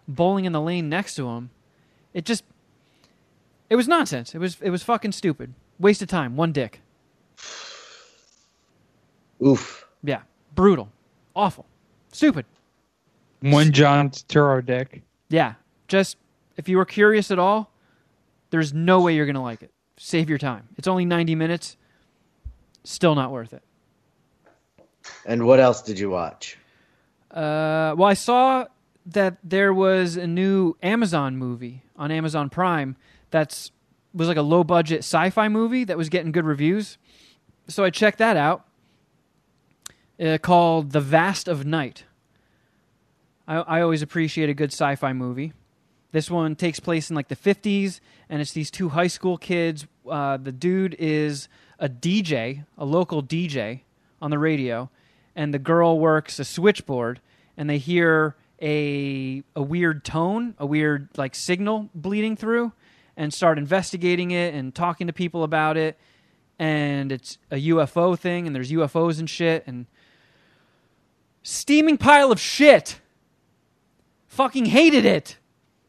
bowling 0.08 0.44
in 0.44 0.52
the 0.52 0.60
lane 0.60 0.88
next 0.90 1.14
to 1.14 1.28
him. 1.28 1.50
It 2.12 2.24
just, 2.26 2.44
it 3.70 3.76
was 3.76 3.86
nonsense. 3.88 4.34
It 4.34 4.38
was 4.38 4.58
it 4.60 4.70
was 4.70 4.82
fucking 4.82 5.12
stupid. 5.12 5.54
Waste 5.78 6.02
of 6.02 6.08
time. 6.08 6.36
One 6.36 6.52
dick. 6.52 6.82
Oof. 9.44 9.86
Yeah, 10.02 10.22
brutal, 10.54 10.90
awful, 11.34 11.66
stupid. 12.12 12.44
One 13.40 13.72
John 13.72 14.10
Turturro 14.10 14.64
dick. 14.64 15.02
Yeah, 15.28 15.54
just 15.88 16.16
if 16.56 16.68
you 16.68 16.76
were 16.76 16.84
curious 16.84 17.30
at 17.30 17.38
all, 17.38 17.72
there's 18.50 18.74
no 18.74 19.00
way 19.00 19.14
you're 19.14 19.26
gonna 19.26 19.42
like 19.42 19.62
it. 19.62 19.70
Save 19.96 20.28
your 20.28 20.38
time. 20.38 20.68
It's 20.76 20.88
only 20.88 21.04
90 21.04 21.34
minutes. 21.34 21.76
Still 22.84 23.14
not 23.14 23.30
worth 23.30 23.52
it. 23.52 23.62
And 25.26 25.46
what 25.46 25.60
else 25.60 25.82
did 25.82 25.98
you 25.98 26.10
watch? 26.10 26.56
Uh, 27.30 27.94
well, 27.96 28.08
I 28.08 28.14
saw 28.14 28.66
that 29.06 29.36
there 29.44 29.72
was 29.72 30.16
a 30.16 30.26
new 30.26 30.76
Amazon 30.82 31.36
movie 31.36 31.82
on 31.96 32.10
Amazon 32.10 32.50
Prime 32.50 32.96
that's 33.30 33.70
was 34.12 34.26
like 34.26 34.36
a 34.36 34.42
low 34.42 34.64
budget 34.64 35.00
sci-fi 35.00 35.48
movie 35.48 35.84
that 35.84 35.96
was 35.96 36.08
getting 36.08 36.32
good 36.32 36.44
reviews. 36.44 36.98
So 37.68 37.84
I 37.84 37.90
checked 37.90 38.18
that 38.18 38.36
out. 38.36 38.66
Uh, 40.20 40.38
called 40.38 40.92
The 40.92 41.00
Vast 41.00 41.48
of 41.48 41.64
Night. 41.64 42.04
I, 43.48 43.56
I 43.56 43.80
always 43.80 44.02
appreciate 44.02 44.48
a 44.48 44.54
good 44.54 44.72
sci 44.72 44.94
fi 44.96 45.12
movie. 45.12 45.52
This 46.12 46.30
one 46.30 46.56
takes 46.56 46.80
place 46.80 47.08
in 47.08 47.16
like 47.16 47.28
the 47.28 47.36
50s, 47.36 48.00
and 48.28 48.40
it's 48.40 48.52
these 48.52 48.70
two 48.70 48.90
high 48.90 49.06
school 49.06 49.38
kids. 49.38 49.86
Uh, 50.08 50.36
the 50.36 50.52
dude 50.52 50.96
is 50.98 51.48
a 51.78 51.88
DJ, 51.88 52.64
a 52.76 52.84
local 52.84 53.22
DJ 53.22 53.80
on 54.20 54.30
the 54.30 54.38
radio, 54.38 54.90
and 55.36 55.54
the 55.54 55.58
girl 55.58 55.98
works 55.98 56.38
a 56.38 56.44
switchboard, 56.44 57.20
and 57.56 57.70
they 57.70 57.78
hear 57.78 58.36
a 58.60 59.42
a 59.54 59.62
weird 59.62 60.04
tone, 60.04 60.54
a 60.58 60.66
weird 60.66 61.08
like 61.16 61.34
signal 61.34 61.88
bleeding 61.94 62.36
through, 62.36 62.72
and 63.16 63.32
start 63.32 63.56
investigating 63.56 64.32
it 64.32 64.52
and 64.52 64.74
talking 64.74 65.06
to 65.06 65.12
people 65.12 65.44
about 65.44 65.76
it. 65.76 65.96
And 66.58 67.10
it's 67.10 67.38
a 67.50 67.68
UFO 67.68 68.18
thing, 68.18 68.46
and 68.46 68.54
there's 68.54 68.70
UFOs 68.70 69.18
and 69.18 69.30
shit, 69.30 69.64
and 69.66 69.86
steaming 71.42 71.98
pile 71.98 72.30
of 72.32 72.40
shit. 72.40 73.00
Fucking 74.28 74.66
hated 74.66 75.04
it. 75.04 75.36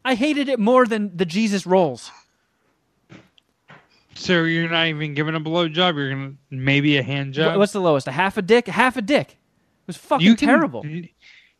I 0.04 0.14
hated 0.14 0.48
it 0.48 0.58
more 0.58 0.84
than 0.86 1.16
the 1.16 1.24
Jesus 1.24 1.66
rolls. 1.66 2.10
So 4.14 4.44
you're 4.44 4.68
not 4.68 4.86
even 4.88 5.14
giving 5.14 5.34
a 5.34 5.40
blowjob. 5.40 5.96
You're 5.96 6.10
gonna 6.10 6.34
maybe 6.50 6.96
a 6.98 7.02
hand 7.02 7.34
job. 7.34 7.56
What's 7.56 7.72
the 7.72 7.80
lowest? 7.80 8.06
A 8.08 8.12
half 8.12 8.36
a 8.36 8.42
dick? 8.42 8.66
Half 8.66 8.96
a 8.96 9.02
dick. 9.02 9.30
It 9.30 9.86
was 9.86 9.96
fucking 9.96 10.26
you 10.26 10.36
can, 10.36 10.48
terrible. 10.48 10.84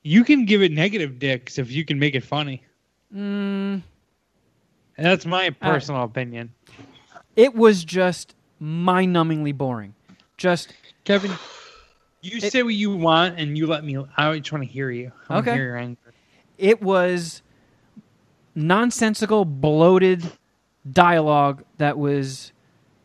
You 0.03 0.25
can 0.25 0.45
give 0.45 0.63
it 0.63 0.71
negative 0.73 1.19
dicks 1.19 1.59
if 1.59 1.71
you 1.71 1.85
can 1.85 1.99
make 1.99 2.15
it 2.15 2.23
funny. 2.25 2.63
Mm, 3.15 3.83
that's 4.97 5.27
my 5.27 5.51
personal 5.51 6.03
opinion. 6.05 6.53
it 7.37 7.55
was 7.55 7.85
just 7.85 8.35
mind-numbingly 8.61 9.57
boring. 9.57 9.95
Just 10.37 10.73
Kevin, 11.05 11.33
you 12.23 12.39
It- 12.39 12.53
say 12.53 12.63
what 12.63 12.75
you 12.75 12.97
want, 12.97 13.39
and 13.39 13.57
you 13.59 13.67
let 13.67 13.85
me. 13.85 13.97
I 14.17 14.39
just 14.39 14.53
want 14.53 14.65
to 14.65 14.71
hear 14.71 14.91
you. 14.91 15.13
I 15.29 15.39
Okay. 15.39 15.53
hear 15.55 15.65
your 15.65 15.77
anger. 15.77 15.99
it 16.59 16.81
was 16.81 17.43
nonsensical, 18.55 19.45
bloated 19.45 20.33
dialogue 20.91 21.65
that 21.79 21.99
was 21.99 22.53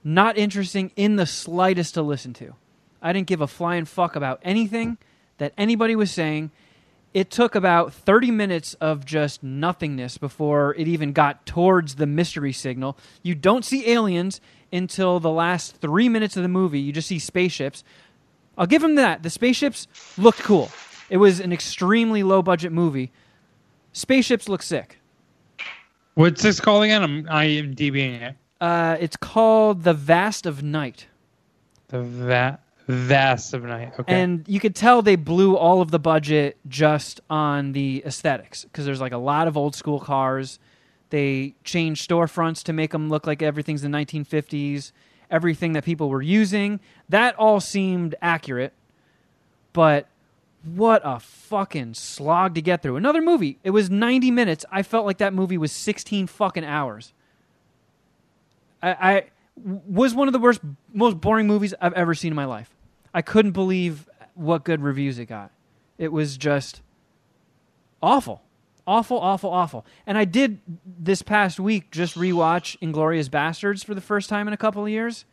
not 0.04 0.38
interesting 0.38 0.92
in 0.96 1.16
the 1.16 1.26
slightest 1.26 1.94
to 1.96 2.02
listen 2.02 2.34
to. 2.34 2.54
I 3.02 3.14
didn't 3.14 3.28
give 3.28 3.42
a 3.42 3.48
flying 3.48 3.86
fuck 3.86 4.16
about 4.16 4.40
anything 4.44 4.98
that 5.38 5.54
anybody 5.58 5.96
was 5.96 6.12
saying. 6.12 6.52
It 7.14 7.32
took 7.32 7.56
about 7.56 7.94
30 7.94 8.32
minutes 8.32 8.74
of 8.76 9.06
just 9.06 9.42
nothingness 9.42 10.18
before 10.18 10.76
it 10.78 10.88
even 10.88 11.14
got 11.14 11.46
towards 11.46 11.96
the 11.96 12.06
mystery 12.06 12.54
signal. 12.54 12.98
You 13.24 13.34
don't 13.34 13.64
see 13.66 13.90
aliens 13.90 14.40
until 14.72 15.20
the 15.20 15.32
last 15.32 15.78
three 15.78 16.10
minutes 16.10 16.36
of 16.38 16.44
the 16.44 16.50
movie. 16.50 16.80
You 16.80 16.92
just 16.92 17.08
see 17.08 17.20
spaceships. 17.20 17.84
I'll 18.58 18.68
give 18.68 18.82
them 18.82 18.96
that. 18.96 19.24
The 19.24 19.30
spaceships 19.30 19.88
looked 20.18 20.40
cool. 20.40 20.70
It 21.10 21.18
was 21.18 21.40
an 21.40 21.54
extremely 21.54 22.24
low 22.24 22.42
budget 22.42 22.72
movie. 22.72 23.12
Spaceships 23.94 24.50
look 24.50 24.62
sick. 24.62 25.00
What's 26.16 26.42
this 26.42 26.60
called 26.60 26.84
again? 26.84 27.04
I'm 27.04 27.24
IMDBing 27.26 28.22
it. 28.22 28.36
Uh, 28.60 28.98
it's 29.00 29.16
called 29.16 29.84
The 29.84 29.94
Vast 29.94 30.46
of 30.46 30.64
Night. 30.64 31.08
The 31.90 32.02
va- 32.02 32.60
vast 32.88 33.54
of 33.54 33.64
night. 33.64 33.94
Okay. 34.00 34.14
And 34.22 34.44
you 34.48 34.60
could 34.60 34.76
tell 34.76 35.02
they 35.02 35.16
blew 35.16 35.56
all 35.56 35.82
of 35.82 35.92
the 35.92 36.00
budget 36.00 36.58
just 36.68 37.22
on 37.30 37.74
the 37.74 38.02
aesthetics 38.06 38.64
because 38.64 38.86
there's 38.86 39.02
like 39.02 39.12
a 39.12 39.18
lot 39.18 39.48
of 39.48 39.58
old 39.58 39.76
school 39.76 40.00
cars. 40.00 40.58
They 41.10 41.54
changed 41.64 42.10
storefronts 42.10 42.64
to 42.64 42.74
make 42.74 42.92
them 42.92 43.10
look 43.10 43.28
like 43.28 43.42
everything's 43.42 43.82
the 43.82 43.88
1950s. 43.90 44.92
Everything 45.30 45.74
that 45.74 45.84
people 45.84 46.10
were 46.10 46.22
using, 46.22 46.80
that 47.10 47.36
all 47.36 47.60
seemed 47.60 48.16
accurate. 48.22 48.74
But 49.74 50.08
what 50.64 51.02
a 51.04 51.20
fucking 51.20 51.94
slog 51.94 52.56
to 52.56 52.62
get 52.62 52.82
through. 52.82 52.96
Another 52.98 53.22
movie. 53.22 53.58
It 53.64 53.72
was 53.72 53.90
90 53.90 54.32
minutes. 54.32 54.66
I 54.72 54.84
felt 54.84 55.06
like 55.06 55.18
that 55.20 55.34
movie 55.34 55.58
was 55.58 55.72
16 55.72 56.28
fucking 56.28 56.66
hours. 56.66 57.14
I, 58.82 58.90
I 58.90 59.24
was 59.88 60.14
one 60.14 60.28
of 60.28 60.34
the 60.34 60.40
worst, 60.40 60.62
most 60.94 61.20
boring 61.20 61.48
movies 61.48 61.74
I've 61.82 61.94
ever 61.94 62.14
seen 62.14 62.32
in 62.32 62.36
my 62.36 62.46
life. 62.46 62.70
I 63.14 63.22
couldn't 63.22 63.52
believe 63.52 64.08
what 64.36 64.64
good 64.64 64.82
reviews 64.82 65.20
it 65.20 65.26
got. 65.26 65.52
It 65.98 66.12
was 66.12 66.38
just 66.38 66.82
awful, 68.02 68.44
awful, 68.88 69.20
awful, 69.20 69.52
awful. 69.52 69.86
And 70.08 70.18
I 70.18 70.26
did 70.26 70.60
this 70.86 71.22
past 71.22 71.60
week 71.60 71.92
just 71.92 72.16
rewatch 72.16 72.80
Inglourious 72.80 73.30
Basterds 73.30 73.84
for 73.84 73.94
the 73.94 74.02
first 74.02 74.30
time 74.30 74.48
in 74.48 74.54
a 74.54 74.58
couple 74.58 74.82
of 74.84 74.90
years. 74.90 75.26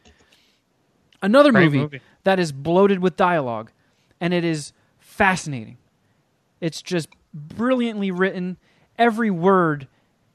Another 1.23 1.53
movie, 1.53 1.79
movie. 1.79 2.01
that 2.25 2.39
is 2.39 2.53
bloated 2.53 2.99
with 2.99 3.17
dialogue, 3.17 3.71
and 4.21 4.35
it 4.35 4.45
is 4.45 4.73
fascinating. 4.99 5.79
It's 6.61 6.83
just 6.83 7.09
brilliantly 7.33 8.11
written. 8.11 8.59
Every 8.99 9.31
word 9.31 9.89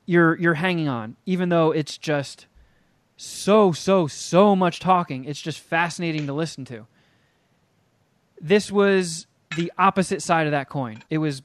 you're 0.07 0.35
you're 0.39 0.55
hanging 0.55 0.87
on, 0.87 1.15
even 1.27 1.49
though 1.49 1.71
it's 1.71 1.97
just 1.97 2.47
so 3.17 3.71
so 3.71 4.07
so 4.07 4.55
much 4.55 4.79
talking. 4.79 5.25
It's 5.25 5.41
just 5.41 5.59
fascinating 5.59 6.25
to 6.25 6.33
listen 6.33 6.65
to. 6.65 6.87
This 8.41 8.71
was 8.71 9.27
the 9.55 9.71
opposite 9.77 10.23
side 10.23 10.47
of 10.47 10.51
that 10.51 10.69
coin. 10.69 11.03
It 11.11 11.19
was 11.19 11.43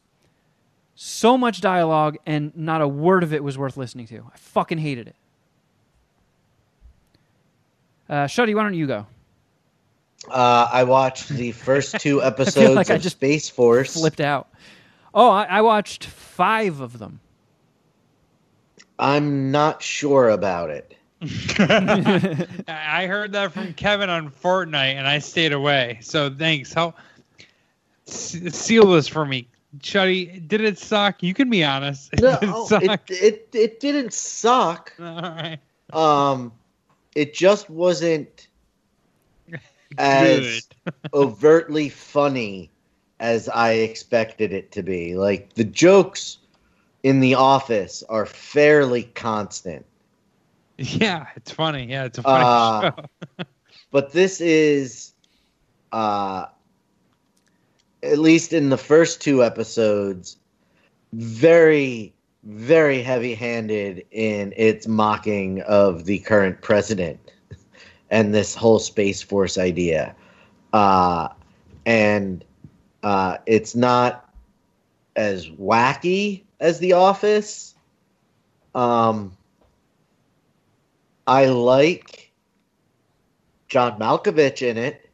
so 0.95 1.37
much 1.37 1.61
dialogue 1.61 2.17
and 2.27 2.57
not 2.57 2.81
a 2.81 2.89
word 2.89 3.23
of 3.23 3.33
it 3.33 3.43
was 3.43 3.59
worth 3.59 3.77
listening 3.77 4.07
to. 4.09 4.19
I 4.33 4.37
fucking 4.37 4.79
hated 4.79 5.09
it. 5.09 5.17
Uh, 8.09 8.25
Shuddy, 8.27 8.55
why 8.55 8.63
don't 8.63 8.75
you 8.75 8.87
go? 8.87 9.07
Uh, 10.31 10.69
I 10.71 10.85
watched 10.85 11.29
the 11.29 11.53
first 11.53 11.95
two 12.01 12.23
episodes 12.23 12.75
like 12.75 12.91
I 12.91 12.95
of 12.95 13.03
just 13.03 13.17
Space 13.17 13.49
Force. 13.49 13.95
Flipped 13.95 14.21
out. 14.21 14.49
Oh, 15.13 15.31
I, 15.31 15.45
I 15.45 15.61
watched 15.63 16.07
five 16.07 16.81
of 16.81 16.99
them. 16.99 17.21
I'm 18.99 19.51
not 19.51 19.83
sure 19.83 20.31
about 20.31 20.71
it. 20.71 20.97
I 21.59 23.07
heard 23.07 23.33
that 23.33 23.53
from 23.53 23.73
Kevin 23.75 24.11
on 24.11 24.31
Fortnite, 24.31 24.95
and 24.95 25.07
I 25.07 25.19
stayed 25.19 25.53
away. 25.53 25.99
So 26.03 26.31
thanks. 26.31 26.73
Help 26.73 26.97
seal 28.07 28.91
this 28.91 29.09
for 29.09 29.25
me, 29.25 29.49
Shuddy. 29.79 30.47
Did 30.47 30.61
it 30.61 30.79
suck? 30.79 31.23
You 31.23 31.35
can 31.35 31.51
be 31.51 31.65
honest. 31.65 32.11
No, 32.21 32.39
it 32.43 32.57
suck? 32.69 32.83
it, 32.83 33.01
it 33.11 33.49
it 33.53 33.81
didn't 33.81 34.13
suck. 34.13 34.93
All 35.01 35.21
right. 35.21 35.59
Um, 35.93 36.53
it 37.15 37.35
just 37.35 37.69
wasn't 37.71 38.49
as 39.99 40.69
overtly 41.13 41.89
funny 41.89 42.71
as 43.21 43.49
I 43.49 43.73
expected 43.73 44.53
it 44.53 44.73
to 44.73 44.83
be. 44.83 45.15
Like 45.17 45.55
the 45.55 45.65
jokes 45.65 46.39
in 47.03 47.21
The 47.21 47.35
Office 47.35 48.03
are 48.09 48.27
fairly 48.27 49.05
constant, 49.05 49.85
Yeah, 50.79 51.27
it's 51.37 51.51
funny. 51.53 51.85
Yeah, 51.87 52.05
it's 52.05 52.19
a 52.19 52.23
funny 52.23 52.45
Uh, 52.45 52.81
show. 52.81 53.45
but 53.91 54.13
this 54.13 54.41
is, 54.41 55.13
uh, 55.93 56.47
at 58.05 58.19
least 58.19 58.53
in 58.53 58.69
the 58.69 58.79
first 58.79 59.21
two 59.21 59.43
episodes, 59.43 60.37
very 61.13 62.15
very 62.47 63.03
heavy-handed 63.03 64.05
in 64.11 64.53
its 64.57 64.87
mocking 64.87 65.63
of 65.63 66.05
the 66.05 66.19
current 66.19 66.61
president 66.61 67.19
and 68.11 68.35
this 68.35 68.55
whole 68.55 68.79
space 68.79 69.23
force 69.23 69.57
idea. 69.57 70.15
Uh, 70.73 71.29
and 71.87 72.45
uh, 73.03 73.39
it's 73.47 73.75
not 73.75 74.31
as 75.17 75.49
wacky 75.49 76.43
as 76.61 76.79
the 76.81 76.93
office. 76.93 77.75
Um, 78.75 79.37
i 81.27 81.47
like 81.47 82.33
john 83.69 83.99
malkovich 83.99 84.61
in 84.61 84.77
it. 84.77 85.09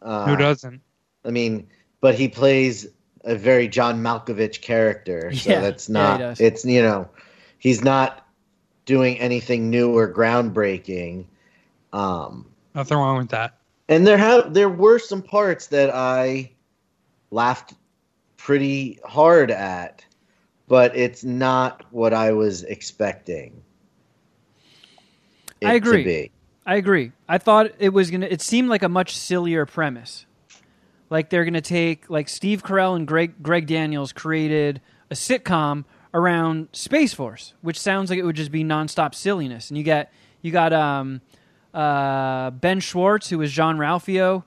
Uh, 0.00 0.24
Who 0.26 0.36
doesn't? 0.36 0.80
I 1.24 1.30
mean, 1.30 1.68
but 2.00 2.14
he 2.14 2.28
plays 2.28 2.86
a 3.24 3.34
very 3.36 3.68
John 3.68 4.02
Malkovich 4.02 4.60
character, 4.62 5.32
so 5.32 5.50
Yeah, 5.50 5.60
that's 5.60 5.88
not. 5.88 6.18
does. 6.18 6.40
it's 6.40 6.64
you 6.64 6.82
know, 6.82 7.08
he's 7.58 7.82
not 7.84 8.26
doing 8.86 9.18
anything 9.20 9.68
new 9.70 9.96
or 9.96 10.12
groundbreaking. 10.12 11.26
Um, 11.92 12.46
Nothing 12.74 12.98
wrong 12.98 13.18
with 13.18 13.28
that. 13.30 13.58
and 13.88 14.06
there 14.06 14.16
have 14.18 14.54
there 14.54 14.68
were 14.70 14.98
some 14.98 15.22
parts 15.22 15.66
that 15.68 15.90
I 15.94 16.50
laughed 17.30 17.74
pretty 18.36 18.98
hard 19.04 19.50
at, 19.50 20.04
but 20.66 20.96
it's 20.96 21.22
not 21.24 21.84
what 21.90 22.14
I 22.14 22.32
was 22.32 22.62
expecting. 22.64 23.62
it 25.60 25.66
I 25.66 25.72
to 25.72 25.76
agree. 25.76 26.04
be. 26.04 26.30
I 26.66 26.76
agree. 26.76 27.12
I 27.28 27.38
thought 27.38 27.72
it 27.78 27.90
was 27.90 28.10
gonna. 28.10 28.26
It 28.26 28.40
seemed 28.40 28.68
like 28.68 28.82
a 28.82 28.88
much 28.88 29.16
sillier 29.16 29.66
premise. 29.66 30.24
Like 31.10 31.28
they're 31.28 31.44
gonna 31.44 31.60
take 31.60 32.08
like 32.08 32.28
Steve 32.28 32.62
Carell 32.62 32.96
and 32.96 33.06
Greg 33.06 33.42
Greg 33.42 33.66
Daniels 33.66 34.12
created 34.12 34.80
a 35.10 35.14
sitcom 35.14 35.84
around 36.14 36.68
Space 36.72 37.12
Force, 37.12 37.54
which 37.60 37.78
sounds 37.78 38.10
like 38.10 38.18
it 38.18 38.22
would 38.24 38.36
just 38.36 38.52
be 38.52 38.64
nonstop 38.64 39.14
silliness. 39.14 39.70
And 39.70 39.76
you 39.78 39.84
got 39.84 40.08
you 40.42 40.52
got 40.52 40.72
um, 40.72 41.20
uh, 41.74 42.50
Ben 42.50 42.80
Schwartz, 42.80 43.28
who 43.28 43.38
was 43.38 43.52
Jean 43.52 43.76
Ralphio 43.76 44.44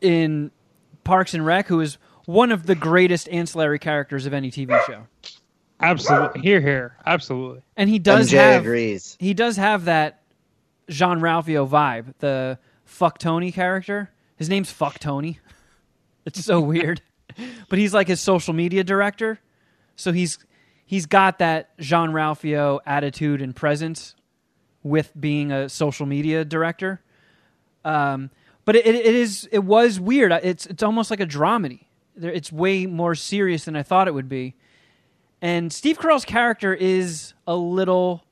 in 0.00 0.50
Parks 1.04 1.34
and 1.34 1.44
Rec, 1.44 1.66
who 1.66 1.80
is 1.80 1.98
one 2.26 2.52
of 2.52 2.66
the 2.66 2.74
greatest 2.74 3.28
ancillary 3.28 3.78
characters 3.78 4.26
of 4.26 4.32
any 4.32 4.50
TV 4.50 4.80
show. 4.86 5.06
Absolutely. 5.80 6.42
Here, 6.42 6.60
here. 6.60 6.96
Absolutely. 7.04 7.62
And 7.76 7.90
he 7.90 7.98
does 7.98 8.30
MJ 8.30 8.36
have 8.36 8.62
agrees. 8.62 9.16
he 9.18 9.34
does 9.34 9.56
have 9.56 9.86
that 9.86 10.22
Jean 10.88 11.18
Ralphio 11.18 11.68
vibe, 11.68 12.14
the 12.20 12.58
fuck 12.84 13.18
Tony 13.18 13.50
character. 13.50 14.10
His 14.36 14.48
name's 14.48 14.70
fuck 14.70 14.98
Tony. 14.98 15.38
It's 16.24 16.44
so 16.44 16.60
weird. 16.60 17.00
But 17.70 17.78
he's 17.78 17.94
like 17.94 18.08
his 18.08 18.20
social 18.20 18.52
media 18.52 18.84
director. 18.84 19.40
So 19.96 20.12
he's 20.12 20.38
he's 20.84 21.06
got 21.06 21.38
that 21.38 21.70
Jean 21.78 22.10
Ralphio 22.10 22.80
attitude 22.84 23.40
and 23.40 23.56
presence 23.56 24.14
with 24.82 25.10
being 25.18 25.50
a 25.50 25.70
social 25.70 26.04
media 26.04 26.44
director. 26.44 27.00
Um, 27.86 28.28
but 28.66 28.76
it, 28.76 28.84
it 28.86 29.14
is 29.14 29.48
it 29.50 29.60
was 29.60 29.98
weird. 29.98 30.30
It's 30.42 30.66
it's 30.66 30.82
almost 30.82 31.10
like 31.10 31.20
a 31.20 31.26
dramedy. 31.26 31.84
It's 32.20 32.52
way 32.52 32.84
more 32.84 33.14
serious 33.14 33.64
than 33.64 33.76
I 33.76 33.82
thought 33.82 34.08
it 34.08 34.12
would 34.12 34.28
be. 34.28 34.54
And 35.40 35.72
Steve 35.72 35.98
Carell's 35.98 36.26
character 36.26 36.74
is 36.74 37.32
a 37.46 37.56
little 37.56 38.24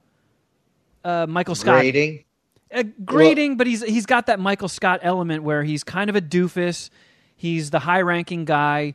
uh, 1.04 1.26
Michael 1.26 1.54
Scott 1.54 1.80
Grading. 1.80 2.24
uh, 2.74 2.82
grating, 3.02 3.56
but 3.56 3.66
he's 3.66 3.82
he's 3.82 4.04
got 4.04 4.26
that 4.26 4.38
Michael 4.38 4.68
Scott 4.68 5.00
element 5.02 5.42
where 5.42 5.64
he's 5.64 5.82
kind 5.84 6.10
of 6.10 6.16
a 6.16 6.20
doofus. 6.20 6.90
He's 7.40 7.70
the 7.70 7.78
high-ranking 7.78 8.44
guy, 8.44 8.94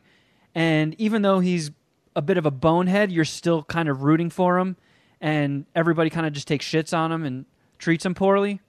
and 0.54 0.94
even 1.00 1.22
though 1.22 1.40
he's 1.40 1.72
a 2.14 2.22
bit 2.22 2.38
of 2.38 2.46
a 2.46 2.52
bonehead, 2.52 3.10
you're 3.10 3.24
still 3.24 3.64
kind 3.64 3.88
of 3.88 4.04
rooting 4.04 4.30
for 4.30 4.60
him, 4.60 4.76
and 5.20 5.66
everybody 5.74 6.10
kind 6.10 6.28
of 6.28 6.32
just 6.32 6.46
takes 6.46 6.64
shits 6.64 6.96
on 6.96 7.10
him 7.10 7.24
and 7.24 7.44
treats 7.80 8.06
him 8.06 8.14
poorly. 8.14 8.60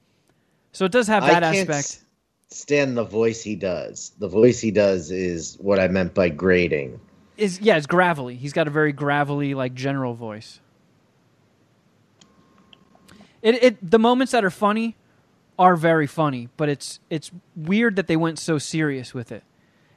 So 0.72 0.86
it 0.86 0.92
does 0.92 1.08
have 1.08 1.22
that 1.22 1.44
I 1.44 1.54
can't 1.54 1.70
aspect. 1.70 2.04
stand 2.50 2.98
the 2.98 3.04
voice 3.04 3.44
he 3.44 3.56
does. 3.56 4.14
The 4.18 4.28
voice 4.28 4.60
he 4.60 4.72
does 4.72 5.12
is 5.12 5.58
what 5.60 5.78
I 5.78 5.90
meant 5.90 6.16
by 6.16 6.30
grading. 6.30 7.00
Is 7.38 7.62
yeah, 7.62 7.78
it's 7.78 7.86
gravelly. 7.86 8.36
He's 8.36 8.54
got 8.54 8.68
a 8.68 8.72
very 8.72 8.92
gravelly, 8.92 9.54
like 9.54 9.76
general 9.76 10.16
voice. 10.16 10.60
It 13.44 13.64
it 13.64 13.92
the 13.92 14.00
moments 14.00 14.32
that 14.32 14.44
are 14.44 14.50
funny 14.50 14.96
are 15.60 15.76
very 15.76 16.08
funny, 16.08 16.50
but 16.58 16.68
it's 16.68 17.00
it's 17.12 17.30
weird 17.56 17.96
that 17.96 18.08
they 18.08 18.18
went 18.18 18.40
so 18.40 18.58
serious 18.58 19.14
with 19.14 19.32
it. 19.32 19.44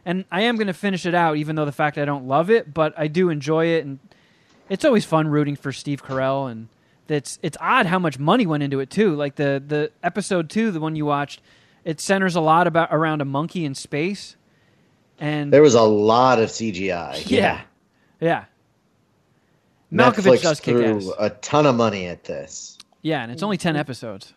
And 0.05 0.25
I 0.31 0.43
am 0.43 0.57
going 0.57 0.67
to 0.67 0.73
finish 0.73 1.05
it 1.05 1.15
out, 1.15 1.37
even 1.37 1.57
though 1.57 1.65
the 1.65 1.73
fact 1.73 1.99
I 1.99 2.05
don't 2.05 2.27
love 2.27 2.51
it, 2.51 2.73
but 2.73 2.95
I 2.97 3.07
do 3.07 3.29
enjoy 3.29 3.67
it, 3.67 3.85
and 3.85 3.99
it's 4.69 4.85
always 4.85 5.05
fun 5.05 5.29
rooting 5.29 5.57
for 5.57 5.73
Steve 5.73 6.03
Carell, 6.03 6.51
and 6.51 6.69
it's 7.09 7.39
it's 7.43 7.57
odd 7.61 7.87
how 7.87 7.99
much 7.99 8.19
money 8.19 8.47
went 8.47 8.63
into 8.63 8.81
it 8.81 8.89
too. 8.89 9.15
Like 9.15 9.35
the 9.35 9.63
the 9.65 9.91
episode 10.03 10.49
two, 10.49 10.71
the 10.71 10.81
one 10.81 10.97
you 10.97 11.05
watched, 11.05 11.43
it 11.85 12.01
centers 12.01 12.35
a 12.35 12.41
lot 12.41 12.67
about 12.67 12.89
around 12.93 13.21
a 13.21 13.25
monkey 13.25 13.65
in 13.65 13.75
space, 13.75 14.37
and 15.19 15.53
There 15.53 15.63
was 15.63 15.75
a 15.75 15.83
lot 15.83 16.39
of 16.39 16.49
CGI. 16.49 17.25
yeah, 17.31 17.63
yeah. 18.21 18.45
Malkovich 19.93 20.39
Netflix 20.39 20.43
does 20.43 20.61
kick 20.61 20.77
threw 20.77 20.97
ass. 20.97 21.11
a 21.19 21.31
ton 21.31 21.67
of 21.67 21.75
money 21.75 22.07
at 22.07 22.25
this. 22.25 22.79
Yeah, 23.03 23.23
and 23.23 23.33
it's 23.33 23.43
only 23.43 23.57
ten 23.57 23.77
episodes. 23.77 24.33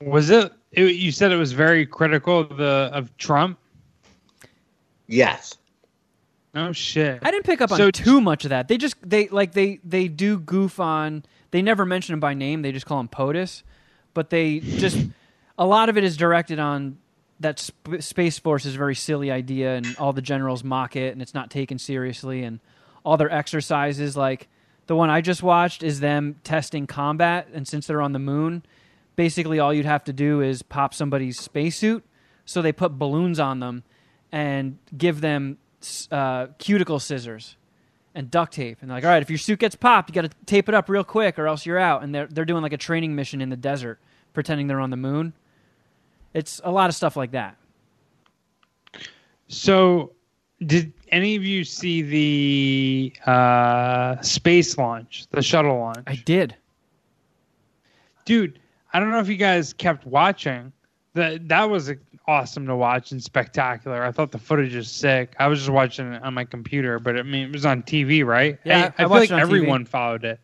Was 0.00 0.28
it, 0.28 0.52
it? 0.72 0.96
You 0.96 1.12
said 1.12 1.32
it 1.32 1.36
was 1.36 1.52
very 1.52 1.86
critical 1.86 2.40
of 2.40 2.56
the 2.56 2.90
of 2.92 3.16
Trump. 3.16 3.58
Yes. 5.06 5.56
Oh 6.54 6.72
shit. 6.72 7.18
I 7.22 7.30
didn't 7.30 7.44
pick 7.46 7.60
up 7.60 7.72
on 7.72 7.78
So- 7.78 7.90
too 7.90 8.20
much 8.20 8.44
of 8.44 8.50
that. 8.50 8.68
They 8.68 8.76
just 8.78 8.96
they 9.02 9.28
like 9.28 9.52
they 9.52 9.80
they 9.84 10.08
do 10.08 10.38
goof 10.38 10.78
on. 10.80 11.24
They 11.50 11.62
never 11.62 11.84
mention 11.84 12.12
him 12.14 12.20
by 12.20 12.34
name. 12.34 12.62
They 12.62 12.72
just 12.72 12.86
call 12.86 13.00
him 13.00 13.08
POTUS, 13.08 13.62
but 14.12 14.30
they 14.30 14.60
just 14.60 14.98
a 15.58 15.66
lot 15.66 15.88
of 15.88 15.96
it 15.98 16.04
is 16.04 16.16
directed 16.16 16.58
on 16.58 16.98
that 17.40 17.58
sp- 17.58 17.98
space 18.00 18.38
force 18.38 18.64
is 18.64 18.76
a 18.76 18.78
very 18.78 18.94
silly 18.94 19.30
idea, 19.30 19.74
and 19.76 19.96
all 19.98 20.12
the 20.12 20.22
generals 20.22 20.62
mock 20.62 20.94
it, 20.96 21.12
and 21.12 21.20
it's 21.20 21.34
not 21.34 21.50
taken 21.50 21.78
seriously, 21.78 22.44
and 22.44 22.60
all 23.04 23.16
their 23.16 23.30
exercises 23.32 24.16
like 24.16 24.48
the 24.86 24.94
one 24.96 25.10
I 25.10 25.20
just 25.20 25.42
watched 25.42 25.82
is 25.82 25.98
them 26.00 26.36
testing 26.44 26.86
combat, 26.86 27.48
and 27.52 27.66
since 27.66 27.86
they're 27.88 28.00
on 28.02 28.12
the 28.12 28.18
moon, 28.20 28.64
basically 29.16 29.58
all 29.58 29.74
you'd 29.74 29.86
have 29.86 30.04
to 30.04 30.12
do 30.12 30.40
is 30.40 30.62
pop 30.62 30.94
somebody's 30.94 31.38
spacesuit. 31.40 32.04
So 32.44 32.62
they 32.62 32.72
put 32.72 32.98
balloons 32.98 33.40
on 33.40 33.60
them 33.60 33.82
and 34.34 34.78
give 34.98 35.20
them 35.20 35.56
uh, 36.10 36.48
cuticle 36.58 36.98
scissors 36.98 37.56
and 38.16 38.32
duct 38.32 38.52
tape. 38.52 38.78
And 38.80 38.90
they're 38.90 38.96
like, 38.96 39.04
all 39.04 39.10
right, 39.10 39.22
if 39.22 39.30
your 39.30 39.38
suit 39.38 39.60
gets 39.60 39.76
popped, 39.76 40.10
you 40.10 40.14
got 40.14 40.28
to 40.28 40.36
tape 40.44 40.68
it 40.68 40.74
up 40.74 40.88
real 40.88 41.04
quick 41.04 41.38
or 41.38 41.46
else 41.46 41.64
you're 41.64 41.78
out. 41.78 42.02
And 42.02 42.12
they're, 42.12 42.26
they're 42.26 42.44
doing 42.44 42.60
like 42.60 42.72
a 42.72 42.76
training 42.76 43.14
mission 43.14 43.40
in 43.40 43.48
the 43.48 43.56
desert, 43.56 44.00
pretending 44.32 44.66
they're 44.66 44.80
on 44.80 44.90
the 44.90 44.96
moon. 44.96 45.34
It's 46.34 46.60
a 46.64 46.70
lot 46.72 46.90
of 46.90 46.96
stuff 46.96 47.16
like 47.16 47.30
that. 47.30 47.56
So, 49.46 50.10
did 50.66 50.92
any 51.10 51.36
of 51.36 51.44
you 51.44 51.62
see 51.62 52.02
the 52.02 53.30
uh, 53.30 54.20
space 54.20 54.76
launch, 54.78 55.28
the 55.30 55.42
shuttle 55.42 55.78
launch? 55.78 56.02
I 56.08 56.16
did. 56.16 56.56
Dude, 58.24 58.58
I 58.92 58.98
don't 58.98 59.12
know 59.12 59.20
if 59.20 59.28
you 59.28 59.36
guys 59.36 59.72
kept 59.72 60.04
watching. 60.06 60.72
That 61.14 61.48
that 61.48 61.70
was 61.70 61.92
awesome 62.26 62.66
to 62.66 62.74
watch 62.76 63.12
and 63.12 63.22
spectacular. 63.22 64.02
I 64.04 64.10
thought 64.12 64.32
the 64.32 64.38
footage 64.38 64.74
was 64.74 64.90
sick. 64.90 65.34
I 65.38 65.46
was 65.46 65.60
just 65.60 65.70
watching 65.70 66.12
it 66.12 66.22
on 66.22 66.34
my 66.34 66.44
computer, 66.44 66.98
but 66.98 67.16
I 67.18 67.22
mean, 67.22 67.48
it 67.48 67.52
was 67.52 67.64
on 67.66 67.82
TV, 67.82 68.24
right? 68.24 68.58
Yeah, 68.64 68.78
I, 68.98 69.02
I 69.02 69.06
I 69.06 69.08
feel 69.08 69.08
like 69.10 69.30
on 69.30 69.38
TV. 69.38 69.42
everyone 69.42 69.84
followed 69.84 70.24
it. 70.24 70.40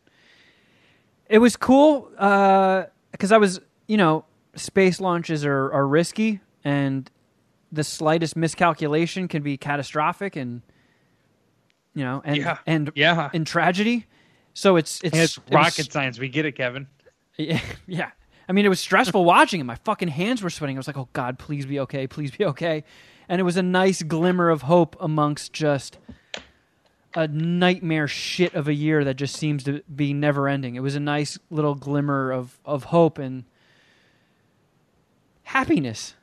It 1.28 1.38
was 1.38 1.56
cool 1.56 2.10
uh, 2.18 2.84
because 3.12 3.32
I 3.32 3.38
was, 3.38 3.60
you 3.86 3.96
know, 3.96 4.24
space 4.56 5.00
launches 5.00 5.44
are, 5.44 5.72
are 5.72 5.86
risky 5.86 6.40
and 6.64 7.08
the 7.72 7.84
slightest 7.84 8.34
miscalculation 8.36 9.28
can 9.28 9.42
be 9.42 9.56
catastrophic 9.56 10.34
and, 10.36 10.60
you 11.94 12.02
know, 12.04 12.20
and, 12.24 12.36
Yeah. 12.36 12.58
and, 12.66 12.90
Yeah, 12.96 13.30
and 13.32 13.46
tragedy. 13.46 14.06
So 14.54 14.74
it's, 14.76 15.00
it's, 15.02 15.16
it's 15.16 15.36
it 15.38 15.44
was- 15.44 15.54
rocket 15.54 15.92
science. 15.92 16.18
We 16.18 16.28
get 16.28 16.44
it, 16.46 16.52
Kevin. 16.52 16.86
Yeah, 17.38 17.60
yeah. 17.86 18.10
I 18.50 18.52
mean, 18.52 18.66
it 18.66 18.68
was 18.68 18.80
stressful 18.80 19.24
watching 19.24 19.60
it. 19.60 19.64
My 19.64 19.76
fucking 19.76 20.08
hands 20.08 20.42
were 20.42 20.50
sweating. 20.50 20.76
I 20.76 20.80
was 20.80 20.88
like, 20.88 20.98
"Oh 20.98 21.08
God, 21.12 21.38
please 21.38 21.66
be 21.66 21.78
okay, 21.78 22.08
please 22.08 22.32
be 22.32 22.44
okay." 22.46 22.82
And 23.28 23.40
it 23.40 23.44
was 23.44 23.56
a 23.56 23.62
nice 23.62 24.02
glimmer 24.02 24.50
of 24.50 24.62
hope 24.62 24.96
amongst 24.98 25.52
just 25.52 25.98
a 27.14 27.28
nightmare 27.28 28.08
shit 28.08 28.54
of 28.54 28.66
a 28.66 28.74
year 28.74 29.04
that 29.04 29.14
just 29.14 29.36
seems 29.36 29.62
to 29.64 29.84
be 29.94 30.12
never 30.12 30.48
ending. 30.48 30.74
It 30.74 30.80
was 30.80 30.96
a 30.96 31.00
nice 31.00 31.38
little 31.48 31.76
glimmer 31.76 32.32
of 32.32 32.58
of 32.64 32.82
hope 32.82 33.18
and 33.18 33.44
happiness 35.44 36.16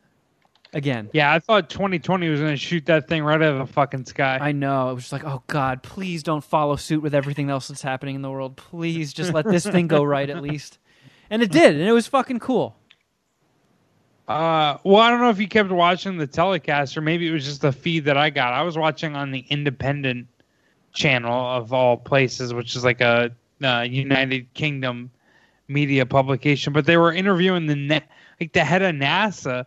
again. 0.74 1.10
Yeah, 1.14 1.32
I 1.32 1.40
thought 1.40 1.70
2020 1.70 2.28
was 2.28 2.42
going 2.42 2.52
to 2.52 2.58
shoot 2.58 2.88
that 2.88 3.08
thing 3.08 3.24
right 3.24 3.42
out 3.42 3.54
of 3.54 3.66
the 3.66 3.74
fucking 3.74 4.04
sky. 4.04 4.38
I 4.42 4.52
know. 4.52 4.90
It 4.90 4.96
was 4.96 5.04
just 5.04 5.14
like, 5.14 5.24
"Oh 5.24 5.44
God, 5.48 5.82
please 5.82 6.24
don't 6.24 6.44
follow 6.44 6.76
suit 6.76 7.02
with 7.02 7.16
everything 7.16 7.50
else 7.50 7.70
that's 7.70 7.84
happening 7.84 8.16
in 8.16 8.22
the 8.22 8.30
world. 8.30 8.58
Please 8.58 9.14
just 9.14 9.32
let 9.32 9.46
this 9.46 9.66
thing 9.66 9.88
go 9.88 10.04
right 10.04 10.30
at 10.30 10.42
least." 10.42 10.78
And 11.30 11.42
it 11.42 11.52
did, 11.52 11.76
and 11.76 11.84
it 11.84 11.92
was 11.92 12.08
fucking 12.08 12.40
cool. 12.40 12.76
Uh, 14.28 14.78
well, 14.84 14.98
I 14.98 15.10
don't 15.10 15.22
know 15.22 15.30
if 15.30 15.40
you 15.40 15.48
kept 15.48 15.72
watching 15.72 16.18
the 16.18 16.28
telecast 16.28 16.98
or 16.98 17.02
maybe 17.02 17.28
it 17.28 17.32
was 17.32 17.46
just 17.46 17.62
the 17.62 17.72
feed 17.72 18.06
that 18.06 18.18
I 18.18 18.30
got. 18.30 18.54
I 18.54 18.62
was 18.62 18.78
watching 18.78 19.16
on 19.16 19.32
the 19.32 19.46
Independent 19.50 20.28
channel 20.94 21.34
of 21.34 21.72
all 21.72 21.96
places, 21.96 22.54
which 22.54 22.76
is 22.76 22.84
like 22.84 23.00
a 23.00 23.32
uh, 23.64 23.82
United 23.82 24.54
Kingdom 24.54 25.12
media 25.70 26.06
publication. 26.06 26.74
But 26.74 26.86
they 26.86 26.98
were 26.98 27.14
interviewing 27.14 27.68
the 27.68 28.02
like 28.40 28.52
the 28.52 28.64
head 28.64 28.82
of 28.82 28.96
NASA, 28.96 29.66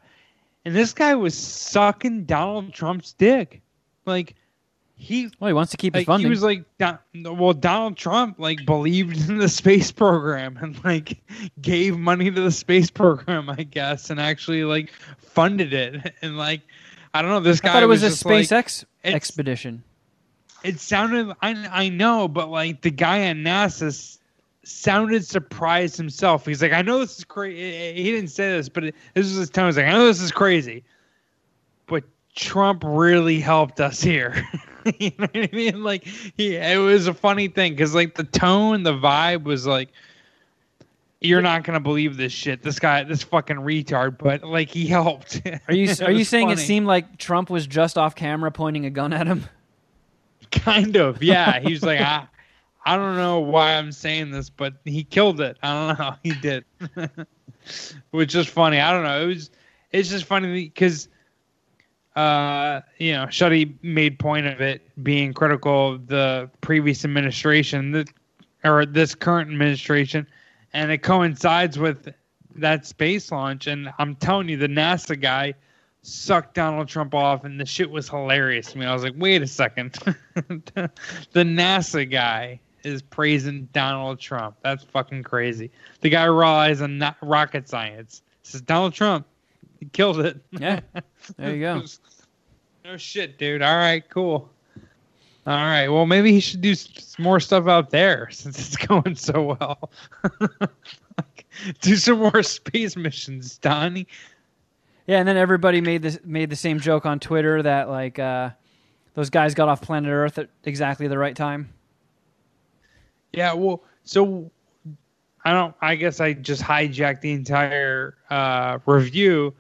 and 0.65 0.77
this 0.77 0.93
guy 0.93 1.15
was 1.15 1.35
sucking 1.35 2.25
Donald 2.25 2.75
Trump's 2.75 3.15
dick. 3.15 3.63
Like 4.05 4.35
he 5.01 5.31
Well, 5.41 5.49
he 5.49 5.55
wants 5.55 5.71
to 5.71 5.77
keep 5.79 5.95
his 5.95 6.01
like, 6.03 6.07
funding. 6.07 6.27
he 6.27 6.31
was 6.31 6.43
like, 6.43 6.65
well, 7.15 7.55
Donald 7.55 7.97
Trump 7.97 8.39
like 8.39 8.65
believed 8.67 9.29
in 9.31 9.39
the 9.39 9.49
space 9.49 9.91
program 9.91 10.59
and 10.61 10.83
like 10.85 11.23
gave 11.61 11.97
money 11.99 12.31
to 12.31 12.41
the 12.41 12.51
space 12.53 12.91
program, 12.91 13.49
I 13.49 13.63
guess, 13.63 14.11
and 14.11 14.21
actually 14.21 14.65
like 14.65 14.93
funded 15.19 15.73
it. 15.73 16.15
And 16.23 16.37
like, 16.37 16.61
I 17.15 17.23
don't 17.23 17.31
know, 17.31 17.41
this 17.41 17.61
I 17.63 17.67
guy 17.69 17.73
thought 17.73 17.83
it 17.83 17.87
was, 17.87 18.03
just, 18.03 18.23
a 18.25 18.29
SpaceX 18.29 18.85
it's- 19.03 19.15
expedition. 19.15 19.83
it 20.63 20.79
sounded, 20.81 21.35
I 21.41 21.55
I 21.85 21.89
know, 21.89 22.29
but 22.29 22.51
like 22.51 22.83
the 22.83 22.91
guy 22.91 23.21
at 23.23 23.37
NASA 23.37 24.19
sounded 24.65 25.25
surprised 25.25 25.97
himself. 25.97 26.45
He's 26.45 26.61
like, 26.61 26.73
I 26.73 26.83
know 26.83 26.99
this 26.99 27.19
is 27.19 27.25
crazy. 27.25 27.95
He 28.03 28.11
didn't 28.13 28.29
say 28.31 28.51
this, 28.53 28.69
but 28.69 28.85
it, 28.85 28.95
this 29.15 29.27
was 29.27 29.37
his 29.37 29.51
tone. 29.51 29.67
He's 29.67 29.79
like, 29.79 29.87
I 29.87 29.93
know 29.93 30.05
this 30.07 30.21
is 30.21 30.31
crazy, 30.31 30.85
but 31.87 32.05
Trump 32.37 32.83
really 32.87 33.41
helped 33.41 33.81
us 33.81 34.03
here. 34.03 34.47
you 34.99 35.13
know 35.19 35.29
what 35.33 35.37
I 35.37 35.49
mean? 35.53 35.83
Like, 35.83 36.05
he, 36.05 36.57
it 36.57 36.79
was 36.79 37.07
a 37.07 37.15
funny 37.15 37.49
thing 37.49 37.73
because 37.73 37.95
like 37.95 38.15
the 38.15 38.25
tone, 38.25 38.83
the 38.83 38.93
vibe 38.93 39.45
was 39.45 39.67
like, 39.67 39.91
you're 41.21 41.43
not 41.43 41.65
gonna 41.65 41.81
believe 41.81 42.17
this 42.17 42.33
shit. 42.33 42.63
This 42.63 42.79
guy, 42.79 43.05
this 43.05 43.23
fucking 43.23 43.57
retard, 43.57 44.19
but 44.19 44.43
like 44.43 44.69
he 44.69 44.87
helped. 44.89 45.43
Are 45.69 45.75
you 45.75 45.93
are 46.03 46.11
you 46.11 46.25
saying 46.25 46.51
it 46.51 46.59
seemed 46.59 46.87
like 46.87 47.19
Trump 47.19 47.51
was 47.51 47.67
just 47.67 47.99
off 47.99 48.15
camera 48.15 48.51
pointing 48.51 48.87
a 48.87 48.91
gun 48.91 49.13
at 49.13 49.27
him? 49.27 49.45
Kind 50.51 50.97
of, 50.97 51.23
yeah. 51.23 51.61
He 51.61 51.73
was 51.73 51.83
like, 51.83 52.01
I, 52.01 52.27
I 52.85 52.97
don't 52.97 53.17
know 53.17 53.41
why 53.41 53.75
I'm 53.75 53.93
saying 53.93 54.31
this, 54.33 54.51
but 54.51 54.75
he 54.85 55.05
killed 55.05 55.41
it. 55.41 55.57
I 55.63 55.73
don't 55.73 55.89
know, 55.89 56.05
how 56.05 56.17
he 56.25 56.33
did, 56.33 56.65
which 58.11 58.35
is 58.35 58.49
funny. 58.49 58.81
I 58.81 58.93
don't 58.93 59.05
know. 59.05 59.23
It 59.23 59.27
was, 59.27 59.51
it's 59.93 60.09
just 60.09 60.25
funny 60.25 60.65
because 60.65 61.09
uh, 62.17 62.81
you 62.99 63.13
know, 63.13 63.27
Shuddy 63.27 63.75
made 63.83 64.19
point 64.19 64.47
of 64.47 64.61
it 64.61 64.83
being 65.03 65.33
critical 65.33 65.95
of 65.95 66.07
the 66.09 66.51
previous 66.61 67.05
administration, 67.05 67.93
that, 67.93 68.09
or 68.65 68.85
this 68.85 69.15
current 69.15 69.51
administration, 69.51 70.27
and 70.73 70.91
it 70.91 70.99
coincides 70.99 71.79
with 71.79 72.13
that 72.57 72.85
space 72.87 73.31
launch. 73.31 73.67
And 73.67 73.93
I'm 73.99 74.17
telling 74.17 74.49
you, 74.49 74.57
the 74.57 74.69
NASA 74.69 75.21
guy 75.21 75.55
sucked 76.03 76.55
Donald 76.55 76.89
Trump 76.89 77.15
off, 77.15 77.45
and 77.45 77.61
the 77.61 77.67
shit 77.67 77.91
was 77.91 78.09
hilarious 78.09 78.73
to 78.73 78.79
me. 78.79 78.87
I 78.87 78.93
was 78.93 79.03
like, 79.03 79.15
wait 79.17 79.43
a 79.43 79.47
second, 79.47 79.93
the 80.35 80.91
NASA 81.35 82.11
guy 82.11 82.61
is 82.83 83.03
praising 83.03 83.69
Donald 83.73 84.19
Trump. 84.19 84.57
That's 84.63 84.85
fucking 84.85 85.23
crazy. 85.23 85.71
The 86.01 86.09
guy 86.09 86.25
relies 86.25 86.81
on 86.81 86.99
not 86.99 87.17
rocket 87.23 87.69
science. 87.69 88.23
Says 88.43 88.63
Donald 88.63 88.95
Trump, 88.95 89.27
he 89.81 89.87
killed 89.93 90.21
it. 90.21 90.39
Yeah, 90.53 90.81
there 91.37 91.55
you 91.55 91.61
go. 91.61 91.83
no 92.85 92.97
shit, 92.97 93.39
dude. 93.39 93.63
All 93.63 93.77
right, 93.77 94.09
cool. 94.09 94.49
All 95.47 95.55
right. 95.57 95.89
Well, 95.89 96.07
maybe 96.07 96.33
he 96.33 96.39
should 96.41 96.61
do 96.61 96.73
s- 96.73 97.17
more 97.19 97.41
stuff 97.41 97.67
out 97.67 97.91
there 97.91 98.29
since 98.33 98.59
it's 98.59 98.77
going 98.77 99.17
so 99.17 99.57
well. 99.59 99.91
do 101.81 101.97
some 101.97 102.19
more 102.19 102.43
space 102.43 102.95
missions, 102.97 103.59
Donnie. 103.59 104.07
Yeah, 105.07 105.19
and 105.19 105.27
then 105.27 105.37
everybody 105.37 105.81
made 105.81 106.03
this 106.03 106.21
made 106.25 106.51
the 106.51 106.57
same 106.57 106.79
joke 106.79 107.05
on 107.07 107.19
Twitter 107.19 107.63
that 107.63 107.89
like 107.89 108.19
uh, 108.19 108.51
those 109.15 109.31
guys 109.31 109.55
got 109.55 109.69
off 109.69 109.81
planet 109.81 110.11
Earth 110.11 110.39
at 110.39 110.51
exactly 110.65 111.09
the 111.09 111.19
right 111.19 111.35
time. 111.35 111.73
Yeah. 113.33 113.55
Well, 113.55 113.83
so 114.05 114.51
I 115.45 115.53
don't. 115.53 115.75
I 115.81 115.97
guess 115.97 116.21
I 116.21 116.35
just 116.35 116.63
hijacked 116.63 117.23
the 117.23 117.33
entire 117.33 118.15
uh, 118.29 118.79
review. 118.87 119.55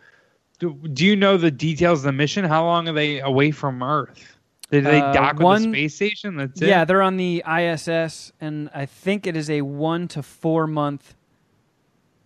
Do, 0.60 0.74
do 0.92 1.04
you 1.04 1.16
know 1.16 1.36
the 1.36 1.50
details 1.50 2.00
of 2.00 2.04
the 2.04 2.12
mission? 2.12 2.44
How 2.44 2.64
long 2.64 2.86
are 2.88 2.92
they 2.92 3.20
away 3.20 3.50
from 3.50 3.82
Earth? 3.82 4.36
Did 4.70 4.84
they 4.84 5.00
Uh, 5.00 5.12
dock 5.12 5.32
with 5.34 5.42
one- 5.42 5.62
the 5.72 5.78
space 5.88 5.94
station? 5.96 6.36
That's 6.36 6.62
it. 6.62 6.68
Yeah, 6.68 6.84
they're 6.84 7.02
on 7.02 7.16
the 7.16 7.42
ISS, 7.44 8.30
and 8.40 8.70
I 8.72 8.86
think 8.86 9.26
it 9.26 9.36
is 9.36 9.50
a 9.50 9.62
one 9.62 10.06
to 10.08 10.22
four 10.22 10.66
month 10.68 11.14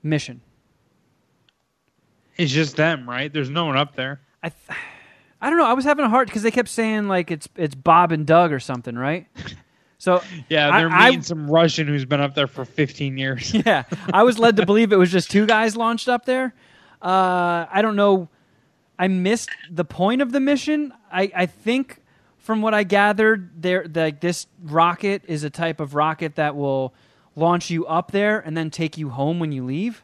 mission. 0.02 0.42
It's 2.36 2.52
just 2.52 2.76
them, 2.76 3.08
right? 3.08 3.32
There's 3.32 3.48
no 3.50 3.64
one 3.66 3.76
up 3.76 3.94
there. 3.94 4.20
I, 4.42 4.48
th- 4.50 4.78
I 5.40 5.48
don't 5.48 5.58
know. 5.58 5.66
I 5.66 5.72
was 5.74 5.84
having 5.84 6.04
a 6.04 6.08
hard 6.08 6.26
because 6.28 6.42
they 6.42 6.50
kept 6.50 6.68
saying 6.68 7.06
like 7.08 7.30
it's 7.30 7.48
it's 7.56 7.74
Bob 7.76 8.10
and 8.12 8.26
Doug 8.26 8.52
or 8.52 8.58
something, 8.60 8.96
right? 8.96 9.26
So 9.98 10.20
Yeah, 10.48 10.70
I- 10.70 10.78
they're 10.80 10.90
I- 10.90 11.06
meeting 11.10 11.22
some 11.22 11.48
Russian 11.48 11.86
who's 11.86 12.04
been 12.04 12.20
up 12.20 12.34
there 12.34 12.48
for 12.48 12.64
15 12.64 13.16
years. 13.16 13.54
yeah, 13.66 13.84
I 14.12 14.24
was 14.24 14.38
led 14.40 14.56
to 14.56 14.66
believe 14.66 14.92
it 14.92 14.96
was 14.96 15.12
just 15.12 15.30
two 15.30 15.46
guys 15.46 15.76
launched 15.76 16.08
up 16.08 16.26
there. 16.26 16.52
Uh, 17.04 17.66
I 17.70 17.82
don't 17.82 17.96
know. 17.96 18.28
I 18.98 19.08
missed 19.08 19.50
the 19.70 19.84
point 19.84 20.22
of 20.22 20.32
the 20.32 20.40
mission. 20.40 20.92
I, 21.12 21.30
I 21.34 21.46
think, 21.46 22.00
from 22.38 22.62
what 22.62 22.72
I 22.74 22.82
gathered, 22.84 23.50
there 23.60 23.86
like 23.94 24.20
this 24.20 24.46
rocket 24.62 25.22
is 25.28 25.44
a 25.44 25.50
type 25.50 25.80
of 25.80 25.94
rocket 25.94 26.36
that 26.36 26.56
will 26.56 26.94
launch 27.36 27.68
you 27.70 27.84
up 27.86 28.10
there 28.12 28.38
and 28.40 28.56
then 28.56 28.70
take 28.70 28.96
you 28.96 29.10
home 29.10 29.38
when 29.38 29.52
you 29.52 29.64
leave. 29.64 30.02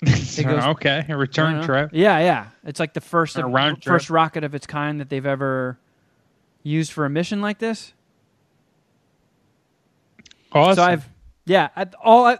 Goes- 0.04 0.36
okay, 0.36 1.04
a 1.08 1.16
return 1.16 1.54
don't 1.56 1.64
trip. 1.64 1.90
Yeah, 1.92 2.18
yeah. 2.18 2.46
It's 2.64 2.80
like 2.80 2.94
the 2.94 3.00
first 3.00 3.36
A 3.36 3.46
of- 3.46 3.82
first 3.82 4.10
rocket 4.10 4.42
of 4.44 4.54
its 4.54 4.66
kind 4.66 5.00
that 5.00 5.08
they've 5.08 5.26
ever 5.26 5.78
used 6.62 6.92
for 6.92 7.04
a 7.04 7.10
mission 7.10 7.40
like 7.40 7.58
this. 7.58 7.92
Awesome. 10.52 10.76
So 10.76 10.82
I've 10.82 11.08
yeah, 11.44 11.68
I, 11.76 11.86
all 12.02 12.26
I, 12.26 12.38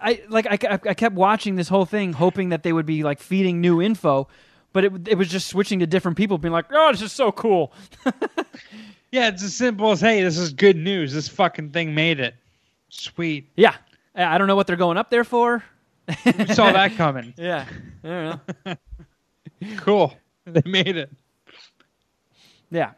I 0.00 0.22
like 0.28 0.46
I, 0.46 0.78
I 0.88 0.94
kept 0.94 1.14
watching 1.14 1.56
this 1.56 1.68
whole 1.68 1.84
thing 1.86 2.12
hoping 2.12 2.50
that 2.50 2.62
they 2.62 2.72
would 2.72 2.86
be 2.86 3.02
like 3.02 3.20
feeding 3.20 3.60
new 3.60 3.80
info, 3.82 4.28
but 4.72 4.84
it 4.84 5.08
it 5.08 5.18
was 5.18 5.28
just 5.28 5.48
switching 5.48 5.78
to 5.80 5.86
different 5.86 6.16
people 6.16 6.38
being 6.38 6.52
like, 6.52 6.66
"Oh, 6.70 6.90
this 6.92 7.02
is 7.02 7.12
so 7.12 7.32
cool." 7.32 7.72
yeah, 9.10 9.28
it's 9.28 9.42
as 9.42 9.54
simple 9.54 9.90
as 9.92 10.00
hey, 10.00 10.22
this 10.22 10.38
is 10.38 10.52
good 10.52 10.76
news. 10.76 11.12
This 11.12 11.28
fucking 11.28 11.70
thing 11.70 11.94
made 11.94 12.20
it. 12.20 12.34
Sweet. 12.88 13.48
Yeah. 13.56 13.74
I 14.14 14.36
don't 14.36 14.46
know 14.46 14.56
what 14.56 14.66
they're 14.66 14.76
going 14.76 14.98
up 14.98 15.08
there 15.08 15.24
for. 15.24 15.64
Saw 16.52 16.72
that 16.72 16.92
coming. 16.96 17.32
Yeah. 17.38 17.64
I 18.04 18.08
don't 18.08 18.40
know. 18.66 18.74
Cool. 19.76 20.12
They 20.44 20.60
made 20.68 20.96
it. 20.96 21.08
Yeah. 22.70 22.90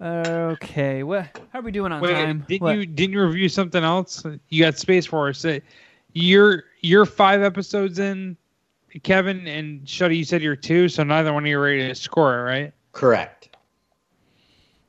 Okay. 0.00 1.02
What 1.02 1.28
how 1.52 1.60
are 1.60 1.62
we 1.62 1.70
doing 1.70 1.92
on 1.92 2.00
Wait, 2.00 2.12
time? 2.12 2.44
didn't 2.48 2.62
What? 2.62 2.76
you 2.76 2.84
didn't 2.86 3.12
you 3.12 3.22
review 3.24 3.48
something 3.48 3.82
else? 3.82 4.24
You 4.48 4.64
got 4.64 4.76
Space 4.76 5.06
Force. 5.06 5.44
Uh, 5.44 5.60
You're 6.12 6.64
you're 6.80 7.06
five 7.06 7.42
episodes 7.42 7.98
in, 7.98 8.36
Kevin 9.02 9.46
and 9.46 9.84
Shuddy. 9.84 10.18
You 10.18 10.24
said 10.24 10.42
you're 10.42 10.56
two, 10.56 10.88
so 10.88 11.02
neither 11.04 11.32
one 11.32 11.44
of 11.44 11.48
you 11.48 11.58
are 11.58 11.62
ready 11.62 11.86
to 11.88 11.94
score 11.94 12.42
right? 12.42 12.72
Correct. 12.92 13.56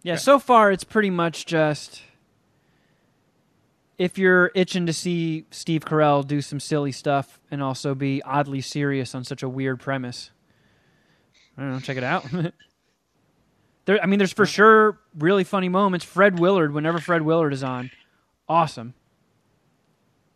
Yeah, 0.01 0.15
so 0.15 0.39
far 0.39 0.71
it's 0.71 0.85
pretty 0.85 1.09
much 1.09 1.45
just 1.45 2.01
if 3.97 4.17
you're 4.17 4.49
itching 4.55 4.85
to 4.85 4.93
see 4.93 5.45
Steve 5.51 5.83
Carell 5.83 6.25
do 6.25 6.41
some 6.41 6.59
silly 6.59 6.93
stuff 6.93 7.39
and 7.51 7.61
also 7.61 7.93
be 7.93 8.21
oddly 8.23 8.61
serious 8.61 9.13
on 9.13 9.25
such 9.25 9.43
a 9.43 9.49
weird 9.49 9.79
premise. 9.79 10.31
I 11.57 11.61
don't 11.61 11.71
know, 11.73 11.79
check 11.79 11.97
it 11.97 12.03
out. 12.03 12.25
there 13.85 14.01
I 14.01 14.05
mean 14.05 14.19
there's 14.19 14.31
for 14.31 14.45
sure 14.45 14.99
really 15.17 15.43
funny 15.43 15.67
moments. 15.67 16.05
Fred 16.05 16.39
Willard, 16.39 16.73
whenever 16.73 16.99
Fred 16.99 17.23
Willard 17.23 17.51
is 17.51 17.63
on, 17.63 17.91
awesome. 18.47 18.93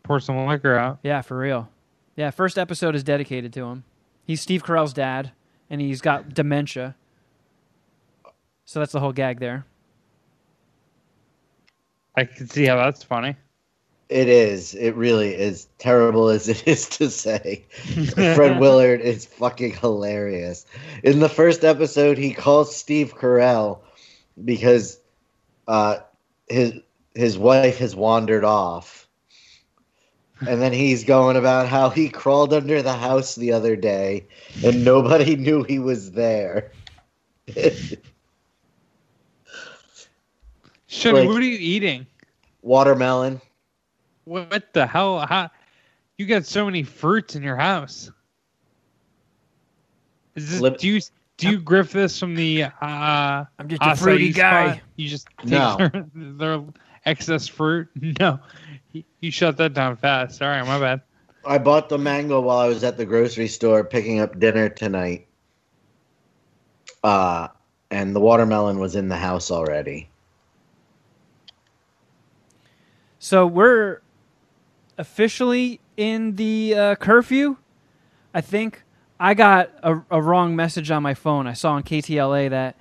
Pour 0.04 0.20
some 0.20 0.46
liquor 0.46 0.78
out. 0.78 1.00
Yeah, 1.04 1.22
for 1.22 1.38
real. 1.38 1.70
Yeah, 2.16 2.30
first 2.32 2.58
episode 2.58 2.96
is 2.96 3.04
dedicated 3.04 3.54
to 3.54 3.66
him. 3.66 3.84
He's 4.26 4.42
Steve 4.42 4.64
Carell's 4.64 4.94
dad 4.94 5.32
and 5.70 5.82
he's 5.82 6.02
got 6.02 6.34
dementia. 6.34 6.96
So 8.66 8.80
that's 8.80 8.92
the 8.92 9.00
whole 9.00 9.12
gag 9.12 9.40
there. 9.40 9.66
I 12.16 12.26
can 12.26 12.48
see 12.48 12.66
how 12.66 12.78
that's 12.78 13.04
funny. 13.04 13.36
It 14.10 14.30
is. 14.30 14.76
It 14.76 14.96
really 14.96 15.34
is 15.34 15.68
terrible 15.80 16.30
as 16.30 16.48
it 16.48 16.68
is 16.68 16.88
to 16.90 17.10
say. 17.10 17.66
Fred 18.14 18.60
Willard 18.60 19.02
is 19.02 19.26
fucking 19.26 19.74
hilarious. 19.74 20.66
In 21.04 21.20
the 21.20 21.30
first 21.30 21.64
episode, 21.64 22.18
he 22.18 22.34
calls 22.34 22.76
Steve 22.76 23.16
Carell 23.16 23.80
because 24.46 25.00
uh, 25.68 25.98
his 26.48 26.74
his 27.16 27.38
wife 27.38 27.78
has 27.78 27.96
wandered 27.96 28.44
off, 28.44 29.03
and 30.48 30.62
then 30.62 30.74
he's 30.74 31.04
going 31.04 31.36
about 31.38 31.68
how 31.68 31.90
he 31.90 32.10
crawled 32.10 32.54
under 32.54 32.82
the 32.82 32.94
house 32.94 33.36
the 33.36 33.52
other 33.52 33.76
day 33.76 34.26
and 34.64 34.84
nobody 34.86 35.36
knew 35.46 35.64
he 35.64 35.80
was 35.80 36.12
there. 36.12 36.72
Shuddy, 40.90 41.14
Like- 41.14 41.28
what 41.28 41.38
are 41.38 41.46
you 41.46 41.58
eating? 41.60 42.06
Watermelon. 42.62 43.42
What 44.26 44.72
the 44.74 44.88
hell? 44.88 45.20
How, 45.20 45.50
you 46.18 46.26
got 46.26 46.46
so 46.46 46.66
many 46.66 46.84
fruits 46.84 47.36
in 47.36 47.44
your 47.44 47.58
house. 47.58 48.10
Is 50.36 50.50
this, 50.50 50.62
Lip- 50.62 50.78
do 50.78 50.88
you 50.88 51.02
do 51.38 51.50
you 51.50 51.60
grift 51.60 51.92
this 51.92 52.18
from 52.20 52.36
the 52.36 52.64
uh, 52.64 52.72
I'm 52.82 53.68
just 53.68 53.82
a 53.82 53.86
acai 53.86 53.98
fruity 53.98 54.32
guy. 54.32 54.68
spot? 54.74 54.84
You 54.96 55.10
just 55.10 55.28
take 55.40 55.50
No. 55.50 55.78
their, 55.78 56.06
their 56.16 56.64
excess 57.06 57.48
fruit? 57.48 57.90
No, 58.20 58.40
you, 58.94 59.04
you 59.20 59.32
shut 59.32 59.58
that 59.58 59.74
down 59.74 59.98
fast. 59.98 60.42
All 60.42 60.48
right, 60.48 60.66
my 60.66 60.80
bad. 60.80 61.02
I 61.46 61.58
bought 61.58 61.90
the 61.90 61.98
mango 61.98 62.40
while 62.40 62.60
I 62.60 62.68
was 62.68 62.84
at 62.84 62.96
the 62.96 63.06
grocery 63.06 63.50
store 63.50 63.84
picking 63.84 64.20
up 64.22 64.40
dinner 64.40 64.70
tonight. 64.70 65.28
Uh, 67.04 67.50
and 67.92 68.16
the 68.16 68.20
watermelon 68.22 68.80
was 68.80 68.96
in 68.96 69.10
the 69.10 69.18
house 69.18 69.52
already. 69.52 70.10
So 73.20 73.46
we're 73.46 74.02
officially 74.98 75.82
in 75.98 76.36
the 76.36 76.76
uh, 76.76 76.96
curfew. 76.96 77.58
I 78.34 78.42
think 78.42 78.84
I 79.20 79.34
got 79.34 79.70
a, 79.84 80.02
a 80.10 80.22
wrong 80.22 80.56
message 80.56 80.92
on 80.92 81.04
my 81.04 81.14
phone. 81.14 81.46
I 81.48 81.54
saw 81.54 81.74
on 81.74 81.84
KTLA 81.84 82.50
that 82.50 82.78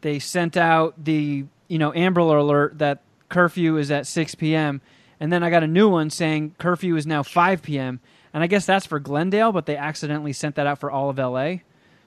they 0.00 0.18
sent 0.18 0.56
out 0.56 1.04
the 1.04 1.44
you 1.68 1.78
know 1.78 1.92
Amber 1.92 2.20
Alert 2.20 2.78
that 2.78 3.02
curfew 3.28 3.76
is 3.76 3.90
at 3.90 4.06
6 4.06 4.34
p.m. 4.36 4.80
and 5.20 5.32
then 5.32 5.42
I 5.42 5.50
got 5.50 5.62
a 5.62 5.66
new 5.68 5.88
one 5.88 6.10
saying 6.10 6.54
curfew 6.58 6.96
is 6.96 7.06
now 7.06 7.22
5 7.22 7.62
p.m. 7.62 8.00
and 8.34 8.42
I 8.42 8.46
guess 8.46 8.66
that's 8.66 8.86
for 8.86 8.98
Glendale, 8.98 9.52
but 9.52 9.66
they 9.66 9.76
accidentally 9.76 10.32
sent 10.32 10.56
that 10.56 10.66
out 10.66 10.78
for 10.78 10.90
all 10.90 11.10
of 11.10 11.18
LA. 11.18 11.56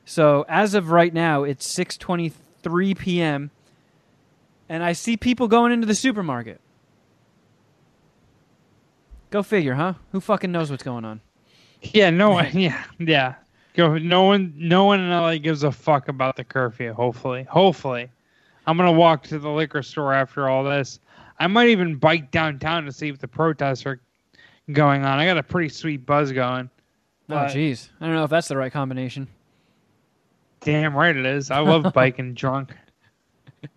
So 0.05 0.45
as 0.47 0.73
of 0.73 0.91
right 0.91 1.13
now, 1.13 1.43
it's 1.43 1.67
6:23 1.73 2.97
p.m. 2.97 3.51
and 4.67 4.83
I 4.83 4.93
see 4.93 5.17
people 5.17 5.47
going 5.47 5.71
into 5.71 5.87
the 5.87 5.95
supermarket. 5.95 6.59
Go 9.29 9.43
figure, 9.43 9.75
huh? 9.75 9.93
Who 10.11 10.19
fucking 10.19 10.51
knows 10.51 10.71
what's 10.71 10.83
going 10.83 11.05
on? 11.05 11.21
Yeah, 11.81 12.09
no 12.09 12.31
one. 12.31 12.47
Yeah, 12.53 12.83
yeah. 12.97 13.35
Go. 13.75 13.97
No 13.97 14.23
one. 14.23 14.53
No 14.57 14.85
one 14.85 14.99
in 14.99 15.09
LA 15.09 15.37
gives 15.37 15.63
a 15.63 15.71
fuck 15.71 16.07
about 16.07 16.35
the 16.35 16.43
curfew. 16.43 16.93
Hopefully, 16.93 17.43
hopefully, 17.43 18.09
I'm 18.65 18.75
gonna 18.77 18.91
walk 18.91 19.23
to 19.25 19.39
the 19.39 19.49
liquor 19.49 19.83
store 19.83 20.13
after 20.13 20.49
all 20.49 20.63
this. 20.63 20.99
I 21.39 21.47
might 21.47 21.69
even 21.69 21.95
bike 21.95 22.31
downtown 22.31 22.85
to 22.85 22.91
see 22.91 23.07
if 23.07 23.19
the 23.19 23.27
protests 23.27 23.85
are 23.85 24.01
going 24.71 25.05
on. 25.05 25.19
I 25.19 25.25
got 25.25 25.37
a 25.37 25.43
pretty 25.43 25.69
sweet 25.69 26.05
buzz 26.05 26.31
going. 26.31 26.69
Oh, 27.29 27.35
jeez. 27.35 27.89
I 28.01 28.05
don't 28.05 28.15
know 28.15 28.23
if 28.23 28.29
that's 28.29 28.47
the 28.47 28.57
right 28.57 28.71
combination. 28.71 29.27
Damn 30.61 30.95
right 30.95 31.15
it 31.15 31.25
is. 31.25 31.51
I 31.51 31.59
love 31.59 31.91
biking 31.93 32.33
drunk. 32.33 32.73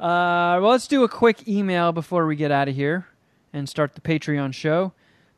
Uh, 0.00 0.62
well, 0.62 0.70
let's 0.70 0.86
do 0.86 1.02
a 1.02 1.08
quick 1.08 1.48
email 1.48 1.90
before 1.90 2.24
we 2.24 2.36
get 2.36 2.52
out 2.52 2.68
of 2.68 2.76
here 2.76 3.08
and 3.52 3.68
start 3.68 3.96
the 3.96 4.00
Patreon 4.00 4.54
show. 4.54 4.92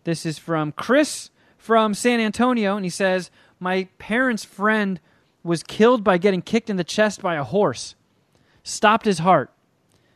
This 0.05 0.27
is 0.27 0.39
from 0.39 0.73
Chris 0.73 1.31
from 1.57 1.95
San 1.95 2.21
Antonio, 2.21 2.77
and 2.77 2.85
he 2.85 2.91
says, 2.91 3.31
My 3.59 3.89
parents' 3.99 4.45
friend 4.45 5.01
was 5.43 5.63
killed 5.63 6.05
by 6.05 6.19
getting 6.19 6.43
kicked 6.43 6.69
in 6.69 6.77
the 6.77 6.85
chest 6.85 7.23
by 7.23 7.37
a 7.37 7.45
horse, 7.45 7.95
stopped 8.63 9.07
his 9.07 9.21
heart. 9.21 9.51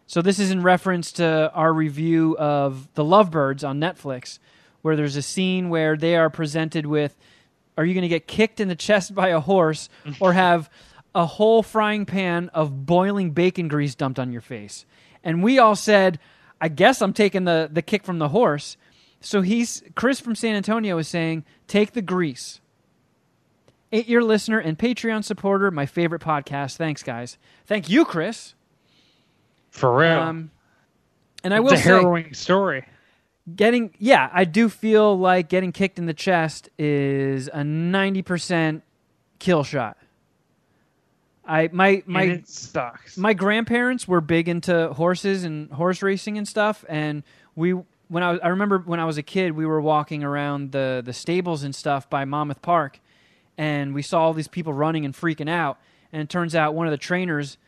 So, 0.07 0.21
this 0.21 0.39
is 0.39 0.51
in 0.51 0.63
reference 0.63 1.13
to 1.13 1.51
our 1.55 1.73
review 1.73 2.37
of 2.39 2.93
The 2.95 3.05
Lovebirds 3.05 3.65
on 3.65 3.81
Netflix, 3.81 4.39
where 4.83 4.97
there's 4.97 5.17
a 5.17 5.23
scene 5.23 5.71
where 5.71 5.97
they 5.97 6.15
are 6.17 6.29
presented 6.29 6.87
with 6.87 7.17
Are 7.79 7.85
you 7.85 7.95
going 7.95 8.03
to 8.03 8.09
get 8.09 8.27
kicked 8.27 8.61
in 8.61 8.69
the 8.69 8.77
chest 8.77 9.15
by 9.15 9.29
a 9.29 9.41
horse 9.41 9.89
or 10.21 10.33
have 10.35 10.69
a 11.15 11.27
whole 11.27 11.63
frying 11.63 12.05
pan 12.05 12.51
of 12.53 12.85
boiling 12.87 13.31
bacon 13.31 13.69
grease 13.69 13.95
dumped 13.95 14.19
on 14.19 14.31
your 14.31 14.43
face? 14.43 14.85
And 15.23 15.43
we 15.43 15.59
all 15.59 15.75
said, 15.75 16.19
I 16.61 16.69
guess 16.69 17.01
I'm 17.01 17.15
taking 17.15 17.45
the, 17.45 17.69
the 17.73 17.83
kick 17.83 18.05
from 18.05 18.19
the 18.19 18.29
horse. 18.29 18.77
So 19.21 19.41
he's 19.41 19.83
Chris 19.95 20.21
from 20.21 20.35
San 20.35 20.55
Antonio 20.55 20.99
is 20.99 21.09
saying, 21.09 21.45
take 21.67 21.93
the 21.93 22.03
grease. 22.03 22.61
Eight 23.91 24.07
year 24.07 24.23
listener 24.23 24.59
and 24.59 24.79
Patreon 24.79 25.25
supporter, 25.25 25.71
my 25.71 25.87
favorite 25.87 26.21
podcast. 26.21 26.77
Thanks, 26.77 27.03
guys. 27.03 27.39
Thank 27.65 27.89
you, 27.89 28.05
Chris. 28.05 28.55
For 29.75 29.93
real. 29.93 30.21
Um, 30.21 30.51
and 31.43 31.53
I 31.53 31.59
it's 31.59 31.65
will 31.65 31.73
a 31.75 31.77
say, 31.77 31.83
harrowing 31.83 32.33
story. 32.33 32.87
getting 33.57 33.93
yeah, 33.99 34.31
I 34.33 34.45
do 34.45 34.69
feel 34.69 35.19
like 35.19 35.49
getting 35.49 35.73
kicked 35.73 35.99
in 35.99 36.07
the 36.07 36.15
chest 36.15 36.71
is 36.79 37.51
a 37.53 37.65
ninety 37.65 38.23
percent 38.23 38.85
kill 39.41 39.65
shot. 39.65 39.99
I 41.45 41.69
my 41.73 42.05
my 42.07 42.23
and 42.23 42.33
it 42.33 42.49
sucks. 42.49 43.19
my 43.19 43.35
grandparents 43.35 44.07
were 44.07 44.21
big 44.21 44.49
into 44.49 44.93
horses 44.93 45.43
and 45.43 45.71
horse 45.73 46.03
racing 46.03 46.39
and 46.39 46.47
stuff 46.47 46.85
and 46.89 47.25
we 47.57 47.73
when 48.09 48.23
I 48.23 48.31
was, 48.31 48.41
I 48.45 48.49
remember 48.49 48.79
when 48.79 49.01
I 49.01 49.05
was 49.05 49.19
a 49.19 49.23
kid 49.23 49.53
we 49.53 49.67
were 49.67 49.81
walking 49.81 50.23
around 50.23 50.71
the 50.73 51.03
the 51.05 51.13
stables 51.13 51.65
and 51.65 51.75
stuff 51.75 52.09
by 52.09 52.25
Monmouth 52.25 52.63
Park 52.63 53.01
and 53.59 53.93
we 53.93 54.03
saw 54.03 54.21
all 54.23 54.33
these 54.33 54.49
people 54.49 54.73
running 54.73 55.05
and 55.05 55.13
freaking 55.13 55.51
out 55.51 55.79
and 56.13 56.23
it 56.23 56.31
turns 56.31 56.55
out 56.55 56.75
one 56.75 56.87
of 56.87 56.93
the 56.93 56.97
trainers 56.97 57.59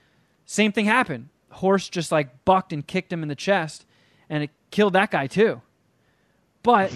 same 0.47 0.70
thing 0.73 0.87
happened 0.87 1.28
horse 1.51 1.89
just 1.89 2.12
like 2.12 2.44
bucked 2.44 2.73
and 2.73 2.86
kicked 2.86 3.12
him 3.12 3.23
in 3.23 3.28
the 3.28 3.35
chest 3.35 3.86
and 4.28 4.43
it 4.43 4.51
killed 4.70 4.93
that 4.93 5.10
guy 5.10 5.27
too 5.27 5.60
but 6.62 6.93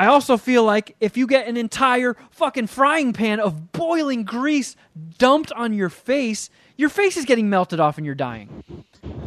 I 0.00 0.06
also 0.06 0.38
feel 0.38 0.64
like 0.64 0.96
if 1.00 1.18
you 1.18 1.26
get 1.26 1.46
an 1.46 1.58
entire 1.58 2.16
fucking 2.30 2.68
frying 2.68 3.12
pan 3.12 3.38
of 3.38 3.72
boiling 3.72 4.24
grease 4.24 4.74
dumped 5.18 5.52
on 5.52 5.74
your 5.74 5.90
face, 5.90 6.48
your 6.78 6.88
face 6.88 7.18
is 7.18 7.26
getting 7.26 7.50
melted 7.50 7.80
off 7.80 7.98
and 7.98 8.06
you're 8.06 8.14
dying. 8.14 8.64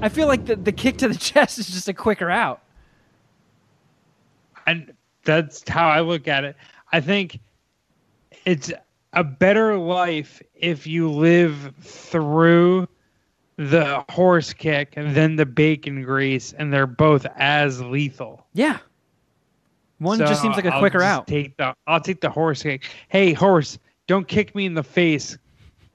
I 0.02 0.10
feel 0.10 0.26
like 0.26 0.46
the, 0.46 0.56
the 0.56 0.72
kick 0.72 0.98
to 0.98 1.08
the 1.08 1.16
chest 1.20 1.60
is 1.60 1.68
just 1.68 1.88
a 1.88 1.94
quicker 1.94 2.32
out. 2.32 2.64
and 4.66 4.94
that's 5.26 5.68
how 5.70 5.88
I 5.88 6.02
look 6.02 6.28
at 6.28 6.44
it. 6.44 6.56
I 6.92 7.00
think 7.00 7.40
it's 8.46 8.72
a 9.14 9.24
better 9.24 9.78
life 9.78 10.42
if 10.56 10.88
you 10.88 11.12
live 11.12 11.74
through 11.82 12.88
the 13.58 14.04
horse 14.10 14.54
kick 14.54 14.94
and 14.96 15.16
then 15.16 15.36
the 15.36 15.46
bacon 15.46 16.04
grease, 16.04 16.54
and 16.54 16.74
they're 16.74 16.88
both 16.88 17.26
as 17.36 17.82
lethal. 17.82 18.46
Yeah. 18.54 18.80
One 20.00 20.18
So 20.18 20.26
just 20.26 20.42
seems 20.42 20.56
like 20.56 20.66
a 20.66 20.74
I'll 20.74 20.80
quicker 20.80 21.02
out. 21.02 21.28
Take 21.28 21.56
the 21.58 21.76
I'll 21.88 22.02
take 22.02 22.22
the 22.22 22.30
horse 22.30 22.64
kick. 22.64 22.90
Hey 23.08 23.34
horse, 23.34 23.80
don't 24.08 24.28
kick 24.28 24.54
me 24.56 24.66
in 24.66 24.74
the 24.74 24.84
face. 24.84 25.38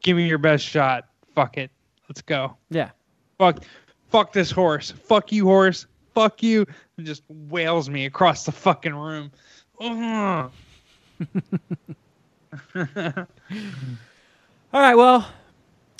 Give 0.02 0.16
me 0.16 0.26
your 0.26 0.38
best 0.38 0.64
shot. 0.64 1.08
Fuck 1.34 1.58
it. 1.58 1.70
Let's 2.08 2.22
go. 2.22 2.56
Yeah. 2.70 2.90
Fuck 3.38 3.64
fuck 4.08 4.32
this 4.32 4.50
horse. 4.50 4.90
Fuck 4.90 5.32
you 5.32 5.44
horse. 5.44 5.86
Fuck 6.14 6.42
you. 6.42 6.64
And 6.96 7.06
just 7.06 7.22
wails 7.28 7.90
me 7.90 8.06
across 8.06 8.44
the 8.44 8.52
fucking 8.52 8.94
room. 8.94 9.30
All 9.80 10.50
right, 14.80 14.94
well, 14.94 15.28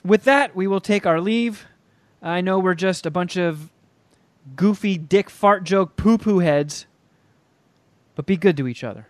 with 0.05 0.25
that, 0.25 0.55
we 0.55 0.67
will 0.67 0.81
take 0.81 1.07
our 1.07 1.21
leave. 1.21 1.67
I 2.23 2.41
know 2.41 2.59
we're 2.59 2.75
just 2.75 3.07
a 3.07 3.11
bunch 3.11 3.37
of 3.37 3.71
goofy 4.57 4.97
dick 4.97 5.31
fart 5.31 5.65
joke 5.65 5.97
poo 5.97 6.19
poo 6.19 6.39
heads, 6.39 6.87
but 8.15 8.27
be 8.27 8.37
good 8.37 8.57
to 8.57 8.67
each 8.67 8.83
other. 8.83 9.07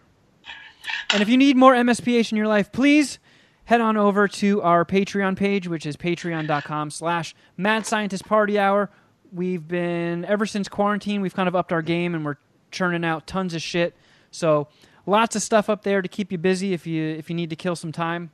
And 1.13 1.23
if 1.23 1.29
you 1.29 1.37
need 1.37 1.57
more 1.57 1.75
MSPH 1.75 2.33
in 2.33 2.37
your 2.37 2.49
life, 2.49 2.73
please 2.73 3.19
head 3.65 3.81
on 3.81 3.97
over 3.97 4.29
to 4.29 4.63
our 4.63 4.85
Patreon 4.85 5.37
page, 5.37 5.69
which 5.69 5.87
is 5.87 5.97
patreon.com 5.97 6.91
slash 6.91 7.35
mad 7.57 7.87
scientist 7.87 8.25
party 8.25 8.59
hour. 8.59 8.91
We've 9.33 9.67
been, 9.67 10.25
ever 10.25 10.47
since 10.47 10.69
quarantine, 10.69 11.21
we've 11.21 11.35
kind 11.35 11.49
of 11.49 11.55
upped 11.55 11.73
our 11.73 11.83
game 11.83 12.15
and 12.15 12.25
we're 12.25 12.37
churning 12.71 13.05
out 13.05 13.27
tons 13.27 13.55
of 13.55 13.63
shit. 13.63 13.95
So 14.31 14.69
lots 15.07 15.37
of 15.37 15.43
stuff 15.43 15.69
up 15.69 15.83
there 15.83 16.03
to 16.03 16.09
keep 16.09 16.33
you 16.33 16.39
busy 16.39 16.73
if 16.73 16.87
you 16.87 17.05
if 17.05 17.29
you 17.31 17.37
need 17.37 17.51
to 17.51 17.57
kill 17.57 17.77
some 17.77 17.93
time 17.93 18.31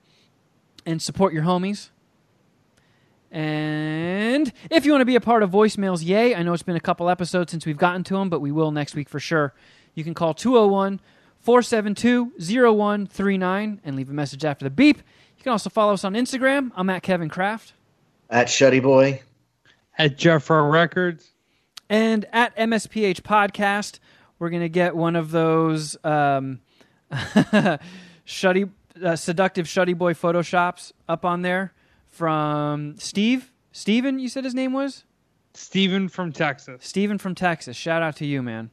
and 0.87 1.01
support 1.01 1.33
your 1.33 1.45
homies. 1.45 1.91
And 3.35 4.53
if 4.71 4.87
you 4.87 4.93
want 4.93 5.01
to 5.01 5.07
be 5.07 5.17
a 5.17 5.21
part 5.21 5.43
of 5.43 5.51
voicemails, 5.51 6.07
yay. 6.07 6.37
I 6.37 6.45
know 6.45 6.53
it's 6.53 6.63
been 6.63 6.77
a 6.77 6.81
couple 6.81 7.11
episodes 7.11 7.51
since 7.51 7.67
we've 7.67 7.77
gotten 7.77 8.05
to 8.05 8.15
them, 8.15 8.31
but 8.31 8.39
we 8.39 8.53
will 8.53 8.71
next 8.71 8.95
week 8.95 9.09
for 9.09 9.19
sure. 9.19 9.53
You 9.95 10.05
can 10.05 10.15
call 10.15 10.35
201 10.35 11.01
472 11.41 12.33
0139 12.39 13.81
and 13.85 13.97
leave 13.97 14.09
a 14.09 14.13
message 14.13 14.45
after 14.45 14.65
the 14.65 14.71
beep. 14.71 14.99
You 15.37 15.43
can 15.43 15.51
also 15.51 15.69
follow 15.69 15.95
us 15.95 16.05
on 16.05 16.15
Instagram. 16.15 16.71
I'm 16.77 16.89
at 16.91 17.03
Kevin 17.03 17.29
Kraft. 17.29 17.73
At 18.31 18.47
Shuddy 18.47 18.81
Boy. 18.81 19.21
At 19.99 20.17
Jeffro 20.17 20.71
Records. 20.71 21.33
And 21.91 22.27
at 22.33 22.57
MSPH 22.57 23.23
Podcast, 23.23 23.99
we're 24.39 24.51
going 24.51 24.63
to 24.63 24.69
get 24.69 24.95
one 24.95 25.17
of 25.17 25.33
those 25.33 25.97
um, 26.05 26.61
shuddy, 28.25 28.71
uh, 29.03 29.17
seductive 29.17 29.67
Shuddy 29.67 29.99
Boy 29.99 30.15
photoshops 30.15 30.93
up 31.09 31.25
on 31.25 31.43
there 31.43 31.74
from 32.15 32.97
Steve. 32.99 33.53
Steven, 33.73 34.19
you 34.19 34.29
said 34.29 34.45
his 34.45 34.55
name 34.55 34.73
was? 34.73 35.05
Steven 35.55 36.09
from 36.09 36.33
Texas. 36.33 36.85
Steven 36.87 37.19
from 37.19 37.35
Texas. 37.35 37.77
Shout 37.77 38.03
out 38.03 38.17
to 38.17 38.27
you, 38.27 38.43
man. 38.43 38.71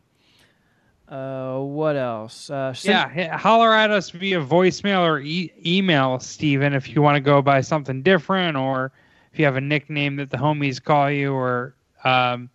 Uh, 1.07 1.59
what 1.59 1.95
else? 1.97 2.49
Uh, 2.49 2.71
send- 2.73 3.15
Yeah, 3.15 3.37
holler 3.37 3.73
at 3.73 3.91
us 3.91 4.11
via 4.11 4.39
voicemail 4.39 5.01
or 5.01 5.19
e- 5.19 5.51
email, 5.65 6.19
Steven, 6.19 6.73
if 6.73 6.87
you 6.89 7.01
want 7.01 7.15
to 7.15 7.19
go 7.21 7.41
by 7.41 7.61
something 7.61 8.01
different 8.01 8.55
or 8.55 8.91
if 9.33 9.39
you 9.39 9.45
have 9.45 9.57
a 9.57 9.61
nickname 9.61 10.15
that 10.17 10.29
the 10.29 10.37
homies 10.37 10.81
call 10.81 11.11
you 11.11 11.33
or 11.33 11.75
um, 12.03 12.49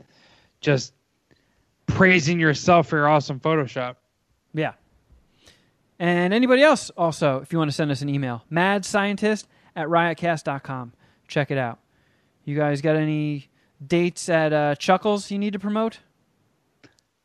just 0.61 0.95
praising 1.87 2.41
yourself 2.41 2.89
for 2.89 2.97
your 2.97 3.09
awesome 3.09 3.39
Photoshop. 3.41 3.97
Yeah. 4.55 4.73
And 5.99 6.33
anybody 6.33 6.63
else 6.63 6.91
also, 6.91 7.41
if 7.41 7.53
you 7.53 7.59
want 7.59 7.71
to 7.71 7.75
send 7.77 7.91
us 7.91 8.01
an 8.03 8.09
email, 8.09 8.43
madscientist 8.51 9.47
at 9.77 9.89
riotcast.com. 9.89 10.93
Check 11.29 11.51
it 11.51 11.59
out. 11.59 11.79
You 12.45 12.57
guys 12.57 12.81
got 12.81 12.97
any 12.97 13.49
dates 13.85 14.29
at 14.29 14.53
uh, 14.53 14.75
Chuckles 14.77 15.31
you 15.31 15.39
need 15.39 15.53
to 15.53 15.59
promote? 15.59 16.01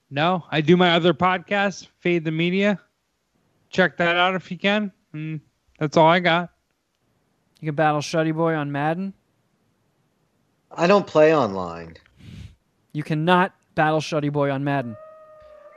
No, 0.10 0.44
I 0.52 0.62
do 0.62 0.76
my 0.76 0.92
other 0.92 1.14
podcast, 1.14 1.88
Fade 2.00 2.26
the 2.26 2.32
Media. 2.32 2.80
Check 3.70 3.98
that 3.98 4.18
out 4.18 4.36
if 4.36 4.52
you 4.52 4.58
can. 4.58 4.92
And 5.14 5.40
that's 5.80 5.96
all 5.96 6.08
I 6.08 6.20
got. 6.20 6.52
You 7.62 7.68
can 7.68 7.76
battle 7.76 8.02
Shuddy 8.02 8.36
Boy 8.36 8.54
on 8.54 8.72
Madden. 8.72 9.14
I 10.70 10.88
don't 10.88 11.08
play 11.08 11.34
online. 11.36 11.96
You 12.92 13.04
cannot 13.04 13.54
battle 13.76 14.00
Shuddy 14.00 14.32
Boy 14.32 14.52
on 14.52 14.64
Madden. 14.64 14.98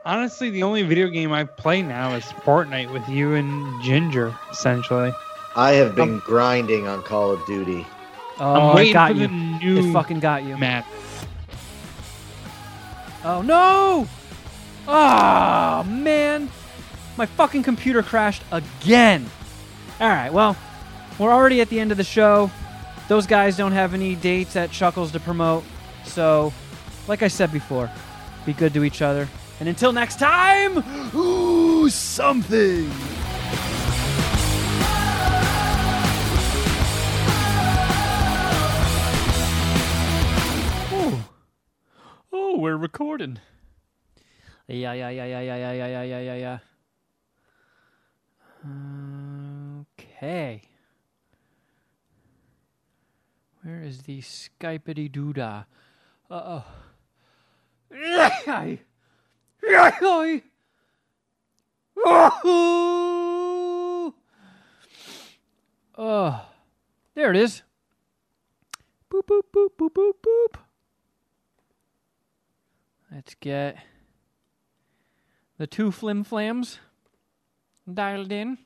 Honestly, 0.05 0.51
the 0.51 0.62
only 0.64 0.82
video 0.82 1.09
game 1.09 1.32
I 1.32 1.44
play 1.44 1.82
now 1.82 2.14
is 2.14 2.24
Fortnite 2.24 2.92
with 2.92 3.09
you 3.09 3.34
and 3.34 3.82
Ginger, 3.82 4.36
essentially. 4.51 5.12
I 5.56 5.72
have 5.72 5.94
been 5.94 6.18
grinding 6.20 6.86
on 6.86 7.02
Call 7.02 7.31
of 7.31 7.44
Duty. 7.47 7.86
Oh, 8.40 8.55
I'm 8.55 8.70
it 8.72 8.74
waiting 8.74 8.93
got 8.93 9.12
for 9.12 9.16
you. 9.18 9.28
the 9.28 9.32
new 9.32 9.90
It 9.90 9.93
fucking 9.93 10.20
got 10.20 10.43
you. 10.44 10.56
map. 10.56 10.86
Oh 13.24 13.40
no! 13.43 14.06
Oh 14.86 15.85
man, 15.85 16.51
my 17.16 17.24
fucking 17.26 17.62
computer 17.62 18.02
crashed 18.02 18.43
again. 18.52 19.31
All 20.01 20.09
right, 20.09 20.32
well, 20.32 20.56
we're 21.18 21.32
already 21.32 21.60
at 21.60 21.68
the 21.70 21.78
end 21.81 21.90
of 21.90 21.97
the 21.97 22.05
show. 22.05 22.51
Those 23.09 23.26
guys 23.26 23.56
don't 23.56 23.72
have 23.72 23.94
any 23.94 24.14
dates 24.16 24.56
at 24.56 24.70
Chuckles 24.72 25.12
to 25.12 25.20
promote, 25.20 25.64
so, 26.05 26.52
like 27.06 27.22
I 27.22 27.28
said 27.28 27.52
before, 27.52 27.90
be 28.44 28.52
good 28.52 28.74
to 28.74 28.85
each 28.85 29.01
other. 29.01 29.28
And 29.60 29.68
until 29.68 29.93
next 29.93 30.18
time, 30.18 30.82
ooh, 31.14 31.89
something. 31.89 32.90
Oh, 42.55 42.59
we're 42.59 42.76
recording. 42.76 43.39
Yeah, 44.68 44.93
yeah, 44.93 45.09
yeah, 45.10 45.24
yeah, 45.24 45.40
yeah, 45.40 45.72
yeah, 45.72 45.72
yeah, 45.72 46.02
yeah, 46.02 46.20
yeah, 46.20 46.35
yeah. 46.36 46.59
Okay. 49.98 50.62
Where 53.62 53.82
is 53.82 54.02
the 54.02 54.20
Skypeity 54.20 55.10
doodah? 55.10 55.66
Uh 56.31 56.62
oh. 56.62 56.64
Oh, 65.97 66.47
there 67.14 67.31
it 67.31 67.36
is. 67.36 67.62
Boop 69.10 69.26
boop 69.26 69.43
boop 69.52 69.70
boop 69.76 69.90
boop 69.90 70.12
boop. 70.22 70.63
Let's 73.14 73.36
get 73.36 73.76
the 75.56 75.68
two 75.68 75.92
flim 75.92 76.24
flams 76.24 76.78
dialed 77.86 78.32
in. 78.32 78.58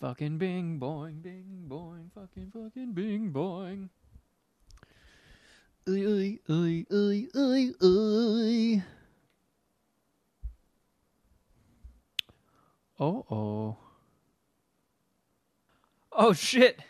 Fucking 0.00 0.38
bing 0.38 0.80
boing, 0.80 1.20
bing 1.20 1.66
boing, 1.68 2.10
fucking 2.14 2.50
fucking 2.50 2.92
bing 2.94 3.30
boing. 3.30 3.90
Oy, 5.86 6.06
oy, 6.06 6.38
oy, 6.48 6.86
oy, 6.90 7.26
oy, 7.36 7.70
oy. 7.82 8.82
Oh, 12.98 13.26
oh. 13.30 13.76
Oh, 16.10 16.32
shit. 16.32 16.80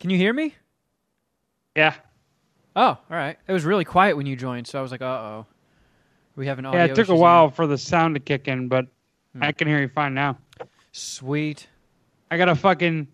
Can 0.00 0.08
you 0.08 0.16
hear 0.16 0.32
me? 0.32 0.54
Yeah. 1.76 1.94
Oh, 2.74 2.82
all 2.88 3.00
right. 3.10 3.36
It 3.46 3.52
was 3.52 3.64
really 3.64 3.84
quiet 3.84 4.16
when 4.16 4.26
you 4.26 4.34
joined, 4.36 4.66
so 4.66 4.78
I 4.78 4.82
was 4.82 4.90
like, 4.90 5.02
uh 5.02 5.04
oh. 5.04 5.46
We 6.34 6.46
have 6.48 6.58
an 6.58 6.66
audio. 6.66 6.84
Yeah, 6.84 6.90
it 6.90 6.94
took 6.94 7.08
a 7.08 7.14
while 7.14 7.46
here. 7.48 7.54
for 7.54 7.66
the 7.66 7.78
sound 7.78 8.14
to 8.16 8.20
kick 8.20 8.48
in, 8.48 8.68
but 8.68 8.86
Hmm. 9.34 9.42
I 9.44 9.52
can 9.52 9.68
hear 9.68 9.80
you 9.80 9.88
fine 9.88 10.14
now. 10.14 10.38
Sweet. 10.92 11.66
I 12.30 12.36
got 12.38 12.48
a 12.48 12.54
fucking 12.54 13.06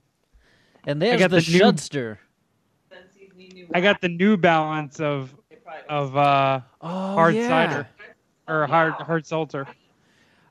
And 0.86 1.02
there's 1.02 1.18
got 1.20 1.30
the, 1.30 1.40
the 1.40 1.52
new- 1.52 1.60
Shudster. 1.60 2.18
I 3.74 3.80
got 3.80 4.00
the 4.00 4.08
new 4.08 4.36
balance 4.36 5.00
of 5.00 5.34
of 5.88 6.16
uh 6.16 6.60
Oh, 6.80 6.88
hard 6.88 7.34
yeah. 7.34 7.48
cider 7.48 7.88
or 8.48 8.66
hard 8.66 8.94
hard 8.94 9.26
seltzer. 9.26 9.66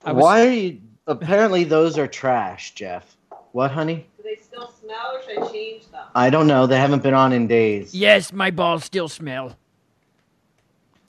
Was- 0.06 0.16
Why 0.16 0.48
are 0.48 0.52
you? 0.52 0.82
Apparently, 1.08 1.64
those 1.64 1.98
are 1.98 2.08
trash, 2.08 2.74
Jeff. 2.76 3.18
What, 3.52 3.72
honey? 3.72 4.06
Do 4.18 4.24
they 4.24 4.36
still 4.42 4.72
smell 4.72 5.14
or 5.16 5.24
should 5.24 5.44
I 5.44 5.52
change 5.52 5.88
them? 5.92 6.06
I 6.16 6.30
don't 6.30 6.48
know. 6.48 6.68
They 6.68 6.78
haven't 6.78 7.04
been 7.04 7.14
on 7.14 7.34
in 7.34 7.48
days. 7.48 7.94
Yes, 7.94 8.32
my 8.32 8.52
balls 8.52 8.84
still 8.84 9.10
smell. 9.10 9.56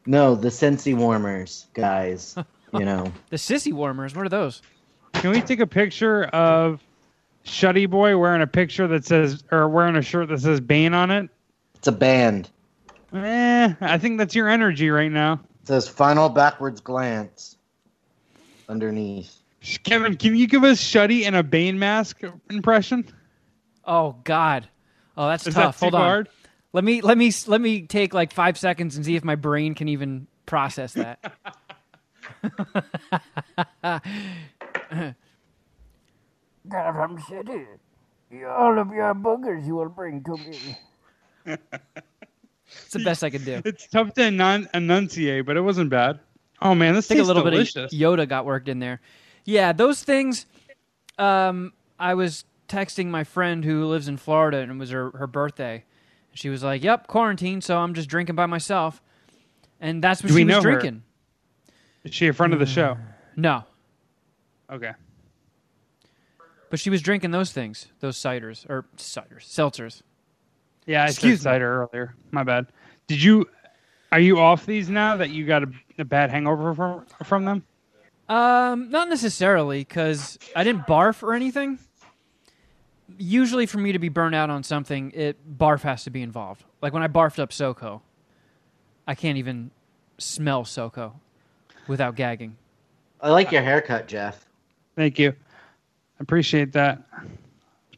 No, 0.07 0.35
the 0.35 0.49
Scentsy 0.49 0.97
warmers, 0.97 1.67
guys. 1.75 2.37
you 2.73 2.85
know. 2.85 3.13
The 3.31 3.37
sissy 3.37 3.73
warmers, 3.73 4.15
what 4.15 4.27
are 4.27 4.31
those? 4.31 4.63
Can 5.15 5.31
we 5.31 5.41
take 5.41 5.61
a 5.61 5.67
picture 5.67 6.25
of 6.25 6.81
Shuddy 7.45 7.89
Boy 7.89 8.17
wearing 8.17 8.43
a 8.43 8.47
picture 8.47 8.89
that 8.89 9.05
says 9.05 9.45
or 9.53 9.69
wearing 9.69 9.97
a 9.97 10.03
shirt 10.03 10.29
that 10.29 10.41
says 10.41 10.61
Bane 10.61 10.95
on 10.95 11.11
it? 11.11 11.31
It's 11.77 11.89
a 11.89 11.93
band. 11.93 12.49
Eh, 13.13 13.75
I 13.81 13.99
think 13.99 14.19
that's 14.19 14.35
your 14.35 14.49
energy 14.49 14.89
right 14.91 15.13
now. 15.13 15.35
It 15.63 15.69
says 15.69 15.87
final 15.87 16.29
backwards 16.29 16.81
glance 16.81 17.57
underneath. 18.69 19.42
Kevin, 19.85 20.17
can 20.17 20.35
you 20.37 20.47
give 20.47 20.65
us 20.65 20.81
Shuddy 20.83 21.25
and 21.25 21.37
a 21.37 21.43
Bane 21.43 21.79
mask 21.79 22.21
impression? 22.51 23.07
Oh 23.85 24.17
God. 24.25 24.69
Oh, 25.17 25.29
that's 25.29 25.47
Is 25.47 25.55
tough. 25.55 25.79
that 25.79 25.87
too 25.87 25.91
Hold 25.91 25.95
on. 25.95 26.01
hard? 26.01 26.29
Let 26.73 26.85
me 26.85 27.01
let 27.01 27.19
me 27.19 27.33
let 27.47 27.61
me 27.61 27.83
take 27.83 28.15
like 28.15 28.33
five 28.33 28.57
seconds 28.59 28.97
and 28.97 29.05
see 29.05 29.15
if 29.17 29.25
my 29.25 29.35
brain 29.35 29.75
can 29.75 29.89
even 29.89 30.27
process 30.47 30.95
that. 30.95 31.33
Gotham 36.69 37.19
City. 37.29 37.67
All 38.47 38.79
of 38.79 38.89
your 38.93 39.15
boogers 39.15 39.67
you 39.67 39.75
will 39.75 39.89
bring 39.89 40.23
to 40.25 40.37
me. 40.37 40.77
It's 41.45 42.93
the 42.93 43.01
best 43.01 43.23
I 43.23 43.29
can 43.31 43.45
do. 43.45 43.61
It's 43.65 43.87
tough 43.89 44.15
to 44.15 44.23
enun- 44.23 44.69
enunciate, 44.73 45.45
but 45.45 45.57
it 45.57 45.61
wasn't 45.61 45.91
bad. 45.91 46.19
Oh 46.63 46.75
man, 46.75 46.95
this 46.95 47.07
think 47.09 47.19
a 47.19 47.21
tastes 47.23 47.29
little 47.29 47.43
delicious. 47.45 47.75
bit 47.75 47.85
of 47.85 47.91
Yoda 48.19 48.27
got 48.29 48.47
worked 48.47 48.69
in 48.69 48.79
there. 48.79 49.01
Yeah, 49.45 49.73
those 49.73 50.03
things. 50.03 50.47
Um, 51.19 51.73
I 51.99 52.15
was 52.15 52.45
texting 52.69 53.07
my 53.09 53.25
friend 53.25 53.65
who 53.65 53.85
lives 53.87 54.09
in 54.09 54.17
Florida, 54.17 54.59
and 54.59 54.73
it 54.73 54.79
was 54.79 54.91
her 54.91 55.11
her 55.13 55.27
birthday. 55.27 55.85
She 56.35 56.49
was 56.49 56.63
like, 56.63 56.83
"Yep, 56.83 57.07
quarantine, 57.09 57.61
so 57.61 57.79
I'm 57.79 57.93
just 57.95 58.09
drinking 58.09 58.37
by 58.37 58.47
myself," 58.47 59.03
and 59.81 60.03
that's 60.03 60.23
what 60.23 60.29
Do 60.29 60.37
she 60.39 60.45
was 60.45 60.51
know 60.51 60.63
her? 60.63 60.71
drinking. 60.79 61.03
Is 62.05 62.15
she 62.15 62.27
a 62.29 62.33
friend 62.33 62.53
of 62.53 62.59
the 62.59 62.67
show? 62.67 62.97
No, 63.37 63.65
Okay. 64.71 64.93
but 66.71 66.81
she 66.81 66.91
was 66.91 67.03
drinking 67.03 67.31
those 67.31 67.53
things, 67.53 67.89
those 68.01 68.17
ciders 68.17 68.69
or 68.69 68.87
ciders, 68.97 69.43
seltzers. 69.45 70.03
Yeah, 70.87 71.03
I 71.05 71.09
Excuse 71.09 71.41
said 71.43 71.51
me. 71.51 71.55
cider 71.55 71.83
earlier. 71.93 72.15
My 72.31 72.43
bad. 72.43 72.67
Did 73.07 73.23
you? 73.23 73.47
Are 74.11 74.19
you 74.21 74.39
off 74.41 74.67
these 74.67 74.89
now 74.91 75.17
that 75.17 75.31
you 75.31 75.47
got 75.47 75.63
a, 75.63 75.69
a 75.99 76.05
bad 76.05 76.31
hangover 76.31 76.75
from 76.75 77.07
from 77.25 77.45
them? 77.45 77.65
Um, 78.33 78.89
not 78.91 79.09
necessarily, 79.11 79.81
because 79.81 80.39
I 80.57 80.65
didn't 80.65 80.87
barf 80.87 81.23
or 81.23 81.35
anything. 81.35 81.79
Usually, 83.19 83.67
for 83.67 83.77
me 83.79 83.93
to 83.93 83.99
be 83.99 84.09
burned 84.09 84.35
out 84.35 84.49
on 84.49 84.63
something, 84.63 85.13
it 85.15 85.37
barf 85.59 85.83
has 85.83 86.05
to 86.05 86.11
be 86.11 86.23
involved. 86.23 86.65
Like 86.81 86.95
when 86.95 87.03
I 87.03 87.09
barfed 87.09 87.39
up 87.39 87.51
SoCo, 87.51 88.01
I 89.07 89.15
can't 89.15 89.37
even 89.37 89.71
smell 90.17 90.65
SoCo 90.65 91.13
without 91.89 92.17
gagging. 92.17 92.57
I 93.21 93.31
like 93.31 93.53
your 93.53 93.63
haircut, 93.63 94.09
Jeff. 94.09 94.47
Thank 94.97 95.19
you. 95.19 95.35
Appreciate 96.19 96.73
that. 96.73 97.03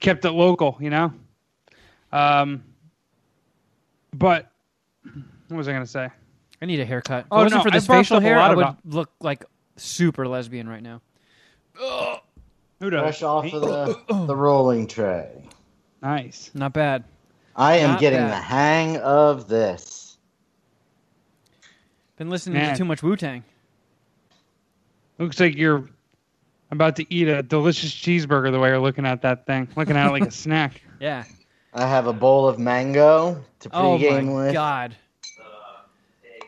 Kept 0.01 0.25
it 0.25 0.33
local, 0.33 0.77
you 0.81 0.91
know. 0.91 1.13
Um, 2.13 2.65
but 4.13 4.51
what 5.49 5.57
was 5.59 5.69
I 5.69 5.73
gonna 5.73 5.87
say? 5.87 6.09
I 6.61 6.67
need 6.67 6.81
a 6.81 6.85
haircut. 6.85 7.21
If 7.21 7.27
Oh, 7.31 7.41
it 7.41 7.43
wasn't 7.45 7.59
no, 7.61 7.63
for 7.63 7.69
I 7.75 7.79
this 7.79 7.87
barfed 7.87 7.97
facial 7.99 8.17
a 8.19 8.21
hair, 8.21 8.37
lot 8.39 8.51
I 8.51 8.55
would 8.55 8.63
about- 8.65 8.79
look 8.85 9.11
like 9.21 9.45
super 9.77 10.27
lesbian 10.27 10.69
right 10.69 10.83
now. 10.83 11.01
Who 12.81 12.91
does? 12.91 13.01
Fresh 13.03 13.23
off 13.23 13.53
of 13.53 13.61
the, 13.63 14.25
the 14.27 14.37
rolling 14.37 14.87
tray. 14.87 15.43
Nice. 16.03 16.51
Not 16.55 16.73
bad. 16.73 17.05
I 17.57 17.77
am 17.79 17.93
Not 17.93 18.01
getting 18.01 18.19
bad. 18.21 18.31
the 18.33 18.37
hang 18.43 18.97
of 18.99 19.49
this. 19.49 20.19
Been 22.17 22.31
listening 22.31 22.59
Man. 22.59 22.73
to 22.73 22.79
too 22.79 22.85
much 22.85 23.03
Wu 23.03 23.17
Tang. 23.17 23.43
Looks 25.19 25.39
like 25.41 25.57
you're 25.57 25.89
about 26.71 26.97
to 26.97 27.15
eat 27.15 27.29
a 27.29 27.43
delicious 27.43 27.93
cheeseburger 27.93 28.51
the 28.53 28.59
way 28.59 28.69
you're 28.71 28.81
looking 28.81 29.07
at 29.07 29.23
that 29.23 29.47
thing, 29.47 29.69
looking 29.77 29.97
at 29.97 30.09
it 30.09 30.11
like 30.11 30.25
a 30.27 30.31
snack. 30.33 30.83
Yeah. 31.01 31.25
I 31.73 31.87
have 31.87 32.07
a 32.07 32.13
bowl 32.13 32.49
of 32.49 32.59
mango 32.59 33.43
to 33.61 33.69
Oh 33.73 33.99
pregame 33.99 34.27
my 34.27 34.45
with. 34.47 34.53
god. 34.53 34.97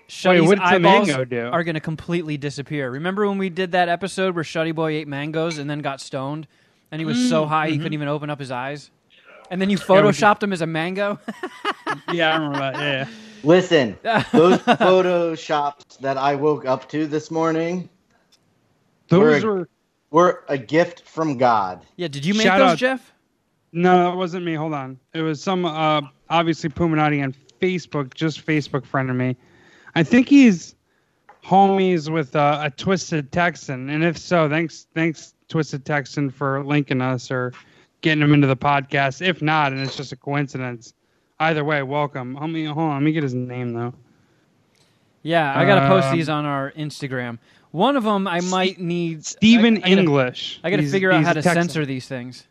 Wait, 0.07 0.13
Shuddy's 0.13 0.43
what's 0.49 0.61
the 0.61 0.65
eyeballs 0.67 1.09
mango 1.09 1.25
do? 1.25 1.47
are 1.47 1.65
going 1.65 1.75
to 1.75 1.81
completely 1.81 2.37
disappear. 2.37 2.91
Remember 2.91 3.27
when 3.29 3.39
we 3.39 3.49
did 3.51 3.73
that 3.73 3.89
episode 3.89 4.35
where 4.35 4.45
Shuddy 4.45 4.75
Boy 4.75 4.93
ate 4.93 5.09
mangoes 5.09 5.59
and 5.59 5.69
then 5.69 5.81
got 5.81 6.01
stoned, 6.01 6.47
and 6.93 7.01
he 7.01 7.05
was 7.05 7.17
Mm, 7.17 7.29
so 7.29 7.47
high 7.47 7.67
mm-hmm. 7.67 7.73
he 7.73 7.79
couldn't 7.79 7.93
even 7.95 8.09
open 8.09 8.31
up 8.31 8.39
his 8.39 8.51
eyes, 8.53 8.91
and 9.51 9.61
then 9.61 9.69
you 9.69 9.77
photoshopped 9.79 10.43
him 10.43 10.53
as 10.53 10.61
a 10.63 10.67
mango. 10.67 11.19
yeah, 12.13 12.31
I 12.33 12.37
remember 12.37 12.59
that. 12.59 12.75
Yeah. 12.79 13.09
Listen, 13.43 13.99
those 14.33 14.59
photoshops 14.61 15.99
that 15.99 16.17
I 16.17 16.35
woke 16.37 16.65
up 16.67 16.89
to 16.91 17.07
this 17.07 17.31
morning 17.31 17.89
Those 19.09 19.43
We're- 19.43 19.45
were 19.45 19.69
were 20.11 20.45
a 20.49 20.57
gift 20.57 21.03
from 21.03 21.37
God. 21.37 21.85
yeah, 21.97 22.09
did 22.09 22.25
you 22.25 22.33
make 22.35 22.45
Shout 22.45 22.59
those, 22.61 22.71
out- 22.73 22.79
Jeff? 22.79 23.13
no, 23.73 24.11
that 24.11 24.17
wasn't 24.17 24.45
me. 24.45 24.55
Hold 24.55 24.73
on. 24.73 24.99
It 25.13 25.23
was 25.23 25.43
some 25.43 25.65
uh 25.65 26.01
obviously 26.31 26.71
Puminati 26.71 27.23
on 27.23 27.35
Facebook, 27.61 28.15
just 28.15 28.45
Facebook 28.47 28.87
friend 28.87 29.11
of 29.11 29.17
me. 29.17 29.37
I 29.97 30.03
think 30.03 30.29
he's 30.29 30.75
homies 31.43 32.11
with 32.13 32.37
uh, 32.37 32.61
a 32.63 32.71
Twisted 32.71 33.33
Texan, 33.33 33.89
and 33.89 34.05
if 34.05 34.19
so, 34.19 34.49
thanks 34.49 34.87
thanks 34.95 35.35
Twisted 35.49 35.85
Texan 35.87 36.29
for 36.31 36.63
linking 36.65 37.01
us 37.01 37.31
or 37.31 37.53
getting 38.03 38.23
him 38.23 38.35
into 38.35 38.47
the 38.47 38.57
podcast. 38.57 39.27
If 39.27 39.41
not, 39.41 39.73
and 39.73 39.81
it's 39.81 39.97
just 39.97 40.13
a 40.13 40.17
coincidence. 40.17 40.93
Either 41.41 41.65
way, 41.65 41.83
welcome. 41.83 42.35
Let 42.35 42.51
me 42.51 42.65
hold 42.67 42.79
on. 42.79 42.95
Let 42.95 43.03
me 43.03 43.13
get 43.13 43.23
his 43.23 43.35
name 43.35 43.73
though. 43.73 43.95
Yeah, 45.23 45.59
I 45.59 45.65
got 45.65 45.81
to 45.81 45.89
post 45.89 46.09
Um, 46.09 46.17
these 46.17 46.29
on 46.29 46.45
our 46.45 46.73
Instagram. 46.73 47.39
One 47.73 47.97
of 47.97 48.05
them 48.05 48.29
I 48.29 48.41
might 48.43 48.79
need 48.81 49.25
Stephen 49.25 49.77
I, 49.77 49.79
I 49.79 49.81
gotta- 49.81 49.93
English. 49.93 50.61
I 50.63 50.71
got 50.71 50.77
to 50.77 50.83
He's- 50.83 50.93
figure 50.93 51.11
out 51.11 51.25
how 51.25 51.33
to 51.33 51.43
Texan. 51.43 51.63
censor 51.65 51.85
these 51.87 52.07
things. 52.07 52.47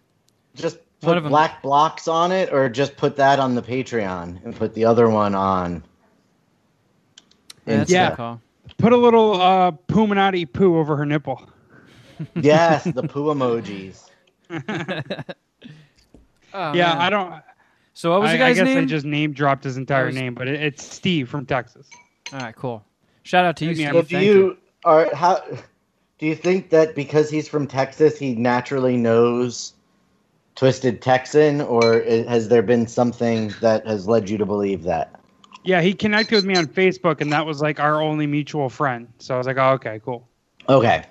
Just 0.55 0.77
One 1.01 1.11
put 1.13 1.17
of 1.17 1.25
'em. 1.25 1.29
black 1.31 1.61
blocks 1.61 2.07
on 2.07 2.31
it, 2.31 2.51
or 2.51 2.69
just 2.69 2.97
put 2.97 3.15
that 3.17 3.39
on 3.39 3.55
the 3.55 3.61
Patreon 3.61 4.43
and 4.43 4.55
put 4.55 4.73
the 4.73 4.85
other 4.85 5.09
one 5.09 5.35
on. 5.35 5.83
Yeah, 7.65 7.77
that's 7.77 7.91
Yeah. 7.91 8.15
call. 8.15 8.41
Put 8.77 8.93
a 8.93 8.97
little 8.97 9.39
uh, 9.41 9.71
Puminati 9.87 10.51
poo 10.51 10.77
over 10.77 10.95
her 10.97 11.05
nipple. 11.05 11.41
Yes, 12.35 12.85
the 12.85 13.03
poo 13.03 13.25
emojis. 13.25 14.09
Oh, 16.53 16.71
yeah, 16.73 16.93
man. 16.93 16.97
I 16.99 17.09
don't. 17.09 17.43
So 17.93 18.11
what 18.11 18.21
was 18.21 18.29
I, 18.29 18.33
the 18.33 18.37
guy's 18.37 18.55
name? 18.57 18.63
I 18.63 18.67
guess 18.67 18.75
name? 18.75 18.83
I 18.83 18.87
just 18.87 19.05
name 19.05 19.33
dropped 19.33 19.63
his 19.65 19.75
entire 19.77 20.05
was- 20.05 20.15
name, 20.15 20.33
but 20.33 20.47
it, 20.47 20.61
it's 20.61 20.83
Steve 20.83 21.27
from 21.29 21.45
Texas. 21.45 21.89
All 22.31 22.39
right, 22.39 22.55
cool. 22.55 22.83
Shout 23.23 23.43
out 23.45 23.57
to 23.57 23.65
you, 23.65 23.75
Steve. 23.75 23.87
I'm- 23.87 23.95
do 23.95 24.03
Thank 24.03 24.25
you 24.25 24.57
are 24.85 25.13
how? 25.13 25.41
Do 26.17 26.25
you 26.25 26.35
think 26.35 26.69
that 26.69 26.95
because 26.95 27.29
he's 27.29 27.49
from 27.49 27.67
Texas, 27.67 28.17
he 28.17 28.35
naturally 28.35 28.95
knows 28.95 29.73
Twisted 30.55 31.01
Texan, 31.01 31.59
or 31.59 32.01
has 32.03 32.47
there 32.47 32.61
been 32.61 32.87
something 32.87 33.53
that 33.59 33.85
has 33.85 34.07
led 34.07 34.29
you 34.29 34.37
to 34.37 34.45
believe 34.45 34.83
that? 34.83 35.19
Yeah, 35.65 35.81
he 35.81 35.95
connected 35.95 36.35
with 36.35 36.45
me 36.45 36.55
on 36.55 36.67
Facebook, 36.67 37.21
and 37.21 37.33
that 37.33 37.45
was 37.45 37.59
like 37.59 37.79
our 37.79 37.99
only 37.99 38.27
mutual 38.27 38.69
friend. 38.69 39.11
So 39.17 39.33
I 39.33 39.37
was 39.39 39.47
like, 39.47 39.57
oh, 39.57 39.71
okay, 39.71 39.99
cool. 40.05 40.27
Okay. 40.69 41.05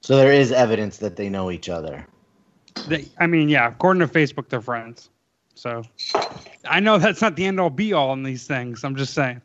So 0.00 0.16
there 0.16 0.32
is 0.32 0.50
evidence 0.50 0.96
that 0.98 1.16
they 1.16 1.28
know 1.28 1.50
each 1.50 1.68
other. 1.68 2.06
They, 2.88 3.06
I 3.18 3.26
mean, 3.26 3.50
yeah, 3.50 3.68
according 3.68 4.00
to 4.00 4.08
Facebook, 4.08 4.48
they're 4.48 4.62
friends. 4.62 5.10
So 5.54 5.82
I 6.64 6.80
know 6.80 6.96
that's 6.96 7.20
not 7.20 7.36
the 7.36 7.44
end 7.44 7.60
all 7.60 7.70
be 7.70 7.92
all 7.92 8.14
in 8.14 8.22
these 8.22 8.46
things. 8.46 8.82
I'm 8.82 8.96
just 8.96 9.12
saying. 9.12 9.42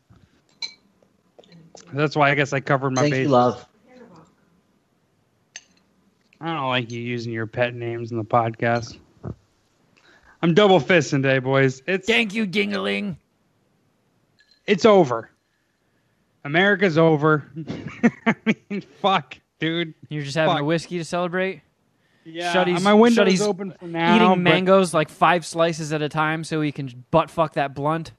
That's 1.91 2.15
why 2.15 2.31
I 2.31 2.35
guess 2.35 2.53
I 2.53 2.61
covered 2.61 2.91
my 2.91 3.01
Thank 3.01 3.15
you, 3.15 3.27
love. 3.27 3.65
I 6.39 6.53
don't 6.53 6.69
like 6.69 6.89
you 6.89 7.01
using 7.01 7.33
your 7.33 7.47
pet 7.47 7.75
names 7.75 8.11
in 8.11 8.17
the 8.17 8.23
podcast. 8.23 8.97
I'm 10.41 10.53
double 10.53 10.79
fisting 10.79 11.21
today, 11.21 11.39
boys. 11.39 11.81
It's 11.85 12.07
Thank 12.07 12.33
you, 12.33 12.47
Dingling. 12.47 13.17
It's 14.65 14.85
over. 14.85 15.29
America's 16.43 16.97
over. 16.97 17.49
I 18.25 18.35
mean, 18.45 18.81
fuck, 19.01 19.37
dude. 19.59 19.93
You're 20.09 20.23
just 20.23 20.35
having 20.35 20.53
Fuck. 20.55 20.61
a 20.61 20.65
whiskey 20.65 20.97
to 20.97 21.05
celebrate? 21.05 21.61
Yeah, 22.23 22.53
Shuddy's- 22.53 22.83
my 22.83 22.93
window's 22.93 23.15
Shuddy's 23.15 23.41
open 23.41 23.71
for 23.79 23.85
now. 23.85 24.15
Eating 24.15 24.27
but- 24.29 24.37
mangoes 24.39 24.93
like 24.93 25.09
five 25.09 25.45
slices 25.45 25.91
at 25.93 26.01
a 26.01 26.09
time 26.09 26.43
so 26.43 26.61
he 26.61 26.71
can 26.71 27.05
butt 27.11 27.29
fuck 27.29 27.53
that 27.53 27.73
blunt. 27.73 28.11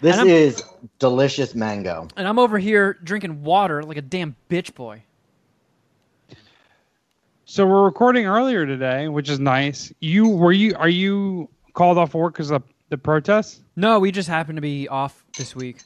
This 0.00 0.16
is 0.18 0.62
delicious 0.98 1.54
mango. 1.54 2.08
And 2.16 2.26
I'm 2.26 2.38
over 2.38 2.58
here 2.58 2.98
drinking 3.04 3.42
water 3.42 3.82
like 3.82 3.98
a 3.98 4.02
damn 4.02 4.34
bitch 4.48 4.74
boy. 4.74 5.02
So 7.44 7.66
we're 7.66 7.84
recording 7.84 8.26
earlier 8.26 8.64
today, 8.64 9.08
which 9.08 9.28
is 9.28 9.38
nice. 9.40 9.92
You 10.00 10.28
were 10.28 10.52
you 10.52 10.74
are 10.76 10.88
you 10.88 11.48
called 11.74 11.98
off 11.98 12.14
work 12.14 12.34
because 12.34 12.50
of 12.50 12.62
the 12.88 12.96
protests? 12.96 13.60
No, 13.76 13.98
we 13.98 14.10
just 14.12 14.28
happened 14.28 14.56
to 14.56 14.62
be 14.62 14.88
off 14.88 15.19
this 15.36 15.54
week 15.56 15.78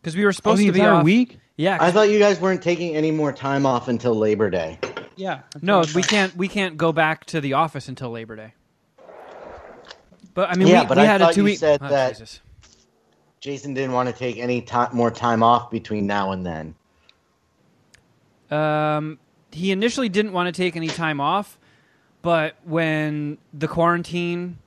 because 0.00 0.16
we 0.16 0.22
were 0.24 0.28
Oh, 0.28 0.32
supposed 0.32 0.60
the 0.60 0.66
to 0.66 0.72
be 0.72 0.80
entire 0.80 0.94
off. 0.96 1.04
week? 1.04 1.38
Yeah, 1.56 1.78
I 1.80 1.90
thought 1.90 2.08
you 2.08 2.18
guys 2.18 2.40
weren't 2.40 2.62
taking 2.62 2.94
any 2.94 3.10
more 3.10 3.32
time 3.32 3.66
off 3.66 3.88
until 3.88 4.14
Labor 4.14 4.48
Day. 4.50 4.78
Yeah. 5.16 5.40
no, 5.60 5.80
we 5.80 5.86
thought. 5.86 6.08
can't. 6.08 6.36
We 6.36 6.46
can't 6.48 6.76
go 6.76 6.92
back 6.92 7.24
to 7.26 7.40
the 7.40 7.54
office 7.54 7.88
until 7.88 8.10
Labor 8.10 8.36
Day. 8.36 8.54
But 10.34 10.50
I 10.50 10.54
mean, 10.54 10.68
Yeah, 10.68 10.82
we, 10.82 10.86
but 10.86 10.98
we 10.98 11.02
I 11.02 11.06
had 11.06 11.20
a 11.20 11.24
thought 11.26 11.34
two 11.34 11.40
you 11.40 11.44
week. 11.46 11.58
said 11.58 11.80
oh, 11.82 11.88
that- 11.88 12.10
Jesus. 12.10 12.40
Jason 13.40 13.72
didn't 13.74 13.92
want 13.92 14.08
to 14.08 14.14
take 14.14 14.36
any 14.38 14.60
time 14.60 14.94
more 14.94 15.10
time 15.12 15.42
off 15.42 15.70
between 15.70 16.06
now 16.06 16.32
and 16.32 16.44
then. 16.46 16.74
Um, 18.50 19.18
he 19.52 19.70
initially 19.72 20.08
didn't 20.08 20.32
want 20.32 20.46
to 20.46 20.52
take 20.52 20.74
any 20.76 20.88
time 20.88 21.20
off, 21.20 21.58
but 22.22 22.56
when 22.64 23.38
the 23.52 23.68
quarantine 23.68 24.58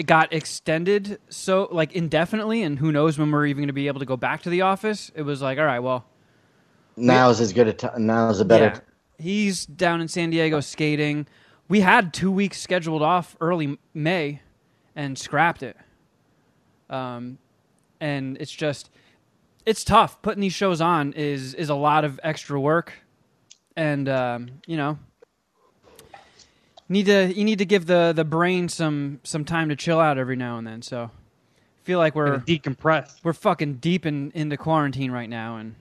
it 0.00 0.06
got 0.06 0.32
extended 0.32 1.18
so 1.28 1.68
like 1.70 1.92
indefinitely, 1.92 2.62
and 2.62 2.78
who 2.78 2.90
knows 2.90 3.18
when 3.18 3.30
we're 3.30 3.44
even 3.44 3.60
going 3.60 3.66
to 3.66 3.74
be 3.74 3.86
able 3.86 4.00
to 4.00 4.06
go 4.06 4.16
back 4.16 4.40
to 4.44 4.48
the 4.48 4.62
office, 4.62 5.12
it 5.14 5.20
was 5.20 5.42
like, 5.42 5.58
all 5.58 5.66
right, 5.66 5.80
well, 5.80 6.06
Now's 6.96 7.38
as 7.38 7.52
good 7.52 7.68
a 7.68 7.74
time. 7.74 8.06
Now's 8.06 8.40
a 8.40 8.46
better. 8.46 8.64
yeah, 8.64 8.80
he's 9.22 9.66
down 9.66 10.00
in 10.00 10.08
San 10.08 10.30
Diego 10.30 10.60
skating. 10.60 11.26
We 11.68 11.80
had 11.80 12.14
two 12.14 12.32
weeks 12.32 12.58
scheduled 12.58 13.02
off 13.02 13.36
early 13.42 13.78
May, 13.92 14.40
and 14.96 15.18
scrapped 15.18 15.62
it. 15.62 15.76
Um, 16.88 17.36
and 18.00 18.38
it's 18.40 18.52
just 18.52 18.88
it's 19.66 19.84
tough 19.84 20.22
putting 20.22 20.40
these 20.40 20.54
shows 20.54 20.80
on 20.80 21.12
is 21.12 21.52
is 21.52 21.68
a 21.68 21.74
lot 21.74 22.06
of 22.06 22.18
extra 22.22 22.58
work 22.58 22.94
and 23.76 24.08
um, 24.08 24.48
you 24.66 24.78
know 24.78 24.98
need 26.90 27.06
to 27.06 27.32
you 27.32 27.44
need 27.44 27.58
to 27.58 27.64
give 27.64 27.86
the 27.86 28.12
the 28.14 28.24
brain 28.24 28.68
some 28.68 29.20
some 29.22 29.44
time 29.44 29.68
to 29.70 29.76
chill 29.76 29.98
out 30.00 30.18
every 30.18 30.36
now 30.36 30.58
and 30.58 30.66
then 30.66 30.82
so 30.82 31.04
I 31.04 31.82
feel 31.84 31.98
like 31.98 32.14
we're 32.14 32.26
Gotta 32.38 32.44
we're 33.22 33.32
fucking 33.32 33.74
deep 33.74 34.04
in 34.04 34.30
into 34.34 34.56
quarantine 34.56 35.10
right 35.10 35.28
now 35.30 35.56
and 35.56 35.74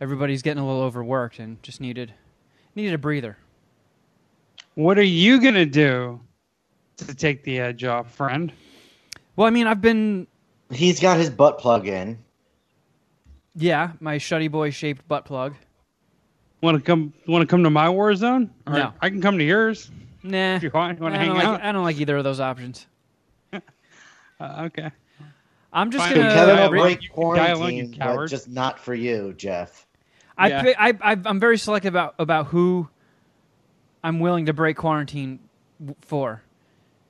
everybody's 0.00 0.42
getting 0.42 0.62
a 0.62 0.66
little 0.66 0.82
overworked 0.82 1.38
and 1.40 1.60
just 1.62 1.80
needed 1.80 2.12
needed 2.76 2.94
a 2.94 2.98
breather 2.98 3.36
What 4.74 4.98
are 4.98 5.02
you 5.02 5.40
gonna 5.42 5.66
do 5.66 6.20
to 6.98 7.14
take 7.14 7.42
the 7.44 7.58
edge 7.58 7.84
off, 7.84 8.14
friend? 8.14 8.52
well 9.34 9.46
i 9.46 9.50
mean 9.50 9.66
i've 9.66 9.80
been 9.80 10.26
He's 10.70 11.00
got 11.00 11.16
his 11.16 11.30
butt 11.30 11.58
plug 11.58 11.88
in. 11.88 12.18
yeah 13.56 13.92
my 14.00 14.16
shutty 14.18 14.50
boy 14.50 14.70
shaped 14.70 15.06
butt 15.08 15.24
plug 15.24 15.54
Want 16.60 16.76
to 16.76 16.82
come? 16.82 17.12
Want 17.28 17.42
to 17.42 17.46
come 17.46 17.62
to 17.62 17.70
my 17.70 17.88
war 17.88 18.12
zone? 18.16 18.50
Or 18.66 18.72
No. 18.72 18.92
I 19.00 19.10
can 19.10 19.22
come 19.22 19.38
to 19.38 19.44
yours 19.44 19.92
nah 20.30 20.56
if 20.56 20.62
you 20.62 20.70
want. 20.72 20.98
You 20.98 21.02
want 21.02 21.14
to 21.14 21.20
I 21.20 21.24
hang 21.24 21.34
don't, 21.34 21.40
out? 21.40 21.52
like, 21.54 21.62
I 21.62 21.72
don't 21.72 21.84
like 21.84 21.96
either 21.98 22.16
of 22.16 22.24
those 22.24 22.40
options 22.40 22.86
Uh, 23.52 23.60
okay. 24.66 24.90
i'm 25.72 25.90
just 25.90 26.08
gonna 26.08 26.32
Kevin 26.32 26.56
will 26.58 26.68
break 26.68 27.02
you 27.02 27.10
can 27.10 27.34
die 27.34 27.48
alone, 27.48 27.74
you 27.74 27.88
quarantine, 27.88 28.16
but 28.16 28.26
just 28.28 28.48
not 28.48 28.78
for 28.78 28.94
you, 28.94 29.34
Jeff. 29.36 29.84
I, 30.36 30.48
yeah. 30.48 30.74
I, 30.78 30.88
I 31.00 31.16
I'm 31.24 31.40
very 31.40 31.58
selective 31.58 31.94
about, 31.94 32.14
about 32.20 32.46
who 32.46 32.88
I'm 34.04 34.20
willing 34.20 34.46
to 34.46 34.52
break 34.52 34.76
quarantine 34.76 35.40
for. 36.00 36.42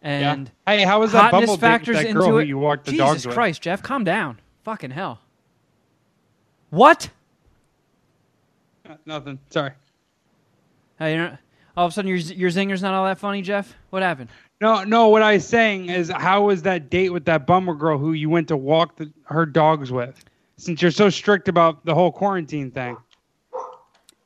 And 0.03 0.51
Yeah. 0.67 0.75
Hey, 0.77 0.85
how 0.85 1.01
was 1.01 1.13
that 1.13 1.31
hotness 1.33 1.41
bumble 1.49 1.57
date 1.57 1.61
factors 1.61 1.97
with 1.97 2.05
that 2.05 2.09
into 2.09 2.21
girl 2.21 2.31
who 2.31 2.39
it. 2.39 2.49
you 2.49 2.57
walked 2.59 2.87
the 2.87 2.93
Jesus 2.93 3.07
dogs 3.07 3.27
with? 3.27 3.35
Christ, 3.35 3.61
Jeff, 3.63 3.83
calm 3.83 4.05
down. 4.05 4.41
Fucking 4.65 4.91
hell. 4.93 5.21
What? 6.71 7.11
Uh, 8.89 8.95
Nothing. 9.05 9.39
Sorry. 9.51 9.73
Hey, 10.99 11.15
you're 11.15 11.29
not, 11.29 11.39
all 11.79 11.87
of 11.87 11.93
a 11.93 11.95
sudden 11.95 12.09
your 12.09 12.19
your 12.19 12.51
zinger's 12.51 12.83
not 12.83 12.93
all 12.93 13.05
that 13.05 13.19
funny, 13.19 13.41
Jeff? 13.41 13.73
What 13.91 14.03
happened? 14.03 14.31
No, 14.61 14.83
no. 14.83 15.09
What 15.09 15.23
I 15.23 15.35
was 15.35 15.47
saying 15.47 15.89
is, 15.89 16.11
how 16.11 16.43
was 16.47 16.63
that 16.63 16.91
date 16.91 17.11
with 17.11 17.25
that 17.27 17.47
bummer 17.47 17.75
girl 17.75 17.97
who 17.99 18.13
you 18.13 18.29
went 18.29 18.49
to 18.49 18.57
walk 18.57 18.97
the, 18.97 19.13
her 19.27 19.47
dogs 19.47 19.93
with? 19.93 20.25
Since 20.57 20.83
you're 20.83 20.91
so 20.91 21.09
strict 21.09 21.47
about 21.49 21.85
the 21.85 21.95
whole 21.95 22.11
quarantine 22.11 22.73
thing. 22.73 22.97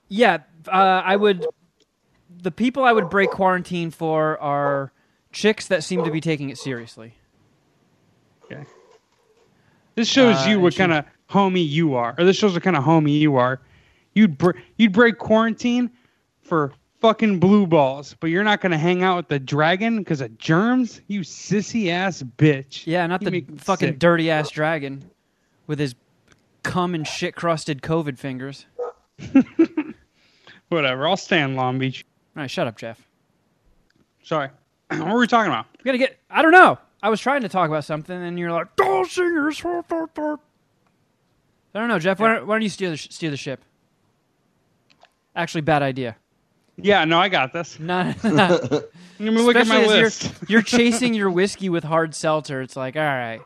Yeah, 0.08 0.38
uh, 0.66 0.70
I 1.04 1.16
would. 1.16 1.46
The 2.42 2.50
people 2.50 2.84
I 2.84 2.92
would 2.92 3.10
break 3.10 3.30
quarantine 3.30 3.90
for 3.90 4.40
are 4.40 4.90
chicks 5.30 5.66
that 5.68 5.84
seem 5.84 6.04
to 6.04 6.10
be 6.10 6.20
taking 6.22 6.48
it 6.48 6.56
seriously. 6.56 7.14
Okay. 8.44 8.64
This 9.94 10.08
shows 10.08 10.36
Uh, 10.46 10.48
you 10.48 10.60
what 10.60 10.72
she- 10.72 10.78
kind 10.78 10.92
of 10.94 11.04
homie 11.28 11.68
you 11.68 11.94
are, 11.94 12.14
or 12.18 12.24
this 12.24 12.36
shows 12.38 12.54
what 12.54 12.62
kind 12.62 12.76
of 12.76 12.84
homie 12.84 13.18
you 13.18 13.36
are. 13.36 13.60
You'd 14.14 14.38
br- 14.38 14.56
you'd 14.78 14.92
break 14.92 15.18
quarantine 15.18 15.90
for 16.42 16.72
fucking 17.02 17.40
blue 17.40 17.66
balls, 17.66 18.14
but 18.20 18.28
you're 18.28 18.44
not 18.44 18.60
gonna 18.60 18.78
hang 18.78 19.02
out 19.02 19.16
with 19.16 19.28
the 19.28 19.40
dragon 19.40 19.98
because 19.98 20.20
of 20.20 20.38
germs. 20.38 21.00
You 21.08 21.20
sissy 21.20 21.90
ass 21.90 22.22
bitch. 22.22 22.86
Yeah, 22.86 23.06
not 23.08 23.22
You 23.22 23.42
the 23.42 23.46
fucking 23.58 23.98
dirty 23.98 24.30
ass 24.30 24.50
dragon 24.50 25.10
with 25.66 25.80
his 25.80 25.94
cum 26.62 26.94
and 26.94 27.06
shit 27.06 27.34
crusted 27.34 27.82
COVID 27.82 28.18
fingers. 28.18 28.66
Whatever. 30.68 31.08
I'll 31.08 31.16
stay 31.16 31.40
in 31.42 31.56
Long 31.56 31.78
Beach. 31.78 32.06
All 32.36 32.42
right, 32.42 32.50
shut 32.50 32.66
up, 32.66 32.78
Jeff. 32.78 33.04
Sorry. 34.22 34.48
what 34.88 35.08
were 35.08 35.18
we 35.18 35.26
talking 35.26 35.50
about? 35.50 35.66
We 35.78 35.84
gotta 35.84 35.98
get. 35.98 36.18
I 36.30 36.40
don't 36.40 36.52
know. 36.52 36.78
I 37.02 37.10
was 37.10 37.20
trying 37.20 37.42
to 37.42 37.48
talk 37.48 37.68
about 37.68 37.84
something, 37.84 38.16
and 38.16 38.38
you're 38.38 38.52
like, 38.52 38.68
"Oh, 38.80 39.04
singers." 39.04 39.60
I 39.64 40.36
don't 41.74 41.88
know, 41.88 41.98
Jeff. 41.98 42.20
Why 42.20 42.34
don't, 42.34 42.46
why 42.46 42.54
don't 42.54 42.62
you 42.62 42.68
steer 42.68 42.90
the 42.90 42.96
steer 42.96 43.30
the 43.30 43.36
ship? 43.36 43.64
Actually, 45.34 45.62
bad 45.62 45.82
idea. 45.82 46.16
Yeah, 46.82 47.04
no, 47.04 47.18
I 47.18 47.28
got 47.28 47.52
this. 47.52 47.78
No, 47.80 48.12
Let 48.22 49.34
me 49.34 49.40
look 49.40 49.54
at 49.56 49.66
my 49.68 49.76
Especially 49.80 50.00
as 50.00 50.22
list. 50.22 50.22
You're, 50.24 50.48
you're 50.48 50.62
chasing 50.62 51.14
your 51.14 51.30
whiskey 51.30 51.68
with 51.68 51.84
hard 51.84 52.14
seltzer. 52.14 52.60
It's 52.60 52.74
like, 52.76 52.96
all 52.96 53.02
right. 53.02 53.40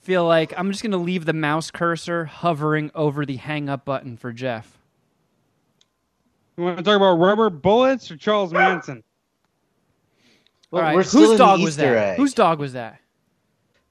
Feel 0.00 0.26
like 0.26 0.52
I'm 0.58 0.70
just 0.70 0.82
gonna 0.82 0.96
leave 0.98 1.24
the 1.24 1.32
mouse 1.32 1.70
cursor 1.70 2.24
hovering 2.24 2.90
over 2.94 3.24
the 3.24 3.36
hang 3.36 3.68
up 3.68 3.84
button 3.84 4.16
for 4.16 4.32
Jeff. 4.32 4.76
You 6.56 6.64
want 6.64 6.78
to 6.78 6.82
talk 6.84 6.96
about 6.96 7.14
rubber 7.14 7.48
bullets 7.48 8.10
or 8.10 8.16
Charles 8.16 8.52
Manson? 8.52 9.02
Well, 10.70 10.82
all 10.82 10.88
right, 10.88 10.94
we're 10.96 11.04
still 11.04 11.20
whose 11.22 11.30
in 11.32 11.38
dog 11.38 11.58
the 11.60 11.64
was 11.64 11.74
Easter 11.78 11.94
that? 11.94 12.08
egg. 12.08 12.16
Whose 12.18 12.34
dog 12.34 12.58
was 12.58 12.72
that? 12.74 12.98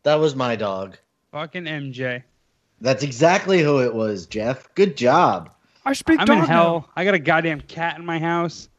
That 0.04 0.16
was 0.16 0.36
my 0.36 0.56
dog. 0.56 0.98
Fucking 1.32 1.64
MJ. 1.64 2.24
That's 2.82 3.02
exactly 3.04 3.62
who 3.62 3.80
it 3.82 3.94
was, 3.94 4.26
Jeff. 4.28 4.74
Good 4.76 4.98
job. 4.98 5.54
I 5.86 5.94
speak 5.94 6.20
I'm 6.20 6.30
in 6.30 6.40
hell. 6.40 6.90
I 6.96 7.06
got 7.06 7.14
a 7.14 7.20
goddamn 7.20 7.62
cat 7.62 7.98
in 7.98 8.06
my 8.06 8.20
house. 8.20 8.70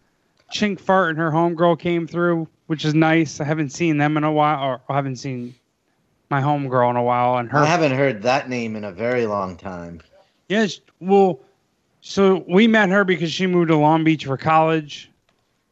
Chink 0.54 0.78
Fart 0.78 1.10
and 1.10 1.18
her 1.18 1.32
homegirl 1.32 1.80
came 1.80 2.06
through, 2.06 2.48
which 2.68 2.84
is 2.84 2.94
nice. 2.94 3.40
I 3.40 3.44
haven't 3.44 3.70
seen 3.70 3.98
them 3.98 4.16
in 4.16 4.22
a 4.22 4.30
while, 4.30 4.62
or 4.62 4.80
I 4.88 4.94
haven't 4.94 5.16
seen 5.16 5.52
my 6.30 6.40
homegirl 6.40 6.90
in 6.90 6.96
a 6.96 7.02
while. 7.02 7.36
And 7.38 7.50
her, 7.50 7.58
I 7.58 7.66
haven't 7.66 7.92
heard 7.92 8.22
that 8.22 8.48
name 8.48 8.76
in 8.76 8.84
a 8.84 8.92
very 8.92 9.26
long 9.26 9.56
time. 9.56 10.00
yes, 10.48 10.80
well, 11.00 11.40
so 12.00 12.44
we 12.48 12.68
met 12.68 12.88
her 12.90 13.02
because 13.04 13.32
she 13.32 13.48
moved 13.48 13.68
to 13.68 13.76
Long 13.76 14.04
Beach 14.04 14.26
for 14.26 14.36
college, 14.36 15.10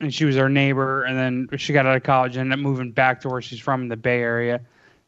and 0.01 0.13
she 0.13 0.25
was 0.25 0.37
our 0.37 0.49
neighbor. 0.49 1.05
And 1.05 1.17
then 1.17 1.59
she 1.59 1.73
got 1.73 1.87
out 1.87 1.97
of 1.97 2.03
college 2.03 2.37
and 2.37 2.51
ended 2.51 2.59
up 2.59 2.63
moving 2.63 2.91
back 2.91 3.21
to 3.21 3.29
where 3.29 3.41
she's 3.41 3.61
from 3.61 3.83
in 3.83 3.89
the 3.89 3.97
Bay 3.97 4.21
Area. 4.21 4.61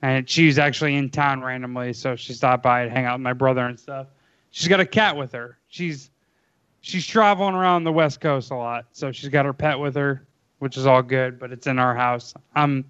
And 0.03 0.29
she's 0.31 0.57
actually 0.57 0.95
in 0.95 1.11
town 1.11 1.43
randomly, 1.43 1.95
so 1.95 2.15
she 2.15 2.33
stopped 2.33 2.63
by 2.63 2.83
and 2.83 2.93
hang 2.93 3.07
out 3.07 3.15
with 3.15 3.23
my 3.23 3.33
brother 3.33 3.67
and 3.67 3.81
stuff. 3.81 4.07
She's 4.51 4.69
got 4.69 4.79
a 4.79 4.87
cat 4.87 5.17
with 5.17 5.33
her. 5.33 5.59
She's 5.67 6.11
she's 6.85 7.07
traveling 7.07 7.55
around 7.55 7.85
the 7.85 7.93
West 7.93 8.21
Coast 8.21 8.51
a 8.51 8.55
lot, 8.55 8.85
so 8.93 9.11
she's 9.11 9.31
got 9.31 9.47
her 9.47 9.55
pet 9.55 9.79
with 9.79 9.97
her, 9.97 10.27
which 10.59 10.77
is 10.77 10.87
all 10.87 11.03
good, 11.03 11.39
but 11.39 11.51
it's 11.51 11.67
in 11.67 11.79
our 11.79 11.95
house. 11.95 12.35
I'm 12.55 12.85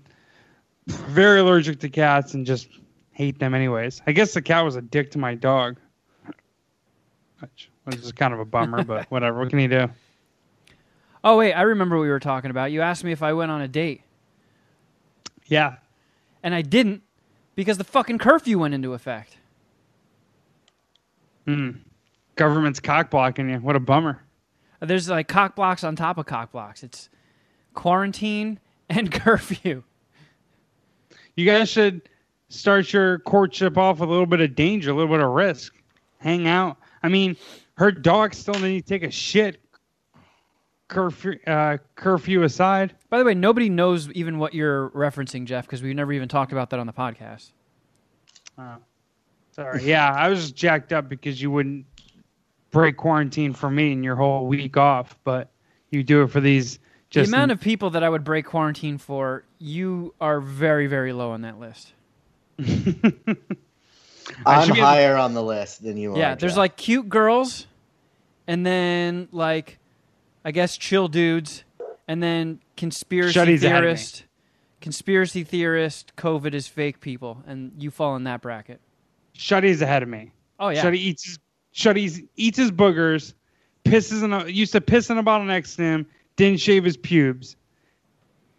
very 0.89 1.39
allergic 1.39 1.79
to 1.81 1.89
cats 1.89 2.35
and 2.35 2.45
just 2.45 2.69
hate 3.13 3.39
them 3.39 3.55
anyways. 3.55 4.03
I 4.07 4.13
guess 4.13 4.35
the 4.35 4.43
cat 4.43 4.65
was 4.65 4.75
a 4.75 4.83
dick 4.83 5.13
to 5.13 5.19
my 5.19 5.37
dog, 5.37 5.79
which 7.39 7.71
was 7.87 8.11
kind 8.11 8.35
of 8.35 8.41
a 8.41 8.45
bummer, 8.45 8.83
but 8.83 9.07
whatever. 9.11 9.39
What 9.39 9.51
can 9.51 9.61
you 9.61 9.69
do? 9.69 9.89
Oh 11.23 11.39
wait, 11.39 11.53
I 11.55 11.63
remember 11.63 11.97
what 11.97 12.03
we 12.03 12.09
were 12.09 12.19
talking 12.21 12.51
about. 12.51 12.73
You 12.73 12.81
asked 12.81 13.05
me 13.05 13.13
if 13.13 13.23
I 13.23 13.33
went 13.33 13.53
on 13.53 13.63
a 13.63 13.69
date, 13.69 14.03
Yeah, 15.47 15.77
and 16.43 16.53
I 16.53 16.63
didn't 16.63 17.03
because 17.55 17.79
the 17.79 17.85
fucking 17.85 18.19
curfew 18.19 18.59
went 18.59 18.75
into 18.75 18.93
effect. 18.93 19.39
Hmm. 21.47 21.71
Government's 22.37 22.81
cock 22.81 23.11
blocking 23.11 23.49
you. 23.49 23.59
What 23.59 23.77
a 23.77 23.81
bummer. 23.81 24.23
There's 24.81 25.09
like 25.09 25.29
cock 25.29 25.57
blocks 25.57 25.85
on 25.85 25.97
top 25.97 26.19
of 26.19 26.27
cock 26.27 26.53
blocks. 26.53 26.83
It's 26.83 27.09
quarantine 27.75 28.59
and 28.89 29.11
curfew. 29.13 29.83
You 31.37 31.47
guys 31.47 31.69
should 31.69 32.03
start 32.49 32.93
your 32.93 33.19
courtship 33.21 33.77
off 33.77 33.99
with 33.99 34.09
a 34.09 34.13
little 34.13 34.27
bit 34.27 34.41
of 34.41 34.55
danger, 34.55 34.91
a 34.91 34.95
little 34.95 35.15
bit 35.15 35.25
of 35.25 35.31
risk. 35.31 35.75
Hang 36.19 36.47
out. 36.47 36.77
I 37.03 37.09
mean, 37.09 37.37
her 37.77 37.91
dog 37.91 38.35
still 38.35 38.55
need 38.55 38.83
to 38.83 38.87
take 38.87 39.03
a 39.03 39.11
shit. 39.11 39.61
Curfew, 40.89 41.39
uh, 41.47 41.79
curfew 41.97 42.43
aside. 42.43 42.95
By 43.09 43.19
the 43.19 43.25
way, 43.25 43.35
nobody 43.35 43.69
knows 43.69 44.11
even 44.11 44.39
what 44.39 44.55
you're 44.55 44.91
referencing, 44.91 45.45
Jeff, 45.45 45.67
because 45.67 45.83
we've 45.83 45.97
never 45.97 46.13
even 46.13 46.29
talked 46.29 46.53
about 46.53 46.71
that 46.71 46.79
on 46.79 46.87
the 46.87 46.93
podcast. 46.93 47.53
Oh, 48.59 48.77
sorry. 49.51 49.83
Yeah, 49.83 50.13
I 50.13 50.29
was 50.29 50.53
jacked 50.53 50.93
up 50.93 51.09
because 51.09 51.41
you 51.41 51.51
wouldn't 51.51 51.87
break 52.75 52.97
quarantine 52.99 53.55
for 53.55 53.71
me 53.71 53.93
and 53.93 54.05
your 54.05 54.17
whole 54.17 54.47
week 54.47 54.77
off, 54.77 55.19
but 55.25 55.49
you 55.91 56.03
do 56.03 56.23
it 56.23 56.29
for 56.29 56.41
these. 56.41 56.79
Just 57.09 57.31
the 57.31 57.37
amount 57.37 57.53
of 57.53 57.61
people 57.61 57.91
that 57.91 58.03
I 58.03 58.09
would 58.09 58.25
break 58.25 58.45
quarantine 58.45 58.99
for, 58.99 59.45
you 59.59 60.13
are 60.21 60.41
very, 60.41 60.87
very 60.89 61.13
low 61.13 61.31
on 61.31 61.43
that 61.43 61.59
list. 61.59 61.93
I 62.59 62.65
I'm 64.47 64.67
should 64.67 64.75
be 64.75 64.81
able- 64.81 64.89
higher 64.89 65.17
on 65.17 65.35
the 65.35 65.43
list 65.43 65.83
than 65.83 65.97
you 65.97 66.15
are. 66.15 66.19
yeah, 66.19 66.35
there's 66.35 66.53
Jeff. 66.53 66.59
like 66.59 66.77
cute 66.77 67.09
girls, 67.09 67.67
and 68.47 68.65
then 68.67 69.29
like, 69.33 69.79
I 70.45 70.51
guess 70.51 70.77
chill 70.77 71.09
dudes, 71.09 71.63
and 72.09 72.23
then 72.23 72.61
conspiracy 72.77 73.33
Shuddy's 73.33 73.63
ahead 73.63 73.77
of 73.79 73.83
me. 73.85 73.87
theorist, 73.89 74.25
conspiracy 74.81 75.45
theorist, 75.45 76.13
COVID 76.17 76.55
is 76.55 76.67
fake 76.67 77.01
people, 77.01 77.43
and 77.47 77.73
you 77.79 77.91
fall 77.91 78.17
in 78.17 78.25
that 78.25 78.41
bracket. 78.41 78.81
Shuddy's 79.37 79.83
ahead 79.83 80.03
of 80.03 80.09
me. 80.09 80.33
Oh 80.59 80.71
yeah, 80.71 80.83
Shuddy 80.85 80.97
eats 80.97 81.25
his 81.27 81.39
Shuddy 81.75 82.29
eats 82.37 82.57
his 82.59 82.71
boogers, 82.71 83.35
pisses 83.85 84.23
in 84.23 84.33
a 84.33 84.47
used 84.47 84.73
to 84.73 84.81
piss 84.81 85.11
in 85.11 85.19
a 85.19 85.23
bottle 85.23 85.47
next 85.47 85.77
to 85.77 85.83
him, 85.83 86.07
didn't 86.37 86.61
shave 86.61 86.85
his 86.85 86.97
pubes. 86.97 87.57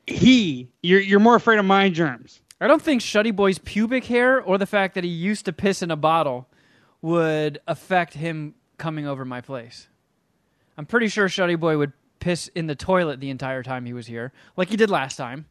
He, 0.08 0.70
you're 0.84 1.00
you're 1.00 1.20
more 1.20 1.36
afraid 1.36 1.58
of 1.58 1.66
my 1.66 1.90
germs. 1.90 2.42
I 2.62 2.68
don't 2.68 2.82
think 2.82 3.02
Shuddy 3.02 3.36
Boy's 3.36 3.58
pubic 3.60 4.06
hair 4.06 4.42
or 4.42 4.58
the 4.58 4.66
fact 4.66 4.96
that 4.96 5.04
he 5.04 5.10
used 5.10 5.46
to 5.46 5.54
piss 5.54 5.82
in 5.82 5.92
a 5.92 5.96
bottle 5.96 6.48
would 7.02 7.60
affect 7.68 8.14
him 8.14 8.56
coming 8.78 9.08
over 9.08 9.26
my 9.26 9.42
place. 9.42 9.88
I'm 10.78 10.86
pretty 10.86 11.08
sure 11.08 11.28
Shuddy 11.28 11.60
Boy 11.60 11.78
would 11.78 11.94
piss 12.20 12.48
in 12.50 12.68
the 12.68 12.76
toilet 12.76 13.20
the 13.20 13.30
entire 13.30 13.62
time 13.64 13.86
he 13.86 13.94
was 13.94 14.08
here, 14.08 14.32
like 14.58 14.70
he 14.70 14.78
did 14.78 14.90
last 14.90 15.16
time. 15.16 15.46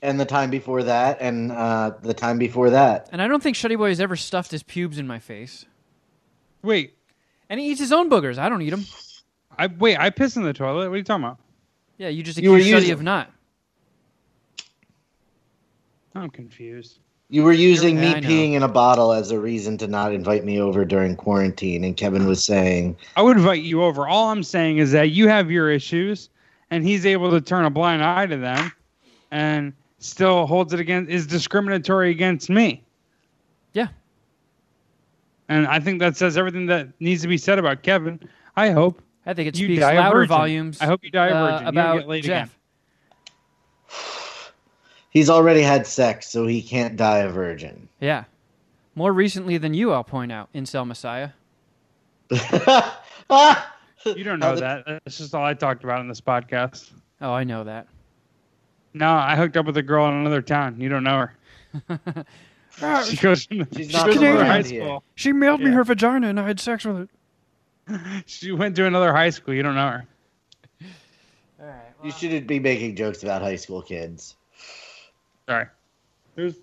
and 0.00 0.18
the 0.20 0.24
time 0.24 0.48
before 0.50 0.84
that, 0.84 1.18
and 1.20 1.50
uh, 1.50 1.90
the 2.02 2.14
time 2.14 2.38
before 2.38 2.70
that. 2.70 3.08
And 3.10 3.20
I 3.20 3.26
don't 3.26 3.42
think 3.42 3.56
Shuddy 3.56 3.76
Boy 3.76 3.88
has 3.88 4.00
ever 4.00 4.14
stuffed 4.16 4.50
his 4.52 4.62
pubes 4.62 4.98
in 4.98 5.06
my 5.06 5.18
face. 5.18 5.66
Wait, 6.62 6.94
And 7.50 7.58
he 7.60 7.70
eats 7.70 7.80
his 7.80 7.92
own 7.92 8.10
boogers. 8.10 8.38
I 8.38 8.48
don't 8.48 8.60
eat 8.62 8.70
them. 8.70 8.84
I 9.58 9.66
wait. 9.68 9.98
I 9.98 10.10
piss 10.10 10.36
in 10.36 10.42
the 10.42 10.52
toilet. 10.52 10.88
What 10.88 10.94
are 10.94 10.96
you 10.96 11.02
talking 11.02 11.24
about? 11.24 11.38
Yeah, 11.96 12.08
you 12.08 12.22
just 12.22 12.38
You 12.38 12.50
were 12.50 12.56
accuse 12.58 12.74
Shuddy 12.74 12.80
using- 12.80 12.92
of 12.92 13.02
not. 13.02 13.30
I'm 16.14 16.30
confused. 16.30 16.98
You 17.30 17.44
were 17.44 17.52
using 17.52 17.96
Yeah, 17.96 18.00
me 18.02 18.14
I 18.14 18.20
know. 18.20 18.28
peeing 18.28 18.52
in 18.54 18.62
a 18.62 18.68
bottle 18.68 19.12
as 19.12 19.30
a 19.30 19.38
reason 19.38 19.76
to 19.78 19.86
not 19.86 20.12
invite 20.14 20.44
me 20.44 20.58
over 20.60 20.84
during 20.84 21.14
quarantine, 21.14 21.84
and 21.84 21.96
Kevin 21.96 22.26
was 22.26 22.42
saying, 22.42 22.96
I 23.16 23.22
would 23.22 23.36
invite 23.36 23.62
you 23.62 23.82
over. 23.82 24.08
All 24.08 24.30
I'm 24.30 24.42
saying 24.42 24.78
is 24.78 24.92
that 24.92 25.10
you 25.10 25.28
have 25.28 25.50
your 25.50 25.70
issues, 25.70 26.30
and 26.70 26.82
he's 26.84 27.04
able 27.04 27.30
to 27.30 27.40
turn 27.40 27.66
a 27.66 27.70
blind 27.70 28.02
eye 28.02 28.26
to 28.26 28.36
them, 28.38 28.72
and 29.30 29.74
still 29.98 30.46
holds 30.46 30.72
it 30.72 30.80
against 30.80 31.10
is 31.10 31.26
discriminatory 31.26 32.10
against 32.10 32.48
me. 32.48 32.82
Yeah. 35.48 35.56
And 35.56 35.66
I 35.66 35.80
think 35.80 36.00
that 36.00 36.16
says 36.16 36.36
everything 36.36 36.66
that 36.66 36.88
needs 37.00 37.22
to 37.22 37.28
be 37.28 37.38
said 37.38 37.58
about 37.58 37.82
Kevin. 37.82 38.20
I 38.56 38.70
hope 38.70 39.02
I 39.24 39.34
think 39.34 39.48
it 39.48 39.58
you 39.58 39.66
speaks 39.66 39.82
louder 39.82 40.20
virgin. 40.20 40.28
volumes 40.28 40.80
I 40.80 40.86
hope 40.86 41.04
you 41.04 41.10
die 41.10 41.28
a 41.28 41.34
uh, 41.34 41.50
virgin. 41.50 41.62
You 41.62 41.68
about 41.68 41.98
get 41.98 42.08
laid 42.08 42.24
Jeff. 42.24 42.58
again. 43.88 44.54
he's 45.10 45.30
already 45.30 45.62
had 45.62 45.86
sex, 45.86 46.28
so 46.28 46.46
he 46.46 46.62
can't 46.62 46.96
die 46.96 47.18
a 47.18 47.28
virgin. 47.28 47.88
Yeah. 48.00 48.24
More 48.94 49.12
recently 49.12 49.58
than 49.58 49.74
you, 49.74 49.92
I'll 49.92 50.04
point 50.04 50.32
out, 50.32 50.52
Incel 50.52 50.86
Messiah. 50.86 51.30
Ah! 53.30 53.74
You 54.04 54.22
don't 54.22 54.38
know 54.38 54.54
that. 54.54 54.84
That's 54.86 55.18
just 55.18 55.34
all 55.34 55.44
I 55.44 55.54
talked 55.54 55.82
about 55.82 56.00
in 56.00 56.08
this 56.08 56.20
podcast. 56.20 56.92
Oh, 57.20 57.32
I 57.32 57.42
know 57.42 57.64
that. 57.64 57.88
No, 58.94 59.12
I 59.12 59.36
hooked 59.36 59.56
up 59.56 59.66
with 59.66 59.76
a 59.76 59.82
girl 59.82 60.08
in 60.08 60.14
another 60.14 60.40
town. 60.40 60.80
You 60.80 60.88
don't 60.88 61.04
know 61.04 61.28
her. 61.88 62.24
She 63.04 63.16
goes. 63.16 63.40
She's 63.76 63.86
she 63.88 63.92
not 63.92 64.06
goes 64.06 64.14
from 64.14 64.24
to 64.24 64.30
another 64.30 64.44
high 64.44 64.62
school. 64.62 65.02
She 65.14 65.32
mailed 65.32 65.60
me 65.60 65.70
her 65.70 65.84
vagina 65.84 66.28
and 66.28 66.38
I 66.38 66.46
had 66.46 66.60
sex 66.60 66.84
with 66.84 67.00
it. 67.00 67.10
She 68.26 68.52
went 68.52 68.76
to 68.76 68.84
another 68.84 69.12
high 69.12 69.30
school. 69.30 69.54
You 69.54 69.62
don't 69.62 69.74
know 69.74 69.88
her. 69.88 70.06
All 71.60 71.66
right. 71.66 71.94
You 72.04 72.10
shouldn't 72.10 72.46
be 72.46 72.58
making 72.60 72.96
jokes 72.96 73.22
about 73.22 73.40
high 73.40 73.56
school 73.56 73.80
kids. 73.80 74.36
Sorry. 75.48 75.66
There's. 76.34 76.56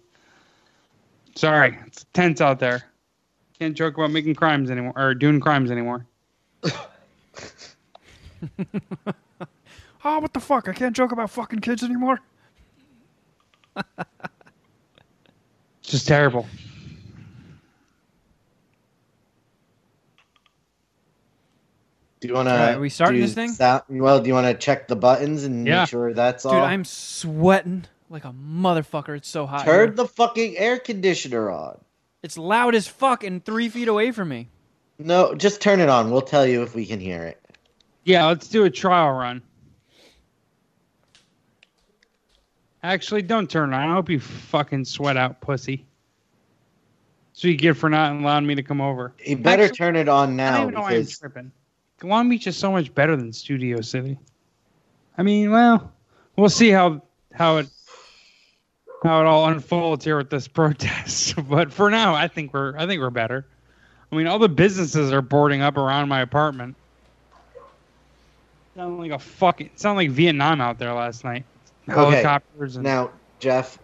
Sorry, 1.35 1.77
it's 1.87 2.05
tense 2.13 2.39
out 2.39 2.59
there. 2.59 2.83
Can't 3.59 3.75
joke 3.75 3.97
about 3.97 4.11
making 4.11 4.35
crimes 4.35 4.69
anymore 4.69 4.93
or 4.95 5.13
doing 5.13 5.39
crimes 5.39 5.71
anymore. 5.71 6.05
Oh, 6.63 6.89
what 10.19 10.33
the 10.33 10.39
fuck? 10.39 10.69
I 10.69 10.73
can't 10.73 10.95
joke 10.95 11.11
about 11.11 11.29
fucking 11.29 11.59
kids 11.59 11.83
anymore. 11.83 12.21
It's 15.85 15.91
just 15.91 16.07
terrible. 16.07 16.47
Do 22.19 22.27
you 22.27 22.33
want 22.33 22.47
to? 22.47 22.53
All 22.53 22.57
right, 22.57 22.75
are 22.75 22.79
we 22.79 22.89
starting 22.89 23.21
this 23.21 23.35
thing? 23.35 23.55
well, 24.01 24.19
do 24.19 24.27
you 24.27 24.33
want 24.33 24.47
to 24.47 24.55
check 24.55 24.87
the 24.87 24.95
buttons 24.95 25.43
and 25.43 25.67
Yeah. 25.67 25.81
make 25.81 25.89
sure 25.89 26.11
that's 26.11 26.41
Dude, 26.41 26.53
all? 26.53 26.63
I'm 26.63 26.85
sweating 26.85 27.85
like 28.09 28.25
a 28.25 28.33
motherfucker. 28.33 29.15
It's 29.17 29.29
so 29.29 29.45
hot. 29.45 29.63
Turn 29.63 29.89
here. 29.89 29.95
the 29.95 30.07
fucking 30.07 30.57
air 30.57 30.79
conditioner 30.79 31.51
on. 31.51 31.77
It's 32.23 32.35
loud 32.35 32.73
as 32.73 32.87
fuck 32.87 33.23
and 33.23 33.45
three 33.45 33.69
feet 33.69 33.87
away 33.87 34.09
from 34.11 34.29
me. 34.29 34.47
No, 34.97 35.35
just 35.35 35.61
turn 35.61 35.79
it 35.79 35.89
on. 35.89 36.09
We'll 36.09 36.21
tell 36.23 36.47
you 36.47 36.63
if 36.63 36.73
we 36.73 36.87
can 36.87 36.99
hear 36.99 37.21
it. 37.25 37.39
Yeah, 38.05 38.25
let's 38.25 38.47
do 38.47 38.63
a 38.63 38.71
trial 38.71 39.11
run. 39.11 39.43
Actually, 42.85 43.23
don't 43.23 43.49
turn 43.49 43.73
it 43.73 43.75
on. 43.75 43.89
I 43.89 43.93
hope 43.93 44.09
you 44.09 44.19
fucking 44.19 44.85
sweat 44.85 45.17
out, 45.17 45.41
pussy. 45.41 45.85
So 47.33 47.47
you 47.47 47.57
get 47.57 47.75
for 47.75 47.89
not 47.89 48.15
allowing 48.15 48.45
me 48.45 48.53
to 48.55 48.63
come 48.63 48.79
over. 48.79 49.11
You 49.25 49.37
better 49.37 49.63
Actually, 49.63 49.77
turn 49.77 49.95
it 49.95 50.07
on 50.07 50.33
I 50.33 50.35
now 50.35 50.51
don't 50.51 50.61
even 50.61 50.73
know 50.75 50.81
why 50.81 50.93
I'm 50.93 51.07
tripping. 51.07 51.51
Long 52.03 52.29
Beach 52.29 52.45
is 52.45 52.55
so 52.55 52.71
much 52.71 52.93
better 52.93 53.15
than 53.15 53.33
Studio 53.33 53.81
City. 53.81 54.19
I 55.17 55.23
mean, 55.23 55.49
well, 55.49 55.91
we'll 56.35 56.49
see 56.49 56.69
how 56.69 57.01
how 57.33 57.57
it 57.57 57.69
how 59.03 59.19
it 59.21 59.25
all 59.25 59.47
unfolds 59.47 60.05
here 60.05 60.17
with 60.17 60.29
this 60.29 60.47
protest. 60.47 61.33
but 61.49 61.73
for 61.73 61.89
now, 61.89 62.13
I 62.13 62.27
think 62.27 62.53
we're 62.53 62.77
I 62.77 62.85
think 62.85 63.01
we're 63.01 63.09
better. 63.09 63.47
I 64.11 64.15
mean, 64.15 64.27
all 64.27 64.37
the 64.39 64.47
businesses 64.47 65.11
are 65.11 65.23
boarding 65.23 65.61
up 65.61 65.77
around 65.77 66.07
my 66.07 66.21
apartment. 66.21 66.75
Sound 68.75 68.99
like 68.99 69.11
a 69.11 69.19
fucking 69.19 69.71
sound 69.75 69.97
like 69.97 70.11
Vietnam 70.11 70.61
out 70.61 70.77
there 70.77 70.93
last 70.93 71.23
night. 71.23 71.45
Okay, 71.87 72.23
and 72.23 72.77
now, 72.77 73.11
Jeff, 73.39 73.77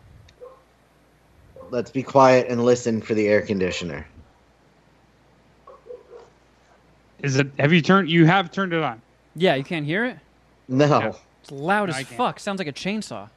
let's 1.69 1.91
be 1.91 2.01
quiet 2.01 2.47
and 2.49 2.65
listen 2.65 3.01
for 3.01 3.13
the 3.13 3.27
air 3.27 3.41
conditioner. 3.41 4.07
is 7.21 7.37
it? 7.37 7.47
Have 7.59 7.71
you 7.71 7.81
turned? 7.81 8.09
You 8.09 8.25
have 8.25 8.51
turned 8.51 8.73
it 8.73 8.81
on. 8.83 9.01
Yeah, 9.35 9.55
you 9.55 9.63
can't 9.63 9.85
hear 9.85 10.05
it? 10.05 10.17
No. 10.67 10.87
Yeah. 10.87 11.13
It's 11.41 11.51
loud 11.51 11.89
No, 11.89 11.95
as 11.95 12.05
fuck. 12.07 12.39
Sounds 12.39 12.59
like 12.59 12.67
a 12.67 12.73
chainsaw. 12.73 13.29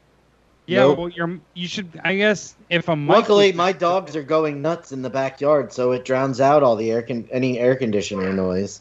Yeah, 0.67 0.81
Nope. 0.81 0.99
well, 0.99 1.09
you're 1.11 1.39
you 1.53 1.69
should. 1.69 2.01
I 2.03 2.17
guess 2.17 2.55
if 2.71 2.89
a 2.89 2.97
mic 2.97 3.11
Luckily, 3.17 3.53
my 3.53 3.73
dogs 3.73 4.17
are 4.17 4.23
going 4.23 4.63
nuts 4.63 4.93
in 4.93 5.03
the 5.03 5.11
backyard, 5.11 5.73
so 5.75 5.93
it 5.93 6.07
drowns 6.07 6.41
out 6.41 6.63
all 6.63 6.77
the 6.77 6.91
air 6.91 7.03
con- 7.03 7.29
any 7.31 7.59
air 7.59 7.77
conditioner 7.77 8.33
noise. 8.33 8.81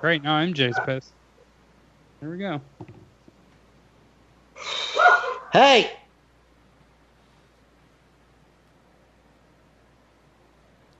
Great. 0.00 0.22
No, 0.22 0.30
MJ's 0.30 0.78
pissed. 0.84 1.10
There 2.20 2.28
we 2.28 2.36
go. 2.36 2.60
Hey, 5.52 5.90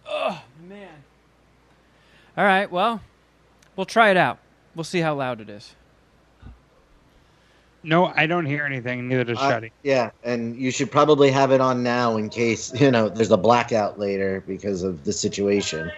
Oh, 0.08 0.40
man. 0.68 0.88
All 2.36 2.44
right, 2.44 2.70
well, 2.70 3.00
we'll 3.76 3.86
try 3.86 4.10
it 4.10 4.16
out. 4.16 4.38
We'll 4.74 4.84
see 4.84 5.00
how 5.00 5.14
loud 5.14 5.40
it 5.40 5.48
is. 5.48 5.74
No, 7.82 8.06
I 8.06 8.26
don't 8.26 8.46
hear 8.46 8.64
anything. 8.64 9.08
Neither 9.08 9.24
does 9.24 9.38
Uh, 9.38 9.50
Shuddy. 9.50 9.70
yeah, 9.84 10.10
and 10.24 10.56
you 10.56 10.70
should 10.72 10.90
probably 10.90 11.30
have 11.30 11.52
it 11.52 11.60
on 11.60 11.82
now 11.84 12.16
in 12.16 12.28
case 12.28 12.72
you 12.80 12.90
know 12.90 13.08
there's 13.08 13.30
a 13.30 13.36
blackout 13.36 13.98
later 13.98 14.42
because 14.46 14.82
of 14.82 15.04
the 15.04 15.12
situation. 15.12 15.92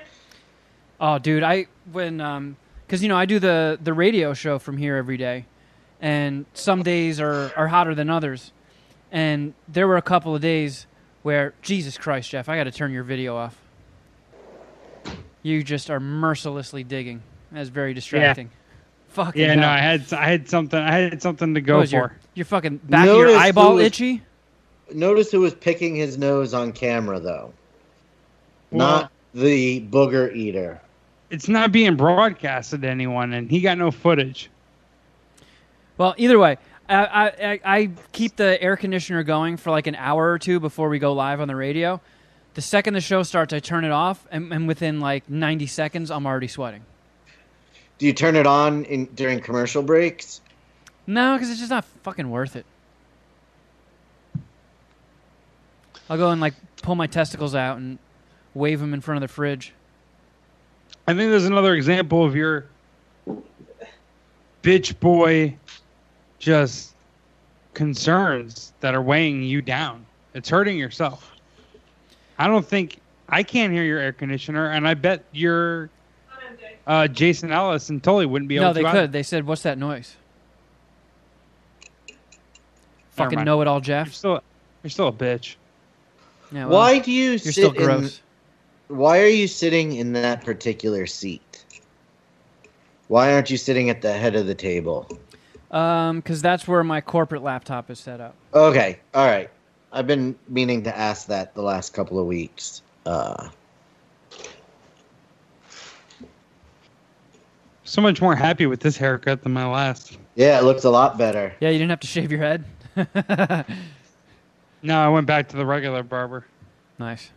Oh, 1.01 1.19
dude, 1.19 1.43
I 1.43 1.67
when 1.93 2.21
um, 2.21 2.57
because 2.87 3.03
you 3.03 3.09
know 3.09 3.17
I 3.17 3.25
do 3.25 3.39
the 3.39 3.79
the 3.83 3.95
radio 3.95 4.35
show 4.35 4.59
from 4.59 4.77
here 4.77 4.97
every 4.97 5.17
day, 5.17 5.47
and 6.01 6.47
some 6.55 6.83
days 6.83 7.21
are 7.21 7.53
are 7.57 7.69
hotter 7.69 7.95
than 7.95 8.11
others, 8.11 8.53
and 9.13 9.55
there 9.69 9.87
were 9.89 9.97
a 9.97 10.03
couple 10.03 10.35
of 10.35 10.41
days 10.41 10.87
where 11.23 11.55
Jesus 11.63 11.99
Christ, 11.99 12.31
Jeff, 12.31 12.49
I 12.49 12.57
got 12.57 12.65
to 12.65 12.71
turn 12.71 12.93
your 12.93 13.03
video 13.05 13.37
off. 13.37 13.57
You 15.43 15.63
just 15.63 15.91
are 15.91 16.01
mercilessly 16.01 16.85
digging. 16.85 17.23
That's 17.53 17.69
very 17.69 17.95
distracting. 17.95 18.47
Yeah. 18.49 18.53
Fucking 19.15 19.41
Yeah, 19.41 19.55
no. 19.55 19.69
I 19.69 19.79
had 19.79 20.13
I 20.13 20.27
had 20.29 20.49
something 20.49 20.79
I 20.79 20.93
had 20.93 21.23
something 21.23 21.55
to 21.55 21.61
What 21.61 21.67
go 21.67 21.79
was 21.79 21.91
for. 21.91 21.97
your 21.97 22.17
your 22.35 22.45
fucking 22.47 22.79
back 22.85 23.09
of 23.09 23.17
your 23.17 23.37
eyeball 23.37 23.77
was- 23.77 23.87
itchy? 23.87 24.23
Notice 24.93 25.31
who 25.31 25.41
was 25.41 25.53
picking 25.55 25.95
his 25.97 26.17
nose 26.19 26.55
on 26.55 26.73
camera 26.73 27.21
though, 27.21 27.53
Well- 28.71 28.87
not 29.01 29.13
the 29.35 29.81
booger 29.83 30.35
eater. 30.35 30.81
It's 31.31 31.49
not 31.49 31.73
being 31.73 31.97
broadcasted 31.97 32.83
to 32.83 32.89
anyone, 32.89 33.35
and 33.35 33.51
he 33.51 33.61
got 33.61 33.77
no 33.77 33.91
footage. 33.91 34.49
Well, 35.99 36.15
either 36.17 36.39
way, 36.39 36.57
I, 36.89 36.95
I, 37.05 37.27
I- 37.27 37.61
I 37.65 37.91
keep 38.13 38.37
the 38.37 38.61
air 38.63 38.77
conditioner 38.77 39.23
going 39.25 39.57
for 39.59 39.71
like 39.71 39.87
an 39.87 39.95
hour 39.97 40.31
or 40.33 40.39
two 40.39 40.61
before 40.61 40.89
we 40.89 40.99
go 40.99 41.13
live 41.13 41.41
on 41.41 41.49
the 41.49 41.57
radio. 41.57 42.01
The 42.55 42.63
second 42.63 42.95
the 42.95 43.01
show 43.01 43.23
starts, 43.23 43.53
I 43.53 43.61
turn 43.61 43.85
it 43.85 43.91
off, 43.93 44.27
and, 44.33 44.53
and 44.53 44.67
within 44.67 45.01
like 45.01 45.29
90 45.29 45.67
seconds, 45.67 46.11
I'm 46.11 46.27
already 46.27 46.49
sweating. 46.49 46.83
Do 47.99 48.07
you 48.07 48.13
turn 48.13 48.37
it 48.37 48.47
on 48.47 48.85
in 48.85 49.07
during 49.07 49.41
commercial 49.41 49.83
breaks? 49.83 50.41
No, 51.07 51.35
because 51.35 51.51
it's 51.51 51.59
just 51.59 51.71
not 51.71 51.85
fucking 52.03 52.31
worth 52.31 52.57
it. 52.57 52.65
I'll 56.11 56.17
go 56.17 56.31
and 56.31 56.41
like 56.41 56.55
pull 56.83 56.95
my 56.95 57.07
testicles 57.07 57.55
out 57.55 57.77
and 57.79 57.99
wave 58.55 58.81
them 58.81 58.95
in 58.95 59.01
front 59.01 59.23
of 59.23 59.29
the 59.29 59.33
fridge. 59.33 59.73
I 61.07 61.15
think 61.15 61.31
there's 61.31 61.45
another 61.45 61.75
example 61.75 62.25
of 62.25 62.35
your 62.35 62.67
bitch 64.63 64.99
boy 65.01 65.57
just 66.39 66.95
concerns 67.75 68.73
that 68.81 68.95
are 68.95 69.03
weighing 69.03 69.43
you 69.43 69.63
down. 69.63 70.05
It's 70.35 70.49
hurting 70.49 70.79
yourself. 70.79 71.33
I 72.39 72.47
don't 72.47 72.67
think 72.67 72.99
I 73.29 73.43
can't 73.43 73.73
hear 73.73 73.85
your 73.85 73.99
air 73.99 74.13
conditioner, 74.13 74.71
and 74.71 74.87
I 74.87 74.95
bet 74.95 75.25
your 75.33 75.91
uh, 76.87 77.09
Jason 77.09 77.53
Ellis 77.53 77.91
and 77.91 78.03
Tully 78.03 78.27
wouldn't 78.27 78.49
be 78.49 78.57
able 78.57 78.67
No, 78.67 78.73
to. 78.73 78.81
they 78.81 78.85
either. 78.89 79.01
could. 79.03 79.13
They 79.13 79.23
said, 79.23 79.47
"What's 79.47 79.63
that 79.63 79.79
noise?" 79.79 80.17
Never 83.17 83.31
Fucking 83.31 83.45
know 83.45 83.61
it 83.63 83.67
all, 83.69 83.77
You're 83.79 84.05
Jeff. 84.05 84.15
still, 84.15 84.41
you're 84.85 84.91
still 84.91 85.09
a 85.09 85.13
bitch. 85.13 85.57
Yeah, 86.53 86.67
well, 86.67 86.79
why 86.79 86.99
do 87.01 87.11
you 87.11 87.31
You're 87.31 87.39
sit 87.39 87.53
still 87.53 87.73
in? 87.73 87.77
gross. 87.85 88.21
Why 88.87 89.21
are 89.21 89.27
you 89.27 89.49
sitting 89.49 89.97
in 89.97 90.13
that 90.15 90.45
particular 90.45 91.05
seat? 91.07 91.65
Why 93.09 93.33
aren't 93.35 93.51
you 93.51 93.57
sitting 93.57 93.91
at 93.91 94.01
the 94.03 94.13
head 94.13 94.37
of 94.37 94.47
the 94.47 94.55
table? 94.55 95.09
Um, 95.71 96.17
because 96.21 96.41
that's 96.41 96.67
where 96.67 96.83
my 96.83 97.01
corporate 97.01 97.43
laptop 97.43 97.91
is 97.91 97.99
set 97.99 98.21
up. 98.21 98.35
Okay, 98.55 98.99
all 99.15 99.27
right. 99.27 99.51
I've 99.93 100.07
been 100.07 100.35
meaning 100.49 100.85
to 100.85 100.97
ask 100.97 101.27
that 101.29 101.55
the 101.55 101.63
last 101.63 101.93
couple 101.93 102.19
of 102.19 102.27
weeks. 102.27 102.83
Uh, 103.07 103.49
So 107.85 108.03
much 108.03 108.21
more 108.21 108.37
happy 108.37 108.67
with 108.67 108.81
this 108.81 108.99
haircut 108.99 109.43
than 109.43 109.53
my 109.53 109.67
last. 109.67 110.19
yeah, 110.35 110.59
it 110.59 110.65
looks 110.65 110.85
a 110.85 110.91
lot 110.91 111.17
better. 111.17 111.55
Yeah, 111.59 111.71
you 111.71 111.79
didn't 111.79 111.89
have 111.91 112.01
to 112.01 112.07
shave 112.07 112.31
your 112.33 112.41
head. 112.41 112.65
No, 114.81 114.97
I 115.01 115.09
went 115.09 115.27
back 115.27 115.49
to 115.49 115.57
the 115.57 115.67
regular 115.67 116.05
barber. 116.05 116.47
Nice. 117.01 117.31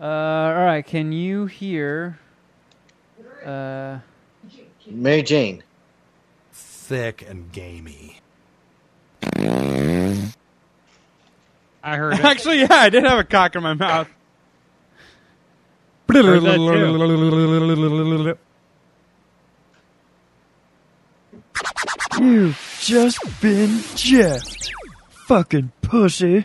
Uh, 0.00 0.04
all 0.04 0.64
right. 0.64 0.84
Can 0.84 1.12
you 1.12 1.46
hear? 1.46 2.18
Uh, 3.46 3.98
Mary 4.88 5.22
Jane. 5.22 5.62
Thick 6.88 7.24
and 7.28 7.52
gamey. 7.52 8.16
I 9.36 10.32
heard 11.84 12.14
it. 12.18 12.24
Actually, 12.24 12.60
yeah, 12.60 12.68
I 12.70 12.88
did 12.88 13.04
have 13.04 13.18
a 13.18 13.24
cock 13.24 13.54
in 13.56 13.62
my 13.62 13.74
mouth. 13.74 14.08
Heard 16.08 16.42
that 16.44 16.56
too. 22.18 22.24
You've 22.24 22.78
just 22.80 23.18
been 23.42 23.80
Jeff. 23.94 24.42
Fucking 25.26 25.70
pussy. 25.82 26.42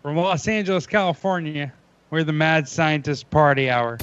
From 0.00 0.16
Los 0.16 0.48
Angeles, 0.48 0.86
California, 0.86 1.74
we're 2.08 2.24
the 2.24 2.32
Mad 2.32 2.68
Scientist 2.68 3.28
Party 3.28 3.68
Hour. 3.68 3.98